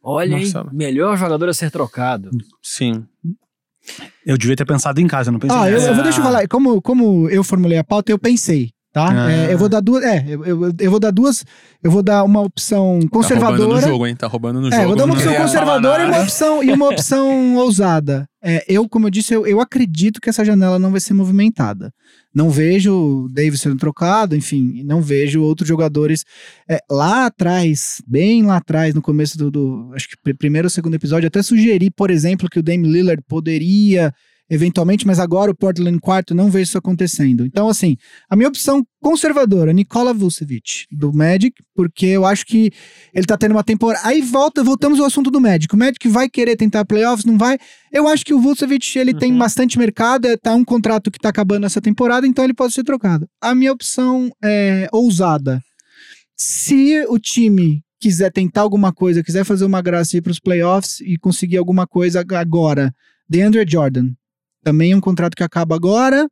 Olha, 0.02 0.36
hein? 0.36 0.52
Melhor 0.72 1.16
jogador 1.16 1.48
a 1.48 1.54
ser 1.54 1.70
trocado. 1.70 2.30
Sim. 2.62 3.06
Eu 4.24 4.38
devia 4.38 4.56
ter 4.56 4.64
pensado 4.64 5.00
em 5.00 5.06
casa, 5.06 5.30
não 5.30 5.38
pensei 5.38 5.56
Ah, 5.56 5.68
eu, 5.68 5.78
eu 5.78 5.94
vou 5.94 6.02
deixar 6.02 6.20
eu 6.20 6.24
falar. 6.24 6.48
Como, 6.48 6.80
como 6.80 7.28
eu 7.28 7.42
formulei 7.44 7.78
a 7.78 7.84
pauta, 7.84 8.10
eu 8.10 8.18
pensei, 8.18 8.72
tá? 8.92 9.08
Ah. 9.26 9.32
É, 9.32 9.52
eu 9.52 9.58
vou 9.58 9.68
dar 9.68 9.80
duas. 9.80 10.04
É, 10.04 10.24
eu, 10.28 10.44
eu, 10.44 10.72
eu 10.78 10.90
vou 10.90 11.00
dar 11.00 11.10
duas. 11.10 11.44
Eu 11.82 11.90
vou 11.90 12.02
dar 12.02 12.22
uma 12.24 12.40
opção 12.40 12.78
Tá 12.78 12.86
roubando 12.86 13.04
no 13.04 13.10
conservadora. 13.10 13.80
jogo, 13.88 14.06
hein? 14.06 14.14
Tá 14.16 14.26
roubando 14.26 14.60
no 14.60 14.68
É, 14.68 14.70
jogo. 14.70 14.82
eu 14.82 14.86
vou 14.88 14.96
dar 14.96 15.04
uma 15.04 15.14
opção 15.14 15.34
conservadora 15.34 16.02
e 16.02 16.06
uma 16.06 16.22
opção, 16.22 16.62
e 16.64 16.72
uma 16.72 16.88
opção 16.88 17.56
ousada. 17.58 18.26
É, 18.44 18.64
eu, 18.68 18.88
como 18.88 19.06
eu 19.06 19.10
disse, 19.10 19.32
eu, 19.32 19.46
eu 19.46 19.60
acredito 19.60 20.20
que 20.20 20.28
essa 20.28 20.44
janela 20.44 20.76
não 20.78 20.90
vai 20.90 21.00
ser 21.00 21.14
movimentada. 21.14 21.92
Não 22.34 22.50
vejo 22.50 22.92
o 22.92 23.28
Davis 23.28 23.60
sendo 23.60 23.76
trocado, 23.76 24.34
enfim, 24.34 24.82
não 24.84 25.00
vejo 25.00 25.42
outros 25.42 25.68
jogadores 25.68 26.24
é, 26.68 26.78
lá 26.90 27.26
atrás, 27.26 28.02
bem 28.06 28.42
lá 28.42 28.56
atrás, 28.56 28.94
no 28.94 29.02
começo 29.02 29.36
do, 29.38 29.50
do- 29.50 29.90
acho 29.94 30.08
que 30.08 30.16
pr- 30.22 30.36
primeiro 30.36 30.66
ou 30.66 30.70
segundo 30.70 30.94
episódio, 30.94 31.26
até 31.28 31.40
sugeri, 31.42 31.88
por 31.90 32.10
exemplo, 32.10 32.48
que 32.50 32.58
o 32.58 32.62
Dame 32.62 32.88
Lillard 32.88 33.22
poderia 33.28 34.12
eventualmente, 34.50 35.06
mas 35.06 35.18
agora 35.18 35.50
o 35.50 35.56
Portland 35.56 35.98
quarto, 35.98 36.34
não 36.34 36.50
vejo 36.50 36.64
isso 36.64 36.78
acontecendo. 36.78 37.46
Então, 37.46 37.68
assim, 37.68 37.96
a 38.28 38.36
minha 38.36 38.48
opção 38.48 38.84
conservadora, 39.00 39.72
Nikola 39.72 40.12
Vucevic, 40.12 40.86
do 40.90 41.12
Magic, 41.12 41.52
porque 41.74 42.06
eu 42.06 42.26
acho 42.26 42.44
que 42.44 42.70
ele 43.14 43.24
tá 43.26 43.36
tendo 43.36 43.52
uma 43.52 43.64
temporada. 43.64 44.06
Aí 44.06 44.20
volta, 44.20 44.62
voltamos 44.62 45.00
ao 45.00 45.06
assunto 45.06 45.30
do 45.30 45.40
Magic. 45.40 45.74
O 45.74 45.78
Magic 45.78 46.06
vai 46.08 46.28
querer 46.28 46.56
tentar 46.56 46.84
playoffs, 46.84 47.24
não 47.24 47.38
vai? 47.38 47.58
Eu 47.90 48.06
acho 48.06 48.24
que 48.24 48.34
o 48.34 48.40
Vucevic, 48.40 48.98
ele 48.98 49.14
tem 49.14 49.32
Uhum. 49.32 49.38
bastante 49.38 49.78
mercado, 49.78 50.26
é, 50.26 50.36
tá 50.36 50.54
um 50.54 50.64
contrato 50.64 51.10
que 51.10 51.18
tá 51.18 51.30
acabando 51.30 51.64
essa 51.66 51.80
temporada, 51.80 52.26
então 52.26 52.44
ele 52.44 52.54
pode 52.54 52.74
ser 52.74 52.84
trocado. 52.84 53.26
A 53.40 53.54
minha 53.54 53.72
opção 53.72 54.30
é 54.44 54.88
ousada. 54.92 55.60
Se 56.36 57.04
o 57.08 57.18
time 57.18 57.82
quiser 58.00 58.32
tentar 58.32 58.62
alguma 58.62 58.92
coisa, 58.92 59.22
quiser 59.22 59.44
fazer 59.44 59.64
uma 59.64 59.80
graça 59.80 60.16
e 60.16 60.18
ir 60.18 60.22
pros 60.22 60.40
playoffs 60.40 61.00
e 61.00 61.16
conseguir 61.18 61.56
alguma 61.56 61.86
coisa 61.86 62.20
agora, 62.20 62.92
DeAndre 63.28 63.64
Jordan. 63.66 64.10
Também 64.62 64.92
é 64.92 64.96
um 64.96 65.00
contrato 65.00 65.34
que 65.34 65.42
acaba 65.42 65.74
agora. 65.74 66.26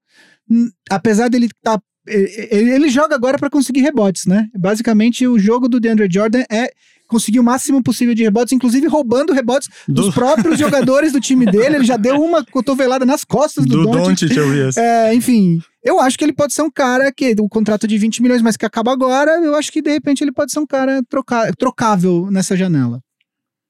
Hum, 0.48 0.70
Apesar 0.90 1.28
dele 1.28 1.48
tá 1.62 1.80
ele, 2.06 2.70
ele 2.72 2.88
joga 2.88 3.14
agora 3.14 3.38
para 3.38 3.50
conseguir 3.50 3.82
rebotes, 3.82 4.26
né? 4.26 4.48
Basicamente, 4.58 5.26
o 5.28 5.38
jogo 5.38 5.68
do 5.68 5.78
DeAndre 5.78 6.08
Jordan 6.10 6.42
é 6.50 6.70
conseguir 7.06 7.38
o 7.38 7.44
máximo 7.44 7.82
possível 7.82 8.14
de 8.14 8.22
rebotes, 8.22 8.52
inclusive 8.52 8.86
roubando 8.86 9.32
rebotes 9.32 9.68
dos 9.86 10.06
Do- 10.06 10.12
próprios 10.12 10.58
jogadores 10.58 11.12
do 11.12 11.20
time 11.20 11.44
dele. 11.44 11.76
Ele 11.76 11.84
já 11.84 11.96
deu 11.96 12.20
uma 12.20 12.44
cotovelada 12.44 13.04
nas 13.04 13.22
costas 13.24 13.66
do, 13.66 13.76
Do 13.76 13.82
Doncic. 13.82 14.32
É, 14.80 15.14
enfim, 15.14 15.60
eu 15.84 16.00
acho 16.00 16.16
que 16.18 16.24
ele 16.24 16.32
pode 16.32 16.52
ser 16.54 16.62
um 16.62 16.70
cara 16.70 17.12
que 17.12 17.34
o 17.38 17.48
contrato 17.48 17.86
de 17.86 17.98
20 17.98 18.22
milhões, 18.22 18.42
mas 18.42 18.56
que 18.56 18.64
acaba 18.64 18.92
agora, 18.92 19.32
eu 19.42 19.54
acho 19.54 19.70
que 19.70 19.82
de 19.82 19.90
repente 19.90 20.24
ele 20.24 20.32
pode 20.32 20.50
ser 20.52 20.58
um 20.58 20.66
cara 20.66 21.02
troca, 21.08 21.52
trocável 21.58 22.28
nessa 22.30 22.56
janela. 22.56 23.00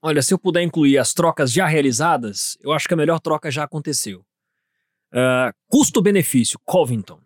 Olha, 0.02 0.22
se 0.22 0.32
eu 0.32 0.38
puder 0.38 0.62
incluir 0.62 0.96
as 0.98 1.12
trocas 1.12 1.50
já 1.52 1.66
realizadas, 1.66 2.56
eu 2.62 2.72
acho 2.72 2.86
que 2.88 2.94
a 2.94 2.96
melhor 2.96 3.18
troca 3.20 3.50
já 3.50 3.64
aconteceu. 3.64 4.22
Ah, 5.12 5.52
Custo-benefício, 5.68 6.58
Covington. 6.64 7.18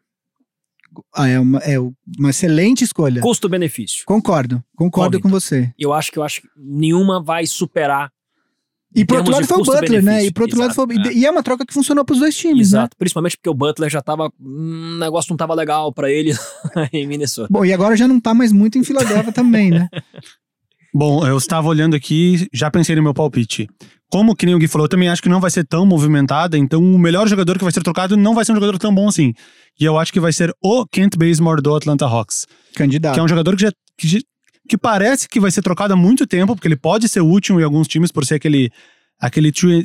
Ah, 1.12 1.28
é 1.28 1.40
uma, 1.40 1.58
é 1.58 1.76
uma 1.78 2.30
excelente 2.30 2.84
escolha. 2.84 3.20
Custo-benefício. 3.20 4.04
Concordo, 4.06 4.62
concordo 4.76 5.18
Covington. 5.18 5.28
com 5.28 5.28
você. 5.40 5.72
Eu 5.78 5.92
acho 5.92 6.12
que 6.12 6.18
eu 6.18 6.22
acho 6.22 6.42
que 6.42 6.48
nenhuma 6.56 7.22
vai 7.22 7.46
superar. 7.46 8.10
E 8.96 9.04
pro 9.04 9.16
outro 9.16 9.32
lado 9.32 9.44
foi 9.44 9.58
o 9.60 9.64
Butler, 9.64 10.04
né? 10.04 10.24
E 10.24 10.30
pro 10.32 10.44
outro 10.44 10.56
lado 10.56 10.70
Exato, 10.70 10.86
foi. 10.86 10.96
é. 11.08 11.12
E 11.12 11.26
é 11.26 11.30
uma 11.30 11.42
troca 11.42 11.66
que 11.66 11.74
funcionou 11.74 12.04
pros 12.04 12.20
dois 12.20 12.36
times, 12.36 12.70
né? 12.70 12.78
Exato. 12.78 12.96
Principalmente 12.96 13.36
porque 13.36 13.50
o 13.50 13.54
Butler 13.54 13.90
já 13.90 14.00
tava. 14.00 14.30
hum, 14.40 14.94
O 14.94 14.98
negócio 15.00 15.30
não 15.30 15.36
tava 15.36 15.52
legal 15.52 15.92
pra 15.92 16.08
ele 16.08 16.32
em 16.92 17.04
Minnesota. 17.08 17.48
Bom, 17.50 17.64
e 17.64 17.72
agora 17.72 17.96
já 17.96 18.06
não 18.06 18.20
tá 18.20 18.32
mais 18.32 18.52
muito 18.52 18.78
em 18.78 18.84
Filadélfia 18.84 19.32
também, 19.32 19.70
né? 19.70 19.88
Bom, 20.94 21.26
eu 21.26 21.36
estava 21.36 21.66
olhando 21.66 21.96
aqui, 21.96 22.48
já 22.52 22.70
pensei 22.70 22.94
no 22.94 23.02
meu 23.02 23.12
palpite. 23.12 23.68
Como 24.14 24.36
que 24.36 24.46
nem 24.46 24.54
o 24.54 24.60
Gui 24.60 24.68
falou, 24.68 24.84
eu 24.84 24.88
também 24.88 25.08
acho 25.08 25.20
que 25.20 25.28
não 25.28 25.40
vai 25.40 25.50
ser 25.50 25.66
tão 25.66 25.84
movimentada, 25.84 26.56
então 26.56 26.80
o 26.80 26.96
melhor 26.96 27.26
jogador 27.26 27.58
que 27.58 27.64
vai 27.64 27.72
ser 27.72 27.82
trocado 27.82 28.16
não 28.16 28.32
vai 28.32 28.44
ser 28.44 28.52
um 28.52 28.54
jogador 28.54 28.78
tão 28.78 28.94
bom 28.94 29.08
assim. 29.08 29.34
E 29.76 29.84
eu 29.84 29.98
acho 29.98 30.12
que 30.12 30.20
vai 30.20 30.32
ser 30.32 30.54
o 30.62 30.86
Kent 30.86 31.16
Bazemore 31.16 31.60
do 31.60 31.74
Atlanta 31.74 32.06
Hawks, 32.06 32.46
Candidato. 32.76 33.14
que 33.14 33.18
é 33.18 33.22
um 33.24 33.26
jogador 33.26 33.56
que 33.56 33.62
já 33.62 33.72
que, 33.98 34.22
que 34.68 34.78
parece 34.78 35.28
que 35.28 35.40
vai 35.40 35.50
ser 35.50 35.62
trocado 35.62 35.94
há 35.94 35.96
muito 35.96 36.28
tempo, 36.28 36.54
porque 36.54 36.68
ele 36.68 36.76
pode 36.76 37.08
ser 37.08 37.22
útil 37.22 37.58
em 37.58 37.64
alguns 37.64 37.88
times 37.88 38.12
por 38.12 38.24
ser 38.24 38.36
aquele 38.36 38.70
aquele 39.18 39.50
3 39.50 39.84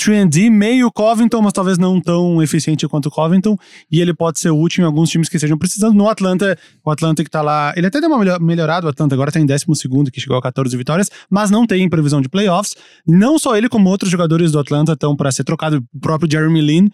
3D, 0.00 0.50
meio 0.50 0.90
Covington, 0.92 1.40
mas 1.40 1.52
talvez 1.52 1.78
não 1.78 2.00
tão 2.00 2.42
eficiente 2.42 2.86
quanto 2.88 3.06
o 3.06 3.10
Covington. 3.10 3.56
E 3.90 4.00
ele 4.00 4.12
pode 4.12 4.38
ser 4.38 4.50
útil 4.50 4.82
em 4.82 4.86
alguns 4.86 5.10
times 5.10 5.28
que 5.28 5.36
estejam 5.36 5.56
precisando. 5.56 5.94
No 5.94 6.08
Atlanta, 6.08 6.58
o 6.84 6.90
Atlanta 6.90 7.22
que 7.22 7.30
tá 7.30 7.40
lá. 7.42 7.72
Ele 7.76 7.86
até 7.86 8.00
deu 8.00 8.08
uma 8.10 8.18
melhor, 8.18 8.40
melhorada, 8.40 8.86
o 8.86 8.90
Atlanta 8.90 9.14
agora 9.14 9.30
tá 9.32 9.40
em 9.40 9.46
12, 9.46 9.64
que 10.12 10.20
chegou 10.20 10.36
a 10.36 10.42
14 10.42 10.76
vitórias, 10.76 11.10
mas 11.30 11.50
não 11.50 11.66
tem 11.66 11.88
previsão 11.88 12.20
de 12.20 12.28
playoffs. 12.28 12.74
Não 13.06 13.38
só 13.38 13.56
ele, 13.56 13.68
como 13.68 13.88
outros 13.88 14.10
jogadores 14.10 14.52
do 14.52 14.58
Atlanta 14.58 14.92
estão 14.92 15.14
para 15.16 15.30
ser 15.32 15.44
trocado. 15.44 15.82
O 15.94 16.00
próprio 16.00 16.30
Jeremy 16.30 16.60
Lin. 16.60 16.90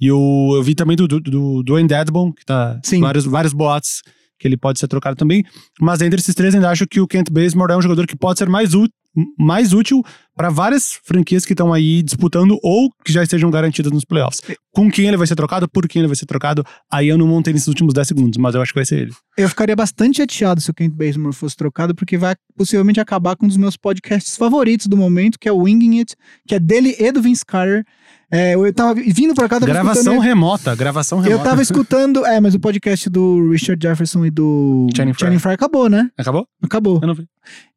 E 0.00 0.10
o, 0.10 0.54
eu 0.56 0.62
vi 0.62 0.74
também 0.74 0.96
do, 0.96 1.06
do, 1.06 1.20
do 1.20 1.62
Dwayne 1.62 1.88
Dedbon, 1.88 2.32
que 2.32 2.44
tá 2.44 2.78
Sim. 2.82 3.00
vários, 3.00 3.24
vários 3.24 3.52
boatos 3.52 4.02
que 4.38 4.48
ele 4.48 4.56
pode 4.56 4.80
ser 4.80 4.88
trocado 4.88 5.14
também. 5.14 5.44
Mas 5.80 6.02
entre 6.02 6.18
esses 6.18 6.34
três, 6.34 6.52
ainda 6.52 6.68
acho 6.68 6.84
que 6.88 7.00
o 7.00 7.06
Kent 7.06 7.30
Bazemore 7.30 7.72
é 7.72 7.76
um 7.76 7.82
jogador 7.82 8.04
que 8.08 8.16
pode 8.16 8.40
ser 8.40 8.48
mais, 8.48 8.74
ú- 8.74 8.88
mais 9.38 9.72
útil 9.72 10.02
para 10.34 10.48
várias 10.48 10.98
franquias 11.04 11.44
que 11.44 11.52
estão 11.52 11.72
aí 11.72 12.02
disputando 12.02 12.58
ou 12.62 12.90
que 13.04 13.12
já 13.12 13.22
estejam 13.22 13.50
garantidas 13.50 13.92
nos 13.92 14.04
playoffs. 14.04 14.40
Com 14.70 14.90
quem 14.90 15.06
ele 15.06 15.16
vai 15.16 15.26
ser 15.26 15.36
trocado, 15.36 15.68
por 15.68 15.86
quem 15.86 16.00
ele 16.00 16.06
vai 16.06 16.16
ser 16.16 16.24
trocado, 16.24 16.64
aí 16.90 17.08
eu 17.08 17.18
não 17.18 17.26
montei 17.26 17.52
nesses 17.52 17.68
últimos 17.68 17.92
10 17.92 18.08
segundos, 18.08 18.38
mas 18.38 18.54
eu 18.54 18.62
acho 18.62 18.72
que 18.72 18.78
vai 18.78 18.86
ser 18.86 19.02
ele. 19.02 19.12
Eu 19.36 19.48
ficaria 19.48 19.76
bastante 19.76 20.16
chateado 20.16 20.60
se 20.60 20.70
o 20.70 20.74
Kent 20.74 20.94
Bazemore 20.94 21.34
fosse 21.34 21.56
trocado, 21.56 21.94
porque 21.94 22.16
vai 22.16 22.34
possivelmente 22.56 23.00
acabar 23.00 23.36
com 23.36 23.44
um 23.44 23.48
dos 23.48 23.58
meus 23.58 23.76
podcasts 23.76 24.36
favoritos 24.36 24.86
do 24.86 24.96
momento, 24.96 25.38
que 25.38 25.48
é 25.48 25.52
o 25.52 25.58
Winging 25.58 25.98
It, 25.98 26.16
que 26.46 26.54
é 26.54 26.58
dele 26.58 26.96
e 26.98 27.12
do 27.12 27.20
Vince 27.20 27.44
Carter. 27.44 27.84
É, 28.32 28.54
eu 28.54 28.72
tava 28.72 28.94
vindo 28.94 29.34
pra 29.34 29.46
cá, 29.46 29.60
tava 29.60 29.70
gravação 29.70 30.18
remota, 30.18 30.74
gravação 30.74 31.18
remota. 31.20 31.38
Eu 31.40 31.44
tava 31.44 31.60
escutando. 31.62 32.24
É, 32.24 32.40
mas 32.40 32.54
o 32.54 32.60
podcast 32.60 33.10
do 33.10 33.50
Richard 33.50 33.78
Jefferson 33.86 34.24
e 34.24 34.30
do 34.30 34.88
Channing 34.96 35.12
Frye. 35.12 35.38
Channing 35.38 35.54
acabou, 35.54 35.88
né? 35.90 36.08
Acabou? 36.16 36.46
Acabou. 36.62 36.98
Eu 37.02 37.08
não 37.08 37.14
vi. 37.14 37.26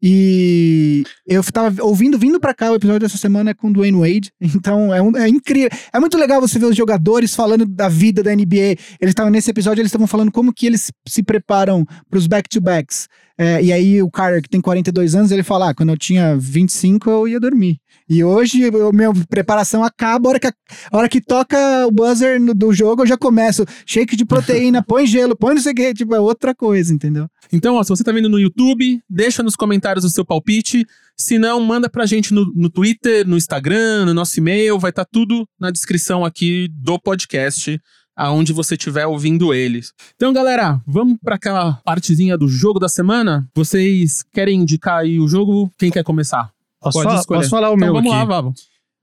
E 0.01 1.03
eu 1.27 1.43
tava 1.43 1.83
ouvindo, 1.83 2.17
vindo 2.17 2.39
pra 2.39 2.53
cá, 2.53 2.71
o 2.71 2.75
episódio 2.75 3.01
dessa 3.01 3.17
semana 3.17 3.49
é 3.49 3.53
com 3.53 3.67
o 3.67 3.73
Dwayne 3.73 3.97
Wade. 3.99 4.31
Então 4.55 4.93
é, 4.93 5.01
um- 5.01 5.15
é 5.17 5.27
incrível. 5.27 5.69
É 5.91 5.99
muito 5.99 6.17
legal 6.17 6.39
você 6.39 6.57
ver 6.57 6.67
os 6.67 6.75
jogadores 6.75 7.35
falando 7.35 7.65
da 7.65 7.89
vida 7.89 8.23
da 8.23 8.33
NBA. 8.33 8.77
Eles 9.01 9.09
estavam 9.09 9.31
nesse 9.31 9.51
episódio, 9.51 9.81
eles 9.81 9.89
estavam 9.89 10.07
falando 10.07 10.31
como 10.31 10.53
que 10.53 10.65
eles 10.65 10.91
se 11.07 11.21
preparam 11.21 11.85
pros 12.09 12.27
back-to-backs. 12.27 13.07
É, 13.37 13.61
e 13.61 13.73
aí 13.73 14.01
o 14.01 14.09
cara 14.09 14.41
que 14.41 14.47
tem 14.49 14.61
42 14.61 15.13
anos, 15.15 15.31
ele 15.31 15.43
fala: 15.43 15.69
ah, 15.69 15.73
quando 15.75 15.89
eu 15.89 15.97
tinha 15.97 16.37
25 16.37 17.09
eu 17.09 17.27
ia 17.27 17.39
dormir. 17.39 17.79
E 18.07 18.23
hoje 18.23 18.63
a 18.67 18.91
minha 18.93 19.11
preparação 19.27 19.83
acaba, 19.83 20.27
a 20.27 20.31
hora 20.31 20.39
que, 20.39 20.47
a, 20.47 20.53
a 20.91 20.97
hora 20.97 21.09
que 21.09 21.19
toca 21.19 21.57
o 21.87 21.91
buzzer 21.91 22.39
no- 22.39 22.53
do 22.53 22.71
jogo, 22.71 23.01
eu 23.01 23.07
já 23.07 23.17
começo. 23.17 23.65
Shake 23.85 24.15
de 24.15 24.23
proteína, 24.23 24.81
põe 24.87 25.07
gelo, 25.07 25.35
põe 25.35 25.55
não 25.55 25.61
sei 25.61 25.71
o 25.71 25.75
que, 25.75 25.93
tipo, 25.93 26.13
é 26.13 26.19
outra 26.19 26.53
coisa, 26.53 26.93
entendeu? 26.93 27.27
Então, 27.51 27.75
ó, 27.75 27.83
se 27.83 27.89
você 27.89 28.03
tá 28.03 28.11
vendo 28.11 28.29
no 28.29 28.39
YouTube, 28.39 29.01
deixa 29.09 29.41
nos 29.43 29.55
comentários 29.55 30.05
o 30.05 30.09
seu 30.09 30.23
palpite. 30.23 30.85
Se 31.17 31.39
não, 31.39 31.59
manda 31.61 31.89
pra 31.89 32.05
gente 32.05 32.33
no, 32.33 32.45
no 32.55 32.69
Twitter, 32.69 33.27
no 33.27 33.37
Instagram, 33.37 34.05
no 34.05 34.13
nosso 34.13 34.39
e-mail. 34.39 34.77
Vai 34.79 34.91
estar 34.91 35.05
tudo 35.05 35.47
na 35.59 35.71
descrição 35.71 36.23
aqui 36.23 36.67
do 36.71 36.99
podcast, 36.99 37.79
aonde 38.15 38.53
você 38.53 38.75
estiver 38.75 39.05
ouvindo 39.05 39.53
eles. 39.53 39.91
Então, 40.15 40.31
galera, 40.31 40.79
vamos 40.87 41.17
pra 41.23 41.35
aquela 41.35 41.73
partezinha 41.83 42.37
do 42.37 42.47
jogo 42.47 42.79
da 42.79 42.87
semana? 42.89 43.47
Vocês 43.53 44.23
querem 44.33 44.61
indicar 44.61 44.99
aí 44.99 45.19
o 45.19 45.27
jogo? 45.27 45.71
Quem 45.77 45.91
quer 45.91 46.03
começar? 46.03 46.49
Posso, 46.81 46.97
Pode 46.99 47.07
falar, 47.09 47.19
escolher. 47.19 47.39
posso 47.39 47.49
falar 47.49 47.69
o 47.71 47.75
Então 47.75 47.87
meu 47.87 47.93
vamos 47.93 48.11
aqui? 48.11 48.19
lá, 48.19 48.25
Vavo. 48.25 48.53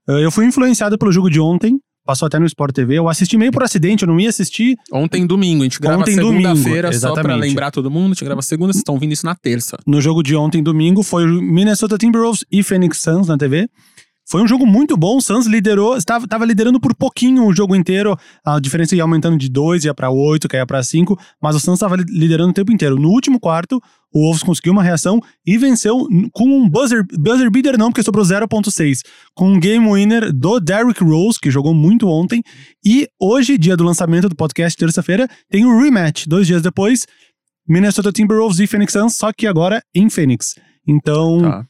Uh, 0.07 0.13
Eu 0.19 0.31
fui 0.31 0.45
influenciado 0.45 0.97
pelo 0.97 1.11
jogo 1.11 1.29
de 1.29 1.39
ontem, 1.39 1.77
passou 2.05 2.25
até 2.25 2.39
no 2.39 2.45
Sport 2.45 2.73
TV. 2.73 2.95
Eu 2.97 3.07
assisti 3.07 3.37
meio 3.37 3.51
por 3.51 3.63
acidente, 3.63 4.03
eu 4.03 4.07
não 4.07 4.19
ia 4.19 4.29
assistir. 4.29 4.75
Ontem 4.91 5.25
domingo, 5.25 5.61
a 5.63 5.65
gente 5.65 5.79
grava 5.79 6.05
segunda-feira, 6.05 6.91
só 6.91 7.13
pra 7.13 7.35
lembrar 7.35 7.71
todo 7.71 7.89
mundo. 7.91 8.11
A 8.11 8.13
gente 8.15 8.25
grava 8.25 8.41
segunda, 8.41 8.73
vocês 8.73 8.81
estão 8.81 8.95
ouvindo 8.95 9.11
isso 9.13 9.25
na 9.25 9.35
terça. 9.35 9.77
No 9.85 10.01
jogo 10.01 10.23
de 10.23 10.35
ontem, 10.35 10.61
domingo, 10.63 11.03
foi 11.03 11.25
Minnesota 11.25 11.97
Timberwolves 11.97 12.43
e 12.51 12.63
Phoenix 12.63 12.97
Suns 12.99 13.27
na 13.27 13.37
TV. 13.37 13.69
Foi 14.29 14.41
um 14.41 14.47
jogo 14.47 14.65
muito 14.65 14.95
bom, 14.95 15.17
o 15.17 15.21
Suns 15.21 15.45
liderou, 15.47 15.97
estava, 15.97 16.23
estava 16.25 16.45
liderando 16.45 16.79
por 16.79 16.95
pouquinho 16.95 17.45
o 17.45 17.53
jogo 17.53 17.75
inteiro, 17.75 18.17
a 18.45 18.57
diferença 18.59 18.95
ia 18.95 19.01
aumentando 19.03 19.37
de 19.37 19.49
2, 19.49 19.83
ia 19.83 19.93
pra 19.93 20.09
8, 20.09 20.47
caía 20.47 20.65
pra 20.65 20.81
5, 20.81 21.19
mas 21.41 21.55
o 21.55 21.59
Suns 21.59 21.75
estava 21.75 21.97
li- 21.97 22.05
liderando 22.07 22.51
o 22.51 22.53
tempo 22.53 22.71
inteiro. 22.71 22.95
No 22.95 23.09
último 23.09 23.37
quarto, 23.39 23.81
o 24.13 24.19
Wolves 24.21 24.41
conseguiu 24.41 24.71
uma 24.71 24.81
reação 24.81 25.19
e 25.45 25.57
venceu 25.57 26.07
com 26.31 26.45
um 26.45 26.69
buzzer, 26.69 27.05
buzzer 27.19 27.51
beater 27.51 27.77
não, 27.77 27.89
porque 27.89 28.01
sobrou 28.03 28.23
0.6, 28.25 28.99
com 29.35 29.49
um 29.53 29.59
game 29.59 29.85
winner 29.91 30.31
do 30.31 30.59
Derrick 30.59 31.03
Rose, 31.03 31.37
que 31.39 31.51
jogou 31.51 31.73
muito 31.73 32.07
ontem, 32.07 32.41
e 32.85 33.07
hoje, 33.19 33.57
dia 33.57 33.75
do 33.75 33.83
lançamento 33.83 34.29
do 34.29 34.35
podcast, 34.35 34.77
terça-feira, 34.77 35.27
tem 35.49 35.65
o 35.65 35.81
rematch, 35.81 36.27
dois 36.27 36.47
dias 36.47 36.61
depois, 36.61 37.05
Minnesota 37.67 38.11
Timberwolves 38.11 38.59
e 38.59 38.67
Phoenix 38.67 38.93
Suns, 38.93 39.15
só 39.17 39.31
que 39.33 39.47
agora 39.47 39.81
em 39.93 40.09
Phoenix. 40.09 40.55
Então, 40.87 41.41
Tá. 41.41 41.65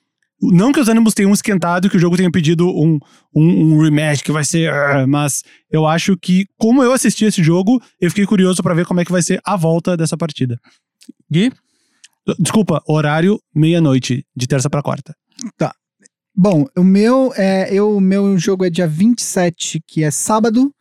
Não 0.52 0.72
que 0.72 0.80
os 0.80 0.88
ânimos 0.88 1.14
tenham 1.14 1.32
esquentado 1.32 1.88
e 1.88 1.90
que 1.90 1.98
o 1.98 2.00
jogo 2.00 2.18
tenha 2.18 2.32
pedido 2.32 2.68
um, 2.68 3.00
um, 3.36 3.76
um 3.76 3.82
rematch 3.82 4.24
que 4.24 4.32
vai 4.32 4.44
ser. 4.44 4.72
ah, 4.72 5.06
mas 5.08 5.44
eu 5.72 5.88
acho 5.88 6.18
que, 6.18 6.46
como 6.58 6.84
eu 6.84 6.92
assisti 6.92 7.26
esse 7.26 7.44
jogo, 7.44 7.82
eu 8.00 8.10
fiquei 8.10 8.26
curioso 8.26 8.62
pra 8.62 8.74
ver 8.74 8.86
como 8.86 9.00
é 9.00 9.06
que 9.06 9.12
vai 9.12 9.22
ser 9.22 9.40
a 9.46 9.56
volta 9.56 9.96
dessa 9.96 10.18
partida. 10.18 10.60
Gui? 11.32 11.52
Desculpa, 12.40 12.82
horário 12.88 13.40
meia-noite, 13.54 14.26
de 14.36 14.48
terça 14.48 14.70
pra 14.70 14.82
quarta. 14.82 15.14
Bom, 16.36 16.66
o 16.76 16.84
meu 16.84 17.32
é 17.36 17.72
eu, 17.72 17.96
o 17.96 18.02
meu 18.02 18.38
jogo 18.40 18.66
é 18.66 18.70
dia 18.70 18.88
27, 18.88 19.82
que 19.86 20.04
é 20.04 20.10
sábado. 20.10 20.74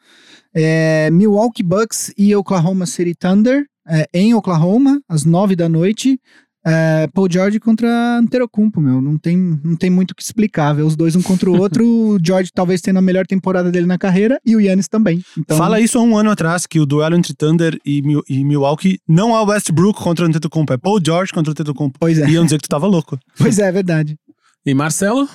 É 0.55 1.11
Milwaukee 1.11 1.63
Bucks 1.63 2.13
e 2.17 2.35
Oklahoma 2.35 2.87
City 2.87 3.15
Thunder, 3.15 3.65
é, 3.87 4.07
em 4.15 4.35
Oklahoma, 4.35 5.01
às 5.09 5.25
9 5.25 5.57
da 5.57 5.69
noite. 5.69 6.19
É, 6.65 7.09
Paul 7.13 7.29
George 7.31 7.59
contra 7.59 8.19
Antetokounmpo, 8.19 8.81
meu. 8.81 9.01
Não 9.01 9.19
tem, 9.19 9.37
não 9.37 9.77
tem 9.77 9.91
muito 9.91 10.13
o 10.13 10.15
que 10.15 10.23
explicar. 10.23 10.73
Ver 10.73 10.83
os 10.83 10.97
dois 10.97 11.17
um 11.17 11.23
contra 11.23 11.51
o 11.51 11.59
outro. 11.59 11.85
o 11.87 12.19
George 12.25 12.51
talvez 12.55 12.81
tendo 12.81 12.99
a 12.99 13.03
melhor 13.03 13.27
temporada 13.27 13.71
dele 13.71 13.87
na 13.87 13.99
carreira 13.99 14.41
e 14.45 14.55
o 14.55 14.61
Yannis 14.61 14.89
também. 14.89 15.23
Então, 15.37 15.57
Fala 15.57 15.81
isso 15.81 15.99
há 15.99 16.03
um 16.03 16.17
ano 16.17 16.31
atrás, 16.31 16.67
que 16.67 16.79
o 16.79 16.87
duelo 16.87 17.17
entre 17.17 17.35
Thunder 17.35 17.79
e, 17.85 18.03
e 18.29 18.45
Milwaukee 18.45 19.01
não 19.09 19.35
é 19.35 19.41
o 19.41 19.47
Westbrook 19.47 20.01
contra 20.01 20.25
o 20.25 20.29
Antetokounmpo, 20.29 20.73
é 20.73 20.79
Paul 20.79 21.01
George 21.05 21.33
contra 21.33 21.51
o 21.51 21.53
Antetokounmpo. 21.53 21.99
Pois 21.99 22.19
é, 22.19 22.29
Iam 22.29 22.45
dizer 22.45 22.59
que 22.59 22.65
tu 22.65 22.71
tava 22.71 22.87
louco. 22.87 23.19
pois 23.37 23.59
é, 23.59 23.69
é 23.69 23.73
verdade. 23.73 24.17
E 24.65 24.75
Marcelo? 24.75 25.29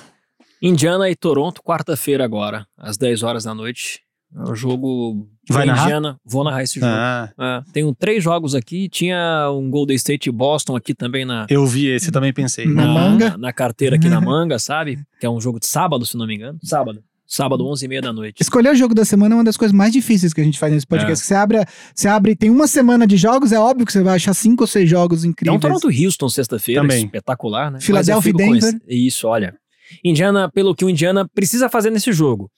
Indiana 0.60 1.08
e 1.08 1.14
Toronto, 1.14 1.62
quarta-feira 1.62 2.24
agora, 2.24 2.66
às 2.76 2.96
10 2.96 3.22
horas 3.22 3.44
da 3.44 3.54
noite. 3.54 4.00
É 4.34 4.50
o 4.50 4.54
jogo. 4.54 5.28
Vai 5.50 5.66
narrar? 5.66 5.84
Indiana, 5.84 6.16
vou 6.24 6.44
narrar 6.44 6.62
esse 6.62 6.74
jogo. 6.80 6.86
Ah, 6.92 7.30
É, 7.38 7.62
tenho 7.72 7.94
três 7.94 8.22
jogos 8.22 8.54
aqui, 8.54 8.88
tinha 8.88 9.50
um 9.52 9.70
Golden 9.70 9.96
State 9.96 10.28
e 10.28 10.32
Boston 10.32 10.76
aqui 10.76 10.94
também 10.94 11.24
na, 11.24 11.46
eu 11.48 11.66
vi 11.66 11.86
esse, 11.88 12.10
também 12.10 12.32
pensei. 12.32 12.66
Na 12.66 12.86
manga. 12.86 13.30
na, 13.30 13.38
na 13.38 13.52
carteira 13.52 13.96
aqui 13.96 14.08
na 14.08 14.20
manga, 14.20 14.58
sabe? 14.58 14.98
Que 15.20 15.26
é 15.26 15.30
um 15.30 15.40
jogo 15.40 15.58
de 15.60 15.66
sábado, 15.66 16.04
se 16.06 16.16
não 16.16 16.26
me 16.26 16.34
engano. 16.34 16.58
Sábado. 16.62 17.02
Sábado, 17.30 17.62
11h30 17.64 18.00
da 18.00 18.10
noite. 18.12 18.40
Escolher 18.40 18.70
o 18.72 18.74
jogo 18.74 18.94
da 18.94 19.04
semana 19.04 19.34
é 19.34 19.36
uma 19.36 19.44
das 19.44 19.58
coisas 19.58 19.76
mais 19.76 19.92
difíceis 19.92 20.32
que 20.32 20.40
a 20.40 20.44
gente 20.44 20.58
faz 20.58 20.72
nesse 20.72 20.86
podcast. 20.86 21.26
Você 21.26 21.34
abre, 21.34 21.58
você 21.94 22.08
abre, 22.08 22.34
tem 22.34 22.48
uma 22.48 22.66
semana 22.66 23.06
de 23.06 23.18
jogos, 23.18 23.52
é 23.52 23.58
óbvio 23.60 23.84
que 23.84 23.92
você 23.92 24.02
vai 24.02 24.16
achar 24.16 24.32
cinco 24.32 24.62
ou 24.62 24.66
seis 24.66 24.88
jogos 24.88 25.24
É 25.24 25.28
incríveis. 25.28 25.54
um 25.56 25.60
Toronto 25.60 25.88
Houston 25.88 26.28
sexta-feira, 26.30 26.86
espetacular, 26.96 27.70
né? 27.70 27.80
Philadelphia 27.82 28.30
e 28.30 28.32
Denver. 28.32 28.56
esse- 28.58 28.80
Isso, 28.88 29.28
olha. 29.28 29.54
Indiana, 30.02 30.50
pelo 30.50 30.74
que 30.74 30.86
o 30.86 30.88
Indiana 30.88 31.28
precisa 31.34 31.68
fazer 31.68 31.90
nesse 31.90 32.12
jogo, 32.14 32.50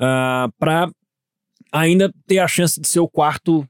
ah, 0.00 0.48
pra 0.58 0.88
ainda 1.72 2.12
ter 2.26 2.38
a 2.38 2.46
chance 2.48 2.80
de 2.80 2.86
ser 2.86 3.00
o 3.00 3.08
quarto, 3.08 3.66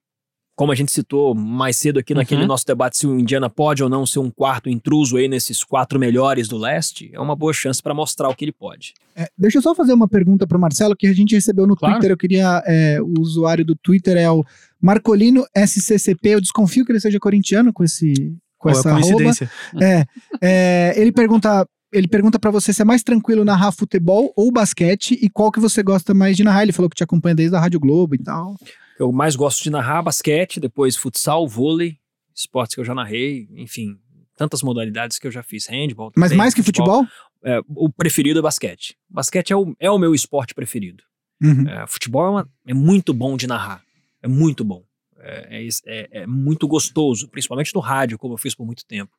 como 0.57 0.70
a 0.70 0.74
gente 0.74 0.92
citou 0.92 1.34
mais 1.34 1.76
cedo 1.76 1.98
aqui 1.98 2.12
naquele 2.14 2.42
Uhum. 2.42 2.46
nosso 2.48 2.66
debate, 2.66 2.98
se 2.98 3.07
o 3.07 3.18
Indiana 3.18 3.48
pode 3.48 3.82
ou 3.82 3.88
não 3.88 4.05
ser 4.05 4.18
um 4.18 4.30
quarto 4.30 4.68
intruso 4.68 5.16
aí 5.16 5.26
nesses 5.28 5.64
quatro 5.64 5.98
melhores 5.98 6.46
do 6.48 6.59
leste, 6.59 7.11
é 7.14 7.18
uma 7.20 7.34
boa 7.34 7.53
chance 7.53 7.82
pra 7.82 7.94
mostrar 7.94 8.28
o 8.28 8.34
que 8.34 8.44
ele 8.44 8.53
pode. 8.53 8.92
É, 9.16 9.28
deixa 9.36 9.59
eu 9.59 9.62
só 9.62 9.74
fazer 9.74 9.92
uma 9.92 10.07
pergunta 10.09 10.46
pro 10.46 10.59
Marcelo 10.59 10.94
que 10.96 11.07
a 11.07 11.12
gente 11.14 11.34
recebeu 11.34 11.66
no 11.66 11.74
Claro. 11.76 11.94
Twitter. 11.94 12.11
Eu 12.11 12.16
queria. 12.18 12.62
é, 12.66 12.98
o 13.00 13.14
usuário 13.20 13.64
do 13.64 13.74
Twitter 13.74 14.16
é 14.16 14.30
o 14.30 14.44
Marcolino 14.80 15.44
SCCP. 15.57 16.30
Eu 16.30 16.40
desconfio 16.40 16.84
que 16.84 16.92
ele 16.92 17.00
seja 17.00 17.18
corintiano 17.18 17.72
com 17.72 17.82
esse. 17.84 18.12
Com 18.59 18.68
Qual 18.68 18.74
é 18.74 18.78
essa 18.78 18.90
arroba. 18.90 19.07
coincidência? 19.07 19.50
É, 19.80 20.05
é, 20.40 20.94
ele 21.00 21.12
pergunta. 21.12 21.66
Ele 21.93 22.09
pergunta 22.09 22.38
pra 22.38 22.51
você 22.51 22.72
se 22.72 22.80
é 22.80 22.84
mais 22.84 23.03
tranquilo 23.03 23.45
narrar 23.45 23.70
futebol 23.72 24.32
ou 24.36 24.51
basquete 24.51 25.18
e 25.20 25.28
qual 25.28 25.53
que 25.53 25.61
você 25.61 25.82
gosta 25.82 26.14
mais 26.14 26.36
de 26.36 26.43
narrar. 26.45 26.62
Ele 26.62 26.72
falou 26.72 26.88
que 26.88 26.97
te 26.97 27.05
acompanha 27.05 27.34
desde 27.34 27.55
a 27.57 27.61
Rádio 27.61 27.78
Globo 27.80 28.14
e 28.14 28.18
tal. 28.18 28.57
Eu 28.99 29.12
mais 29.12 29.36
gosto 29.36 29.62
de 29.62 29.70
narrar 29.70 30.03
basquete, 30.03 30.59
depois 30.61 30.97
futsal, 30.97 31.47
vôlei, 31.47 31.99
esportes 32.34 32.74
que 32.74 32.80
eu 32.80 32.84
já 32.84 32.95
narrei, 32.95 33.47
enfim, 33.57 33.99
tantas 34.36 34.62
modalidades 34.62 35.18
que 35.18 35.26
eu 35.26 35.30
já 35.30 35.43
fiz, 35.43 35.66
handball. 35.66 36.11
Mas 36.16 36.30
também, 36.30 36.38
mais 36.38 36.55
que 36.55 36.62
futebol? 36.62 37.07
é, 37.45 37.61
o 37.68 37.90
preferido 37.90 38.38
é 38.38 38.43
basquete. 38.43 38.97
Basquete 39.11 39.53
é 39.53 39.57
o, 39.57 39.74
é 39.78 39.90
o 39.90 39.99
meu 39.99 40.14
esporte 40.14 40.55
preferido. 40.55 41.03
Uhum. 41.43 41.68
É, 41.68 41.84
futebol 41.86 42.24
é, 42.26 42.30
uma- 42.30 42.49
é 42.68 42.72
muito 42.74 43.12
bom 43.12 43.36
de 43.36 43.47
narrar. 43.47 43.82
É 44.22 44.28
muito 44.28 44.64
bom. 44.64 44.82
É, 45.18 45.62
é 45.64 45.69
é- 45.86 46.09
é 46.23 46.27
muito 46.27 46.66
gostoso, 46.69 47.28
principalmente 47.28 47.74
no 47.74 47.81
rádio, 47.81 48.19
como 48.19 48.35
eu 48.35 48.39
fiz 48.39 48.55
por 48.55 48.64
muito 48.64 48.85
tempo. 48.86 49.12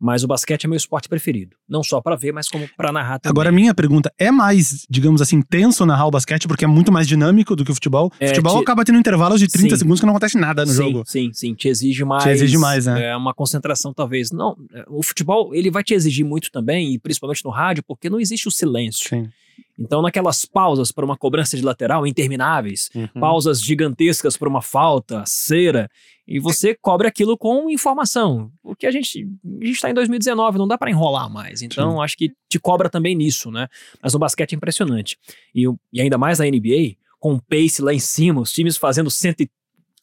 Mas 0.00 0.24
o 0.24 0.26
basquete 0.26 0.64
é 0.64 0.68
meu 0.68 0.78
esporte 0.78 1.08
preferido. 1.10 1.54
Não 1.68 1.82
só 1.84 2.00
pra 2.00 2.16
ver, 2.16 2.32
mas 2.32 2.48
como 2.48 2.66
pra 2.74 2.90
narrar 2.90 3.18
também. 3.18 3.30
Agora, 3.32 3.50
a 3.50 3.52
minha 3.52 3.74
pergunta 3.74 4.10
é 4.18 4.30
mais, 4.30 4.86
digamos 4.88 5.20
assim, 5.20 5.42
tenso 5.42 5.84
narrar 5.84 6.06
o 6.06 6.10
basquete, 6.10 6.48
porque 6.48 6.64
é 6.64 6.68
muito 6.68 6.90
mais 6.90 7.06
dinâmico 7.06 7.54
do 7.54 7.64
que 7.64 7.70
o 7.70 7.74
futebol. 7.74 8.10
É, 8.18 8.28
futebol 8.28 8.56
te- 8.58 8.62
acaba 8.62 8.82
tendo 8.82 8.98
intervalos 8.98 9.38
de 9.38 9.46
30 9.46 9.76
Sim. 9.76 9.78
segundos 9.80 10.00
que 10.00 10.06
não 10.06 10.12
acontece 10.14 10.38
nada 10.38 10.64
no 10.64 10.70
sim, 10.72 10.76
jogo. 10.76 11.02
Sim, 11.06 11.30
sim, 11.34 11.54
te 11.54 11.68
exige 11.68 12.02
mais. 12.04 12.24
exige 12.26 12.56
mais, 12.56 12.86
né? 12.86 13.08
É 13.10 13.16
uma 13.16 13.34
concentração, 13.34 13.92
talvez. 13.92 14.30
Não, 14.30 14.56
é, 14.72 14.84
o 14.88 15.02
futebol, 15.02 15.54
ele 15.54 15.70
vai 15.70 15.84
te 15.84 15.92
exigir 15.92 16.24
muito 16.24 16.50
também, 16.50 16.94
e 16.94 16.98
principalmente 16.98 17.44
no 17.44 17.50
rádio, 17.50 17.82
porque 17.86 18.08
não 18.08 18.18
existe 18.18 18.48
o 18.48 18.50
silêncio. 18.50 19.06
Sim. 19.08 19.28
Então, 19.78 20.02
naquelas 20.02 20.44
pausas 20.44 20.92
para 20.92 21.04
uma 21.04 21.16
cobrança 21.16 21.56
de 21.56 21.62
lateral 21.62 22.06
intermináveis, 22.06 22.90
Uhum. 22.94 23.08
pausas 23.18 23.62
gigantescas 23.62 24.36
para 24.36 24.48
uma 24.48 24.60
falta, 24.60 25.22
cera, 25.26 25.88
e 26.28 26.38
você 26.38 26.74
cobre 26.80 27.08
aquilo 27.08 27.36
com 27.36 27.68
informação. 27.70 28.50
O 28.62 28.76
que 28.76 28.86
a 28.86 28.90
gente 28.90 29.26
a 29.60 29.64
gente 29.64 29.74
está 29.76 29.90
em 29.90 29.94
2019, 29.94 30.58
não 30.58 30.68
dá 30.68 30.76
para 30.78 30.90
enrolar 30.90 31.28
mais. 31.30 31.62
Então, 31.62 32.00
acho 32.00 32.16
que 32.16 32.30
te 32.48 32.58
cobra 32.58 32.88
também 32.88 33.14
nisso, 33.16 33.50
né? 33.50 33.66
Mas 34.02 34.12
no 34.12 34.18
basquete 34.18 34.52
é 34.52 34.56
impressionante. 34.56 35.16
E, 35.54 35.64
e 35.92 36.00
ainda 36.00 36.16
mais 36.18 36.38
na 36.38 36.44
NBA, 36.44 36.96
com 37.18 37.34
o 37.34 37.40
pace 37.42 37.82
lá 37.82 37.92
em 37.92 37.98
cima, 37.98 38.40
os 38.40 38.52
times 38.52 38.76
fazendo 38.76 39.10
130, 39.10 39.50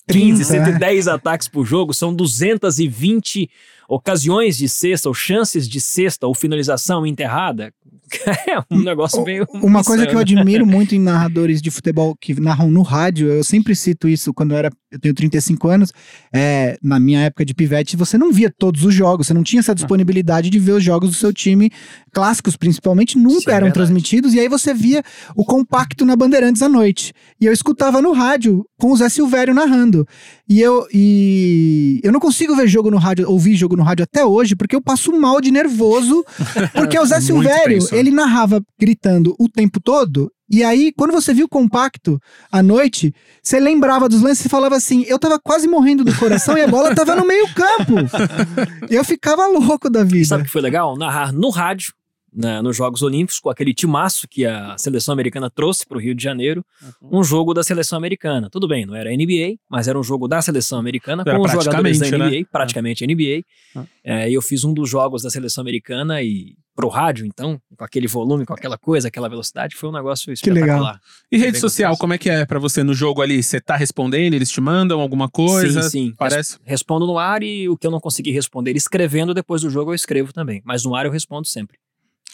30, 0.06 0.44
110 0.44 1.08
ataques 1.08 1.48
por 1.48 1.66
jogo, 1.66 1.94
são 1.94 2.14
220 2.14 3.50
ocasiões 3.90 4.58
de 4.58 4.68
cesta, 4.70 5.10
ou 5.10 5.14
chances 5.14 5.68
de 5.68 5.80
cesta, 5.82 6.28
ou 6.28 6.34
finalização 6.34 7.06
enterrada. 7.06 7.74
É 8.48 8.64
um 8.72 8.82
negócio 8.82 9.24
meio. 9.24 9.46
Uma 9.54 9.84
coisa 9.84 10.06
que 10.06 10.16
eu 10.16 10.22
insano. 10.22 10.40
admiro 10.40 10.66
muito 10.68 10.96
em 10.96 11.00
narradores 11.00 11.62
de 11.62 11.70
futebol 11.70 12.16
que 12.16 12.40
narram 12.40 12.70
no 12.70 12.82
rádio, 12.82 13.28
eu 13.28 13.44
sempre 13.44 13.76
cito 13.76 14.08
isso 14.08 14.34
quando 14.34 14.52
eu 14.52 14.58
era. 14.58 14.72
Eu 14.90 15.00
tenho 15.00 15.14
35 15.14 15.68
anos. 15.68 15.92
É, 16.34 16.78
na 16.82 16.98
minha 17.00 17.22
época 17.22 17.44
de 17.44 17.54
pivete, 17.54 17.98
você 17.98 18.18
não 18.18 18.32
via 18.32 18.50
todos 18.50 18.86
os 18.86 18.94
jogos, 18.94 19.28
você 19.28 19.34
não 19.34 19.44
tinha 19.44 19.60
essa 19.60 19.76
disponibilidade 19.76 20.50
de 20.50 20.60
ver 20.60 20.72
os 20.74 20.84
jogos 20.84 21.10
do 21.10 21.16
seu 21.16 21.34
time, 21.34 21.70
clássicos 22.18 22.58
principalmente, 22.58 23.16
nunca 23.16 23.42
Sim, 23.42 23.50
é 23.50 23.52
eram 23.52 23.66
verdade. 23.66 23.74
transmitidos, 23.76 24.34
e 24.34 24.40
aí 24.40 24.50
você 24.50 24.74
via 24.74 25.04
o 25.36 25.46
compacto 25.46 26.04
na 26.04 26.16
Bandeirantes 26.16 26.64
à 26.64 26.68
noite. 26.68 27.14
E 27.40 27.46
eu 27.46 27.54
escutava 27.54 28.02
no 28.02 28.12
rádio 28.12 28.66
com 28.80 28.92
o 28.92 28.98
Zé 28.98 29.08
Silvério 29.08 29.54
narrando. 29.54 30.04
E 30.50 30.60
eu, 30.60 30.88
e 30.92 32.02
eu 32.04 32.12
não 32.12 32.20
consigo 32.20 32.56
ver 32.56 32.68
jogo 32.68 32.90
no 32.90 32.98
rádio, 32.98 33.30
ouvir 33.30 33.56
jogo 33.56 33.76
no 33.76 33.84
rádio 33.84 34.02
até 34.02 34.26
hoje, 34.26 34.56
porque 34.56 34.76
eu 34.76 34.82
passo 34.82 35.12
mal 35.12 35.40
de 35.40 35.52
nervoso. 35.52 36.26
Porque 36.74 36.98
o 36.98 37.06
Zé 37.06 37.22
Silvério, 37.22 37.80
tenso. 37.80 37.94
ele 37.94 38.10
narrava 38.10 38.62
gritando 38.80 39.36
o 39.40 39.48
tempo 39.48 39.80
todo. 39.80 40.32
E 40.50 40.64
aí, 40.64 40.94
quando 40.98 41.12
você 41.12 41.34
viu 41.34 41.46
o 41.46 41.50
compacto 41.50 42.20
à 42.50 42.64
noite, 42.64 43.14
você 43.44 43.60
lembrava 43.60 44.08
dos 44.08 44.22
lances 44.22 44.46
e 44.46 44.50
falava 44.50 44.76
assim: 44.76 45.04
eu 45.08 45.20
tava 45.20 45.38
quase 45.40 45.68
morrendo 45.68 46.06
do 46.06 46.16
coração 46.16 46.58
e 46.58 46.62
a 46.62 46.68
bola 46.68 46.96
tava 46.96 47.16
no 47.16 47.28
meio-campo. 47.28 47.96
Eu 48.90 49.04
ficava 49.04 49.46
louco 49.48 49.90
da 49.90 50.04
vida. 50.06 50.26
sabe 50.26 50.44
o 50.44 50.46
que 50.46 50.52
foi 50.52 50.62
legal? 50.62 50.98
Narrar 50.98 51.34
no 51.34 51.50
rádio, 51.50 51.92
né, 52.34 52.62
nos 52.62 52.76
Jogos 52.76 53.02
Olímpicos, 53.02 53.40
com 53.40 53.50
aquele 53.50 53.74
timaço 53.74 54.28
que 54.28 54.46
a 54.46 54.78
seleção 54.78 55.14
americana 55.14 55.50
trouxe 55.50 55.86
para 55.88 55.98
o 55.98 56.02
Rio 56.02 56.14
de 56.14 56.22
Janeiro, 56.24 56.64
Uhum. 57.02 57.20
um 57.20 57.24
jogo 57.24 57.54
da 57.54 57.64
seleção 57.64 57.98
americana. 57.98 58.50
Tudo 58.50 58.68
bem, 58.68 58.86
não 58.86 58.96
era 58.96 59.10
NBA, 59.12 59.58
mas 59.70 59.88
era 59.88 59.98
um 60.00 60.04
jogo 60.04 60.28
da 60.28 60.42
seleção 60.42 60.78
americana 60.78 61.24
Era 61.26 61.38
com 61.38 61.46
os 61.46 61.52
jogadores 61.52 62.00
da 62.00 62.08
NBA, 62.08 62.30
né? 62.40 62.46
praticamente 62.52 63.06
NBA. 63.06 63.44
Ah. 63.76 63.86
É, 64.04 64.30
e 64.30 64.34
eu 64.34 64.42
fiz 64.42 64.64
um 64.64 64.74
dos 64.74 64.90
jogos 64.90 65.24
da 65.24 65.30
seleção 65.30 65.62
americana 65.62 66.22
e 66.22 66.56
pro 66.76 66.90
rádio, 66.90 67.26
então, 67.26 67.60
com 67.76 67.84
aquele 67.84 68.06
volume, 68.08 68.46
com 68.46 68.54
aquela 68.54 68.78
coisa, 68.78 69.08
aquela 69.08 69.28
velocidade, 69.28 69.76
foi 69.76 69.90
um 69.90 69.94
negócio 69.94 70.32
espetacular. 70.32 70.76
legal. 70.78 71.00
E 71.32 71.38
rede 71.38 71.58
social, 71.60 71.98
como 71.98 72.14
é 72.14 72.20
que 72.20 72.30
é 72.30 72.46
pra 72.46 72.60
você 72.60 72.84
no 72.84 72.94
jogo 72.94 73.20
ali? 73.24 73.42
Você 73.42 73.60
tá 73.60 73.76
respondendo, 73.76 74.36
eles 74.36 74.52
te 74.52 74.62
mandam 74.62 75.02
alguma 75.02 75.28
coisa? 75.28 75.82
Sim, 75.82 75.90
sim. 75.90 76.14
Parece. 76.16 76.60
Respondo 76.64 77.08
no 77.08 77.18
ar 77.18 77.42
e 77.42 77.68
o 77.68 77.76
que 77.76 77.88
eu 77.88 77.92
não 77.92 78.00
consegui 78.00 78.30
responder 78.30 78.76
escrevendo 78.76 79.34
depois 79.34 79.64
do 79.64 79.72
jogo 79.72 79.90
eu 79.90 79.96
escrevo 79.96 80.32
também. 80.32 80.62
Mas 80.64 80.86
no 80.86 80.94
ar 80.94 81.08
eu 81.08 81.12
respondo 81.12 81.48
sempre. 81.48 81.80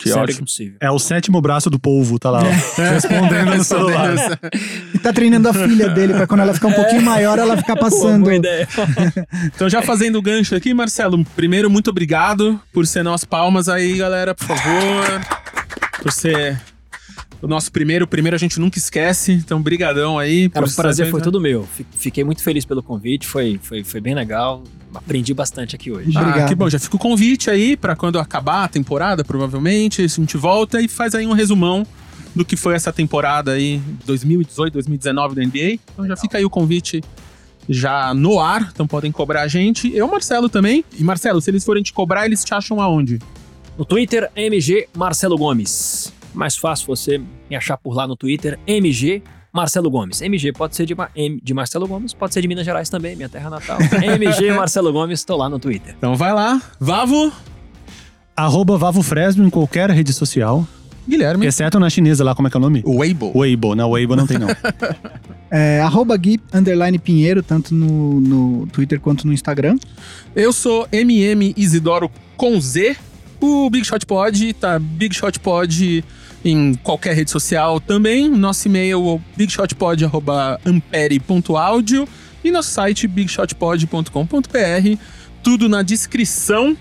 Que 0.03 0.11
ótimo. 0.11 0.45
possível. 0.45 0.75
É 0.80 0.89
o 0.91 0.99
sétimo 0.99 1.39
braço 1.41 1.69
do 1.69 1.80
polvo, 1.80 2.17
tá 2.19 2.30
lá. 2.30 2.41
ó, 2.43 2.81
Respondendo 2.81 3.55
no 3.55 3.63
celular. 3.65 4.13
E 4.93 4.99
tá 4.99 5.11
treinando 5.11 5.49
a 5.49 5.53
filha 5.53 5.89
dele 5.89 6.13
pra 6.13 6.27
quando 6.27 6.41
ela 6.41 6.53
ficar 6.53 6.67
um 6.67 6.73
pouquinho 6.73 7.01
maior, 7.01 7.38
ela 7.39 7.57
ficar 7.57 7.75
passando. 7.75 8.23
Boa 8.23 8.35
ideia. 8.35 8.67
Então, 9.55 9.69
já 9.69 9.81
fazendo 9.81 10.17
o 10.17 10.21
gancho 10.21 10.55
aqui, 10.55 10.73
Marcelo, 10.73 11.23
primeiro, 11.35 11.69
muito 11.69 11.89
obrigado 11.89 12.59
por 12.71 12.85
ser 12.88 13.03
nós 13.03 13.23
palmas 13.25 13.67
aí, 13.69 13.97
galera, 13.97 14.34
por 14.35 14.45
favor. 14.45 15.21
Por 16.01 16.11
ser 16.11 16.59
o 17.44 17.48
nosso 17.48 17.72
primeiro. 17.72 18.06
O 18.06 18.07
primeiro 18.07 18.36
a 18.36 18.40
gente 18.40 18.60
nunca 18.60 18.78
esquece. 18.78 19.34
Então, 19.34 19.61
brigadão 19.61 20.18
aí. 20.18 20.49
Cara, 20.49 20.65
por 20.65 20.72
o 20.72 20.76
prazer 20.76 21.11
foi 21.11 21.22
todo 21.22 21.40
meu. 21.40 21.64
Fi- 21.64 21.86
Fiquei 21.91 22.24
muito 22.24 22.41
feliz 22.41 22.65
pelo 22.65 22.82
convite, 22.82 23.28
foi, 23.28 23.60
foi, 23.61 23.84
foi 23.84 24.02
bem 24.02 24.15
legal. 24.15 24.64
Aprendi 24.95 25.34
bastante 25.34 25.76
aqui 25.76 25.91
hoje. 25.91 26.11
Ah, 26.15 26.22
Obrigado. 26.22 26.48
que 26.49 26.56
bom. 26.56 26.70
Já 26.70 26.80
fica 26.80 26.95
o 26.95 26.99
convite 26.99 27.49
aí 27.49 27.76
pra 27.78 27.95
quando 27.95 28.18
acabar 28.18 28.64
a 28.64 28.68
temporada, 28.68 29.24
provavelmente. 29.24 30.02
A 30.02 30.07
gente 30.07 30.38
volta 30.38 30.82
e 30.82 30.88
faz 30.88 31.14
aí 31.14 31.28
um 31.28 31.34
resumão 31.34 31.86
do 32.36 32.44
que 32.45 32.56
foi 32.56 32.74
essa 32.74 32.91
temporada 32.91 33.52
aí, 33.52 33.80
2018, 34.06 34.74
2019 34.74 35.36
da 35.36 35.41
NBA. 35.44 35.80
Então 35.94 36.07
já 36.07 36.15
fica 36.18 36.38
aí 36.40 36.45
o 36.45 36.49
convite 36.49 37.03
já 37.70 38.14
no 38.14 38.40
ar, 38.40 38.70
então 38.74 38.86
podem 38.88 39.11
cobrar 39.11 39.44
a 39.44 39.48
gente. 39.48 39.91
Eu, 39.95 40.07
Marcelo, 40.07 40.49
também. 40.49 40.84
E 40.98 41.03
Marcelo, 41.03 41.40
se 41.41 41.49
eles 41.52 41.64
forem 41.64 41.84
te 41.84 41.94
cobrar, 41.94 42.26
eles 42.26 42.44
te 42.44 42.53
acham 42.53 42.82
aonde? 42.82 43.20
No 43.78 43.86
Twitter, 43.86 44.30
MG 44.36 44.88
Marcelo 44.95 45.38
Gomes. 45.38 46.11
Mais 46.34 46.57
fácil 46.57 46.88
você 46.88 47.22
me 47.49 47.55
achar 47.55 47.77
por 47.77 47.93
lá 47.95 48.07
no 48.07 48.15
Twitter, 48.15 48.57
MG 48.65 49.22
Marcelo 49.51 49.89
Gomes. 49.89 50.22
MG 50.22 50.51
pode 50.51 50.76
ser 50.76 50.85
de, 50.85 50.95
Ma- 50.95 51.10
M- 51.15 51.39
de 51.43 51.53
Marcelo 51.53 51.88
Gomes, 51.88 52.14
pode 52.14 52.34
ser 52.34 52.41
de 52.41 52.47
Minas 52.47 52.65
Gerais 52.65 52.89
também, 52.89 53.15
minha 53.15 53.30
terra 53.30 53.49
natal. 53.49 53.77
MG 54.01 54.51
Marcelo 54.51 54.91
Gomes, 54.91 55.23
tô 55.23 55.38
lá 55.38 55.47
no 55.47 55.60
Twitter. 55.60 55.93
Então 55.97 56.15
vai 56.15 56.34
lá. 56.34 56.61
Vavo, 56.80 57.31
Arroba 58.35 58.77
Vavo 58.77 59.03
Fresno 59.03 59.45
em 59.45 59.49
qualquer 59.49 59.89
rede 59.91 60.11
social. 60.11 60.68
Guilherme. 61.07 61.45
Exceto 61.45 61.80
na 61.80 61.89
chinesa 61.89 62.23
lá, 62.23 62.34
como 62.34 62.47
é 62.47 62.51
que 62.51 62.55
é 62.57 62.60
o 62.60 62.61
nome? 62.61 62.81
Weibo. 62.85 63.31
Weibo. 63.38 63.76
Não, 63.76 63.91
Weibo 63.91 64.15
não 64.15 64.26
tem 64.26 64.39
não. 64.39 64.47
É, 65.55 65.81
arroba 65.81 66.18
Gui 66.18 66.39
underline 66.51 66.97
Pinheiro, 66.97 67.43
tanto 67.43 67.76
no, 67.76 68.19
no 68.19 68.68
Twitter 68.72 68.99
quanto 68.99 69.27
no 69.27 69.31
Instagram. 69.31 69.77
Eu 70.35 70.51
sou 70.51 70.88
MM 70.91 71.53
Isidoro 71.55 72.10
com 72.35 72.60
Z. 72.60 72.97
O 73.39 73.69
Big 73.69 73.85
Shot 73.85 74.03
Pod 74.07 74.51
tá 74.53 74.80
Big 74.80 75.14
Shot 75.15 75.39
Pod 75.39 76.03
em 76.44 76.74
qualquer 76.76 77.15
rede 77.15 77.32
social 77.32 77.80
também. 77.80 78.30
Nosso 78.30 78.68
e-mail 78.68 79.15
é 79.15 79.20
bigshotpod@ampere.audio 79.38 82.07
e 82.44 82.52
nosso 82.52 82.72
site 82.72 83.07
bigshotpod.com.br. 83.07 84.98
Tudo 85.41 85.70
na 85.70 85.82
descrição. 85.82 86.76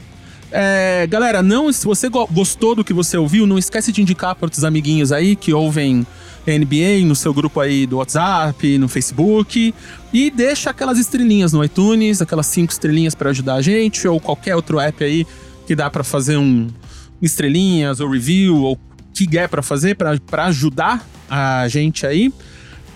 É, 0.50 1.06
galera, 1.08 1.42
não, 1.42 1.72
se 1.72 1.84
você 1.84 2.08
go- 2.08 2.28
gostou 2.30 2.74
do 2.74 2.84
que 2.84 2.92
você 2.92 3.16
ouviu, 3.16 3.46
não 3.46 3.58
esquece 3.58 3.90
de 3.90 4.02
indicar 4.02 4.34
para 4.34 4.46
outros 4.46 4.64
amiguinhos 4.64 5.10
aí 5.10 5.34
que 5.34 5.52
ouvem 5.52 6.06
NBA 6.46 7.06
no 7.06 7.16
seu 7.16 7.32
grupo 7.32 7.60
aí 7.60 7.86
do 7.86 7.96
WhatsApp, 7.98 8.76
no 8.76 8.88
Facebook. 8.88 9.74
E 10.12 10.30
deixa 10.30 10.70
aquelas 10.70 10.98
estrelinhas 10.98 11.52
no 11.52 11.64
iTunes, 11.64 12.20
aquelas 12.20 12.46
cinco 12.46 12.72
estrelinhas 12.72 13.14
para 13.14 13.30
ajudar 13.30 13.54
a 13.54 13.62
gente, 13.62 14.06
ou 14.06 14.20
qualquer 14.20 14.54
outro 14.54 14.78
app 14.78 15.02
aí 15.02 15.26
que 15.66 15.74
dá 15.74 15.88
para 15.88 16.04
fazer 16.04 16.36
um 16.36 16.68
estrelinhas 17.22 18.00
ou 18.00 18.10
review, 18.10 18.62
ou 18.62 18.78
que 19.12 19.26
der 19.26 19.48
para 19.48 19.62
fazer 19.62 19.96
para 19.96 20.44
ajudar 20.46 21.06
a 21.28 21.66
gente 21.68 22.06
aí. 22.06 22.32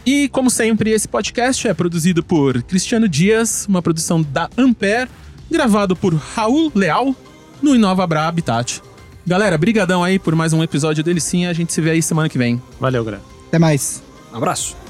E 0.04 0.28
como 0.28 0.50
sempre, 0.50 0.90
esse 0.90 1.08
podcast 1.08 1.66
é 1.66 1.74
produzido 1.74 2.22
por 2.22 2.62
Cristiano 2.62 3.08
Dias, 3.08 3.66
uma 3.68 3.82
produção 3.82 4.22
da 4.22 4.48
Ampere, 4.56 5.10
gravado 5.50 5.96
por 5.96 6.14
Raul 6.14 6.70
Leal 6.74 7.14
no 7.60 7.74
Inova 7.74 8.06
Bra 8.06 8.28
Habitat. 8.28 8.80
Galera, 9.26 9.58
brigadão 9.58 10.04
aí 10.04 10.18
por 10.18 10.36
mais 10.36 10.52
um 10.52 10.62
episódio 10.62 11.02
dele 11.02 11.20
sim, 11.20 11.46
a 11.46 11.52
gente 11.52 11.72
se 11.72 11.80
vê 11.80 11.90
aí 11.90 12.02
semana 12.02 12.28
que 12.28 12.38
vem. 12.38 12.62
Valeu, 12.78 13.04
galera. 13.04 13.22
Até 13.48 13.58
mais. 13.58 14.00
Um 14.32 14.36
abraço. 14.36 14.85